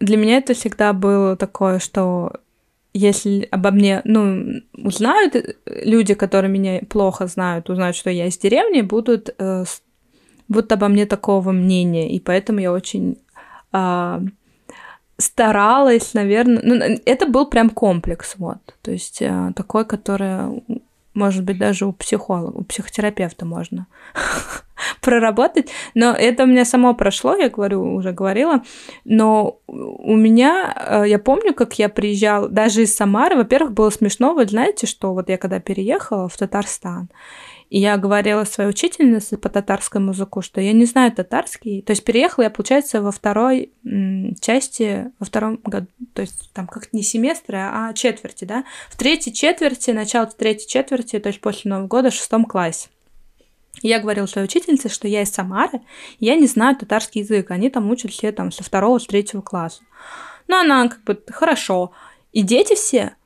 для 0.00 0.16
меня 0.16 0.38
это 0.38 0.54
всегда 0.54 0.92
было 0.92 1.36
такое, 1.36 1.78
что 1.78 2.32
если 2.92 3.48
обо 3.50 3.72
мне, 3.72 4.00
ну, 4.04 4.62
узнают 4.72 5.34
люди, 5.66 6.14
которые 6.14 6.50
меня 6.50 6.80
плохо 6.88 7.26
знают, 7.26 7.68
узнают, 7.68 7.96
что 7.96 8.10
я 8.10 8.26
из 8.26 8.38
деревни, 8.38 8.82
будут, 8.82 9.34
э, 9.36 9.64
будут 10.48 10.72
обо 10.72 10.88
мне 10.88 11.06
такого 11.06 11.50
мнения, 11.50 12.14
и 12.14 12.20
поэтому 12.20 12.60
я 12.60 12.72
очень 12.72 13.18
э, 13.72 14.20
старалась, 15.18 16.14
наверное, 16.14 16.60
ну, 16.62 16.74
это 17.04 17.26
был 17.26 17.46
прям 17.46 17.70
комплекс, 17.70 18.34
вот, 18.38 18.58
то 18.82 18.90
есть 18.90 19.22
э, 19.22 19.52
такой, 19.54 19.84
который 19.84 20.62
может 21.14 21.44
быть, 21.44 21.58
даже 21.58 21.86
у 21.86 21.92
психолога, 21.92 22.56
у 22.56 22.64
психотерапевта 22.64 23.46
можно 23.46 23.86
проработать. 25.00 25.70
Но 25.94 26.10
это 26.10 26.42
у 26.42 26.46
меня 26.46 26.64
само 26.64 26.94
прошло, 26.94 27.36
я 27.36 27.48
говорю, 27.48 27.94
уже 27.94 28.12
говорила. 28.12 28.62
Но 29.04 29.60
у 29.66 30.16
меня, 30.16 30.74
э, 30.76 31.04
я 31.08 31.18
помню, 31.18 31.54
как 31.54 31.74
я 31.78 31.88
приезжала, 31.88 32.48
даже 32.48 32.82
из 32.82 32.94
Самары, 32.94 33.36
во-первых, 33.36 33.72
было 33.72 33.90
смешно, 33.90 34.34
вы 34.34 34.46
знаете, 34.46 34.86
что 34.86 35.14
вот 35.14 35.28
я 35.28 35.38
когда 35.38 35.60
переехала 35.60 36.28
в 36.28 36.36
Татарстан, 36.36 37.08
и 37.70 37.78
я 37.78 37.96
говорила 37.96 38.44
своей 38.44 38.70
учительнице 38.70 39.36
по 39.36 39.48
татарскому 39.48 40.12
языку, 40.12 40.42
что 40.42 40.60
я 40.60 40.72
не 40.72 40.84
знаю 40.84 41.12
татарский. 41.12 41.82
То 41.82 41.90
есть 41.92 42.04
переехала 42.04 42.44
я, 42.44 42.50
получается, 42.50 43.02
во 43.02 43.10
второй 43.10 43.72
части, 44.40 45.10
во 45.18 45.26
втором 45.26 45.60
году, 45.64 45.86
то 46.12 46.22
есть 46.22 46.50
там 46.52 46.66
как 46.66 46.92
не 46.92 47.02
семестры, 47.02 47.58
а 47.58 47.92
четверти, 47.94 48.44
да? 48.44 48.64
В 48.90 48.96
третьей 48.96 49.32
четверти, 49.32 49.90
начало 49.90 50.26
третьей 50.26 50.68
четверти, 50.68 51.18
то 51.18 51.28
есть 51.28 51.40
после 51.40 51.70
Нового 51.70 51.88
года, 51.88 52.10
в 52.10 52.14
шестом 52.14 52.44
классе. 52.44 52.88
Я 53.82 53.98
говорила 53.98 54.26
своей 54.26 54.46
учительнице, 54.46 54.88
что 54.88 55.08
я 55.08 55.22
из 55.22 55.32
Самары, 55.32 55.80
я 56.20 56.36
не 56.36 56.46
знаю 56.46 56.76
татарский 56.76 57.22
язык, 57.22 57.50
они 57.50 57.70
там 57.70 57.90
учат 57.90 58.12
все 58.12 58.30
там 58.30 58.52
со 58.52 58.62
второго, 58.62 58.98
с 58.98 59.06
третьего 59.06 59.40
класса. 59.40 59.82
Ну, 60.46 60.60
она 60.60 60.88
как 60.88 61.02
бы, 61.04 61.20
хорошо. 61.28 61.92
И 62.32 62.42
дети 62.42 62.74
все, 62.74 63.16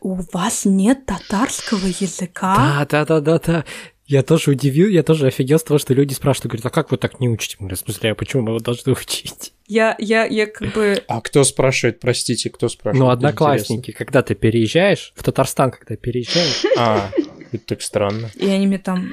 у 0.00 0.18
вас 0.32 0.64
нет 0.64 1.06
татарского 1.06 1.86
языка? 1.86 2.54
Да, 2.56 2.86
да, 2.88 3.04
да, 3.04 3.20
да, 3.20 3.38
да. 3.38 3.64
Я 4.06 4.22
тоже 4.22 4.52
удивил, 4.52 4.88
я 4.88 5.02
тоже 5.02 5.26
офигел 5.26 5.58
с 5.58 5.64
того, 5.64 5.78
что 5.78 5.92
люди 5.92 6.14
спрашивают, 6.14 6.52
говорят, 6.52 6.66
а 6.66 6.70
как 6.70 6.90
вы 6.90 6.96
так 6.96 7.20
не 7.20 7.28
учите? 7.28 7.56
Мы 7.58 7.68
в 7.68 7.76
смысле, 7.76 8.12
а 8.12 8.14
почему 8.14 8.42
мы 8.42 8.50
его 8.50 8.60
должны 8.60 8.92
учить? 8.92 9.52
Я, 9.66 9.96
я, 9.98 10.24
я 10.24 10.46
как 10.46 10.72
бы... 10.72 11.02
А 11.08 11.20
кто 11.20 11.44
спрашивает, 11.44 12.00
простите, 12.00 12.48
кто 12.48 12.70
спрашивает? 12.70 13.04
Ну, 13.04 13.10
одноклассники, 13.10 13.90
когда 13.90 14.22
ты 14.22 14.34
переезжаешь, 14.34 15.12
в 15.14 15.22
Татарстан, 15.22 15.72
когда 15.72 15.96
переезжаешь. 15.96 16.64
А, 16.78 17.10
это 17.52 17.64
так 17.66 17.82
странно. 17.82 18.30
И 18.34 18.48
они 18.48 18.66
мне 18.66 18.78
там... 18.78 19.12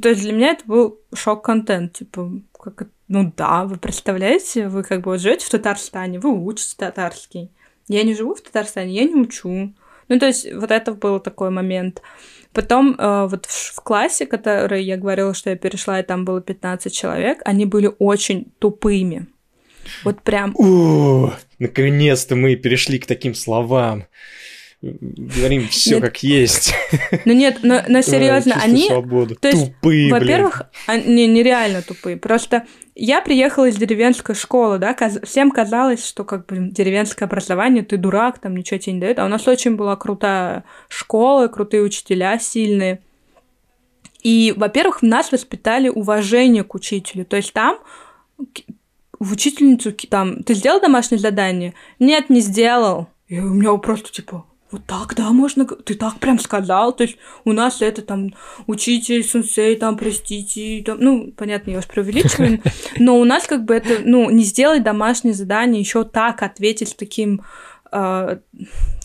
То 0.00 0.08
есть 0.08 0.22
для 0.22 0.32
меня 0.32 0.52
это 0.52 0.64
был 0.64 1.00
шок-контент, 1.12 1.92
типа, 1.92 2.30
как 2.58 2.88
ну 3.10 3.32
да, 3.36 3.64
вы 3.64 3.76
представляете, 3.76 4.68
вы 4.68 4.84
как 4.84 5.00
бы 5.00 5.10
вот 5.10 5.20
живете 5.20 5.44
в 5.44 5.50
Татарстане, 5.50 6.20
вы 6.20 6.30
учите 6.30 6.76
татарский. 6.76 7.50
Я 7.88 8.04
не 8.04 8.14
живу 8.14 8.36
в 8.36 8.40
Татарстане, 8.40 8.94
я 8.94 9.04
не 9.04 9.16
учу. 9.16 9.74
Ну, 10.10 10.18
то 10.18 10.26
есть 10.26 10.52
вот 10.52 10.70
это 10.70 10.92
был 10.92 11.20
такой 11.20 11.50
момент. 11.50 12.02
Потом 12.52 12.96
э, 12.98 13.26
вот 13.30 13.46
в, 13.46 13.76
в 13.76 13.80
классе, 13.80 14.26
который 14.26 14.82
я 14.82 14.96
говорила, 14.96 15.32
что 15.34 15.50
я 15.50 15.56
перешла, 15.56 16.00
и 16.00 16.02
там 16.02 16.24
было 16.24 16.40
15 16.40 16.92
человек, 16.92 17.38
они 17.44 17.64
были 17.64 17.90
очень 17.98 18.52
тупыми. 18.58 19.26
Вот 20.04 20.22
прям... 20.22 20.54
О, 20.58 21.32
наконец-то 21.58 22.34
мы 22.34 22.56
перешли 22.56 22.98
к 22.98 23.06
таким 23.06 23.34
словам 23.34 24.04
говорим 24.82 25.68
все 25.68 26.00
как 26.00 26.22
есть. 26.22 26.74
Ну 27.24 27.32
нет, 27.32 27.58
но, 27.62 27.82
но 27.86 28.00
серьезно, 28.00 28.54
они... 28.62 28.86
Свободу. 28.86 29.36
То 29.36 29.48
есть, 29.48 29.74
тупые, 29.74 30.10
Во-первых, 30.10 30.62
они 30.86 31.26
нереально 31.26 31.82
тупые. 31.82 32.16
Просто 32.16 32.66
я 32.94 33.20
приехала 33.20 33.68
из 33.68 33.76
деревенской 33.76 34.34
школы, 34.34 34.78
да, 34.78 34.94
каз... 34.94 35.18
всем 35.22 35.50
казалось, 35.50 36.06
что 36.06 36.24
как 36.24 36.46
бы 36.46 36.70
деревенское 36.70 37.26
образование, 37.26 37.84
ты 37.84 37.98
дурак, 37.98 38.38
там 38.38 38.56
ничего 38.56 38.78
тебе 38.78 38.94
не 38.94 39.00
дает. 39.00 39.18
А 39.18 39.26
у 39.26 39.28
нас 39.28 39.46
очень 39.46 39.76
была 39.76 39.96
крутая 39.96 40.64
школа, 40.88 41.48
крутые 41.48 41.82
учителя, 41.82 42.38
сильные. 42.38 43.00
И, 44.22 44.54
во-первых, 44.56 45.02
нас 45.02 45.32
воспитали 45.32 45.88
уважение 45.88 46.64
к 46.64 46.74
учителю. 46.74 47.24
То 47.24 47.36
есть 47.36 47.52
там 47.52 47.78
в 49.18 49.32
учительницу 49.32 49.92
там, 49.92 50.42
ты 50.42 50.54
сделал 50.54 50.80
домашнее 50.80 51.18
задание? 51.18 51.74
Нет, 51.98 52.30
не 52.30 52.40
сделал. 52.40 53.08
И 53.28 53.38
у 53.38 53.54
меня 53.54 53.76
просто 53.76 54.10
типа, 54.10 54.44
вот 54.70 54.84
так, 54.86 55.14
да, 55.16 55.30
можно, 55.30 55.64
ты 55.66 55.94
так 55.94 56.18
прям 56.18 56.38
сказал, 56.38 56.92
то 56.92 57.04
есть 57.04 57.16
у 57.44 57.52
нас 57.52 57.82
это 57.82 58.02
там 58.02 58.34
учитель, 58.66 59.24
сенсей, 59.24 59.76
там, 59.76 59.96
простите, 59.96 60.82
там, 60.84 60.98
ну, 61.00 61.32
понятно, 61.32 61.72
я 61.72 61.78
уж 61.78 61.86
преувеличиваю, 61.86 62.60
но 62.98 63.18
у 63.18 63.24
нас 63.24 63.46
как 63.46 63.64
бы 63.64 63.74
это, 63.74 64.02
ну, 64.04 64.30
не 64.30 64.44
сделать 64.44 64.82
домашнее 64.82 65.34
задание, 65.34 65.80
еще 65.80 66.04
так 66.04 66.42
ответить 66.42 66.90
с 66.90 66.94
таким, 66.94 67.42
э, 67.90 68.38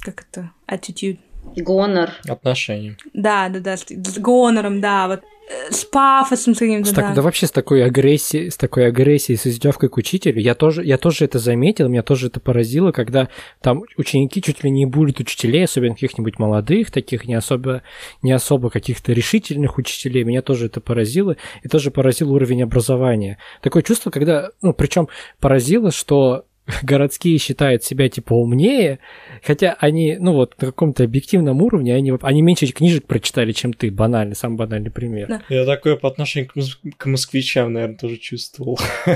как 0.01 0.25
это, 0.29 0.51
attitude. 0.67 1.19
Гонор. 1.55 2.11
Отношением. 2.27 2.97
Да, 3.13 3.49
да, 3.49 3.59
да, 3.59 3.77
с, 3.77 3.85
с 3.87 4.17
гонором, 4.17 4.81
да, 4.81 5.07
вот 5.07 5.23
с 5.69 5.85
пафосом 5.85 6.55
с 6.55 6.59
каким-то, 6.59 6.93
да. 6.93 7.13
да 7.13 7.21
вообще 7.21 7.45
с 7.45 7.51
такой 7.51 7.83
агрессией, 7.83 8.49
с 8.49 8.57
такой 8.57 8.87
агрессией, 8.87 9.37
с 9.37 9.45
издевкой 9.45 9.89
к 9.89 9.97
учителю. 9.97 10.39
Я 10.41 10.55
тоже, 10.55 10.83
я 10.83 10.97
тоже 10.97 11.25
это 11.25 11.37
заметил, 11.37 11.87
меня 11.87 12.01
тоже 12.01 12.27
это 12.27 12.39
поразило, 12.39 12.91
когда 12.91 13.29
там 13.61 13.83
ученики 13.97 14.41
чуть 14.41 14.63
ли 14.63 14.71
не 14.71 14.85
будут 14.85 15.19
учителей, 15.19 15.65
особенно 15.65 15.93
каких-нибудь 15.93 16.39
молодых, 16.39 16.91
таких 16.91 17.25
не 17.25 17.35
особо, 17.35 17.83
не 18.23 18.31
особо 18.31 18.69
каких-то 18.69 19.13
решительных 19.13 19.77
учителей. 19.77 20.23
Меня 20.23 20.41
тоже 20.41 20.65
это 20.65 20.81
поразило, 20.81 21.37
и 21.63 21.67
тоже 21.67 21.91
поразил 21.91 22.33
уровень 22.33 22.63
образования. 22.63 23.37
Такое 23.61 23.83
чувство, 23.83 24.09
когда, 24.09 24.49
ну, 24.61 24.73
причем 24.73 25.09
поразило, 25.39 25.91
что 25.91 26.45
городские 26.83 27.37
считают 27.37 27.83
себя 27.83 28.09
типа 28.09 28.33
умнее, 28.33 28.99
хотя 29.43 29.75
они, 29.79 30.17
ну 30.19 30.33
вот, 30.33 30.59
на 30.59 30.67
каком-то 30.67 31.03
объективном 31.03 31.61
уровне, 31.61 31.93
они, 31.95 32.13
они 32.21 32.41
меньше 32.41 32.67
книжек 32.67 33.05
прочитали, 33.05 33.51
чем 33.51 33.73
ты, 33.73 33.91
банальный, 33.91 34.35
самый 34.35 34.55
банальный 34.57 34.91
пример. 34.91 35.27
Да. 35.27 35.41
Я 35.49 35.65
такое 35.65 35.95
по 35.95 36.07
отношению 36.07 36.49
к, 36.49 36.55
к 36.97 37.05
москвичам, 37.05 37.73
наверное, 37.73 37.97
тоже 37.97 38.17
чувствовал. 38.17 38.79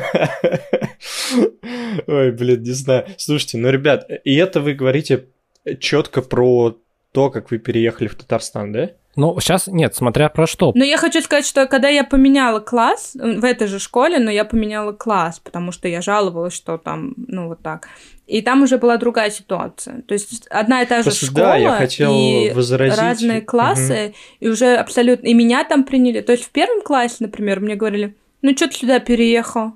Ой, 2.07 2.31
блин, 2.31 2.61
не 2.61 2.71
знаю. 2.71 3.05
Слушайте, 3.17 3.57
ну, 3.57 3.69
ребят, 3.69 4.09
и 4.23 4.35
это 4.35 4.61
вы 4.61 4.73
говорите 4.73 5.25
четко 5.79 6.21
про 6.21 6.77
то, 7.11 7.29
как 7.29 7.51
вы 7.51 7.57
переехали 7.57 8.07
в 8.07 8.15
Татарстан, 8.15 8.71
да? 8.71 8.91
Ну, 9.15 9.37
сейчас 9.39 9.67
нет, 9.67 9.95
смотря 9.95 10.29
про 10.29 10.47
что. 10.47 10.71
Но 10.75 10.85
я 10.85 10.97
хочу 10.97 11.21
сказать, 11.21 11.45
что 11.45 11.65
когда 11.65 11.89
я 11.89 12.03
поменяла 12.03 12.59
класс, 12.59 13.15
в 13.15 13.43
этой 13.43 13.67
же 13.67 13.79
школе, 13.79 14.19
но 14.19 14.31
я 14.31 14.45
поменяла 14.45 14.93
класс, 14.93 15.39
потому 15.39 15.71
что 15.71 15.87
я 15.87 16.01
жаловалась, 16.01 16.53
что 16.53 16.77
там, 16.77 17.15
ну, 17.27 17.49
вот 17.49 17.61
так. 17.61 17.89
И 18.27 18.41
там 18.41 18.61
уже 18.61 18.77
была 18.77 18.97
другая 18.97 19.31
ситуация. 19.31 20.03
То 20.03 20.13
есть 20.13 20.47
одна 20.47 20.83
и 20.83 20.85
та 20.85 20.97
же 20.97 21.05
Просто, 21.05 21.25
школа, 21.25 21.45
да, 21.47 21.57
я 21.57 21.71
хотел 21.71 22.13
и 22.13 22.51
возразить. 22.53 22.97
разные 22.97 23.41
классы, 23.41 24.09
угу. 24.09 24.15
и 24.39 24.47
уже 24.47 24.75
абсолютно... 24.75 25.27
И 25.27 25.33
меня 25.33 25.63
там 25.63 25.83
приняли. 25.83 26.21
То 26.21 26.31
есть 26.33 26.45
в 26.45 26.51
первом 26.51 26.81
классе, 26.81 27.15
например, 27.19 27.59
мне 27.59 27.75
говорили, 27.75 28.15
ну, 28.41 28.55
что 28.55 28.67
ты 28.67 28.75
сюда 28.75 28.99
переехал? 28.99 29.73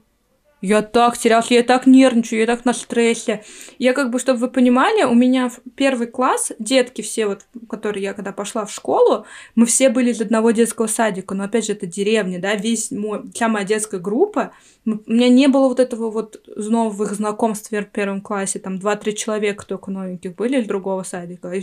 Я 0.63 0.81
так 0.81 1.17
терялась, 1.17 1.51
я 1.51 1.61
так 1.61 1.87
нервничаю, 1.87 2.39
я 2.39 2.45
так 2.45 2.63
на 2.63 2.71
стрессе. 2.71 3.43
Я 3.79 3.91
как 3.91 4.11
бы, 4.11 4.17
чтобы 4.17 4.39
вы 4.39 4.49
понимали, 4.49 5.03
у 5.03 5.13
меня 5.13 5.51
первый 5.75 6.07
класс, 6.07 6.53
детки 6.57 7.01
все, 7.01 7.27
вот, 7.27 7.45
которые 7.67 8.01
я 8.01 8.13
когда 8.13 8.31
пошла 8.31 8.65
в 8.65 8.71
школу, 8.71 9.25
мы 9.55 9.65
все 9.65 9.89
были 9.89 10.11
из 10.11 10.21
одного 10.21 10.51
детского 10.51 10.87
садика, 10.87 11.35
но 11.35 11.43
опять 11.43 11.65
же 11.65 11.73
это 11.73 11.85
деревня, 11.85 12.39
да, 12.39 12.55
весь 12.55 12.91
мой, 12.91 13.29
вся 13.33 13.49
моя 13.49 13.65
детская 13.65 13.99
группа, 13.99 14.53
у 14.85 14.91
меня 15.05 15.27
не 15.27 15.47
было 15.47 15.67
вот 15.67 15.81
этого 15.81 16.09
вот 16.09 16.41
новых 16.55 17.13
знакомств 17.13 17.69
в 17.69 17.83
первом 17.83 18.21
классе, 18.21 18.59
там 18.59 18.79
два-три 18.79 19.17
человека 19.17 19.65
только 19.65 19.91
новеньких 19.91 20.33
были 20.33 20.61
из 20.61 20.65
другого 20.65 21.03
садика, 21.03 21.51
и, 21.51 21.61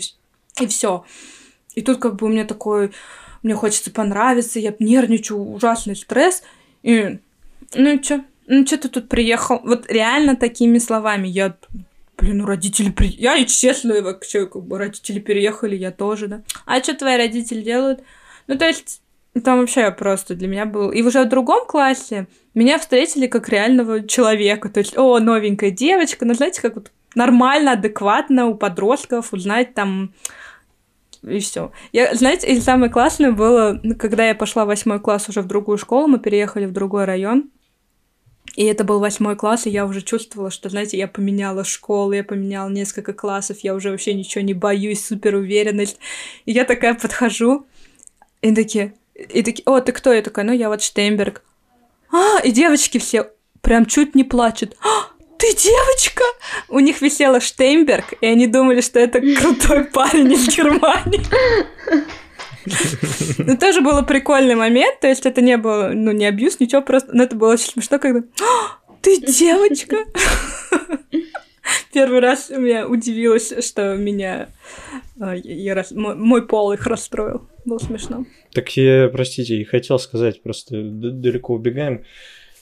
и 0.61 0.67
все. 0.67 1.07
И 1.75 1.81
тут 1.81 2.01
как 2.01 2.17
бы 2.17 2.27
у 2.27 2.29
меня 2.29 2.45
такой, 2.45 2.91
мне 3.43 3.55
хочется 3.55 3.91
понравиться, 3.91 4.61
я 4.61 4.75
нервничаю, 4.79 5.41
ужасный 5.41 5.97
стресс, 5.97 6.43
и 6.83 7.19
ну 7.75 7.95
и 7.95 8.03
чё, 8.03 8.25
ну 8.51 8.67
что 8.67 8.79
ты 8.79 8.89
тут 8.89 9.09
приехал? 9.09 9.61
Вот 9.63 9.91
реально 9.91 10.35
такими 10.35 10.79
словами. 10.79 11.29
Я, 11.29 11.57
блин, 12.19 12.39
ну 12.39 12.47
родители 12.47 12.91
при... 12.91 13.07
Я 13.07 13.37
и 13.37 13.47
честно, 13.47 14.03
вообще, 14.03 14.47
как 14.47 14.65
бы 14.65 14.77
родители 14.77 15.21
переехали, 15.21 15.77
я 15.77 15.93
тоже, 15.93 16.27
да. 16.27 16.43
А 16.67 16.83
что 16.83 16.95
твои 16.95 17.17
родители 17.17 17.63
делают? 17.63 18.03
Ну, 18.49 18.59
то 18.59 18.67
есть, 18.67 19.03
там 19.45 19.61
вообще 19.61 19.91
просто 19.93 20.35
для 20.35 20.49
меня 20.49 20.67
был... 20.67 20.91
И 20.91 21.03
уже 21.03 21.23
в 21.23 21.29
другом 21.29 21.65
классе 21.65 22.27
меня 22.55 22.79
встретили 22.79 23.29
как 23.29 23.49
реального 23.49 24.05
человека. 24.05 24.69
То 24.69 24.81
есть, 24.81 24.99
о, 24.99 25.21
новенькая 25.21 25.71
девочка. 25.71 26.25
Ну, 26.25 26.35
знаете, 26.35 26.61
как 26.61 26.75
вот 26.75 26.91
нормально, 27.15 27.73
адекватно 27.73 28.47
у 28.47 28.57
подростков 28.57 29.33
узнать 29.33 29.75
там 29.75 30.13
и 31.23 31.39
все. 31.39 31.71
Я, 31.93 32.17
знаете, 32.17 32.49
и 32.49 32.61
самое 32.61 32.91
классное 32.91 33.31
было, 33.31 33.81
когда 33.97 34.27
я 34.27 34.35
пошла 34.35 34.65
в 34.65 34.69
восьмой 34.69 34.99
класс 34.99 35.29
уже 35.29 35.43
в 35.43 35.47
другую 35.47 35.79
школу, 35.79 36.09
мы 36.09 36.19
переехали 36.19 36.67
в 36.67 36.73
другой 36.73 37.05
район, 37.05 37.51
и 38.57 38.65
это 38.65 38.85
был 38.85 38.99
восьмой 38.99 39.37
класс, 39.37 39.67
и 39.67 39.71
я 39.71 39.87
уже 39.87 40.03
чувствовала, 40.03 40.51
что, 40.51 40.69
знаете, 40.69 40.99
я 40.99 41.07
поменяла 41.07 41.65
школу, 41.65 42.13
я 42.13 42.25
поменяла 42.25 42.69
несколько 42.69 43.13
классов, 43.13 43.59
я 43.63 43.75
уже 43.75 43.91
вообще 43.91 44.15
ничего 44.15 44.43
не 44.43 44.55
боюсь, 44.55 45.05
супер 45.05 45.37
уверенность. 45.37 45.99
И 46.47 46.53
я 46.53 46.65
такая 46.65 46.95
подхожу, 46.95 47.67
и 48.43 48.55
такие, 48.55 48.95
и 49.15 49.43
такие, 49.43 49.63
о, 49.67 49.81
ты 49.81 49.93
кто? 49.93 50.13
Я 50.13 50.23
такая, 50.23 50.45
ну, 50.45 50.53
я 50.53 50.69
вот 50.69 50.83
Штейнберг. 50.83 51.43
А, 52.13 52.41
и 52.41 52.51
девочки 52.51 52.99
все 52.99 53.31
прям 53.61 53.87
чуть 53.87 54.15
не 54.15 54.25
плачут. 54.25 54.77
А, 54.83 55.11
ты 55.39 55.55
девочка? 55.55 56.25
У 56.69 56.81
них 56.81 57.01
висела 57.01 57.41
Штейнберг, 57.41 58.15
и 58.21 58.27
они 58.27 58.47
думали, 58.47 58.81
что 58.81 58.99
это 58.99 59.21
крутой 59.21 59.85
парень 59.85 60.33
из 60.33 60.49
Германии. 60.49 61.23
Ну, 63.39 63.57
тоже 63.57 63.81
был 63.81 64.05
прикольный 64.05 64.55
момент, 64.55 65.01
то 65.01 65.09
есть 65.09 65.27
это 65.27 65.41
не 65.41 65.57
было, 65.57 65.93
ну, 65.95 66.12
не 66.12 66.27
абьюз, 66.27 66.61
ничего, 66.61 66.82
просто, 66.82 67.11
но 67.15 67.23
это 67.23 67.37
было 67.37 67.53
очень 67.53 67.70
смешно, 67.70 67.99
когда 67.99 68.20
«А, 68.41 68.95
ты 69.01 69.19
девочка! 69.20 69.97
Первый 71.93 72.20
раз 72.20 72.51
я 72.51 72.87
удивилась, 72.87 73.53
что 73.65 73.97
меня 73.97 74.49
а, 75.20 75.35
я, 75.35 75.85
мой, 75.93 76.15
мой 76.15 76.47
пол 76.47 76.73
их 76.73 76.87
расстроил. 76.87 77.49
было 77.65 77.78
смешно. 77.78 78.24
Так 78.53 78.77
я, 78.77 79.09
простите, 79.09 79.57
и 79.57 79.65
хотел 79.65 79.99
сказать, 79.99 80.43
просто 80.43 80.82
далеко 80.82 81.55
убегаем. 81.55 82.05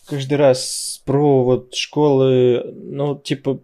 Каждый 0.07 0.35
раз 0.35 1.03
про 1.05 1.45
вот 1.45 1.75
школы, 1.75 2.65
ну, 2.75 3.19
типа, 3.19 3.61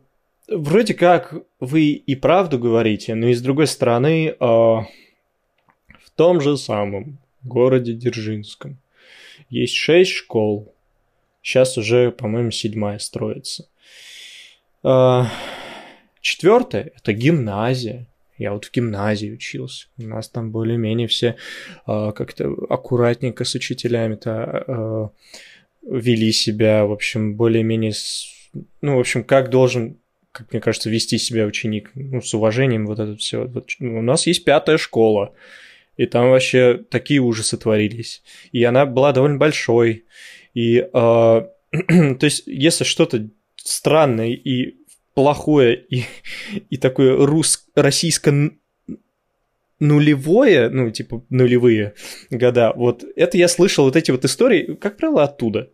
вроде 0.48 0.94
как 0.94 1.34
вы 1.60 1.90
и 1.90 2.14
правду 2.14 2.58
говорите, 2.58 3.14
но 3.14 3.28
и 3.28 3.34
с 3.34 3.40
другой 3.40 3.66
стороны, 3.66 4.34
э, 4.38 4.76
том 6.16 6.40
же 6.40 6.56
самом 6.56 7.18
городе 7.42 7.92
Дзержинском 7.92 8.78
есть 9.50 9.74
шесть 9.74 10.10
школ. 10.10 10.72
Сейчас 11.42 11.76
уже, 11.76 12.10
по-моему, 12.10 12.50
седьмая 12.50 12.98
строится. 12.98 13.68
Э, 14.82 15.24
четвертая– 16.20 16.92
это 16.96 17.12
гимназия. 17.12 18.06
Я 18.38 18.52
вот 18.52 18.64
в 18.64 18.72
гимназии 18.72 19.30
учился. 19.30 19.86
У 19.98 20.04
нас 20.04 20.28
там 20.28 20.50
более-менее 20.50 21.06
все 21.06 21.36
э, 21.86 22.12
как-то 22.16 22.52
аккуратненько 22.68 23.44
с 23.44 23.54
учителями-то 23.54 24.64
э, 24.66 25.08
вели 25.88 26.32
себя, 26.32 26.84
в 26.86 26.92
общем, 26.92 27.36
более-менее, 27.36 27.92
ну, 28.80 28.96
в 28.96 29.00
общем, 29.00 29.22
как 29.22 29.50
должен, 29.50 29.98
как 30.32 30.52
мне 30.52 30.60
кажется, 30.60 30.90
вести 30.90 31.18
себя 31.18 31.44
ученик, 31.44 31.90
ну, 31.94 32.20
с 32.22 32.34
уважением 32.34 32.86
вот 32.86 32.98
это 32.98 33.16
все. 33.16 33.46
Вот, 33.46 33.70
у 33.78 34.02
нас 34.02 34.26
есть 34.26 34.44
пятая 34.44 34.78
школа, 34.78 35.32
и 35.96 36.06
там 36.06 36.30
вообще 36.30 36.80
такие 36.90 37.20
ужасы 37.20 37.56
творились. 37.56 38.22
И 38.52 38.62
она 38.64 38.86
была 38.86 39.12
довольно 39.12 39.38
большой. 39.38 40.04
И, 40.54 40.78
э, 40.78 40.86
то 40.92 42.18
есть, 42.20 42.44
если 42.46 42.84
что-то 42.84 43.28
странное 43.56 44.30
и 44.30 44.76
плохое 45.14 45.76
и, 45.76 46.04
и 46.70 46.76
такое 46.76 47.16
рус, 47.24 47.66
российско 47.74 48.50
нулевое, 49.80 50.68
ну, 50.68 50.90
типа, 50.90 51.24
нулевые 51.30 51.94
года, 52.30 52.72
вот 52.74 53.04
это 53.16 53.36
я 53.36 53.48
слышал, 53.48 53.84
вот 53.84 53.96
эти 53.96 54.10
вот 54.10 54.24
истории, 54.24 54.74
как 54.74 54.96
правило, 54.96 55.24
оттуда. 55.24 55.70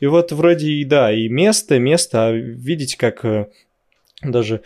И 0.00 0.06
вот 0.06 0.32
вроде 0.32 0.68
и 0.68 0.84
да, 0.84 1.12
и 1.12 1.28
место, 1.28 1.78
место, 1.78 2.26
а 2.26 2.32
видите, 2.32 2.98
как 2.98 3.24
э, 3.24 3.48
даже 4.22 4.62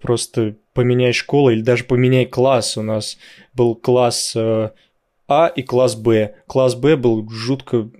просто 0.00 0.56
поменяй 0.74 1.12
школу 1.12 1.50
или 1.50 1.62
даже 1.62 1.84
поменяй 1.84 2.26
класс. 2.26 2.76
У 2.76 2.82
нас 2.82 3.18
был 3.54 3.74
класс 3.74 4.34
э, 4.36 4.70
А 5.28 5.46
и 5.46 5.62
класс 5.62 5.94
Б. 5.94 6.34
Класс 6.46 6.74
Б 6.74 6.96
был 6.96 7.28
жутко 7.30 7.90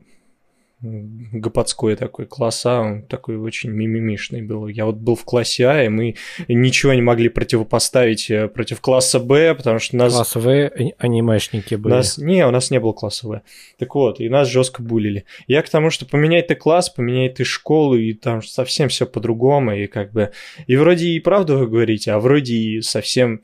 гоподской 0.82 1.94
такой 1.94 2.27
класс 2.27 2.65
А, 2.65 2.81
он 2.81 3.02
такой 3.02 3.36
очень 3.36 3.70
мимимишный 3.70 4.40
был. 4.40 4.66
Я 4.66 4.86
вот 4.86 4.97
был 4.97 5.15
в 5.15 5.24
классе 5.24 5.66
А, 5.66 5.85
и 5.85 5.89
мы 5.89 6.15
ничего 6.48 6.94
не 6.94 7.02
могли 7.02 7.28
противопоставить 7.28 8.31
э, 8.31 8.48
против 8.48 8.81
класса 8.81 9.20
Б, 9.20 9.55
потому 9.55 9.78
что 9.78 9.97
нас... 9.97 10.15
Класс 10.15 10.36
В 10.36 10.70
анимешники 10.98 11.74
были. 11.74 11.93
Нас... 11.93 12.16
Не, 12.16 12.47
у 12.47 12.51
нас 12.51 12.70
не 12.70 12.81
было 12.81 12.93
класса 12.93 13.28
В. 13.28 13.43
Так 13.78 13.94
вот, 13.94 14.20
и 14.20 14.28
нас 14.31 14.48
жестко 14.48 14.82
булили. 14.82 15.24
Я 15.47 15.62
к 15.62 15.69
тому, 15.69 15.90
что 15.90 16.07
поменяй 16.07 16.43
ты 16.43 16.55
класс, 16.55 16.89
поменяй 16.89 17.28
ты 17.28 17.44
школу, 17.44 17.97
и 17.97 18.15
там 18.15 18.43
совсем 18.43 18.89
все 18.89 19.05
по-другому, 19.07 19.74
и 19.74 19.86
как 19.86 20.12
бы... 20.12 20.31
И 20.66 20.77
вроде 20.77 21.09
и 21.09 21.20
правду 21.20 21.59
вы 21.59 21.66
говорите, 21.66 22.12
а 22.12 22.19
вроде 22.19 22.55
и 22.55 22.81
совсем 22.81 23.43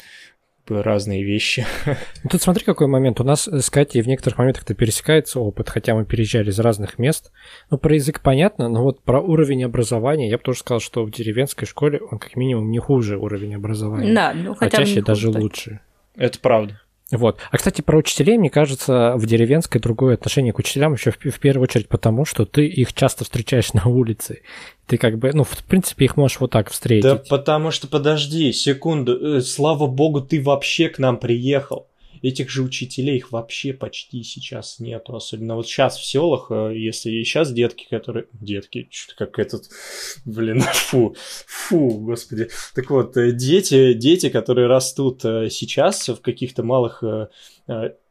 разные 0.70 1.22
вещи. 1.22 1.66
Ну, 2.24 2.30
тут 2.30 2.43
смотри, 2.43 2.64
какой 2.64 2.88
момент. 2.88 3.20
У 3.20 3.24
нас 3.24 3.47
с 3.47 3.70
Катей 3.70 4.02
в 4.02 4.09
некоторых 4.09 4.38
моментах-то 4.38 4.74
пересекается 4.74 5.38
опыт, 5.38 5.68
хотя 5.68 5.94
мы 5.94 6.05
переезжали 6.05 6.51
из 6.51 6.59
разных 6.59 6.98
мест. 6.98 7.30
Ну, 7.70 7.78
про 7.78 7.94
язык 7.94 8.20
понятно, 8.20 8.68
но 8.68 8.82
вот 8.82 9.02
про 9.02 9.20
уровень 9.20 9.64
образования 9.64 10.28
я 10.28 10.38
бы 10.38 10.43
тоже 10.43 10.60
сказал, 10.60 10.80
что 10.80 11.05
в 11.05 11.10
деревенской 11.10 11.68
школе 11.68 12.01
он 12.01 12.18
как 12.18 12.34
минимум 12.36 12.70
не 12.70 12.78
хуже 12.78 13.16
уровень 13.16 13.55
образования. 13.55 14.12
Да, 14.12 14.32
ну 14.34 14.55
хотя 14.55 14.78
а 14.78 14.80
чаще 14.80 15.02
даже 15.02 15.28
хуже, 15.28 15.38
лучше. 15.38 15.80
Это 16.16 16.38
правда. 16.40 16.80
Вот. 17.12 17.38
А, 17.51 17.56
кстати, 17.56 17.82
про 17.82 17.98
учителей, 17.98 18.36
мне 18.36 18.51
кажется, 18.51 19.14
в 19.16 19.26
деревенской 19.26 19.80
другое 19.80 20.14
отношение 20.14 20.52
к 20.52 20.59
учителям 20.59 20.94
еще 20.94 21.12
в, 21.12 21.16
в 21.16 21.38
первую 21.38 21.64
очередь 21.64 21.88
потому, 21.88 22.24
что 22.24 22.44
ты 22.44 22.66
их 22.66 22.93
часто 22.94 23.24
встречаешь 23.24 23.72
на 23.74 23.86
улице. 23.86 24.43
Ты 24.86 24.98
как 24.98 25.18
бы, 25.18 25.32
ну, 25.32 25.42
в 25.42 25.64
принципе, 25.64 26.04
их 26.04 26.16
можешь 26.16 26.38
вот 26.38 26.52
так 26.52 26.70
встретить. 26.70 27.02
Да 27.02 27.16
потому 27.16 27.70
что, 27.72 27.88
подожди, 27.88 28.52
секунду, 28.52 29.38
э, 29.38 29.40
слава 29.40 29.86
богу, 29.88 30.20
ты 30.20 30.40
вообще 30.40 30.88
к 30.88 30.98
нам 30.98 31.18
приехал 31.18 31.88
этих 32.22 32.50
же 32.50 32.62
учителей, 32.62 33.16
их 33.16 33.32
вообще 33.32 33.72
почти 33.72 34.22
сейчас 34.22 34.78
нету. 34.78 35.16
Особенно 35.16 35.56
вот 35.56 35.66
сейчас 35.66 35.98
в 35.98 36.04
селах, 36.04 36.46
э, 36.50 36.72
если 36.76 37.10
и 37.10 37.24
сейчас 37.24 37.52
детки, 37.52 37.86
которые... 37.90 38.26
Детки, 38.32 38.88
что-то 38.90 39.26
как 39.26 39.40
этот... 39.40 39.64
Блин, 40.24 40.60
фу, 40.72 41.16
фу, 41.46 41.90
господи. 41.98 42.48
Так 42.74 42.88
вот, 42.90 43.16
э, 43.16 43.32
дети, 43.32 43.92
дети, 43.92 44.28
которые 44.28 44.68
растут 44.68 45.22
сейчас 45.22 46.08
в 46.08 46.20
каких-то 46.20 46.62
малых 46.62 47.02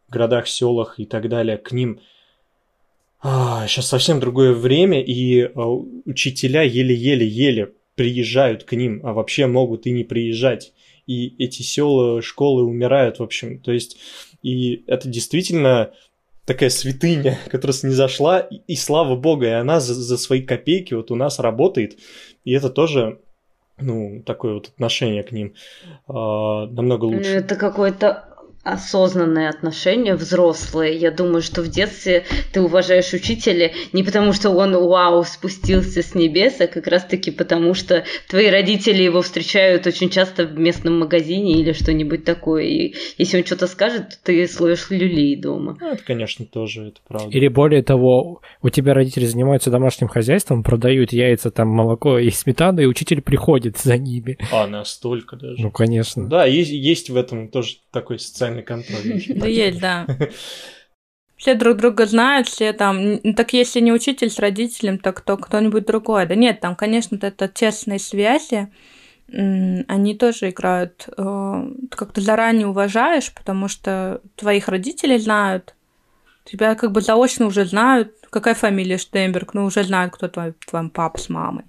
городах, 0.10 0.48
селах 0.48 1.00
и 1.00 1.06
так 1.06 1.30
далее, 1.30 1.58
к 1.58 1.72
ним 1.72 2.02
сейчас 3.68 3.86
а, 3.86 3.90
совсем 3.90 4.20
другое 4.20 4.54
время, 4.54 5.02
и 5.02 5.50
учителя 6.06 6.62
еле-еле-еле 6.62 7.74
приезжают 7.96 8.64
к 8.64 8.74
ним, 8.74 9.02
а 9.04 9.14
вообще 9.14 9.48
могут 9.48 9.86
и 9.88 9.92
не 9.92 10.04
приезжать 10.04 10.74
и 11.08 11.36
эти 11.44 11.62
села, 11.62 12.22
школы 12.22 12.64
умирают, 12.64 13.20
в 13.20 13.24
общем. 13.24 13.60
То 13.60 13.72
есть, 13.72 13.98
и 14.42 14.84
это 14.88 15.08
действительно 15.08 15.92
такая 16.46 16.70
святыня, 16.70 17.38
которая 17.50 17.78
не 17.84 17.94
зашла, 17.94 18.40
и, 18.40 18.56
и 18.68 18.76
слава 18.76 19.16
богу, 19.16 19.44
и 19.44 19.50
она 19.50 19.80
за, 19.80 19.94
за 19.94 20.18
свои 20.18 20.42
копейки 20.42 20.94
вот 20.94 21.12
у 21.12 21.16
нас 21.16 21.40
работает, 21.40 21.98
и 22.44 22.52
это 22.52 22.70
тоже 22.70 23.20
ну, 23.78 24.24
такое 24.26 24.54
вот 24.54 24.70
отношение 24.70 25.24
к 25.24 25.32
ним 25.32 25.54
э, 26.08 26.14
намного 26.14 27.06
лучше. 27.06 27.30
Это 27.30 27.56
какой-то 27.56 28.35
осознанные 28.66 29.48
отношения, 29.48 30.16
взрослые. 30.16 30.98
Я 30.98 31.12
думаю, 31.12 31.44
что 31.44 31.62
в 31.62 31.68
детстве 31.68 32.26
ты 32.52 32.62
уважаешь 32.62 33.14
учителя 33.14 33.72
не 33.94 34.04
потому, 34.04 34.34
что 34.34 34.50
он, 34.50 34.74
вау, 34.74 35.24
спустился 35.24 36.02
с 36.02 36.16
небес, 36.16 36.60
а 36.60 36.68
как 36.68 36.88
раз-таки 36.88 37.30
потому, 37.30 37.76
что 37.76 38.04
твои 38.28 38.50
родители 38.50 39.04
его 39.04 39.22
встречают 39.22 39.86
очень 39.86 40.10
часто 40.10 40.46
в 40.48 40.58
местном 40.58 41.00
магазине 41.00 41.62
или 41.62 41.74
что-нибудь 41.74 42.26
такое. 42.26 42.64
И 42.64 42.96
если 43.20 43.38
он 43.38 43.46
что-то 43.46 43.68
скажет, 43.68 44.10
то 44.10 44.16
ты 44.24 44.48
слоешь 44.48 44.90
люлей 44.90 45.36
дома. 45.36 45.78
Ну, 45.80 45.92
это, 45.92 46.04
конечно, 46.04 46.46
тоже, 46.46 46.88
это 46.88 47.02
правда. 47.08 47.30
Или 47.30 47.48
более 47.48 47.84
того, 47.84 48.42
у 48.64 48.70
тебя 48.70 48.96
родители 48.96 49.26
занимаются 49.26 49.70
домашним 49.70 50.08
хозяйством, 50.08 50.64
продают 50.64 51.14
яйца, 51.14 51.52
там, 51.52 51.68
молоко 51.68 52.18
и 52.18 52.32
сметану, 52.32 52.82
и 52.82 52.86
учитель 52.86 53.22
приходит 53.22 53.78
за 53.78 54.00
ними. 54.00 54.40
А, 54.52 54.66
настолько 54.66 55.36
даже? 55.36 55.62
Ну, 55.62 55.70
конечно. 55.70 56.28
Да, 56.28 56.46
есть, 56.46 56.72
есть 56.72 57.12
в 57.12 57.16
этом 57.16 57.50
тоже 57.50 57.76
такой 57.92 58.18
социальный 58.18 58.55
контроль. 58.62 59.24
Да 59.30 59.48
есть, 59.48 59.80
да. 59.80 60.08
Все 61.38 61.54
друг 61.54 61.78
друга 61.78 62.06
знают, 62.06 62.48
все 62.48 62.72
там... 62.72 63.20
Так 63.36 63.54
если 63.54 63.82
не 63.82 63.92
учитель 63.92 64.30
с 64.30 64.40
родителем, 64.40 64.98
так 64.98 65.18
кто 65.18 65.38
кто-нибудь 65.38 65.86
другой. 65.86 66.26
Да 66.26 66.34
нет, 66.34 66.62
там, 66.62 66.76
конечно, 66.76 67.20
это 67.22 67.48
тесные 67.50 68.00
связи, 68.00 68.72
они 69.28 70.16
тоже 70.18 70.50
играют. 70.50 71.10
Э, 71.18 71.68
ты 71.92 71.98
как-то 71.98 72.22
заранее 72.22 72.68
уважаешь, 72.68 73.34
потому 73.34 73.68
что 73.68 74.22
твоих 74.36 74.70
родителей 74.70 75.18
знают, 75.18 75.76
тебя 76.46 76.76
как 76.76 76.92
бы 76.92 77.02
заочно 77.02 77.48
уже 77.48 77.66
знают, 77.66 78.14
какая 78.30 78.54
фамилия 78.54 78.98
Штейнберг, 78.98 79.54
ну 79.54 79.66
уже 79.66 79.84
знают, 79.84 80.14
кто 80.14 80.28
твой, 80.28 80.54
твой 80.68 80.90
папа 80.90 81.18
с 81.18 81.30
мамой. 81.30 81.66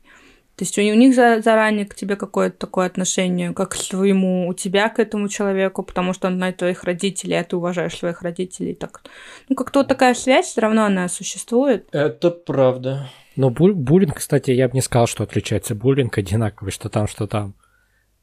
То 0.56 0.64
есть 0.64 0.78
у 0.78 0.80
них 0.80 1.14
заранее 1.14 1.84
к 1.84 1.94
тебе 1.94 2.16
какое-то 2.16 2.56
такое 2.56 2.86
отношение, 2.86 3.52
как 3.52 3.72
к 3.72 3.74
своему, 3.74 4.48
у 4.48 4.54
тебя 4.54 4.88
к 4.88 4.98
этому 4.98 5.28
человеку, 5.28 5.82
потому 5.82 6.14
что 6.14 6.28
он 6.28 6.36
знает 6.36 6.56
твоих 6.56 6.84
родителей, 6.84 7.38
а 7.38 7.44
ты 7.44 7.56
уважаешь 7.56 7.94
своих 7.94 8.22
родителей. 8.22 8.74
Так, 8.74 9.02
ну, 9.50 9.56
как-то 9.56 9.80
вот 9.80 9.88
такая 9.88 10.14
связь, 10.14 10.46
все 10.46 10.62
равно 10.62 10.84
она 10.86 11.08
существует. 11.08 11.86
Это 11.92 12.30
правда. 12.30 13.10
Но 13.36 13.50
бу- 13.50 13.74
буллинг, 13.74 14.16
кстати, 14.16 14.50
я 14.50 14.68
бы 14.68 14.74
не 14.74 14.80
сказал, 14.80 15.06
что 15.06 15.24
отличается. 15.24 15.74
Буллинг 15.74 16.16
одинаковый, 16.16 16.72
что 16.72 16.88
там, 16.88 17.06
что 17.06 17.26
там. 17.26 17.54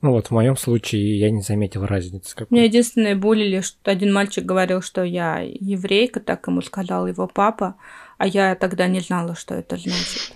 Ну 0.02 0.12
вот 0.12 0.28
в 0.28 0.32
моем 0.32 0.58
случае 0.58 1.20
я 1.20 1.30
не 1.30 1.42
заметил 1.42 1.86
разницы. 1.86 2.36
Какой. 2.36 2.48
Меня 2.54 2.66
единственное 2.66 3.16
булили, 3.16 3.62
что 3.62 3.92
один 3.92 4.12
мальчик 4.12 4.44
говорил, 4.44 4.82
что 4.82 5.04
я 5.04 5.40
еврейка, 5.40 6.20
так 6.20 6.48
ему 6.48 6.62
сказал 6.62 7.08
его 7.08 7.28
папа, 7.28 7.76
а 8.18 8.28
я 8.28 8.56
тогда 8.56 8.88
не 8.88 9.02
знала, 9.02 9.36
что 9.36 9.54
это 9.54 9.78
значит 9.78 10.34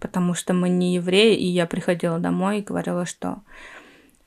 потому 0.00 0.34
что 0.34 0.54
мы 0.54 0.68
не 0.68 0.94
евреи, 0.94 1.36
и 1.36 1.46
я 1.46 1.66
приходила 1.66 2.18
домой 2.18 2.58
и 2.58 2.62
говорила, 2.62 3.06
что 3.06 3.42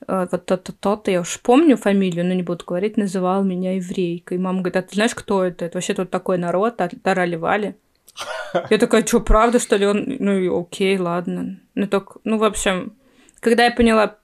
э, 0.06 0.26
вот 0.30 0.46
тот-то, 0.46 0.72
тот-то, 0.72 1.10
я 1.10 1.20
уж 1.20 1.40
помню 1.40 1.76
фамилию, 1.76 2.24
но 2.24 2.34
не 2.34 2.42
буду 2.42 2.64
говорить, 2.64 2.96
называл 2.96 3.44
меня 3.44 3.76
еврейкой. 3.76 4.38
И 4.38 4.40
мама 4.40 4.60
говорит, 4.60 4.76
а 4.76 4.82
ты 4.82 4.94
знаешь, 4.94 5.14
кто 5.14 5.44
это? 5.44 5.64
Это 5.64 5.76
вообще 5.76 5.94
тут 5.94 6.10
такой 6.10 6.38
народ, 6.38 6.76
Тарали-Вали. 6.76 7.74
Я 8.70 8.78
такая, 8.78 9.04
что, 9.04 9.20
правда, 9.20 9.58
что 9.58 9.76
ли? 9.76 9.86
Он, 9.86 10.04
ну, 10.20 10.60
окей, 10.60 10.96
ладно. 10.98 11.58
Ну, 11.74 11.86
так, 11.86 12.16
ну, 12.24 12.38
в 12.38 12.44
общем, 12.44 12.94
когда 13.40 13.64
я 13.64 13.72
поняла, 13.72 14.16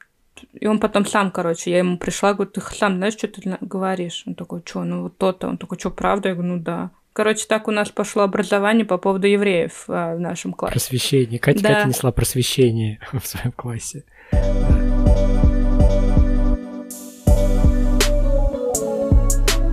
и 0.52 0.66
он 0.66 0.78
потом 0.78 1.04
сам, 1.04 1.30
короче, 1.30 1.70
я 1.70 1.78
ему 1.78 1.98
пришла, 1.98 2.34
говорю, 2.34 2.50
ты 2.50 2.60
сам 2.60 2.96
знаешь, 2.96 3.14
что 3.14 3.28
ты 3.28 3.58
говоришь? 3.60 4.22
Он 4.26 4.34
такой, 4.34 4.62
что, 4.64 4.84
ну, 4.84 5.02
вот 5.02 5.18
то-то. 5.18 5.48
Он 5.48 5.58
такой, 5.58 5.78
что, 5.78 5.90
правда? 5.90 6.28
Я 6.28 6.34
говорю, 6.34 6.54
ну, 6.54 6.62
да. 6.62 6.90
Короче, 7.12 7.46
так 7.48 7.66
у 7.66 7.72
нас 7.72 7.88
пошло 7.88 8.22
образование 8.22 8.84
по 8.84 8.96
поводу 8.96 9.26
евреев 9.26 9.84
а, 9.88 10.14
в 10.14 10.20
нашем 10.20 10.52
классе. 10.52 10.74
Просвещение. 10.74 11.40
Катя, 11.40 11.62
да. 11.62 11.74
Катя 11.74 11.88
несла 11.88 12.12
просвещение 12.12 13.00
в 13.12 13.26
своем 13.26 13.52
классе. 13.52 14.04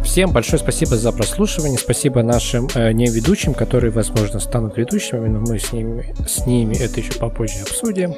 Всем 0.03 0.31
большое 0.31 0.57
спасибо 0.57 0.95
за 0.95 1.11
прослушивание. 1.11 1.77
Спасибо 1.77 2.23
нашим 2.23 2.67
э, 2.73 2.91
неведущим, 2.91 3.53
которые, 3.53 3.91
возможно, 3.91 4.39
станут 4.39 4.75
ведущими, 4.75 5.27
но 5.27 5.39
мы 5.41 5.59
с 5.59 5.71
ними, 5.71 6.15
с 6.27 6.47
ними 6.47 6.75
это 6.75 6.99
еще 6.99 7.13
попозже 7.19 7.61
обсудим. 7.61 8.15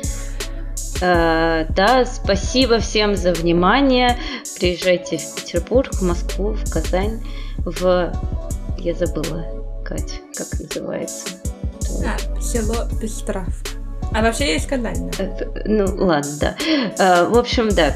Э, 1.02 1.66
да, 1.76 2.06
спасибо 2.06 2.80
всем 2.80 3.18
за 3.18 3.34
внимание. 3.34 4.18
Приезжайте 4.58 5.18
в 5.18 5.36
Петербург, 5.36 5.94
в 5.94 6.02
Москву, 6.02 6.54
в 6.54 6.72
Казань, 6.72 7.22
в... 7.58 8.14
Я 8.82 8.94
забыла, 8.96 9.46
Кать, 9.84 10.22
как 10.36 10.48
называется? 10.58 11.28
А, 12.06 12.18
село 12.42 12.88
Пестровка. 13.02 13.79
А 14.14 14.22
вообще 14.22 14.54
есть? 14.54 14.68
Э, 14.72 15.52
Ну, 15.66 15.86
ладно, 16.06 16.32
да. 16.40 16.56
Э, 16.98 17.28
В 17.30 17.38
общем, 17.38 17.70
да, 17.70 17.94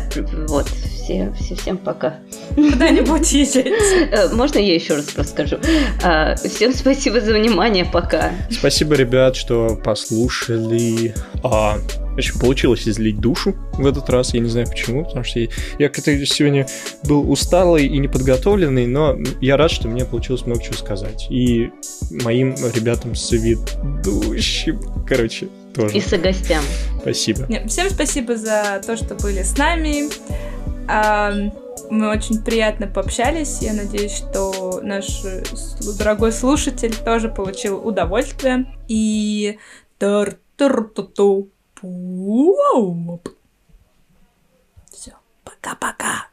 вот, 0.48 0.68
все, 0.68 1.34
все, 1.40 1.56
всем 1.56 1.78
пока. 1.78 2.16
Куда-нибудь 2.56 3.32
езжайте. 3.34 3.74
Э, 4.12 4.30
Можно 4.34 4.60
я 4.60 4.76
еще 4.76 4.96
раз 4.96 5.16
расскажу? 5.18 5.58
Э, 6.04 6.36
Всем 6.36 6.74
спасибо 6.74 7.20
за 7.20 7.34
внимание, 7.34 7.86
пока. 7.86 8.32
Спасибо, 8.52 8.96
ребят, 8.96 9.36
что 9.36 9.76
послушали. 9.84 11.14
А, 11.44 11.78
очень 12.16 12.40
получилось 12.40 12.88
излить 12.88 13.20
душу 13.20 13.56
в 13.74 13.86
этот 13.86 14.08
раз. 14.10 14.34
Я 14.36 14.40
не 14.40 14.50
знаю 14.50 14.68
почему, 14.68 15.04
потому 15.06 15.24
что 15.26 15.40
я, 15.40 15.48
я 15.80 15.90
как-то 15.90 16.26
сегодня 16.26 16.68
был 17.04 17.30
усталый 17.30 17.88
и 17.88 17.98
неподготовленный, 17.98 18.86
но 18.86 19.18
я 19.42 19.58
рад, 19.58 19.72
что 19.72 19.88
мне 19.88 20.06
получилось 20.06 20.46
много 20.46 20.62
чего 20.62 20.76
сказать. 20.76 21.28
И 21.32 21.72
моим 22.24 22.56
ребятам 22.76 23.16
соведущим, 23.16 24.80
короче, 25.08 25.48
тоже. 25.74 25.98
И 25.98 26.02
со 26.02 26.18
гостям. 26.18 26.64
Спасибо. 27.02 27.46
Не, 27.50 27.68
Всем 27.68 27.90
спасибо 27.90 28.38
за 28.38 28.82
то, 28.86 28.96
что 28.96 29.16
были 29.16 29.44
с 29.44 29.58
нами. 29.58 30.10
А, 30.88 31.34
Мы 31.90 32.10
очень 32.10 32.44
приятно 32.44 32.88
пообщались. 32.88 33.62
Я 33.62 33.74
надеюсь, 33.74 34.16
что 34.16 34.80
наш 34.82 35.24
э, 35.26 35.44
дорогой 35.98 36.32
слушатель 36.32 36.96
тоже 36.96 37.30
получил 37.30 37.86
удовольствие. 37.86 38.66
И... 38.88 39.60
Все, 44.92 45.12
пока-пока. 45.44 46.28